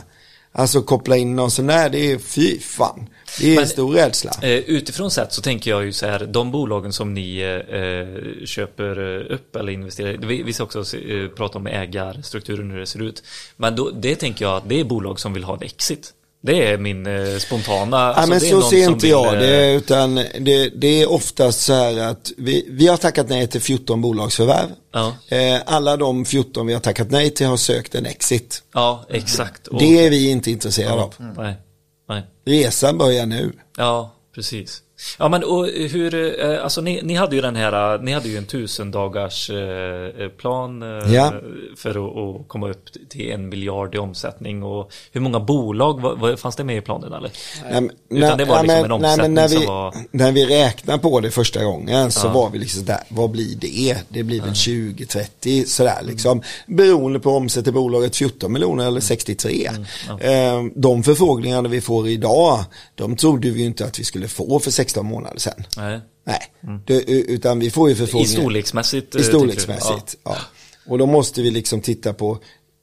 Alltså 0.55 0.83
koppla 0.83 1.17
in 1.17 1.37
någon 1.37 1.51
sån 1.51 1.67
där, 1.67 1.91
det 1.91 2.13
är 2.13 2.19
fy 2.19 2.61
fan. 2.61 3.09
Det 3.41 3.57
är 3.57 3.61
en 3.61 3.69
stor 3.69 3.95
rädsla. 3.95 4.33
Eh, 4.43 4.51
utifrån 4.51 5.11
sett 5.11 5.33
så 5.33 5.43
tänker 5.43 5.71
jag 5.71 5.85
ju 5.85 5.93
så 5.93 6.07
här, 6.07 6.27
de 6.27 6.51
bolagen 6.51 6.93
som 6.93 7.15
ni 7.15 7.41
eh, 7.41 8.47
köper 8.47 9.17
eh, 9.17 9.35
upp 9.35 9.57
eller 9.57 9.73
investerar 9.73 10.13
i, 10.13 10.17
vi, 10.17 10.43
vi 10.43 10.53
ska 10.53 10.65
också 10.65 10.97
eh, 10.97 11.29
prata 11.29 11.59
om 11.59 11.67
ägarstrukturen 11.67 12.71
hur 12.71 12.79
det 12.79 12.87
ser 12.87 13.03
ut. 13.03 13.23
Men 13.57 13.77
då, 13.77 13.91
det 13.91 14.15
tänker 14.15 14.45
jag 14.45 14.57
att 14.57 14.69
det 14.69 14.81
är 14.81 14.85
bolag 14.85 15.21
som 15.21 15.33
vill 15.33 15.45
ha 15.45 15.55
en 15.55 15.63
exit. 15.63 16.13
Det 16.43 16.67
är 16.67 16.79
min 16.79 17.07
eh, 17.07 17.39
spontana... 17.39 17.97
Ja, 17.97 18.13
alltså, 18.13 18.31
men 18.31 18.41
så 18.41 18.63
ser 18.63 18.89
inte 18.89 19.07
vill, 19.07 19.11
jag 19.11 19.39
det, 19.39 19.73
utan 19.73 20.15
det, 20.15 20.69
det 20.69 21.03
är 21.03 21.11
oftast 21.11 21.61
så 21.61 21.73
här 21.73 21.99
att 21.99 22.33
vi, 22.37 22.67
vi 22.71 22.87
har 22.87 22.97
tackat 22.97 23.29
nej 23.29 23.47
till 23.47 23.61
14 23.61 24.01
bolagsförvärv. 24.01 24.69
Ja. 24.93 25.17
Eh, 25.29 25.61
alla 25.67 25.97
de 25.97 26.25
14 26.25 26.67
vi 26.67 26.73
har 26.73 26.81
tackat 26.81 27.11
nej 27.11 27.31
till 27.31 27.47
har 27.47 27.57
sökt 27.57 27.95
en 27.95 28.07
exit. 28.07 28.63
Ja, 28.75 29.05
exakt. 29.09 29.67
Och- 29.67 29.79
Det 29.79 30.07
är 30.07 30.11
vi 30.11 30.31
inte 30.31 30.51
intresserade 30.51 31.03
av. 31.03 31.15
Nej, 31.37 31.55
nej. 32.09 32.23
Resan 32.45 32.99
börjar 32.99 33.27
nu. 33.27 33.53
Ja, 33.77 34.15
precis. 34.35 34.83
Ja 35.19 35.29
men 35.29 35.45
och 35.45 35.67
hur, 35.67 36.15
eh, 36.45 36.63
alltså 36.65 36.81
ni, 36.81 37.01
ni 37.03 37.15
hade 37.15 37.37
ju 37.37 37.43
den 37.43 37.57
här, 37.57 37.99
ni 37.99 38.13
hade 38.13 38.29
ju 38.29 38.37
en 38.37 38.45
tusen 38.47 38.91
dagars 38.91 39.51
eh, 39.51 40.29
plan 40.29 40.83
eh, 40.83 41.15
Ja. 41.15 41.33
för 41.77 41.91
att, 41.91 42.41
att 42.43 42.49
komma 42.49 42.71
upp 42.71 42.85
till 43.09 43.31
en 43.31 43.49
miljard 43.49 43.95
i 43.95 43.99
omsättning 43.99 44.63
och 44.63 44.93
hur 45.13 45.21
många 45.21 45.41
bolag, 45.41 46.01
fanns 46.39 46.57
det 46.57 46.65
med 46.65 46.77
i 46.77 46.81
planen 46.81 47.13
eller? 47.13 47.31
Nej, 47.71 47.91
Utan 48.11 48.39
det 48.39 48.45
var 48.45 48.63
nej, 48.63 48.83
liksom 48.83 48.93
en 48.93 49.01
nej, 49.03 49.17
men 49.17 49.35
när 49.35 49.43
omsättning 49.45 49.61
vi, 49.61 49.67
som 49.67 49.75
var- 49.75 49.95
När 50.11 50.33
vi 50.33 50.47
räknar 50.47 50.99
på 50.99 51.21
det 51.21 51.31
första 51.31 51.65
gången 51.65 52.13
så 52.13 52.27
Ja. 52.27 52.33
var 52.33 52.51
vi 52.51 52.59
liksom 52.59 52.85
där, 52.85 53.01
vad 53.09 53.31
blir 53.31 53.57
det? 53.57 53.97
Det 54.09 54.23
blir 54.23 54.41
väl 54.41 54.51
20-30 54.55 55.65
sådär 55.67 55.99
liksom. 56.03 56.43
Beroende 56.67 57.21
på 57.21 57.31
omsätter 57.31 57.73
bolaget 57.73 58.17
14 58.17 58.53
miljoner 58.53 58.87
eller 58.87 59.01
63. 59.01 59.71
Eh, 60.21 60.63
De 60.75 61.03
förfrågningarna 61.03 61.69
vi 61.69 61.81
får 61.81 62.09
idag, 62.09 62.59
de 62.95 63.17
trodde 63.17 63.51
vi 63.51 63.65
inte 63.65 63.85
att 63.85 63.99
vi 63.99 64.05
skulle 64.05 64.29
få 64.29 64.59
för 64.61 64.71
16 64.93 65.07
månader 65.07 65.39
sedan. 65.39 65.65
Nej. 65.77 66.01
Nej, 66.25 66.41
det, 66.87 67.03
utan 67.11 67.59
vi 67.59 67.71
får 67.71 67.89
ju 67.89 67.95
I 67.95 67.99
förfrågningar. 67.99 68.41
storleksmässigt? 68.41 69.15
eh, 69.15 69.21
I 69.21 69.25
du? 69.25 69.29
storleksmässigt, 69.29 70.17
ja. 70.25 70.37
Och 70.87 70.99
då 70.99 71.07
måste 71.07 71.43
vi 71.43 71.51
liksom 71.51 71.81
titta 71.81 72.13
på 72.13 72.39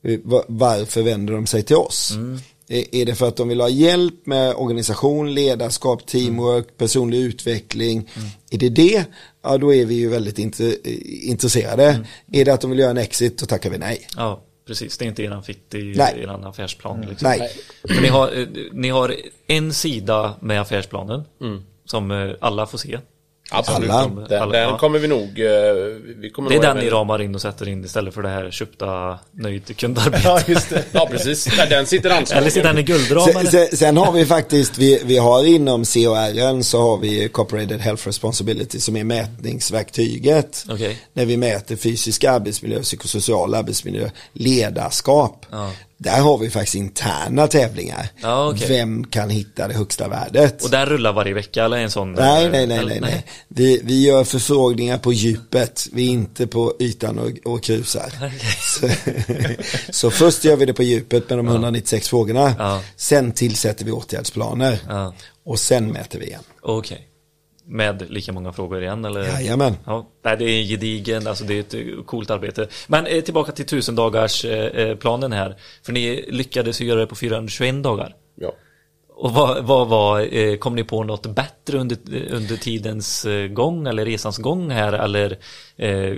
eh, 0.05 0.19
va- 0.23 0.43
varför 0.47 1.01
vänder 1.01 1.33
de 1.33 1.47
sig 1.47 1.63
till 1.63 1.75
oss? 1.75 2.11
Mm. 2.15 2.39
Är 2.91 3.05
det 3.05 3.15
för 3.15 3.27
att 3.27 3.35
de 3.35 3.47
vill 3.47 3.61
ha 3.61 3.69
hjälp 3.69 4.25
med 4.25 4.53
organisation, 4.55 5.33
ledarskap, 5.33 6.07
teamwork, 6.07 6.65
Mm. 6.65 6.75
personlig 6.77 7.17
utveckling? 7.19 8.09
Är 8.51 8.57
det 8.57 8.69
det? 8.69 9.03
Ja, 9.43 9.57
då 9.57 9.73
är 9.73 9.85
vi 9.85 9.95
ju 9.95 10.09
väldigt 10.09 10.59
eh, 10.59 10.69
intresserade. 11.29 11.85
Mm. 11.89 12.05
Är 12.31 12.45
det 12.45 12.53
att 12.53 12.61
de 12.61 12.69
vill 12.69 12.79
göra 12.79 12.91
en 12.91 12.97
exit, 12.97 13.37
då 13.37 13.45
tackar 13.45 13.69
vi 13.69 13.77
nej. 13.77 14.07
Ja, 14.17 14.43
precis. 14.67 14.97
Det 14.97 15.05
är 15.05 15.09
inte 15.09 15.23
eran 15.23 15.43
fitt 15.43 15.73
i 15.73 15.83
Nej. 15.97 16.19
eran 16.23 16.43
affärsplan. 16.43 17.01
Liksom. 17.01 17.29
Nej. 17.29 17.49
Ni, 18.01 18.07
har, 18.07 18.39
eh, 18.39 18.47
ni 18.73 18.89
har 18.89 19.15
en 19.47 19.73
sida 19.73 20.35
med 20.41 20.61
affärsplanen 20.61 21.23
som 21.91 22.11
eh, 22.11 22.29
alla 22.41 22.65
får 22.65 22.77
se. 22.77 22.99
Absolut. 23.51 23.89
Alla. 23.89 24.27
Den, 24.29 24.41
Alla, 24.41 24.51
den 24.51 24.69
ja. 24.69 24.77
kommer 24.77 24.99
vi 24.99 25.07
nog... 25.07 25.21
eh, 25.21 25.51
Vi 26.17 26.29
kommer 26.29 26.49
Det 26.49 26.55
är 26.55 26.57
nog 26.57 26.63
den 26.63 26.71
även- 26.71 26.83
ni 26.83 26.89
ramar 26.89 27.21
in 27.21 27.35
och 27.35 27.41
sätter 27.41 27.67
in 27.67 27.85
istället 27.85 28.13
för 28.13 28.21
det 28.21 28.29
här 28.29 28.51
köpta 28.51 29.19
nöjd 29.31 29.77
kundarbete. 29.77 30.21
Ja, 30.27 30.39
just 30.47 30.69
det. 30.69 30.83
Ja, 30.91 31.07
precis. 31.11 31.43
Där 31.57 31.69
Den 31.69 31.85
sitter 31.85 32.09
anslagen. 32.09 32.41
Eller 32.43 32.51
sitter 32.51 32.67
den 32.69 32.77
i 32.77 32.83
guldram 32.83 33.23
Sen, 33.33 33.47
sen, 33.47 33.67
sen 33.77 33.97
har 33.97 34.11
vi 34.11 34.25
faktiskt, 34.25 34.77
vi, 34.77 35.01
vi 35.05 35.17
har 35.17 35.45
inom 35.45 35.85
COR 35.85 36.61
så 36.61 36.81
har 36.81 36.97
vi 36.97 37.29
Corporated 37.29 37.79
Health 37.81 38.07
Responsibility 38.07 38.79
som 38.79 38.95
är 38.95 39.03
mätningsverktyget. 39.03 40.65
Okej. 40.69 40.97
När 41.13 41.25
vi 41.25 41.37
mäter 41.37 41.75
fysisk 41.75 42.23
arbetsmiljö, 42.23 42.81
psykosocial 42.81 43.53
arbetsmiljö, 43.55 44.09
ledarskap. 44.33 45.45
Ja. 45.51 45.71
Där 46.01 46.21
har 46.21 46.37
vi 46.37 46.49
faktiskt 46.49 46.75
interna 46.75 47.47
tävlingar. 47.47 48.09
Ja, 48.21 48.49
okej. 48.49 48.67
Vem 48.67 49.03
kan 49.03 49.29
hitta 49.29 49.67
det 49.67 49.73
högsta 49.73 50.07
värdet? 50.07 50.63
Och 50.63 50.69
den 50.69 50.85
rullar 50.85 51.13
varje 51.13 51.33
vecka 51.33 51.65
eller 51.65 51.77
en 51.77 51.91
sån? 51.91 52.11
Nej, 52.11 52.49
nej, 52.49 52.67
nej, 52.67 52.77
eller- 52.77 52.89
nej, 52.89 52.99
nej. 53.01 53.25
Vi, 53.47 53.81
vi 53.83 54.01
gör 54.05 54.23
förfrågningar 54.23 54.97
på 54.97 55.13
djupet. 55.13 55.87
Vi 55.93 56.05
är 56.07 56.09
inte 56.11 56.47
på 56.47 56.73
ytan 56.79 57.19
och, 57.19 57.51
och 57.53 57.63
krusar. 57.63 58.13
Så, 58.79 58.89
så 59.89 60.11
först 60.11 60.43
gör 60.43 60.55
vi 60.55 60.65
det 60.65 60.73
på 60.73 60.83
djupet 60.83 61.29
med 61.29 61.37
de 61.39 61.47
196 61.47 62.09
frågorna. 62.09 62.55
Ja. 62.59 62.81
Sen 62.95 63.31
tillsätter 63.31 63.85
vi 63.85 63.91
åtgärdsplaner. 63.91 64.79
Och 65.45 65.59
sen 65.59 65.87
mäter 65.91 66.19
vi 66.19 66.25
igen. 66.25 66.41
Okej. 66.61 67.08
Med 67.71 68.11
lika 68.11 68.31
många 68.31 68.53
frågor 68.53 68.81
igen 68.81 69.05
eller? 69.05 69.23
Jajamän. 69.23 69.73
Ja, 69.85 70.07
det 70.21 70.29
är 70.29 70.61
en 70.61 70.67
gedigen, 70.67 71.27
alltså 71.27 71.43
det 71.43 71.53
är 71.53 71.59
ett 71.59 71.73
eh, 71.73 72.03
coolt 72.05 72.29
arbete. 72.29 72.67
Men 72.87 73.05
eh, 73.05 73.21
tillbaka 73.21 73.51
till 73.51 73.65
tusen 73.65 73.95
dagars 73.95 74.45
eh, 74.45 74.95
planen 74.95 75.31
här. 75.31 75.55
För 75.83 75.93
ni 75.93 76.25
lyckades 76.27 76.81
ju 76.81 76.85
göra 76.85 76.99
det 76.99 77.07
på 77.07 77.15
421 77.15 77.83
dagar. 77.83 78.15
Ja. 78.35 78.53
Och 79.21 79.31
vad, 79.33 79.65
vad 79.65 79.87
var, 79.87 80.35
eh, 80.37 80.55
kom 80.55 80.75
ni 80.75 80.83
på 80.83 81.03
något 81.03 81.35
bättre 81.35 81.77
under, 81.77 81.97
under 82.31 82.55
tidens 82.57 83.25
eh, 83.25 83.47
gång 83.47 83.87
eller 83.87 84.05
resans 84.05 84.37
gång 84.37 84.71
här 84.71 84.93
eller 84.93 85.37
eh, 85.77 86.13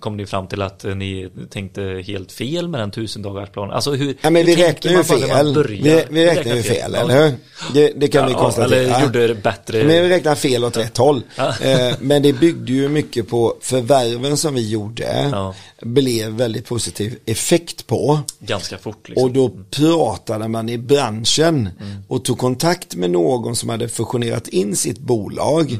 kom 0.00 0.16
ni 0.16 0.26
fram 0.26 0.46
till 0.46 0.62
att 0.62 0.84
eh, 0.84 0.94
ni 0.94 1.28
tänkte 1.50 1.82
helt 2.06 2.32
fel 2.32 2.68
med 2.68 2.80
den 2.80 2.90
tusen 2.90 3.22
dagars 3.22 3.50
planen? 3.50 3.70
Alltså 3.74 3.92
hur, 3.92 4.16
Ja, 4.20 4.30
men 4.30 4.46
vi 4.46 4.54
hur 4.56 4.62
räknar 4.62 4.72
tänker 5.02 5.16
ju 5.16 5.26
fel. 5.28 5.64
Vi, 5.68 6.04
vi 6.10 6.26
räknar 6.26 6.54
ju 6.56 6.62
fel, 6.62 6.92
Ja. 6.94 7.00
eller 7.00 7.22
hur? 7.24 7.32
Det, 7.74 7.92
det 7.96 8.08
kan 8.08 8.26
vi 8.26 8.32
Ja, 8.32 8.38
konstatera. 8.38 8.80
Eller 8.80 9.02
gjorde 9.02 9.26
det 9.26 9.34
bättre. 9.34 9.78
Men 9.84 10.02
vi 10.02 10.08
räknar 10.08 10.34
fel 10.34 10.64
åt 10.64 10.76
rätt 10.76 10.96
håll. 10.96 11.22
Ja. 11.36 11.54
Men 12.00 12.22
det 12.22 12.32
byggde 12.32 12.72
ju 12.72 12.88
mycket 12.88 13.28
på 13.28 13.54
förvärven 13.60 14.36
som 14.36 14.54
vi 14.54 14.70
gjorde. 14.70 15.28
Ja. 15.32 15.54
Blev 15.82 16.30
väldigt 16.32 16.66
positiv 16.66 17.18
effekt 17.26 17.86
på. 17.86 18.20
Ganska 18.38 18.78
fort 18.78 19.08
liksom. 19.08 19.24
Och 19.24 19.30
då 19.30 19.50
pratade 19.70 20.48
man 20.48 20.68
i 20.68 20.78
branschen 20.78 21.68
och 22.08 22.24
tog 22.24 22.39
kontakt 22.40 22.94
med 22.94 23.10
någon 23.10 23.56
som 23.56 23.68
hade 23.68 23.88
fusionerat 23.88 24.48
in 24.48 24.76
sitt 24.76 24.98
bolag. 24.98 25.78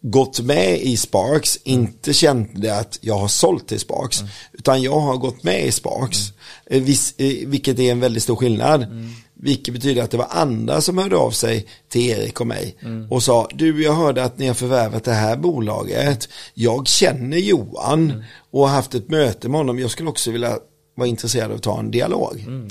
Gått 0.00 0.40
med 0.40 0.80
i 0.80 0.96
Sparks, 0.96 1.56
inte 1.64 2.12
kände 2.12 2.76
att 2.78 2.98
jag 3.00 3.18
har 3.18 3.28
sålt 3.28 3.68
till 3.68 3.80
Sparks. 3.80 4.20
Utan 4.52 4.82
jag 4.82 5.00
har 5.00 5.16
gått 5.16 5.42
med 5.42 5.66
i 5.66 5.72
Sparks. 5.72 6.18
Eh, 6.66 6.82
vis- 6.82 7.14
eh, 7.18 7.48
Vilket 7.48 7.78
är 7.78 7.92
en 7.92 8.00
väldigt 8.00 8.22
stor 8.22 8.36
skillnad. 8.36 8.86
Vilket 9.34 9.74
betyder 9.74 10.02
att 10.02 10.10
det 10.10 10.16
var 10.16 10.26
andra 10.30 10.80
som 10.80 10.98
hörde 10.98 11.16
av 11.16 11.30
sig 11.30 11.66
till 11.88 12.10
Erik 12.10 12.40
och 12.40 12.46
mig. 12.46 12.76
Och 13.10 13.22
sa, 13.22 13.48
du 13.54 13.82
jag 13.82 13.92
hörde 13.94 14.24
att 14.24 14.38
ni 14.38 14.46
har 14.46 14.54
förvärvat 14.54 15.04
det 15.04 15.12
här 15.12 15.36
bolaget. 15.36 16.28
Jag 16.54 16.88
känner 16.88 17.36
Johan 17.38 18.24
och 18.50 18.68
har 18.68 18.74
haft 18.74 18.94
ett 18.94 19.08
möte 19.10 19.48
med 19.48 19.58
honom. 19.60 19.78
Jag 19.78 19.90
skulle 19.90 20.08
också 20.08 20.30
vilja 20.30 20.58
vara 20.96 21.08
intresserad 21.08 21.50
av 21.50 21.56
att 21.56 21.62
ta 21.62 21.78
en 21.78 21.90
dialog. 21.90 22.44
Mm. 22.46 22.70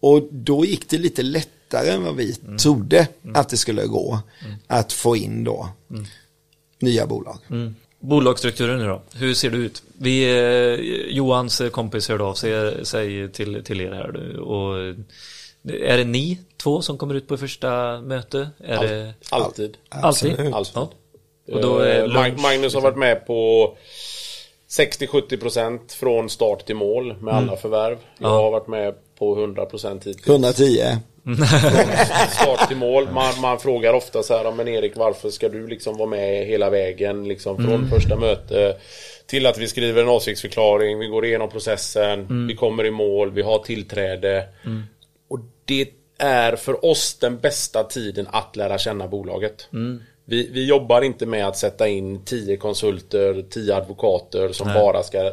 Och 0.00 0.22
då 0.32 0.64
gick 0.64 0.90
det 0.90 0.98
lite 0.98 1.22
lättare 1.72 1.90
än 1.90 2.04
vad 2.04 2.16
vi 2.16 2.32
trodde 2.62 3.08
att 3.34 3.48
det 3.48 3.56
skulle 3.56 3.86
gå 3.86 4.18
att 4.66 4.92
få 4.92 5.16
in 5.16 5.44
då 5.44 5.68
nya 6.78 7.06
bolag. 7.06 7.38
Mm. 7.50 7.74
Bolagsstrukturen 8.00 8.78
nu 8.78 8.86
då, 8.86 9.02
hur 9.14 9.34
ser 9.34 9.50
det 9.50 9.56
ut? 9.56 9.82
Vi, 9.98 10.24
eh, 10.24 11.14
Johans 11.16 11.62
kompis 11.72 12.08
hörde 12.08 12.24
av 12.24 12.34
sig, 12.34 12.86
sig 12.86 13.32
till, 13.32 13.64
till 13.64 13.80
er 13.80 13.92
här 13.92 14.12
nu 14.12 14.38
och 14.38 14.76
Är 15.68 15.96
det 15.98 16.04
ni 16.04 16.38
två 16.56 16.82
som 16.82 16.98
kommer 16.98 17.14
ut 17.14 17.28
på 17.28 17.36
första 17.36 18.00
möte? 18.00 18.48
Är 18.64 18.82
det 18.82 19.14
Alltid. 19.30 19.76
alltid? 19.88 20.36
Alltid. 20.54 20.72
Ja. 20.74 20.90
Och 21.54 21.62
då 21.62 21.78
är 21.78 22.02
Eh, 22.02 22.08
lunch, 22.08 22.38
Magnus 22.42 22.74
har 22.74 22.80
varit 22.80 22.98
med 22.98 23.26
på 23.26 23.76
60-70% 24.70 25.80
från 25.92 26.30
start 26.30 26.66
till 26.66 26.76
mål 26.76 27.16
med 27.20 27.34
alla 27.34 27.56
förvärv. 27.56 27.98
Jag 28.18 28.26
Mm. 28.28 28.36
Ja. 28.38 28.42
har 28.42 28.50
varit 28.50 28.68
med 28.68 28.94
på 29.18 29.36
100% 29.36 29.94
hittills. 30.08 30.28
110. 30.28 30.82
Start 32.30 32.68
till 32.68 32.76
mål. 32.76 33.08
Man, 33.12 33.40
man 33.40 33.58
frågar 33.58 33.92
ofta 33.94 34.22
så 34.22 34.36
här, 34.36 34.52
men 34.52 34.68
Erik 34.68 34.96
varför 34.96 35.30
ska 35.30 35.48
du 35.48 35.66
liksom 35.66 35.96
vara 35.96 36.08
med 36.08 36.46
hela 36.46 36.70
vägen 36.70 37.28
liksom 37.28 37.56
från 37.56 37.74
Mm. 37.74 37.90
första 37.90 38.16
möte 38.16 38.76
till 39.26 39.46
att 39.46 39.58
vi 39.58 39.68
skriver 39.68 40.02
en 40.02 40.08
avsiktsförklaring, 40.08 40.98
vi 40.98 41.06
går 41.06 41.24
igenom 41.24 41.48
processen, 41.48 42.20
Mm. 42.20 42.46
vi 42.46 42.54
kommer 42.56 42.84
i 42.86 42.90
mål, 42.90 43.30
vi 43.30 43.42
har 43.42 43.58
tillträde. 43.58 44.44
Och 45.28 45.38
det 45.64 45.88
är 46.18 46.56
för 46.56 46.84
oss 46.84 47.14
den 47.20 47.38
bästa 47.38 47.84
tiden 47.84 48.26
att 48.30 48.56
lära 48.56 48.78
känna 48.78 49.08
bolaget. 49.08 49.68
Mm. 49.72 50.02
Vi, 50.24 50.50
vi 50.52 50.66
jobbar 50.66 51.02
inte 51.02 51.26
med 51.26 51.46
att 51.46 51.56
sätta 51.56 51.88
in 51.88 52.24
10 52.24 52.56
konsulter, 52.56 53.44
10 53.50 53.74
advokater 53.76 54.52
som 54.52 54.68
bara 54.74 55.02
ska 55.02 55.32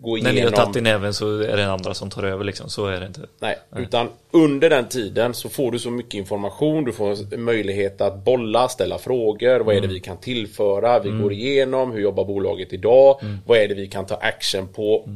gå 0.00 0.16
När 0.16 0.22
ni 0.22 0.26
har 0.26 0.32
igenom 0.32 0.52
tagit 0.52 0.76
i 0.76 0.80
näven 0.80 1.14
så 1.14 1.40
är 1.40 1.56
det 1.56 1.72
andra 1.72 1.94
som 1.94 2.10
tar 2.10 2.22
över 2.22 2.44
liksom. 2.44 2.70
Så 2.70 2.86
är 2.86 3.00
det 3.00 3.06
inte. 3.06 3.20
Nej, 3.38 3.58
utan 3.76 4.08
under 4.30 4.70
den 4.70 4.88
tiden 4.88 5.34
så 5.34 5.48
får 5.48 5.72
du 5.72 5.78
så 5.78 5.90
mycket 5.90 6.14
information, 6.14 6.84
du 6.84 6.92
får 6.92 7.36
möjlighet 7.36 8.00
att 8.00 8.24
bolla, 8.24 8.68
ställa 8.68 8.98
frågor, 8.98 9.60
vad 9.60 9.76
är 9.76 9.80
det 9.80 9.88
vi 9.88 10.00
kan 10.00 10.16
tillföra, 10.16 11.00
vi 11.00 11.10
går 11.10 11.32
igenom, 11.32 11.92
hur 11.92 12.00
jobbar 12.00 12.24
bolaget 12.24 12.72
idag, 12.72 13.20
vad 13.46 13.58
är 13.58 13.68
det 13.68 13.74
vi 13.74 13.88
kan 13.88 14.06
ta 14.06 14.14
action 14.14 14.68
på 14.68 15.08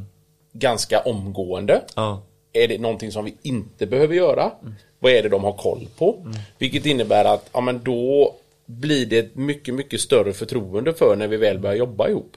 ganska 0.53 1.01
omgående. 1.01 1.83
Ja. 1.97 2.23
Är 2.53 2.69
det 2.69 2.79
någonting 2.79 3.13
som 3.13 3.25
vi 3.25 3.35
inte 3.43 3.87
behöver 3.87 4.15
göra? 4.15 4.51
Vad 4.99 5.13
är 5.13 5.23
det 5.23 5.29
de 5.29 5.45
har 5.45 5.53
koll 5.53 5.89
på? 5.99 6.27
Vilket 6.59 6.87
innebär 6.87 7.25
att 7.25 7.51
ja, 7.53 7.61
men 7.61 7.81
då 7.83 8.35
blir 8.67 9.07
det 9.07 9.19
ett 9.19 9.37
mycket, 9.37 9.75
mycket 9.75 10.01
större 10.01 10.33
förtroende 10.33 10.95
för 10.95 11.17
när 11.17 11.29
vi 11.29 11.37
väl 11.37 11.59
börjar 11.59 11.77
jobba 11.77 12.09
ihop. 12.09 12.37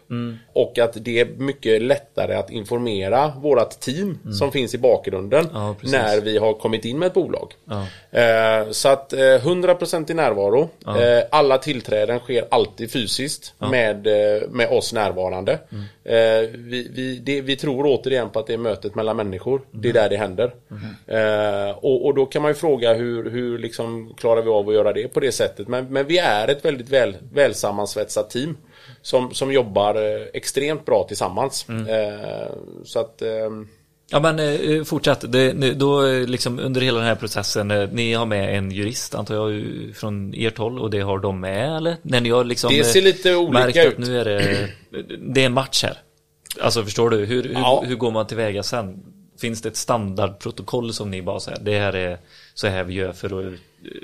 Och 0.54 0.80
att 0.80 0.94
det 1.06 1.20
är 1.20 1.26
mycket 1.26 1.82
lättare 1.82 2.36
att 2.36 2.52
informera 2.52 3.34
vårat 3.42 3.82
team 3.82 4.20
som 4.40 4.52
finns 4.52 4.74
i 4.74 4.78
bakgrunden 4.78 5.48
Ja, 5.54 5.76
när 5.84 6.22
vi 6.22 6.38
har 6.38 6.54
kommit 6.54 6.86
in 6.86 7.00
med 7.00 7.06
ett 7.08 7.14
bolag. 7.14 7.54
Ja. 7.66 7.86
Eh, 8.20 8.70
så 8.72 8.90
att 8.90 9.14
eh, 9.14 9.18
100% 9.18 10.12
i 10.12 10.14
närvaro. 10.14 10.70
Eh, 10.88 11.24
alla 11.32 11.58
tillträden 11.58 12.20
sker 12.20 12.46
alltid 12.52 12.92
fysiskt 12.92 13.54
med, 13.72 14.08
eh, 14.08 14.50
med 14.50 14.70
oss 14.70 14.94
närvarande. 14.94 15.60
Mm. 15.72 15.84
Eh, 16.04 16.50
vi, 16.54 16.92
vi, 16.96 17.20
det, 17.24 17.42
vi 17.42 17.56
tror 17.56 17.86
återigen 17.86 18.30
på 18.30 18.40
att 18.40 18.48
det 18.48 18.54
är 18.54 18.58
mötet 18.58 18.96
mellan 18.96 19.18
människor. 19.18 19.62
Det 19.72 19.90
är 19.90 19.92
Mm. 19.92 20.04
där 20.04 20.10
det 20.10 20.18
händer. 20.18 20.52
Eh, 21.08 21.78
och, 21.78 22.06
och 22.06 22.16
då 22.16 22.26
kan 22.26 22.42
man 22.42 22.52
ju 22.52 22.56
fråga 22.56 22.94
hur, 22.94 23.30
hur 23.30 23.58
liksom 23.58 24.14
klarar 24.18 24.42
vi 24.42 24.50
av 24.50 24.70
att 24.70 24.76
göra 24.76 24.94
det 24.94 25.08
på 25.08 25.20
det 25.20 25.32
sättet. 25.32 25.68
Men, 25.68 25.86
men 25.94 26.06
vi 26.08 26.15
är 26.18 26.48
ett 26.48 26.66
väldigt 26.66 26.90
väl, 26.90 27.16
välsammansvetsat 27.34 28.30
team. 28.30 28.58
Som, 29.02 29.34
som 29.34 29.52
jobbar 29.54 29.96
eh, 29.96 30.22
extremt 30.34 30.86
bra 30.86 31.04
tillsammans. 31.08 31.66
Mm. 31.70 31.88
Eh, 31.88 32.48
så 32.84 33.00
att 33.00 33.22
ehm, 33.22 33.68
Ja 34.12 34.20
men 34.20 34.40
eh, 34.40 34.84
fortsätt, 34.84 35.32
det, 35.32 35.52
då 35.74 36.06
eh, 36.08 36.28
liksom 36.28 36.60
under 36.60 36.82
hela 36.82 36.98
den 37.00 37.08
här 37.08 37.16
processen, 37.16 37.72
eh, 37.72 37.90
ni 37.92 38.14
har 38.14 38.26
med 38.26 38.58
en 38.58 38.72
jurist 38.72 39.16
antar 39.16 39.36
jag 39.36 39.64
från 39.96 40.34
ert 40.38 40.58
håll 40.58 40.80
och 40.80 40.90
det 40.90 41.00
har 41.00 41.20
de 41.20 41.40
med 41.40 41.78
eller? 41.78 41.98
När 42.02 42.22
ni 42.22 42.30
har 42.30 42.44
liksom 42.44 42.74
Det 42.74 42.84
ser 42.84 43.00
eh, 43.00 43.04
lite 43.04 43.36
olika 43.36 43.84
ut. 43.84 43.98
nu 43.98 44.20
är 44.20 44.26
det, 44.26 44.70
det 45.20 45.42
är 45.42 45.46
en 45.46 45.54
match 45.54 45.84
här. 45.84 45.98
Alltså 46.62 46.84
förstår 46.84 47.10
du, 47.10 47.18
hur, 47.18 47.44
hur, 47.44 47.54
Ja. 47.54 47.84
hur 47.88 47.96
går 47.96 48.12
man 48.12 48.28
tillväga 48.28 48.64
sen? 48.64 49.04
Finns 49.42 49.62
det 49.62 49.70
ett 49.70 49.78
standardprotokoll 49.78 50.94
som 50.94 51.12
ni 51.12 51.22
bara 51.22 51.40
säger, 51.40 51.60
det 51.62 51.80
här 51.80 51.96
är 51.96 52.18
så 52.54 52.68
här 52.68 52.84
vi 52.84 52.94
gör 52.94 53.12
för 53.12 53.48
att... 53.48 53.54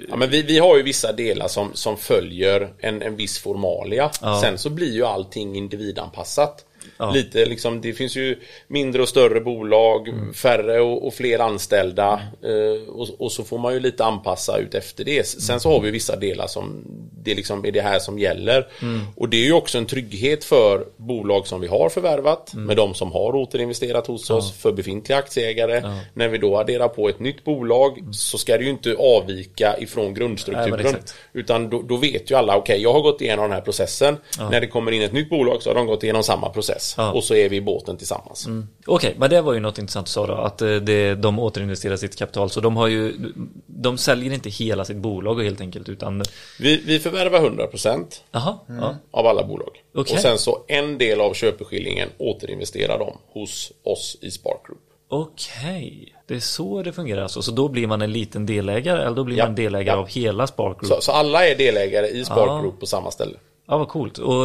Ja, 0.10 0.16
men 0.16 0.30
vi, 0.30 0.42
vi 0.42 0.60
har 0.60 0.78
ju 0.78 0.84
vissa 0.84 1.12
delar 1.12 1.48
som, 1.48 1.74
som 1.74 1.98
följer 1.98 2.74
en, 2.80 3.02
en 3.02 3.16
viss 3.16 3.40
formalia. 3.40 4.12
Ja. 4.22 4.42
Sen 4.42 4.58
så 4.58 4.70
blir 4.70 4.92
ju 4.92 5.06
allting 5.06 5.56
individanpassat. 5.56 6.66
Ja. 7.02 7.12
Lite 7.12 7.46
liksom, 7.46 7.82
det 7.82 7.94
finns 7.94 8.16
ju 8.16 8.40
mindre 8.68 9.02
och 9.02 9.10
större 9.10 9.40
bolag, 9.42 10.08
Mm. 10.08 10.34
färre 10.34 10.80
och, 10.82 11.08
och 11.08 11.14
fler 11.14 11.40
anställda. 11.40 12.22
Eh, 12.44 12.90
och, 12.90 13.08
och 13.20 13.32
så 13.32 13.44
får 13.44 13.58
man 13.58 13.74
ju 13.74 13.80
lite 13.80 14.06
anpassa 14.06 14.58
ut 14.58 14.76
efter 14.76 15.04
det. 15.04 15.28
Sen 15.28 15.60
så 15.60 15.70
har 15.72 15.80
vi 15.80 15.92
vissa 15.92 16.16
delar 16.16 16.48
som 16.48 16.84
det 17.24 17.36
liksom 17.36 17.66
är 17.66 17.72
det 17.72 17.82
här 17.82 18.00
som 18.00 18.20
gäller. 18.20 18.68
Mm. 18.82 19.00
Och 19.16 19.30
det 19.30 19.38
är 19.38 19.46
ju 19.46 19.54
också 19.54 19.78
en 19.78 19.86
trygghet 19.86 20.44
för 20.44 20.86
bolag 20.98 21.48
som 21.48 21.62
vi 21.62 21.68
har 21.68 21.90
förvärvat, 21.90 22.54
Mm. 22.54 22.66
med 22.66 22.78
de 22.78 22.94
som 22.94 23.12
har 23.12 23.36
återinvesterat 23.36 24.08
hos 24.08 24.30
oss, 24.30 24.52
för 24.58 24.72
befintliga 24.72 25.18
aktieägare. 25.20 25.84
När 26.14 26.28
vi 26.28 26.38
då 26.38 26.58
adderar 26.58 26.88
på 26.88 27.10
ett 27.10 27.20
nytt 27.20 27.44
bolag 27.44 28.00
så 28.12 28.38
ska 28.38 28.58
det 28.58 28.64
ju 28.64 28.70
inte 28.70 28.96
avvika 29.00 29.78
ifrån 29.80 30.06
Nej, 30.06 30.14
grundstrukturen. 30.14 30.80
exakt. 30.80 31.14
Utan 31.34 31.70
då, 31.70 31.82
då 31.82 31.96
vet 31.98 32.32
ju 32.32 32.36
alla, 32.36 32.58
okej 32.58 32.82
jag 32.82 32.94
har 32.94 33.02
gått 33.02 33.22
igenom 33.22 33.44
den 33.44 33.52
här 33.52 33.62
processen. 33.62 34.18
När 34.52 34.62
det 34.62 34.68
kommer 34.68 34.92
in 34.92 35.02
ett 35.02 35.14
nytt 35.14 35.30
bolag 35.30 35.62
så 35.62 35.70
har 35.70 35.76
de 35.76 35.86
gått 35.86 36.04
igenom 36.04 36.24
samma 36.24 36.50
process. 36.50 36.91
Ja. 36.98 37.12
Och 37.12 37.24
så 37.24 37.34
är 37.36 37.50
vi 37.50 37.56
i 37.56 37.62
båten 37.62 37.98
tillsammans. 37.98 38.48
Okej, 38.86 39.16
men 39.18 39.30
det 39.30 39.42
var 39.42 39.54
ju 39.54 39.60
något 39.60 39.78
intressant 39.78 40.06
du 40.08 40.12
sa 40.12 40.28
då, 40.28 40.34
att 40.34 40.62
eh, 40.62 40.76
det, 40.76 41.16
de 41.16 41.40
återinvesterar 41.40 41.96
sitt 41.98 42.16
kapital, 42.18 42.50
så 42.50 42.60
de 42.60 42.78
har 42.78 42.88
ju, 42.88 43.14
de 43.68 43.98
säljer 43.98 44.34
inte 44.34 44.50
hela 44.50 44.86
sitt 44.86 44.98
bolag 44.98 45.44
helt 45.44 45.62
enkelt, 45.62 45.90
utan, 45.90 46.24
Vi, 46.60 46.82
vi 46.86 47.00
förvärvar 47.00 47.40
100% 47.40 48.06
jaha, 48.32 48.58
ja, 48.68 48.96
av 49.12 49.28
alla 49.28 49.44
bolag. 49.44 49.70
Okej. 49.96 50.16
Och 50.16 50.22
sen 50.22 50.38
så 50.38 50.64
en 50.68 50.98
del 50.98 51.22
av 51.22 51.34
köpeskillingen 51.34 52.10
återinvesterar 52.18 53.00
de 53.00 53.18
hos 53.34 53.72
oss 53.84 54.18
i 54.22 54.32
Spark 54.32 54.68
Group. 54.68 54.80
okej, 55.10 56.14
det 56.28 56.36
är 56.36 56.40
så 56.40 56.84
det 56.84 56.94
fungerar 56.94 57.22
alltså, 57.24 57.42
så 57.42 57.52
då 57.52 57.68
blir 57.68 57.88
man 57.88 58.02
en 58.02 58.12
liten 58.12 58.46
delägare, 58.46 59.02
eller 59.06 59.16
då 59.16 59.24
blir 59.24 59.38
Ja, 59.38 59.46
man 59.46 59.56
delägare 59.56 59.96
ja. 59.96 60.02
av 60.02 60.08
hela 60.08 60.48
Spark 60.48 60.80
Group? 60.80 60.94
Så, 60.94 61.02
så 61.02 61.12
alla 61.12 61.48
är 61.48 61.56
delägare 61.56 62.08
i 62.08 62.26
Spark 62.26 62.48
Ja. 62.50 62.62
Group 62.62 62.80
på 62.80 62.86
samma 62.86 63.12
ställe. 63.12 63.34
Ja, 63.68 63.78
vad 63.78 63.88
coolt. 63.88 64.18
Och 64.18 64.44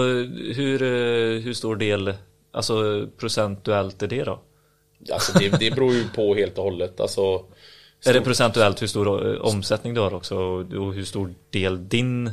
hur, 0.55 0.82
eh, 0.82 1.40
hur 1.42 1.53
stor 1.55 1.76
del, 1.76 2.14
alltså 2.57 3.07
procentuellt 3.18 4.02
är 4.02 4.07
det 4.07 4.24
då? 4.24 4.38
Alltså 5.12 5.38
det, 5.38 5.48
det 5.61 5.70
beror 5.70 5.94
ju 5.94 6.09
på 6.09 6.34
helt 6.34 6.59
och 6.59 6.64
hållet. 6.64 7.00
Alltså, 7.00 7.44
Är 8.07 8.12
det 8.12 8.20
procentuellt 8.20 8.82
hur 8.82 8.86
stor 8.86 9.34
eh, 9.34 9.40
omsättning 9.40 9.94
du 9.94 10.00
har 10.00 10.14
också 10.14 10.36
och 10.36 10.94
hur 10.94 11.04
stor 11.04 11.34
del 11.50 11.88
din 11.88 12.30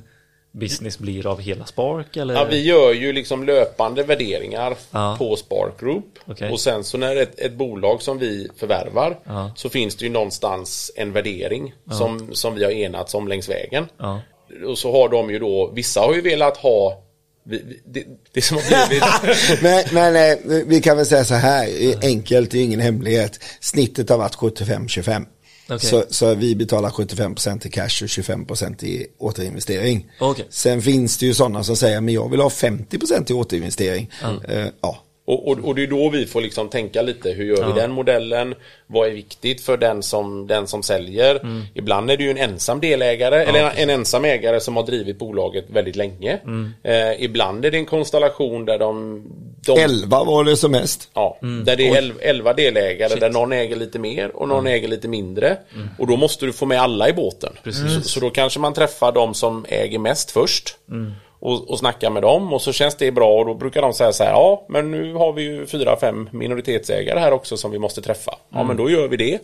business 0.52 1.00
blir 1.00 1.28
av 1.28 1.40
hela 1.42 1.66
Spark 1.66 2.18
eller? 2.18 2.34
Ja, 2.34 2.48
vi 2.50 2.64
gör 2.64 2.94
ju 2.94 3.14
liksom 3.14 3.44
löpande 3.46 4.04
värderingar 4.04 4.76
Ja. 4.92 5.16
på 5.20 5.36
Spark 5.36 5.80
Group. 5.80 6.06
Okej. 6.26 6.52
Och 6.52 6.60
sen 6.60 6.84
så 6.84 6.98
när 6.98 7.16
ett, 7.16 7.40
ett 7.40 7.54
bolag 7.54 8.02
som 8.02 8.20
vi 8.20 8.50
förvärvar 8.58 9.20
Ja. 9.24 9.52
så 9.56 9.70
finns 9.70 9.96
det 9.96 10.06
ju 10.06 10.12
någonstans 10.12 10.92
en 10.96 11.12
värdering 11.12 11.74
som, 11.92 12.36
som 12.36 12.56
vi 12.56 12.64
har 12.64 12.72
enats 12.72 13.14
om 13.16 13.28
längs 13.28 13.50
vägen. 13.50 13.86
Ja. 13.98 14.20
Och 14.68 14.78
så 14.78 14.92
har 14.92 15.10
de 15.10 15.30
ju 15.30 15.40
då, 15.40 15.72
vissa 15.74 16.00
har 16.02 16.14
ju 16.14 16.22
velat 16.22 16.58
ha 16.58 17.02
vi, 17.46 17.62
vi, 17.66 17.82
det, 17.86 18.06
det 18.32 18.42
som 18.42 18.58
har 18.58 18.88
blivit 18.88 19.62
men 19.62 19.84
men 19.92 20.32
eh, 20.32 20.64
vi 20.66 20.82
kan 20.82 20.98
väl 20.98 21.06
säga 21.06 21.26
så 21.26 21.34
här, 21.34 21.68
enkelt, 22.02 22.52
det 22.52 22.60
är 22.60 22.64
ingen 22.64 22.80
hemlighet. 22.80 23.40
Snittet 23.60 24.10
har 24.10 24.18
varit 24.18 24.36
75-25. 24.36 25.26
Okej. 25.70 25.80
Så, 25.80 26.04
så 26.10 26.36
vi 26.36 26.56
betalar 26.56 26.90
75% 26.90 27.68
i 27.68 27.70
cash 27.70 27.84
och 27.84 28.10
25% 28.10 28.86
i 28.86 29.08
återinvestering. 29.20 30.12
Okej. 30.20 30.48
Sen 30.50 30.82
finns 30.82 31.18
det 31.18 31.26
ju 31.26 31.34
sådana 31.34 31.64
som 31.64 31.76
säger, 31.76 32.02
men 32.02 32.14
jag 32.14 32.30
vill 32.30 32.42
ha 32.42 32.50
50% 32.50 33.32
i 33.32 33.34
återinvestering. 33.34 34.12
Eh, 34.48 34.68
ja. 34.82 35.04
Och, 35.26 35.48
och, 35.48 35.60
och 35.64 35.76
det 35.76 35.84
är 35.84 35.88
då 35.88 36.10
vi 36.10 36.26
får 36.26 36.42
liksom 36.42 36.70
tänka 36.70 37.02
lite, 37.02 37.30
hur 37.30 37.46
gör 37.46 37.68
vi 37.68 37.80
den 37.80 37.92
modellen? 37.92 38.56
Vad 38.88 39.08
är 39.08 39.12
viktigt 39.12 39.62
för 39.62 39.78
den 39.78 40.04
som, 40.04 40.48
den 40.48 40.68
som 40.68 40.84
säljer? 40.84 41.36
Mm. 41.36 41.62
Ibland 41.74 42.12
är 42.12 42.18
det 42.18 42.24
ju 42.24 42.32
en 42.32 42.38
ensam 42.38 42.80
delägare, 42.80 43.44
eller 43.44 43.60
en, 43.60 43.72
en 43.76 43.90
ensam 43.90 44.26
ägare 44.26 44.60
som 44.60 44.76
har 44.76 44.84
drivit 44.84 45.20
bolaget 45.20 45.66
väldigt 45.70 45.96
länge. 45.96 46.40
Mm. 46.44 46.74
Eh, 46.84 47.24
ibland 47.24 47.66
är 47.66 47.72
det 47.72 47.78
en 47.78 47.86
konstellation 47.86 48.66
där 48.66 48.80
de... 48.80 49.24
de 49.66 49.80
11 49.80 50.24
var 50.24 50.44
det 50.44 50.58
som 50.58 50.72
mest. 50.72 51.10
Ja, 51.14 51.38
Mm. 51.42 51.66
där 51.66 51.76
det 51.76 51.88
är 51.90 51.96
elv- 52.02 52.20
elva 52.22 52.54
delägare 52.54 53.16
där 53.20 53.30
någon 53.30 53.52
äger 53.54 53.76
lite 53.76 54.00
mer 54.00 54.36
och 54.36 54.48
någon 54.48 54.68
äger 54.68 54.88
lite 54.88 55.08
mindre. 55.08 55.58
Och 56.00 56.08
då 56.08 56.16
måste 56.18 56.46
du 56.46 56.54
få 56.54 56.66
med 56.66 56.82
alla 56.82 57.10
i 57.10 57.14
båten. 57.14 57.50
Mm. 57.50 57.64
Precis. 57.64 57.94
Så, 58.04 58.10
så 58.10 58.20
då 58.20 58.30
kanske 58.30 58.60
man 58.60 58.74
träffar 58.74 59.12
de 59.12 59.34
som 59.34 59.66
äger 59.70 60.00
mest 60.00 60.32
först. 60.32 60.78
Och, 61.46 61.70
och 61.70 61.80
snackar 61.80 62.10
med 62.10 62.22
dem 62.24 62.54
och 62.54 62.62
så 62.62 62.74
känns 62.74 62.96
det 62.96 63.12
bra 63.12 63.40
och 63.40 63.46
då 63.46 63.54
brukar 63.54 63.82
de 63.82 63.94
säga 63.94 64.14
så 64.14 64.24
här, 64.24 64.32
ja 64.32 64.66
men 64.70 64.92
nu 64.92 65.14
har 65.14 65.34
vi 65.34 65.42
ju 65.44 65.66
fyra, 65.66 65.98
fem 66.00 66.30
minoritetsägare 66.32 67.20
här 67.20 67.32
också 67.34 67.58
som 67.58 67.72
vi 67.72 67.80
måste 67.80 68.02
träffa. 68.02 68.36
Ja 68.50 68.56
Mm. 68.56 68.68
men 68.68 68.78
då 68.78 68.90
gör 68.90 69.08
vi 69.08 69.18
det. 69.18 69.40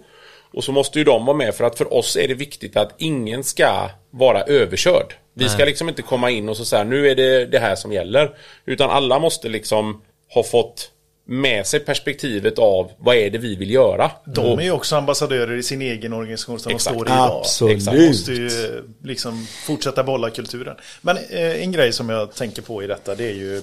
Och 0.53 0.63
så 0.63 0.71
måste 0.71 0.99
ju 0.99 1.05
de 1.05 1.25
vara 1.25 1.37
med 1.37 1.55
för 1.55 1.63
att 1.63 1.77
för 1.77 1.93
oss 1.93 2.15
är 2.15 2.27
det 2.27 2.33
viktigt 2.33 2.77
att 2.77 2.93
ingen 2.97 3.43
ska 3.43 3.89
vara 4.11 4.41
överkörd. 4.43 5.13
Vi 5.33 5.49
ska 5.49 5.65
liksom 5.65 5.89
inte 5.89 6.01
komma 6.01 6.29
in 6.29 6.49
och 6.49 6.57
så 6.57 6.65
säga 6.65 6.83
nu 6.83 7.09
är 7.09 7.15
det 7.15 7.45
det 7.45 7.59
här 7.59 7.75
som 7.75 7.91
gäller. 7.93 8.31
Utan 8.65 8.89
alla 8.89 9.19
måste 9.19 9.49
liksom 9.49 10.01
ha 10.33 10.43
fått 10.43 10.91
med 11.29 11.67
sig 11.67 11.79
perspektivet 11.79 12.59
av 12.59 12.91
vad 12.97 13.15
är 13.15 13.29
det 13.29 13.37
vi 13.37 13.55
vill 13.55 13.71
göra. 13.71 14.11
De 14.25 14.59
är 14.59 14.63
ju 14.63 14.71
också 14.71 14.95
ambassadörer 14.95 15.57
i 15.57 15.63
sin 15.63 15.81
egen 15.81 16.13
organisation 16.13 16.59
som 16.59 16.71
Exakt. 16.71 16.95
de 16.95 16.99
står 16.99 17.09
i 17.09 17.11
idag. 17.11 17.39
Absolut. 17.39 17.75
Exakt. 17.75 17.97
De 17.97 18.07
måste 18.07 18.33
ju 18.33 18.47
eh, 18.47 18.83
liksom 19.03 19.45
fortsätta 19.45 20.03
bolla 20.03 20.29
kulturen. 20.29 20.75
Men 21.01 21.17
eh, 21.17 21.63
en 21.63 21.71
grej 21.71 21.93
som 21.93 22.09
jag 22.09 22.33
tänker 22.33 22.61
på 22.61 22.83
i 22.83 22.87
detta 22.87 23.15
det 23.15 23.25
är 23.25 23.35
ju 23.35 23.61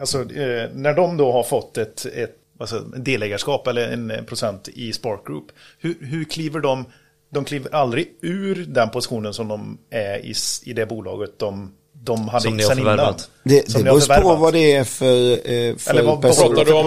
Alltså 0.00 0.18
eh, 0.18 0.70
när 0.74 0.94
de 0.94 1.16
då 1.16 1.32
har 1.32 1.42
fått 1.42 1.78
ett, 1.78 2.06
ett 2.06 2.34
alltså, 2.58 2.78
delägarskap 2.80 3.66
eller 3.66 3.88
en 3.88 4.24
procent 4.26 4.68
i 4.68 4.92
Spark 4.92 5.26
Group. 5.26 5.44
Hur, 5.78 5.96
hur 6.00 6.24
kliver 6.24 6.60
de 6.60 6.84
de 7.30 7.44
kliver 7.44 7.74
aldrig 7.74 8.14
ur 8.20 8.64
den 8.68 8.90
positionen 8.90 9.34
som 9.34 9.48
de 9.48 9.78
är 9.90 10.18
i, 10.18 10.34
i 10.64 10.72
det 10.72 10.86
bolaget 10.86 11.38
de, 11.38 11.74
de 12.08 12.28
hade 12.28 12.42
Som 12.42 12.56
ni 12.56 12.62
har 12.62 12.74
förvärvat. 12.74 13.30
Det, 13.44 13.74
det 13.74 13.82
beror 13.84 14.22
på 14.22 14.34
vad 14.36 14.52
det 14.52 14.72
är 14.72 14.84
för, 14.84 15.30
eh, 15.32 15.76
för 15.76 15.90
Eller 15.90 16.02
vad- 16.02 16.22
person. 16.22 16.54
Pratar 16.54 16.64
du 16.64 16.72
om, 16.72 16.86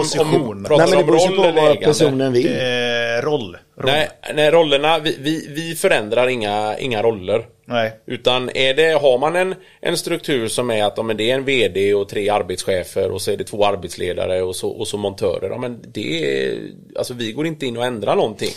om, 0.50 0.58
Nej 0.58 0.68
pratar 0.68 0.86
men 0.86 0.90
du 0.90 0.96
det 0.96 1.04
beror 1.04 1.36
på 1.36 1.42
vad 1.42 1.64
ägande? 1.70 1.86
personen 1.86 2.32
vill. 2.32 2.46
Eh, 2.46 3.22
roll. 3.22 3.56
roll. 3.76 3.86
Nej, 3.86 4.08
nej, 4.34 4.50
rollerna, 4.50 4.98
vi, 4.98 5.16
vi, 5.20 5.46
vi 5.50 5.74
förändrar 5.74 6.28
inga, 6.28 6.78
inga 6.78 7.02
roller. 7.02 7.46
Nej. 7.64 7.92
Utan 8.06 8.50
är 8.54 8.74
det, 8.74 8.92
har 9.02 9.18
man 9.18 9.36
en, 9.36 9.54
en 9.80 9.96
struktur 9.96 10.48
som 10.48 10.70
är 10.70 10.84
att 10.84 10.92
ja, 10.96 11.02
men 11.02 11.16
det 11.16 11.30
är 11.30 11.34
en 11.34 11.44
VD 11.44 11.94
och 11.94 12.08
tre 12.08 12.28
arbetschefer 12.28 13.10
och 13.10 13.22
så 13.22 13.30
är 13.30 13.36
det 13.36 13.44
två 13.44 13.64
arbetsledare 13.66 14.42
och 14.42 14.56
så, 14.56 14.68
och 14.70 14.88
så 14.88 14.96
montörer. 14.96 15.50
Ja, 15.50 15.58
men 15.58 15.80
det 15.94 16.24
är, 16.44 16.58
alltså 16.98 17.14
vi 17.14 17.32
går 17.32 17.46
inte 17.46 17.66
in 17.66 17.76
och 17.76 17.84
ändrar 17.84 18.16
någonting. 18.16 18.50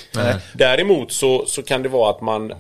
Däremot 0.54 1.12
så, 1.12 1.46
så 1.46 1.64
kan 1.64 1.84
det 1.84 1.90
vara 1.90 2.10
att 2.10 2.22
man 2.22 2.54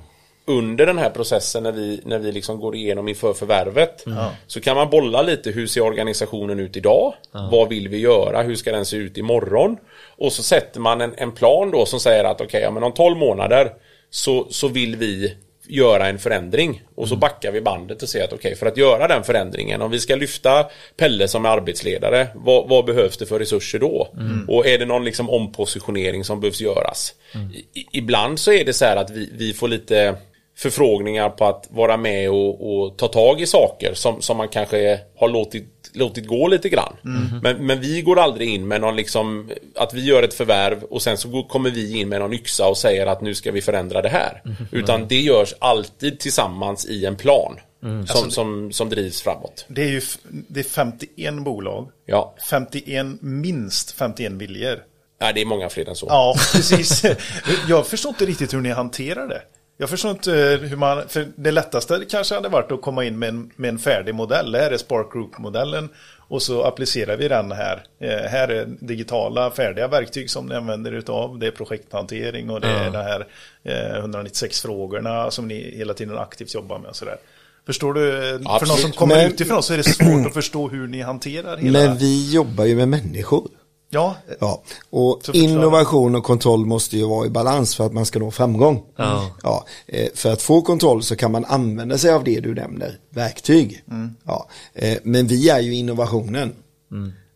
under 0.48 0.86
den 0.86 0.98
här 0.98 1.10
processen 1.10 1.64
när 1.64 1.72
vi, 1.72 2.02
när 2.06 2.20
vi 2.20 2.32
liksom 2.32 2.60
går 2.60 2.76
igenom 2.76 3.08
inför 3.08 3.34
förvärvet 3.34 4.04
så 4.48 4.62
kan 4.62 4.76
man 4.76 4.90
bolla 4.90 5.22
lite 5.22 5.52
hur 5.52 5.68
ser 5.68 5.82
organisationen 5.82 6.60
ut 6.60 6.78
idag? 6.78 7.14
Vad 7.52 7.70
vill 7.70 7.88
vi 7.88 7.98
göra? 7.98 8.42
Hur 8.42 8.56
ska 8.56 8.72
den 8.72 8.86
se 8.86 8.98
ut 8.98 9.18
imorgon? 9.18 9.78
Och 10.18 10.34
så 10.34 10.44
sätter 10.44 10.80
man 10.80 11.02
en, 11.02 11.14
en 11.18 11.32
plan 11.32 11.72
då 11.72 11.86
som 11.86 12.00
säger 12.00 12.24
att 12.24 12.42
okej, 12.42 12.62
ja, 12.62 12.72
men 12.72 12.84
om 12.84 12.92
12 12.94 13.18
månader 13.18 13.74
så, 14.10 14.48
så 14.50 14.68
vill 14.68 14.96
vi 14.96 15.34
göra 15.68 16.08
en 16.08 16.20
förändring 16.20 16.82
och 16.96 17.08
så 17.08 17.16
backar 17.16 17.52
vi 17.52 17.62
bandet 17.62 18.04
och 18.04 18.10
säger 18.10 18.26
att 18.26 18.34
okej 18.34 18.56
för 18.56 18.66
att 18.66 18.78
göra 18.78 19.08
den 19.08 19.24
förändringen 19.24 19.82
om 19.82 19.92
vi 19.92 20.00
ska 20.00 20.16
lyfta 20.16 20.66
Pelle 20.98 21.28
som 21.28 21.46
arbetsledare 21.46 22.28
vad, 22.36 22.70
vad 22.70 22.86
behövs 22.86 23.18
det 23.18 23.26
för 23.26 23.40
resurser 23.40 23.80
då? 23.80 24.08
Och 24.48 24.68
är 24.68 24.78
det 24.78 24.86
någon 24.86 25.06
liksom 25.06 25.30
ompositionering 25.30 26.24
som 26.24 26.40
behövs 26.40 26.62
göras? 26.62 27.14
I, 27.54 27.80
i- 27.80 27.88
ibland 27.92 28.40
så 28.40 28.52
är 28.52 28.66
det 28.66 28.74
så 28.74 28.86
här 28.86 28.96
att 28.98 29.10
vi, 29.10 29.30
vi 29.38 29.54
får 29.54 29.68
lite 29.68 30.16
förfrågningar 30.58 31.30
på 31.30 31.46
att 31.46 31.68
vara 31.70 31.98
med 31.98 32.30
och, 32.30 32.84
och 32.86 32.98
ta 32.98 33.08
tag 33.08 33.42
i 33.42 33.46
saker 33.46 33.94
som, 33.94 34.22
som 34.22 34.38
man 34.38 34.48
kanske 34.48 35.00
har 35.18 35.30
låtit, 35.30 35.92
låtit 35.94 36.28
gå 36.28 36.48
lite 36.48 36.70
grann. 36.70 36.96
Men, 37.44 37.66
men 37.66 37.82
vi 37.82 38.02
går 38.02 38.20
aldrig 38.20 38.50
in 38.50 38.68
med 38.68 38.82
någon 38.82 38.96
liksom 38.96 39.50
att 39.76 39.94
vi 39.94 40.06
gör 40.06 40.24
ett 40.24 40.34
förvärv 40.34 40.84
och 40.84 41.02
sen 41.02 41.18
så 41.18 41.44
kommer 41.44 41.70
vi 41.70 42.00
in 42.00 42.10
med 42.10 42.20
någon 42.20 42.34
yxa 42.34 42.68
och 42.68 42.78
säger 42.78 43.06
att 43.06 43.22
nu 43.22 43.36
ska 43.36 43.52
vi 43.52 43.62
förändra 43.62 44.02
det 44.02 44.10
här. 44.10 44.42
Utan 44.72 45.08
det 45.08 45.22
görs 45.22 45.54
alltid 45.60 46.20
tillsammans 46.20 46.86
i 46.86 47.06
en 47.06 47.16
plan 47.16 47.60
som, 48.08 48.32
som, 48.32 48.72
som 48.72 48.90
drivs 48.90 49.22
framåt. 49.22 49.66
Det 49.68 49.84
är 49.84 49.90
ju 49.90 50.02
det 50.48 50.60
är 50.60 50.64
51 50.64 51.34
bolag. 51.44 51.90
Ja. 52.06 52.36
51, 52.50 53.06
minst 53.22 53.92
51 53.92 54.32
viljor. 54.32 54.84
Nej, 55.22 55.34
det 55.34 55.42
är 55.42 55.46
många 55.46 55.70
fler 55.70 55.90
än 55.90 55.96
så. 55.96 56.06
Ja, 56.10 56.36
precis. 56.54 57.04
Jag 57.70 57.88
förstår 57.88 58.10
inte 58.10 58.26
riktigt 58.26 58.54
hur 58.54 58.62
ni 58.62 58.70
hanterar 58.70 59.28
det. 59.28 59.42
Jag 59.78 59.90
förstår 59.90 60.12
inte 60.12 60.32
hur 60.62 60.78
man, 60.78 61.08
för 61.08 61.28
det 61.36 61.52
lättaste 61.52 62.06
kanske 62.10 62.36
hade 62.36 62.50
varit 62.50 62.72
att 62.72 62.82
komma 62.82 63.04
in 63.06 63.20
med 63.20 63.30
en, 63.30 63.52
med 63.56 63.70
en 63.70 63.80
färdig 63.80 64.16
modell. 64.16 64.52
Det 64.52 64.60
här 64.60 64.72
är 64.72 64.78
Spark 64.78 65.14
Group-modellen 65.14 65.90
och 66.28 66.42
så 66.42 66.64
applicerar 66.64 67.18
vi 67.18 67.28
den 67.28 67.52
här. 67.52 67.84
Eh, 68.00 68.10
här 68.10 68.48
är 68.48 68.66
digitala 68.80 69.52
färdiga 69.52 69.88
verktyg 69.88 70.30
som 70.30 70.46
ni 70.46 70.56
använder 70.56 70.92
utav. 70.92 71.40
Det 71.40 71.48
är 71.48 71.52
projekthantering 71.52 72.50
och 72.50 72.62
det 72.62 72.68
är 72.68 72.92
de 72.92 72.98
här 72.98 73.28
eh, 73.64 74.00
196 74.00 74.62
frågorna 74.62 75.32
som 75.32 75.48
ni 75.48 75.76
hela 75.78 75.94
tiden 75.94 76.18
aktivt 76.18 76.54
jobbar 76.54 76.80
med. 76.80 76.90
Och 76.90 76.96
sådär. 76.96 77.18
Förstår 77.66 77.94
du? 77.94 78.12
För 78.12 78.32
någon 78.40 78.48
Absolut. 78.56 78.80
som 78.82 78.92
kommer 78.92 79.16
Men- 79.16 79.32
utifrån 79.32 79.64
så 79.64 79.74
är 79.74 79.78
det 79.78 79.84
svårt 79.84 80.28
att 80.28 80.34
förstå 80.34 80.68
hur 80.70 80.88
ni 80.88 81.02
hanterar 81.02 81.58
hela... 81.58 81.80
Men 81.80 81.98
vi 81.98 82.34
jobbar 82.34 82.66
ju 82.66 82.76
med 82.76 82.88
människor. 82.88 83.48
Ja, 83.96 84.16
Ja, 84.40 84.64
och 84.90 85.36
innovation 85.36 86.16
och 86.16 86.24
kontroll 86.24 86.66
måste 86.66 86.98
ju 86.98 87.06
vara 87.06 87.26
i 87.28 87.30
balans 87.30 87.76
för 87.76 87.86
att 87.86 87.94
man 87.94 88.06
ska 88.06 88.20
nå 88.20 88.32
framgång. 88.32 88.84
Ja. 88.96 89.36
Ja, 89.44 89.66
eh, 89.88 90.08
för 90.14 90.34
att 90.34 90.42
få 90.42 90.62
kontroll 90.62 91.04
så 91.04 91.16
kan 91.16 91.32
man 91.32 91.46
använda 91.46 91.98
sig 91.98 92.12
av 92.14 92.24
det 92.24 92.40
du 92.40 92.54
nämner, 92.56 93.00
verktyg. 93.10 93.84
Ja, 94.26 94.48
eh, 94.74 94.98
men 95.04 95.28
vi 95.28 95.50
är 95.50 95.60
ju 95.60 95.76
innovationen. 95.76 96.54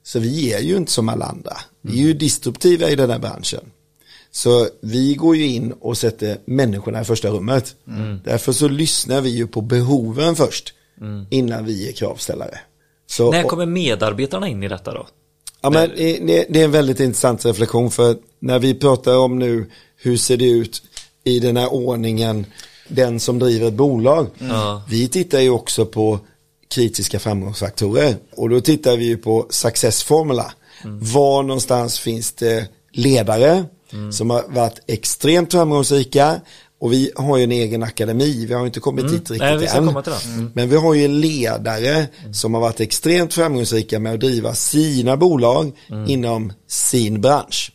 Så 0.03 0.19
vi 0.19 0.53
är 0.53 0.59
ju 0.59 0.77
inte 0.77 0.91
som 0.91 1.09
alla 1.09 1.25
andra. 1.25 1.57
Vi 1.81 1.99
är 2.03 2.07
ju 2.07 2.13
disruptiva 2.13 2.89
i 2.89 2.95
den 2.95 3.09
här 3.09 3.19
branschen. 3.19 3.71
Så 4.31 4.67
vi 4.81 5.15
går 5.15 5.35
ju 5.35 5.47
in 5.47 5.71
och 5.71 5.97
sätter 5.97 6.37
människorna 6.45 7.01
i 7.01 7.05
första 7.05 7.29
rummet. 7.29 7.75
Därför 8.23 8.51
så 8.51 8.67
lyssnar 8.67 9.21
vi 9.21 9.29
ju 9.29 9.47
på 9.47 9.61
behoven 9.61 10.35
först 10.35 10.73
innan 11.29 11.65
vi 11.65 11.89
är 11.89 11.93
kravställare. 11.93 12.59
Så, 13.07 13.31
När 13.31 13.43
kommer 13.43 13.65
medarbetarna 13.65 14.47
in 14.47 14.63
i 14.63 14.67
detta 14.67 14.93
då? 14.93 15.07
Ja, 15.61 15.69
men 15.69 15.89
det, 15.95 16.55
är 16.59 16.63
en 16.63 16.71
väldigt 16.71 16.99
intressant 16.99 17.45
reflektion 17.45 17.91
för 17.91 18.17
när 18.39 18.59
vi 18.59 18.73
pratar 18.73 19.17
om 19.17 19.39
nu 19.39 19.69
hur 19.97 20.17
ser 20.17 20.37
det 20.37 20.49
ut 20.49 20.81
i 21.23 21.39
den 21.39 21.57
här 21.57 21.73
ordningen, 21.73 22.45
den 22.87 23.19
som 23.19 23.39
driver 23.39 23.67
ett 23.67 23.73
bolag. 23.73 24.27
Ja. 24.37 24.83
Vi 24.89 25.07
tittar 25.07 25.39
ju 25.39 25.49
också 25.49 25.85
på 25.85 26.19
kritiska 26.69 27.19
framgångsfaktorer 27.19 28.15
och 28.35 28.49
då 28.49 28.61
tittar 28.61 28.97
vi 28.97 29.05
ju 29.05 29.17
på 29.17 29.47
success 29.49 30.03
formula. 30.03 30.53
Var 31.13 31.43
någonstans 31.43 31.99
finns 31.99 32.31
det 32.31 32.67
ledare 32.91 33.65
som 34.11 34.29
har 34.29 34.43
varit 34.47 34.79
extremt 34.87 35.51
framgångsrika 35.51 36.41
och 36.79 36.93
vi 36.93 37.11
har 37.15 37.37
ju 37.37 37.43
en 37.43 37.51
egen 37.51 37.83
akademi, 37.83 38.45
vi 38.45 38.53
har 38.53 38.61
ju 38.61 38.67
inte 38.67 38.79
kommit 38.79 39.07
dit 39.07 39.31
riktigt 39.31 39.39
Nej, 39.39 39.67
än. 39.67 39.89
Mm. 39.89 40.51
Men 40.55 40.69
vi 40.69 40.75
har 40.75 40.93
ju 40.93 41.07
ledare 41.07 42.07
som 42.33 42.53
har 42.53 42.61
varit 42.61 42.79
extremt 42.79 43.33
framgångsrika 43.33 43.99
med 43.99 44.13
att 44.13 44.19
driva 44.19 44.53
sina 44.53 45.17
bolag 45.17 45.71
inom 46.07 46.53
sin 46.67 47.21
bransch. 47.21 47.71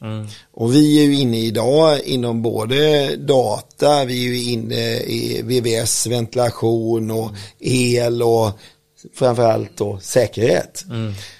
Och 0.55 0.74
vi 0.74 1.01
är 1.01 1.05
ju 1.05 1.14
inne 1.14 1.39
idag 1.39 2.01
inom 2.05 2.43
både 2.43 3.10
data, 3.16 4.05
vi 4.05 4.26
är 4.26 4.28
ju 4.28 4.43
inne 4.43 4.97
i 4.97 5.43
VVS, 5.43 6.06
ventilation 6.06 7.10
och 7.10 7.31
el 7.60 8.22
och 8.22 8.51
framförallt 9.14 9.76
då 9.76 9.98
säkerhet. 10.02 10.85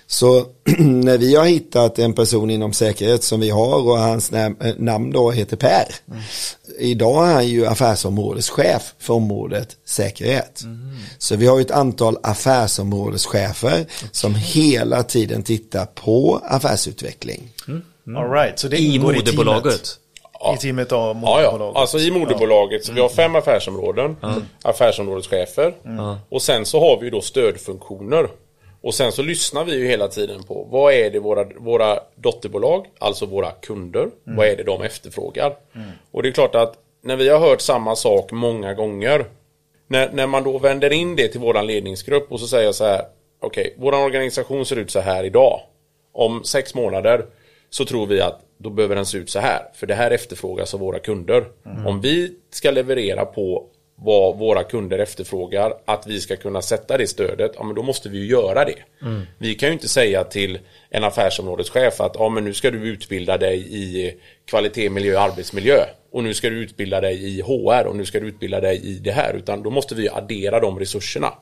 Så 0.06 0.46
när 0.78 1.18
vi 1.18 1.34
har 1.36 1.44
hittat 1.44 1.98
en 1.98 2.12
person 2.12 2.50
inom 2.50 2.72
säkerhet 2.72 3.24
som 3.24 3.40
vi 3.40 3.50
har 3.50 3.82
och 3.88 3.98
hans 3.98 4.32
nam- 4.32 4.66
eh, 4.66 4.74
namn 4.78 5.10
då 5.12 5.30
heter 5.30 5.56
Per. 5.56 5.84
Idag 6.78 7.28
är 7.28 7.32
han 7.34 7.48
ju 7.48 7.66
affärsområdeschef 7.66 8.94
för 8.98 9.14
området 9.14 9.76
säkerhet. 9.86 10.62
Så 11.18 11.36
vi 11.36 11.46
har 11.46 11.56
ju 11.58 11.62
ett 11.62 11.70
antal 11.70 12.16
affärsområdeschefer 12.22 13.86
som 14.12 14.34
hela 14.34 15.02
tiden 15.02 15.42
tittar 15.42 15.86
på 15.86 16.40
affärsutveckling. 16.44 17.52
all 18.16 18.30
right. 18.30 18.58
Så 18.58 18.68
det 18.68 18.78
I 18.78 18.94
ingår 18.94 19.14
moderbolaget? 20.52 20.60
I 20.60 20.66
teamet 20.66 20.92
av 20.92 21.06
Ja, 21.08 21.14
moderbolaget. 21.14 21.74
ja. 21.74 21.80
Alltså 21.80 21.98
i 21.98 22.10
moderbolaget, 22.10 22.84
så 22.84 22.92
vi 22.92 23.00
har 23.00 23.08
fem 23.08 23.36
affärsområden, 23.36 24.16
affärsområdeschefer. 24.62 25.74
Och 26.28 26.42
sen 26.42 26.66
så 26.66 26.80
har 26.80 26.98
vi 26.98 27.04
ju 27.04 27.10
då 27.10 27.20
stödfunktioner. 27.20 28.28
Och 28.82 28.94
sen 28.94 29.12
så 29.12 29.22
lyssnar 29.22 29.64
vi 29.64 29.74
ju 29.76 29.86
hela 29.86 30.08
tiden 30.08 30.42
på 30.42 30.66
vad 30.70 30.92
är 30.92 31.10
det 31.10 31.18
våra, 31.18 31.44
våra 31.58 31.98
dotterbolag, 32.14 32.86
alltså 32.98 33.26
våra 33.26 33.50
kunder, 33.50 34.08
vad 34.24 34.46
är 34.46 34.56
det 34.56 34.62
de 34.62 34.82
efterfrågar? 34.82 35.56
Och 36.12 36.22
det 36.22 36.28
är 36.28 36.32
klart 36.32 36.54
att 36.54 36.74
när 37.02 37.16
vi 37.16 37.28
har 37.28 37.38
hört 37.38 37.60
samma 37.60 37.96
sak 37.96 38.32
många 38.32 38.74
gånger, 38.74 39.24
när, 39.86 40.10
när 40.12 40.26
man 40.26 40.44
då 40.44 40.58
vänder 40.58 40.92
in 40.92 41.16
det 41.16 41.28
till 41.28 41.40
våran 41.40 41.66
ledningsgrupp 41.66 42.32
och 42.32 42.40
så 42.40 42.46
säger 42.46 42.64
jag 42.64 42.74
så 42.74 42.84
här, 42.84 43.02
okej, 43.42 43.74
våran 43.78 44.02
organisation 44.02 44.66
ser 44.66 44.76
ut 44.76 44.90
så 44.90 45.00
här 45.00 45.24
idag. 45.24 45.60
Om 46.12 46.44
sex 46.44 46.74
månader 46.74 47.24
så 47.70 47.84
tror 47.84 48.06
vi 48.06 48.20
att 48.20 48.40
då 48.59 48.70
behöver 48.70 48.97
den 48.97 49.06
se 49.06 49.18
ut 49.18 49.31
så 49.31 49.39
här. 49.39 49.62
För 49.74 49.86
det 49.86 49.94
här 49.94 50.10
efterfrågas 50.10 50.74
av 50.74 50.81
våra 50.81 50.98
kunder. 50.98 51.44
Om 51.86 52.01
vi 52.01 52.35
ska 52.51 52.70
leverera 52.70 53.24
på 53.24 53.66
vad 53.97 54.39
våra 54.39 54.64
kunder 54.64 54.98
efterfrågar, 54.98 55.72
att 55.85 56.06
vi 56.06 56.20
ska 56.20 56.36
kunna 56.36 56.62
sätta 56.62 56.98
det 56.98 57.06
stödet, 57.06 57.52
ja 57.56 57.64
men 57.64 57.74
då 57.74 57.82
måste 57.82 58.09
vi 58.09 58.18
ju 58.18 58.26
göra 58.26 58.64
det. 58.64 58.78
Vi 59.39 59.55
kan 59.55 59.68
ju 59.68 59.72
inte 59.72 59.89
säga 59.89 60.24
till 60.24 60.59
en 60.90 61.05
affärsområdeschef 61.05 62.01
att 62.01 62.16
ja 62.18 62.28
men 62.28 62.44
nu 62.44 62.55
ska 62.55 62.70
du 62.70 62.89
utbilda 62.89 63.39
dig 63.39 63.59
i 63.70 64.14
kvalitet, 64.44 64.90
miljö 64.90 65.14
och 65.14 65.22
arbetsmiljö. 65.22 65.85
Och 66.12 66.24
nu 66.24 66.35
ska 66.35 66.51
du 66.51 66.56
utbilda 66.56 67.01
dig 67.01 67.39
i 67.39 67.40
HR 67.40 67.86
och 67.86 67.97
nu 67.97 68.05
ska 68.05 68.20
du 68.20 68.26
utbilda 68.26 68.60
dig 68.60 68.81
i 68.85 68.98
det 68.98 69.12
här. 69.12 69.35
Utan 69.35 69.62
då 69.62 69.70
måste 69.70 69.94
vi 69.94 70.09
addera 70.09 70.60
de 70.60 70.78
resurserna. 70.78 71.32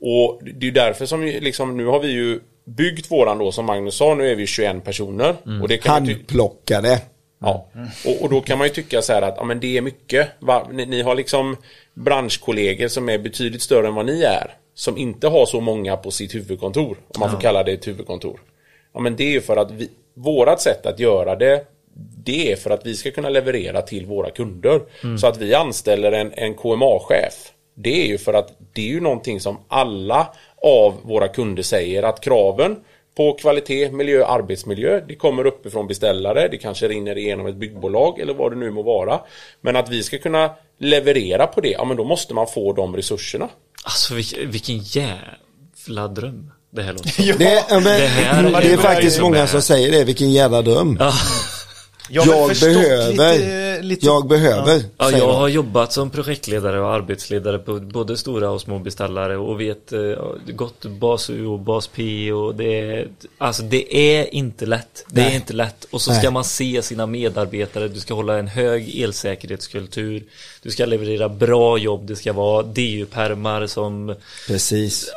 Och 0.00 0.40
det 0.54 0.68
är 0.68 0.72
därför 0.72 1.06
som 1.06 1.20
vi, 1.20 1.40
liksom, 1.40 1.76
nu 1.76 1.86
har 1.86 2.00
vi 2.00 2.08
ju 2.08 2.40
byggt 2.64 3.10
våran 3.10 3.38
då 3.38 3.52
som 3.52 3.64
Magnus 3.64 3.94
sa, 3.94 4.14
nu 4.14 4.30
är 4.30 4.34
vi 4.34 4.46
21 4.46 4.84
personer. 4.84 5.36
Och 5.62 5.68
det 5.68 5.76
kan 5.76 5.92
Handplockade. 5.92 7.00
Ja, 7.40 7.68
och, 8.06 8.22
och 8.22 8.30
då 8.30 8.40
kan 8.40 8.58
man 8.58 8.66
ju 8.66 8.72
tycka 8.72 9.02
så 9.02 9.12
här 9.12 9.22
att 9.22 9.34
ja, 9.36 9.44
men 9.44 9.60
det 9.60 9.76
är 9.76 9.82
mycket. 9.82 10.28
Va? 10.38 10.68
Ni, 10.72 10.86
ni 10.86 11.02
har 11.02 11.14
liksom 11.14 11.56
branschkollegor 11.94 12.88
som 12.88 13.08
är 13.08 13.18
betydligt 13.18 13.62
större 13.62 13.86
än 13.86 13.94
vad 13.94 14.06
ni 14.06 14.22
är. 14.22 14.54
Som 14.74 14.98
inte 14.98 15.28
har 15.28 15.46
så 15.46 15.60
många 15.60 15.96
på 15.96 16.10
sitt 16.10 16.34
huvudkontor. 16.34 16.96
Om 17.08 17.20
man 17.20 17.30
får 17.30 17.40
kalla 17.40 17.62
det 17.62 17.72
ett 17.72 17.86
huvudkontor. 17.86 18.40
Ja, 18.94 19.00
men 19.00 19.16
det 19.16 19.24
är 19.24 19.30
ju 19.30 19.40
för 19.40 19.56
att 19.56 19.70
vi, 19.70 19.90
vårat 20.14 20.60
sätt 20.60 20.86
att 20.86 20.98
göra 20.98 21.36
det 21.36 21.64
det 22.24 22.52
är 22.52 22.56
för 22.56 22.70
att 22.70 22.86
vi 22.86 22.94
ska 22.94 23.10
kunna 23.10 23.28
leverera 23.28 23.82
till 23.82 24.06
våra 24.06 24.30
kunder. 24.30 24.80
Så 25.18 25.26
att 25.26 25.36
vi 25.36 25.54
anställer 25.54 26.12
en, 26.12 26.32
en 26.34 26.54
KMA-chef. 26.54 27.52
Det 27.74 28.02
är 28.02 28.06
ju 28.06 28.18
för 28.18 28.34
att 28.34 28.58
det 28.72 28.82
är 28.82 28.88
ju 28.88 29.00
någonting 29.00 29.40
som 29.40 29.58
alla 29.68 30.28
av 30.64 30.94
våra 31.02 31.28
kunder 31.28 31.62
säger 31.62 32.02
att 32.02 32.20
kraven 32.20 32.76
på 33.16 33.32
kvalitet, 33.32 33.90
miljö, 33.92 34.24
arbetsmiljö. 34.26 35.00
Det 35.08 35.14
kommer 35.14 35.46
uppifrån 35.46 35.86
beställare, 35.86 36.48
det 36.48 36.56
kanske 36.58 36.88
rinner 36.88 37.18
igenom 37.18 37.46
ett 37.46 37.54
byggbolag 37.56 38.20
eller 38.20 38.34
vad 38.34 38.52
det 38.52 38.56
nu 38.56 38.70
må 38.70 38.82
vara. 38.82 39.20
Men 39.60 39.76
att 39.76 39.88
vi 39.88 40.02
ska 40.02 40.18
kunna 40.18 40.50
leverera 40.80 41.46
på 41.46 41.60
det, 41.60 41.68
ja 41.70 41.84
men 41.84 41.96
då 41.96 42.04
måste 42.04 42.34
man 42.34 42.46
få 42.46 42.72
de 42.72 42.96
resurserna. 42.96 43.48
Alltså 43.84 44.14
vilken, 44.14 44.50
vilken 44.50 44.78
jävla 44.78 46.08
dröm 46.08 46.50
det 46.70 46.82
här 46.82 46.92
låter 46.92 47.08
som. 47.08 47.24
Det, 47.38 47.64
ja, 47.68 47.80
men, 47.80 47.84
Det 47.84 48.06
här- 48.06 48.42
det 48.62 48.72
är 48.72 48.76
var 48.76 48.82
faktiskt 48.82 49.20
många 49.20 49.46
som 49.46 49.62
säger 49.62 49.92
det, 49.92 50.04
vilken 50.04 50.30
jävla 50.32 50.62
dröm. 50.62 50.96
Ja. 51.00 51.12
Jag, 52.10 52.26
Jag 52.26 52.48
behöver, 52.60 53.10
lite, 53.10 53.22
lite, 53.82 54.06
jag 54.06 54.28
behöver. 54.28 54.82
Ja, 54.98 55.10
jag 55.10 55.32
har 55.32 55.48
jobbat 55.48 55.92
som 55.92 56.10
projektledare 56.10 56.80
och 56.80 56.92
arbetsledare 56.94 57.58
på 57.58 57.80
både 57.80 58.16
stora 58.16 58.50
och 58.50 58.60
små 58.60 58.78
beställare 58.78 59.36
och 59.36 59.60
vet 59.60 59.92
eh, 59.92 60.00
gått 60.46 60.84
bas 60.84 61.30
U 61.30 61.46
och 61.46 61.58
bas 61.58 61.86
P 61.86 62.32
och 62.32 62.54
det 62.54 62.80
är, 62.80 63.08
alltså 63.38 63.62
det 63.62 63.96
är 63.96 64.34
inte 64.34 64.66
lätt. 64.66 65.04
Det 65.08 65.20
är 65.20 65.24
Nej. 65.24 65.34
inte 65.34 65.52
lätt. 65.52 65.84
Och 65.90 66.00
så 66.00 66.10
Nej. 66.10 66.20
ska 66.20 66.30
man 66.30 66.44
se 66.44 66.82
sina 66.82 67.06
medarbetare, 67.06 67.88
du 67.88 68.00
ska 68.00 68.14
hålla 68.14 68.38
en 68.38 68.48
hög 68.48 69.00
elsäkerhetskultur, 69.00 70.22
du 70.62 70.70
ska 70.70 70.86
leverera 70.86 71.28
bra 71.28 71.78
jobb, 71.78 72.06
det 72.06 72.16
ska 72.16 72.32
vara 72.32 72.62
DU-permar 72.62 73.66
som 73.66 74.14
Precis. 74.46 75.10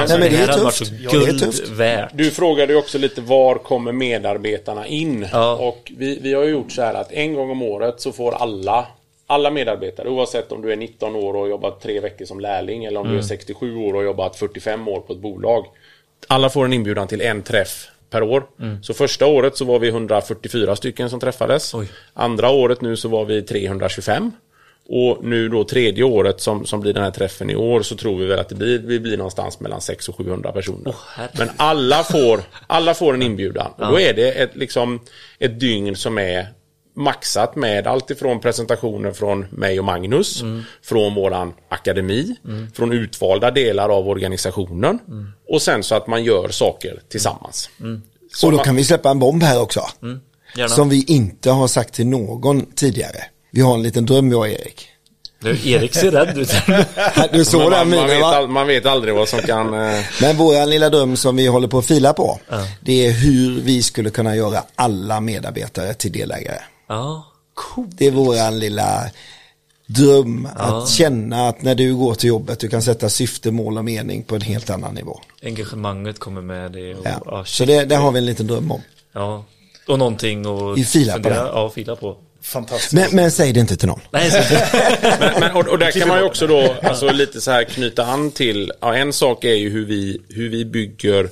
Alltså, 0.00 0.18
men 0.18 0.30
det 0.30 0.36
är 0.36 0.40
här 0.40 0.46
hade 0.48 0.62
varit 0.62 0.74
tufft. 0.76 0.90
så 0.90 0.96
Ja, 1.04 1.10
det 1.10 1.16
är 1.16 1.26
guld 1.26 1.40
tufft. 1.40 1.68
värt. 1.68 2.10
Du 2.14 2.30
frågade 2.30 2.72
ju 2.72 2.78
också 2.78 2.98
lite 2.98 3.20
var 3.20 3.54
kommer 3.54 3.92
medarbetarna 3.92 4.86
in? 4.86 5.26
Ja. 5.32 5.54
Och 5.56 5.92
vi, 5.96 6.18
vi 6.22 6.34
har 6.34 6.42
ju 6.44 6.50
gjort 6.50 6.72
så 6.72 6.82
här 6.82 6.94
att 6.94 7.12
en 7.12 7.34
gång 7.34 7.50
om 7.50 7.62
året 7.62 8.00
så 8.00 8.12
får 8.12 8.32
alla 8.34 8.86
alla 9.26 9.50
medarbetare, 9.50 10.08
oavsett 10.08 10.52
om 10.52 10.62
du 10.62 10.72
är 10.72 10.76
19 10.76 11.16
år 11.16 11.36
och 11.36 11.48
jobbat 11.48 11.80
tre 11.80 12.00
veckor 12.00 12.24
som 12.24 12.40
lärling 12.40 12.84
eller 12.84 13.00
om 13.00 13.06
Mm. 13.06 13.16
du 13.16 13.22
är 13.22 13.26
67 13.26 13.76
år 13.76 13.94
och 13.94 14.04
jobbat 14.04 14.36
45 14.36 14.88
år 14.88 15.00
på 15.00 15.12
ett 15.12 15.18
bolag. 15.18 15.64
Alla 16.28 16.50
får 16.50 16.64
en 16.64 16.72
inbjudan 16.72 17.08
till 17.08 17.20
en 17.20 17.42
träff 17.42 17.88
per 18.10 18.22
år. 18.22 18.42
Så 18.82 18.94
första 18.94 19.26
året 19.26 19.56
så 19.56 19.64
var 19.64 19.78
vi 19.78 19.88
144 19.88 20.76
stycken 20.76 21.10
som 21.10 21.20
träffades. 21.20 21.74
Oj. 21.74 21.88
Andra 22.14 22.50
året 22.50 22.80
nu 22.80 22.96
så 22.96 23.08
var 23.08 23.24
vi 23.24 23.42
325. 23.42 24.32
Och 24.88 25.24
nu 25.24 25.48
då 25.48 25.64
tredje 25.64 26.04
året 26.04 26.40
som, 26.40 26.66
som 26.66 26.80
blir 26.80 26.92
den 26.92 27.02
här 27.04 27.10
träffen 27.10 27.50
i 27.50 27.56
år 27.56 27.82
så 27.82 27.96
tror 27.96 28.18
vi 28.18 28.26
väl 28.26 28.38
att 28.38 28.48
det 28.48 28.54
blir, 28.54 28.78
vi 28.78 29.00
blir 29.00 29.16
någonstans 29.16 29.60
mellan 29.60 29.80
600 29.80 30.12
och 30.20 30.26
700 30.26 30.52
personer. 30.52 30.94
herregud. 31.14 31.38
Men 31.38 31.50
alla 31.56 32.04
får, 32.04 32.40
alla 32.66 32.94
får 32.94 33.14
en 33.14 33.22
inbjudan. 33.22 33.72
Och 33.78 33.86
då 33.86 34.00
är 34.00 34.14
det 34.14 34.30
ett, 34.32 34.56
liksom, 34.56 35.00
ett 35.38 35.60
dygn 35.60 35.96
som 35.96 36.18
är 36.18 36.46
maxat 36.96 37.56
med 37.56 37.86
allt 37.86 38.10
ifrån 38.10 38.40
presentationer 38.40 39.12
från 39.12 39.46
mig 39.50 39.78
och 39.78 39.84
Magnus, 39.84 40.42
från 40.82 41.14
våran 41.14 41.52
akademi, 41.68 42.36
från 42.74 42.92
utvalda 42.92 43.50
delar 43.50 43.88
av 43.88 44.08
organisationen 44.08 44.98
och 45.48 45.62
sen 45.62 45.82
så 45.82 45.94
att 45.94 46.06
man 46.06 46.24
gör 46.24 46.48
saker 46.48 47.00
tillsammans. 47.08 47.70
Så 48.34 48.46
Och 48.46 48.50
då 48.52 48.56
man- 48.56 48.64
kan 48.64 48.76
vi 48.76 48.84
släppa 48.84 49.10
en 49.10 49.18
bomb 49.18 49.42
här 49.42 49.60
också. 49.62 49.80
Gärna. 50.56 50.68
Som 50.68 50.88
vi 50.88 51.04
inte 51.04 51.50
har 51.50 51.66
sagt 51.68 51.94
till 51.94 52.06
någon 52.06 52.66
tidigare. 52.74 53.24
Vi 53.54 53.60
har 53.60 53.74
en 53.74 53.82
liten 53.82 54.06
dröm 54.06 54.30
jag 54.30 54.40
och 54.40 54.48
Erik. 54.48 54.88
Du, 55.40 55.70
Erik 55.70 55.94
ser 55.94 56.10
rädd 56.10 56.38
ut. 56.38 56.52
Du 57.32 57.44
såg 57.44 57.60
den 57.60 57.70
man, 57.70 57.90
minen 57.90 58.06
vet 58.06 58.20
va? 58.20 58.46
man 58.46 58.66
vet 58.66 58.86
aldrig 58.86 59.14
vad 59.14 59.28
som 59.28 59.38
kan... 59.40 59.74
Eh, 59.74 60.04
Men 60.20 60.36
vår 60.36 60.66
lilla 60.66 60.90
dröm 60.90 61.16
som 61.16 61.36
vi 61.36 61.46
håller 61.46 61.68
på 61.68 61.78
att 61.78 61.86
fila 61.86 62.12
på. 62.12 62.40
Det 62.80 63.06
är 63.06 63.12
hur 63.12 63.60
vi 63.60 63.82
skulle 63.82 64.10
kunna 64.10 64.36
göra 64.36 64.62
alla 64.74 65.20
medarbetare 65.20 65.94
till 65.94 66.12
delägare. 66.12 66.58
ja, 66.88 67.26
coolt. 67.54 67.90
Det 67.98 68.06
är 68.06 68.10
våran 68.10 68.58
lilla 68.58 69.10
dröm 69.86 70.48
att 70.56 70.88
känna 70.88 71.48
att 71.48 71.62
när 71.62 71.74
du 71.74 71.96
går 71.96 72.14
till 72.14 72.28
jobbet 72.28 72.58
du 72.60 72.68
kan 72.68 72.82
sätta 72.82 73.08
syfte, 73.08 73.50
mål 73.50 73.78
och 73.78 73.84
mening 73.84 74.22
på 74.22 74.34
en 74.34 74.40
helt 74.40 74.70
annan 74.70 74.94
nivå. 74.94 75.20
Engagemanget 75.42 76.18
kommer 76.18 76.42
med 76.42 76.72
det. 76.72 76.94
Och, 76.94 77.06
Ja. 77.26 77.44
Så 77.44 77.64
det, 77.64 77.84
det 77.84 77.96
har 77.96 78.12
vi 78.12 78.18
en 78.18 78.26
liten 78.26 78.46
dröm 78.46 78.72
om. 78.72 78.82
Ja, 79.12 79.44
och 79.88 79.98
någonting 79.98 80.46
och 80.46 80.78
Vi 80.78 80.84
filar 80.84 81.18
på 81.18 81.28
det. 81.28 81.34
Ja, 81.34 81.70
fila 81.74 81.96
på. 81.96 82.16
Fantastiskt. 82.44 82.92
Men, 82.92 83.08
men 83.12 83.30
säg 83.30 83.52
det 83.52 83.60
inte 83.60 83.76
till 83.76 83.88
någon. 83.88 84.00
Nej, 84.10 84.30
men, 85.20 85.40
men, 85.40 85.52
och, 85.52 85.68
och 85.68 85.78
där 85.78 85.90
kan 85.90 86.08
man 86.08 86.18
ju 86.18 86.24
också 86.24 86.46
då 86.46 86.74
alltså, 86.82 87.12
lite 87.12 87.40
så 87.40 87.50
här 87.50 87.64
knyta 87.64 88.04
an 88.04 88.30
till, 88.30 88.72
ja, 88.80 88.94
en 88.94 89.12
sak 89.12 89.44
är 89.44 89.54
ju 89.54 89.70
hur 89.70 89.84
vi, 89.84 90.20
hur 90.28 90.48
vi 90.48 90.64
bygger 90.64 91.28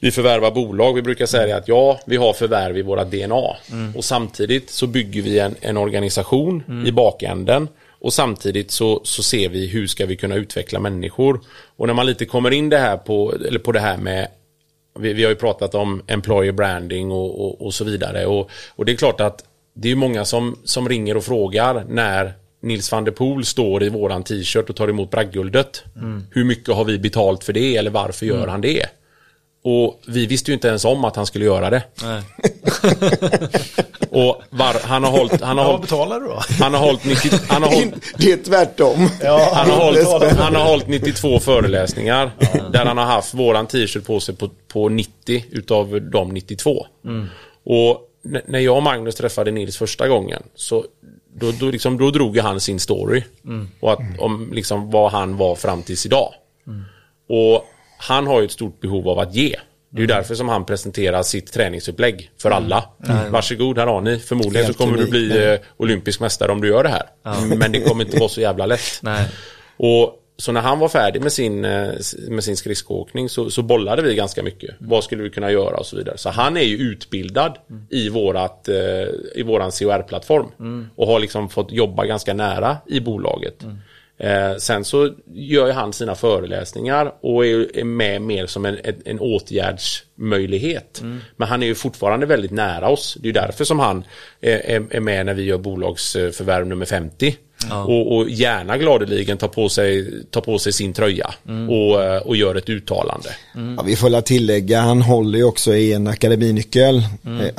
vi 0.00 0.10
förvärvar 0.10 0.50
bolag. 0.50 0.94
Vi 0.94 1.02
brukar 1.02 1.26
säga 1.26 1.56
att 1.56 1.68
ja, 1.68 2.00
vi 2.06 2.16
har 2.16 2.32
förvärv 2.32 2.78
i 2.78 2.82
våra 2.82 3.04
DNA. 3.04 3.56
Och 3.96 4.04
samtidigt 4.04 4.70
så 4.70 4.86
bygger 4.86 5.22
vi 5.22 5.38
en, 5.38 5.54
en 5.60 5.76
organisation 5.76 6.84
i 6.86 6.92
bakänden. 6.92 7.68
Och 8.00 8.12
samtidigt 8.12 8.70
så, 8.70 9.00
så 9.04 9.22
ser 9.22 9.48
vi 9.48 9.66
hur 9.66 9.86
ska 9.86 10.06
vi 10.06 10.16
kunna 10.16 10.34
utveckla 10.34 10.80
människor. 10.80 11.40
Och 11.76 11.86
när 11.86 11.94
man 11.94 12.06
lite 12.06 12.24
kommer 12.24 12.50
in 12.50 12.68
det 12.68 12.78
här 12.78 12.96
på, 12.96 13.34
eller 13.48 13.58
på 13.58 13.72
det 13.72 13.80
här 13.80 13.96
med 13.96 14.28
vi, 14.98 15.12
vi 15.12 15.22
har 15.22 15.30
ju 15.30 15.36
pratat 15.36 15.74
om 15.74 16.02
employer 16.06 16.52
branding 16.52 17.12
och, 17.12 17.44
och, 17.44 17.66
och 17.66 17.74
så 17.74 17.84
vidare. 17.84 18.26
Och, 18.26 18.50
och 18.68 18.84
det 18.84 18.92
är 18.92 18.96
klart 18.96 19.20
att 19.20 19.44
det 19.74 19.90
är 19.90 19.96
många 19.96 20.24
som, 20.24 20.58
som 20.64 20.88
ringer 20.88 21.16
och 21.16 21.24
frågar 21.24 21.84
när 21.88 22.32
Nils 22.62 22.92
van 22.92 23.04
der 23.04 23.12
Poel 23.12 23.44
står 23.44 23.82
i 23.82 23.88
våran 23.88 24.22
t-shirt 24.24 24.70
och 24.70 24.76
tar 24.76 24.88
emot 24.88 25.10
bragdguldet. 25.10 25.82
Hur 26.30 26.44
mycket 26.44 26.74
har 26.74 26.84
vi 26.84 26.98
betalt 26.98 27.44
för 27.44 27.52
det 27.52 27.76
eller 27.76 27.90
varför 27.90 28.26
gör 28.26 28.46
han 28.46 28.60
det? 28.60 28.86
Och 29.64 30.00
vi 30.08 30.26
visste 30.26 30.50
ju 30.50 30.54
inte 30.54 30.68
ens 30.68 30.84
om 30.84 31.04
att 31.04 31.16
han 31.16 31.26
skulle 31.26 31.44
göra 31.44 31.70
det. 31.70 31.82
nej. 32.02 32.22
Och 34.10 34.42
var, 34.50 34.86
han 34.88 35.04
har 35.04 35.10
hållit, 35.10 35.40
han 35.40 35.58
har 35.58 35.64
Ja, 35.64 35.70
vad 35.70 35.76
hållit, 35.76 35.80
betalar 35.90 36.20
du 36.20 36.26
då? 36.26 36.40
han 36.60 36.74
har 36.74 36.80
hållit, 36.80 37.04
90, 37.04 37.30
han 37.48 37.62
har 37.62 37.70
hållit 37.70 37.94
Det 38.18 38.32
är 38.32 38.36
tvärtom. 38.36 39.08
han 39.54 39.70
har, 39.70 39.84
hållit, 39.84 40.36
han 40.38 40.54
har 40.54 40.64
hållit 40.64 40.88
92 40.88 41.38
föreläsningar 41.40 42.30
där 42.72 42.84
han 42.84 42.98
har 42.98 43.04
haft 43.04 43.34
våran 43.34 43.66
t-shirt 43.66 44.04
på 44.06 44.20
sig 44.20 44.36
på, 44.36 44.50
på 44.72 44.88
90 44.88 45.44
utav 45.50 46.00
de 46.10 46.28
92. 46.34 46.86
Och 47.66 47.90
n- 47.90 48.08
när 48.24 48.58
jag 48.58 48.76
och 48.76 48.82
Magnus 48.82 49.14
träffade 49.14 49.50
Nils 49.50 49.76
första 49.76 50.08
gången 50.08 50.42
så 50.54 50.84
då, 51.34 51.52
då, 51.60 51.66
liksom, 51.66 51.98
då 51.98 52.10
drog 52.10 52.36
ju 52.36 52.42
han 52.42 52.60
sin 52.60 52.80
story. 52.80 53.22
Och 53.80 53.92
att, 53.92 54.00
om 54.18 54.50
liksom, 54.52 54.90
vad 54.90 55.12
han 55.12 55.36
var 55.36 55.54
fram 55.54 55.82
tills 55.82 56.06
idag. 56.06 56.34
Och 57.28 57.64
han 57.98 58.26
har 58.26 58.40
ju 58.40 58.44
ett 58.44 58.52
stort 58.52 58.80
behov 58.80 59.08
av 59.08 59.18
att 59.18 59.34
ge. 59.34 59.56
Det 59.90 59.98
är 59.98 60.00
ju 60.00 60.06
därför 60.06 60.34
som 60.34 60.48
han 60.48 60.64
presenterar 60.66 61.22
sitt 61.22 61.52
träningsupplägg 61.52 62.30
för 62.42 62.50
alla. 62.50 62.84
Varsågod, 63.30 63.78
här 63.78 63.86
har 63.86 64.00
ni. 64.00 64.18
Förmodligen 64.18 64.64
Helt 64.64 64.76
så 64.76 64.84
kommer 64.84 64.98
du 64.98 65.10
bli 65.10 65.52
eh, 65.52 65.60
olympisk 65.76 66.20
mästare 66.20 66.52
om 66.52 66.60
du 66.60 66.68
gör 66.68 66.82
det 66.82 66.88
här. 66.88 67.06
Men 67.56 67.72
det 67.72 67.80
kommer 67.80 68.04
inte 68.04 68.18
vara 68.18 68.28
så 68.28 68.40
jävla 68.40 68.66
lätt. 68.66 68.98
nej. 69.02 69.28
Och 69.76 70.20
så 70.36 70.52
när 70.52 70.60
han 70.60 70.78
var 70.78 70.88
färdig 70.88 71.22
med 71.22 71.32
sin, 71.32 71.64
eh, 71.64 71.92
med 72.28 72.44
sin 72.44 72.56
skridskoåkning 72.56 73.28
så, 73.28 73.50
så 73.50 73.62
bollade 73.62 74.02
vi 74.02 74.14
ganska 74.14 74.42
mycket. 74.42 74.74
Vad 74.78 75.04
skulle 75.04 75.22
vi 75.22 75.30
kunna 75.30 75.50
göra 75.50 75.76
och 75.76 75.86
så 75.86 75.96
vidare. 75.96 76.18
Så 76.18 76.30
han 76.30 76.56
är 76.56 76.62
ju 76.62 76.76
utbildad 76.76 77.58
i, 77.90 78.08
vårat, 78.08 78.68
eh, 78.68 78.74
i 79.34 79.42
våran 79.42 79.70
COR-plattform. 79.70 80.46
Och 80.96 81.06
har 81.06 81.20
liksom 81.20 81.48
fått 81.48 81.72
jobba 81.72 82.04
ganska 82.04 82.34
nära 82.34 82.76
i 82.86 83.00
bolaget. 83.00 83.64
Eh, 84.18 84.56
sen 84.56 84.84
så 84.84 85.10
gör 85.34 85.66
ju 85.66 85.72
han 85.72 85.92
sina 85.92 86.14
föreläsningar 86.14 87.14
och 87.20 87.46
är, 87.46 87.76
är 87.78 87.84
med 87.84 88.22
mer 88.22 88.46
som 88.46 88.64
en, 88.64 88.78
en, 88.84 88.94
en 89.04 89.20
åtgärdsmöjlighet. 89.20 91.00
Men 91.36 91.48
han 91.48 91.62
är 91.62 91.66
ju 91.66 91.74
fortfarande 91.74 92.26
väldigt 92.26 92.50
nära 92.50 92.88
oss. 92.88 93.16
Det 93.20 93.24
är 93.24 93.26
ju 93.26 93.32
därför 93.32 93.64
som 93.64 93.78
han 93.78 94.04
eh, 94.40 94.74
är, 94.74 94.86
är 94.90 95.00
med 95.00 95.26
när 95.26 95.34
vi 95.34 95.42
gör 95.42 95.58
bolagsförvärv 95.58 96.66
nummer 96.66 96.86
50. 96.86 97.36
Och, 97.72 98.16
och 98.16 98.28
gärna 98.30 98.78
gladeligen 98.78 99.38
tar 99.38 99.48
på 99.48 99.68
sig, 99.68 100.10
tar 100.30 100.40
på 100.40 100.58
sig 100.58 100.72
sin 100.72 100.92
tröja 100.92 101.34
och, 101.70 102.02
eh, 102.04 102.22
och 102.22 102.36
gör 102.36 102.54
ett 102.54 102.68
uttalande. 102.68 103.28
Ja, 103.76 103.82
vi 103.82 103.96
får 103.96 104.20
tillägga, 104.20 104.80
han 104.80 105.02
håller 105.02 105.38
ju 105.38 105.44
också 105.44 105.74
i 105.74 105.92
en 105.92 106.06
akademinyckel. 106.06 106.96
Eh, 106.96 107.02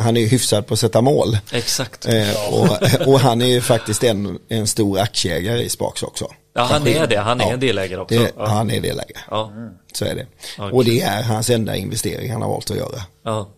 Han 0.04 0.18
är 0.18 0.22
ju 0.22 0.28
hyfsad 0.28 0.68
på 0.68 0.74
att 0.74 0.80
sätta 0.80 1.02
mål. 1.02 1.38
Exakt. 1.54 2.08
Eh, 2.08 2.54
och, 2.54 3.08
och 3.14 3.20
han 3.20 3.42
är 3.42 3.46
ju 3.46 3.62
faktiskt 3.62 4.04
en, 4.04 4.40
en 4.50 4.68
stor 4.68 5.00
aktieägare 5.00 5.62
i 5.64 5.70
Sparks 5.70 6.04
också. 6.04 6.28
Ja, 6.58 6.62
han 6.64 6.88
är 6.88 7.08
det. 7.08 7.16
Han 7.16 7.42
är 7.42 7.46
Ja. 7.46 7.52
en 7.54 7.60
delägare 7.60 8.02
också. 8.02 8.16
Det, 8.20 8.32
ja. 8.38 8.46
Han 8.48 8.72
är 8.72 8.82
delägare. 8.82 9.20
Ja. 9.30 9.52
Så 9.94 10.06
är 10.06 10.16
det. 10.16 10.26
Ja, 10.58 10.72
Och 10.72 10.86
det 10.86 11.02
är 11.02 11.24
hans 11.24 11.50
enda 11.50 11.76
investering 11.76 12.32
han 12.32 12.42
har 12.42 12.50
valt 12.50 12.72
att 12.72 12.78
göra. 12.78 13.02
Ja. 13.26 13.50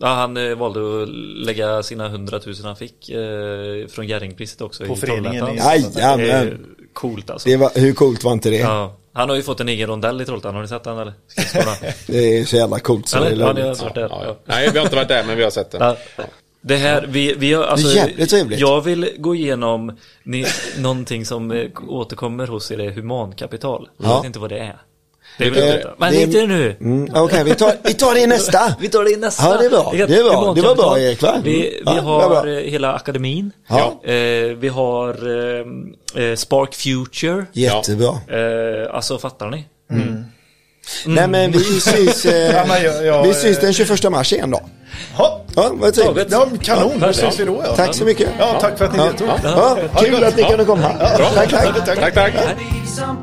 Ja, 0.00 0.06
han 0.08 0.36
eh, 0.36 0.54
valde 0.54 1.02
att 1.02 1.08
lägga 1.46 1.82
sina 1.82 2.08
hundratusen 2.08 2.66
han 2.66 2.76
fick 2.76 3.08
eh, 3.10 3.86
från 3.88 4.06
Jerringpriset 4.06 4.60
också. 4.60 4.84
På 4.86 4.92
i 4.92 4.96
föreningen 4.96 5.56
Jajamän. 5.56 6.66
Coolt 6.92 7.30
alltså. 7.30 7.48
Det 7.48 7.56
var, 7.56 7.70
hur 7.74 7.92
coolt 7.92 8.24
var 8.24 8.32
inte 8.32 8.50
det? 8.50 8.56
Ja. 8.56 8.96
Han 9.12 9.28
har 9.28 9.36
ju 9.36 9.42
fått 9.42 9.60
en 9.60 9.68
egen 9.68 9.88
rondell 9.88 10.20
i 10.20 10.24
Trollhättan. 10.24 10.54
Har 10.54 10.62
ni 10.62 10.68
sett 10.68 10.84
den 10.84 10.98
eller? 10.98 11.12
Det 12.06 12.38
är 12.38 12.44
så 12.44 12.56
jävla 12.56 12.78
coolt 12.78 13.08
så 13.08 13.18
det 13.20 13.26
är 13.26 13.30
Eller? 13.30 13.44
Ja. 13.58 13.74
Ja, 13.94 14.08
Ja. 14.26 14.36
Nej, 14.44 14.70
vi 14.72 14.78
har 14.78 14.84
inte 14.84 14.96
varit 14.96 15.08
där 15.08 15.24
men 15.24 15.36
vi 15.36 15.42
har 15.42 15.50
sett 15.50 15.70
det. 15.70 15.78
Ja. 16.16 16.24
Det 16.60 16.76
här, 16.76 17.06
vi, 17.08 17.34
vi 17.38 17.52
har, 17.52 17.64
alltså, 17.64 17.88
Det 17.88 17.92
är 18.00 18.06
jävligt 18.08 18.30
trevligt. 18.30 18.60
Jag 18.60 18.80
vill 18.80 19.10
gå 19.18 19.34
igenom 19.34 19.96
ni, 20.22 20.46
någonting 20.78 21.24
som 21.26 21.50
eh, 21.50 21.68
återkommer 21.88 22.46
hos 22.46 22.70
er, 22.70 22.80
är 22.80 22.90
humankapital. 22.90 23.88
Jag 23.96 24.10
Ja. 24.10 24.16
vet 24.16 24.26
inte 24.26 24.38
vad 24.38 24.50
det 24.50 24.58
är. 24.58 24.78
Det 25.38 25.50
vill 25.50 25.58
jag 25.58 25.68
Eh, 25.68 25.74
veta. 25.76 25.90
Men 25.98 26.12
det 26.12 26.22
inte 26.22 26.46
nu. 26.46 26.76
Mm, 26.80 27.08
Okej, 27.14 27.44
vi, 27.44 27.54
tar, 27.54 27.72
vi 27.84 27.94
tar 27.94 28.14
det 28.14 28.20
i 28.20 28.26
nästa. 28.26 28.74
Vi 28.80 28.88
tar 28.88 29.04
det 29.04 29.10
i 29.10 29.16
nästa. 29.16 29.42
Ja, 29.44 29.56
det 29.58 29.64
är 29.66 29.70
bra. 29.70 29.90
Det 29.92 30.02
är 30.02 30.06
bra. 30.24 30.52
Det 30.54 30.60
var 30.62 30.74
bra, 30.74 30.98
Erik, 31.00 31.22
va? 31.22 31.40
Vi, 31.44 31.56
Mm. 31.80 31.94
vi 31.94 31.96
Ja, 31.96 32.00
har 32.02 32.46
eh, 32.46 32.54
hela 32.70 32.92
akademin. 32.94 33.52
Ja. 33.68 34.00
Eh, 34.04 34.12
vi 34.58 34.68
har 34.68 35.08
eh, 36.18 36.24
eh, 36.24 36.34
Spark 36.36 36.74
Future. 36.74 37.46
Jättebra. 37.52 38.08
Eh, 38.28 38.94
alltså 38.94 39.18
fattar 39.18 39.50
ni? 39.50 39.64
Nej 41.06 41.28
men 41.28 41.50
vi 41.52 41.58
syns, 41.80 42.24
eh, 42.24 42.54
Ja, 42.56 42.64
men 42.68 42.82
jag- 42.82 43.04
jag- 43.06 43.22
vi 43.22 43.34
syns 43.34 43.58
den 43.60 43.72
21 43.72 44.10
mars 44.10 44.32
igen 44.32 44.50
då. 44.50 44.60
Ja, 45.18 45.40
Ja, 45.56 45.70
vad 45.74 45.94
trevligt. 45.94 46.30
Ja 46.32 46.48
kanon, 46.62 46.90
då 46.94 46.98
perfekt. 47.00 47.18
ses 47.18 47.40
vi 47.40 47.44
då 47.44 47.62
ja. 47.66 47.76
Tack 47.76 47.94
så 47.94 48.04
mycket. 48.04 48.28
Ja, 48.38 48.58
tack 48.60 48.78
för 48.78 48.84
att 48.84 48.92
ni 48.92 48.98
deltog. 48.98 49.28
Ja, 49.44 49.78
kul 49.96 50.24
att 50.24 50.36
ni 50.36 50.42
kunde 50.42 50.64
komma. 50.64 50.88
Tack, 51.34 51.50
tack. 51.50 51.84
Tack, 52.00 52.14
tack. 52.14 52.34
Vi 52.58 52.90
som 52.90 53.16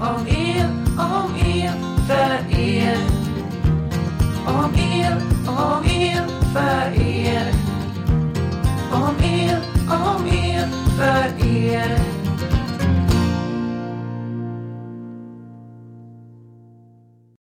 om 0.00 0.26
er, 0.26 0.64
om 0.98 1.34
er, 1.36 1.72
för 2.06 2.58
er. 2.58 2.96
Om 4.46 4.74
er, 4.74 5.16
om 5.46 5.84
er, 5.84 6.26
för 6.52 7.00
er. 7.00 7.52
Om 8.92 9.16
er, 9.22 9.60
om 9.90 10.26
er, 10.26 10.68
för 10.96 11.46
er. 11.46 12.29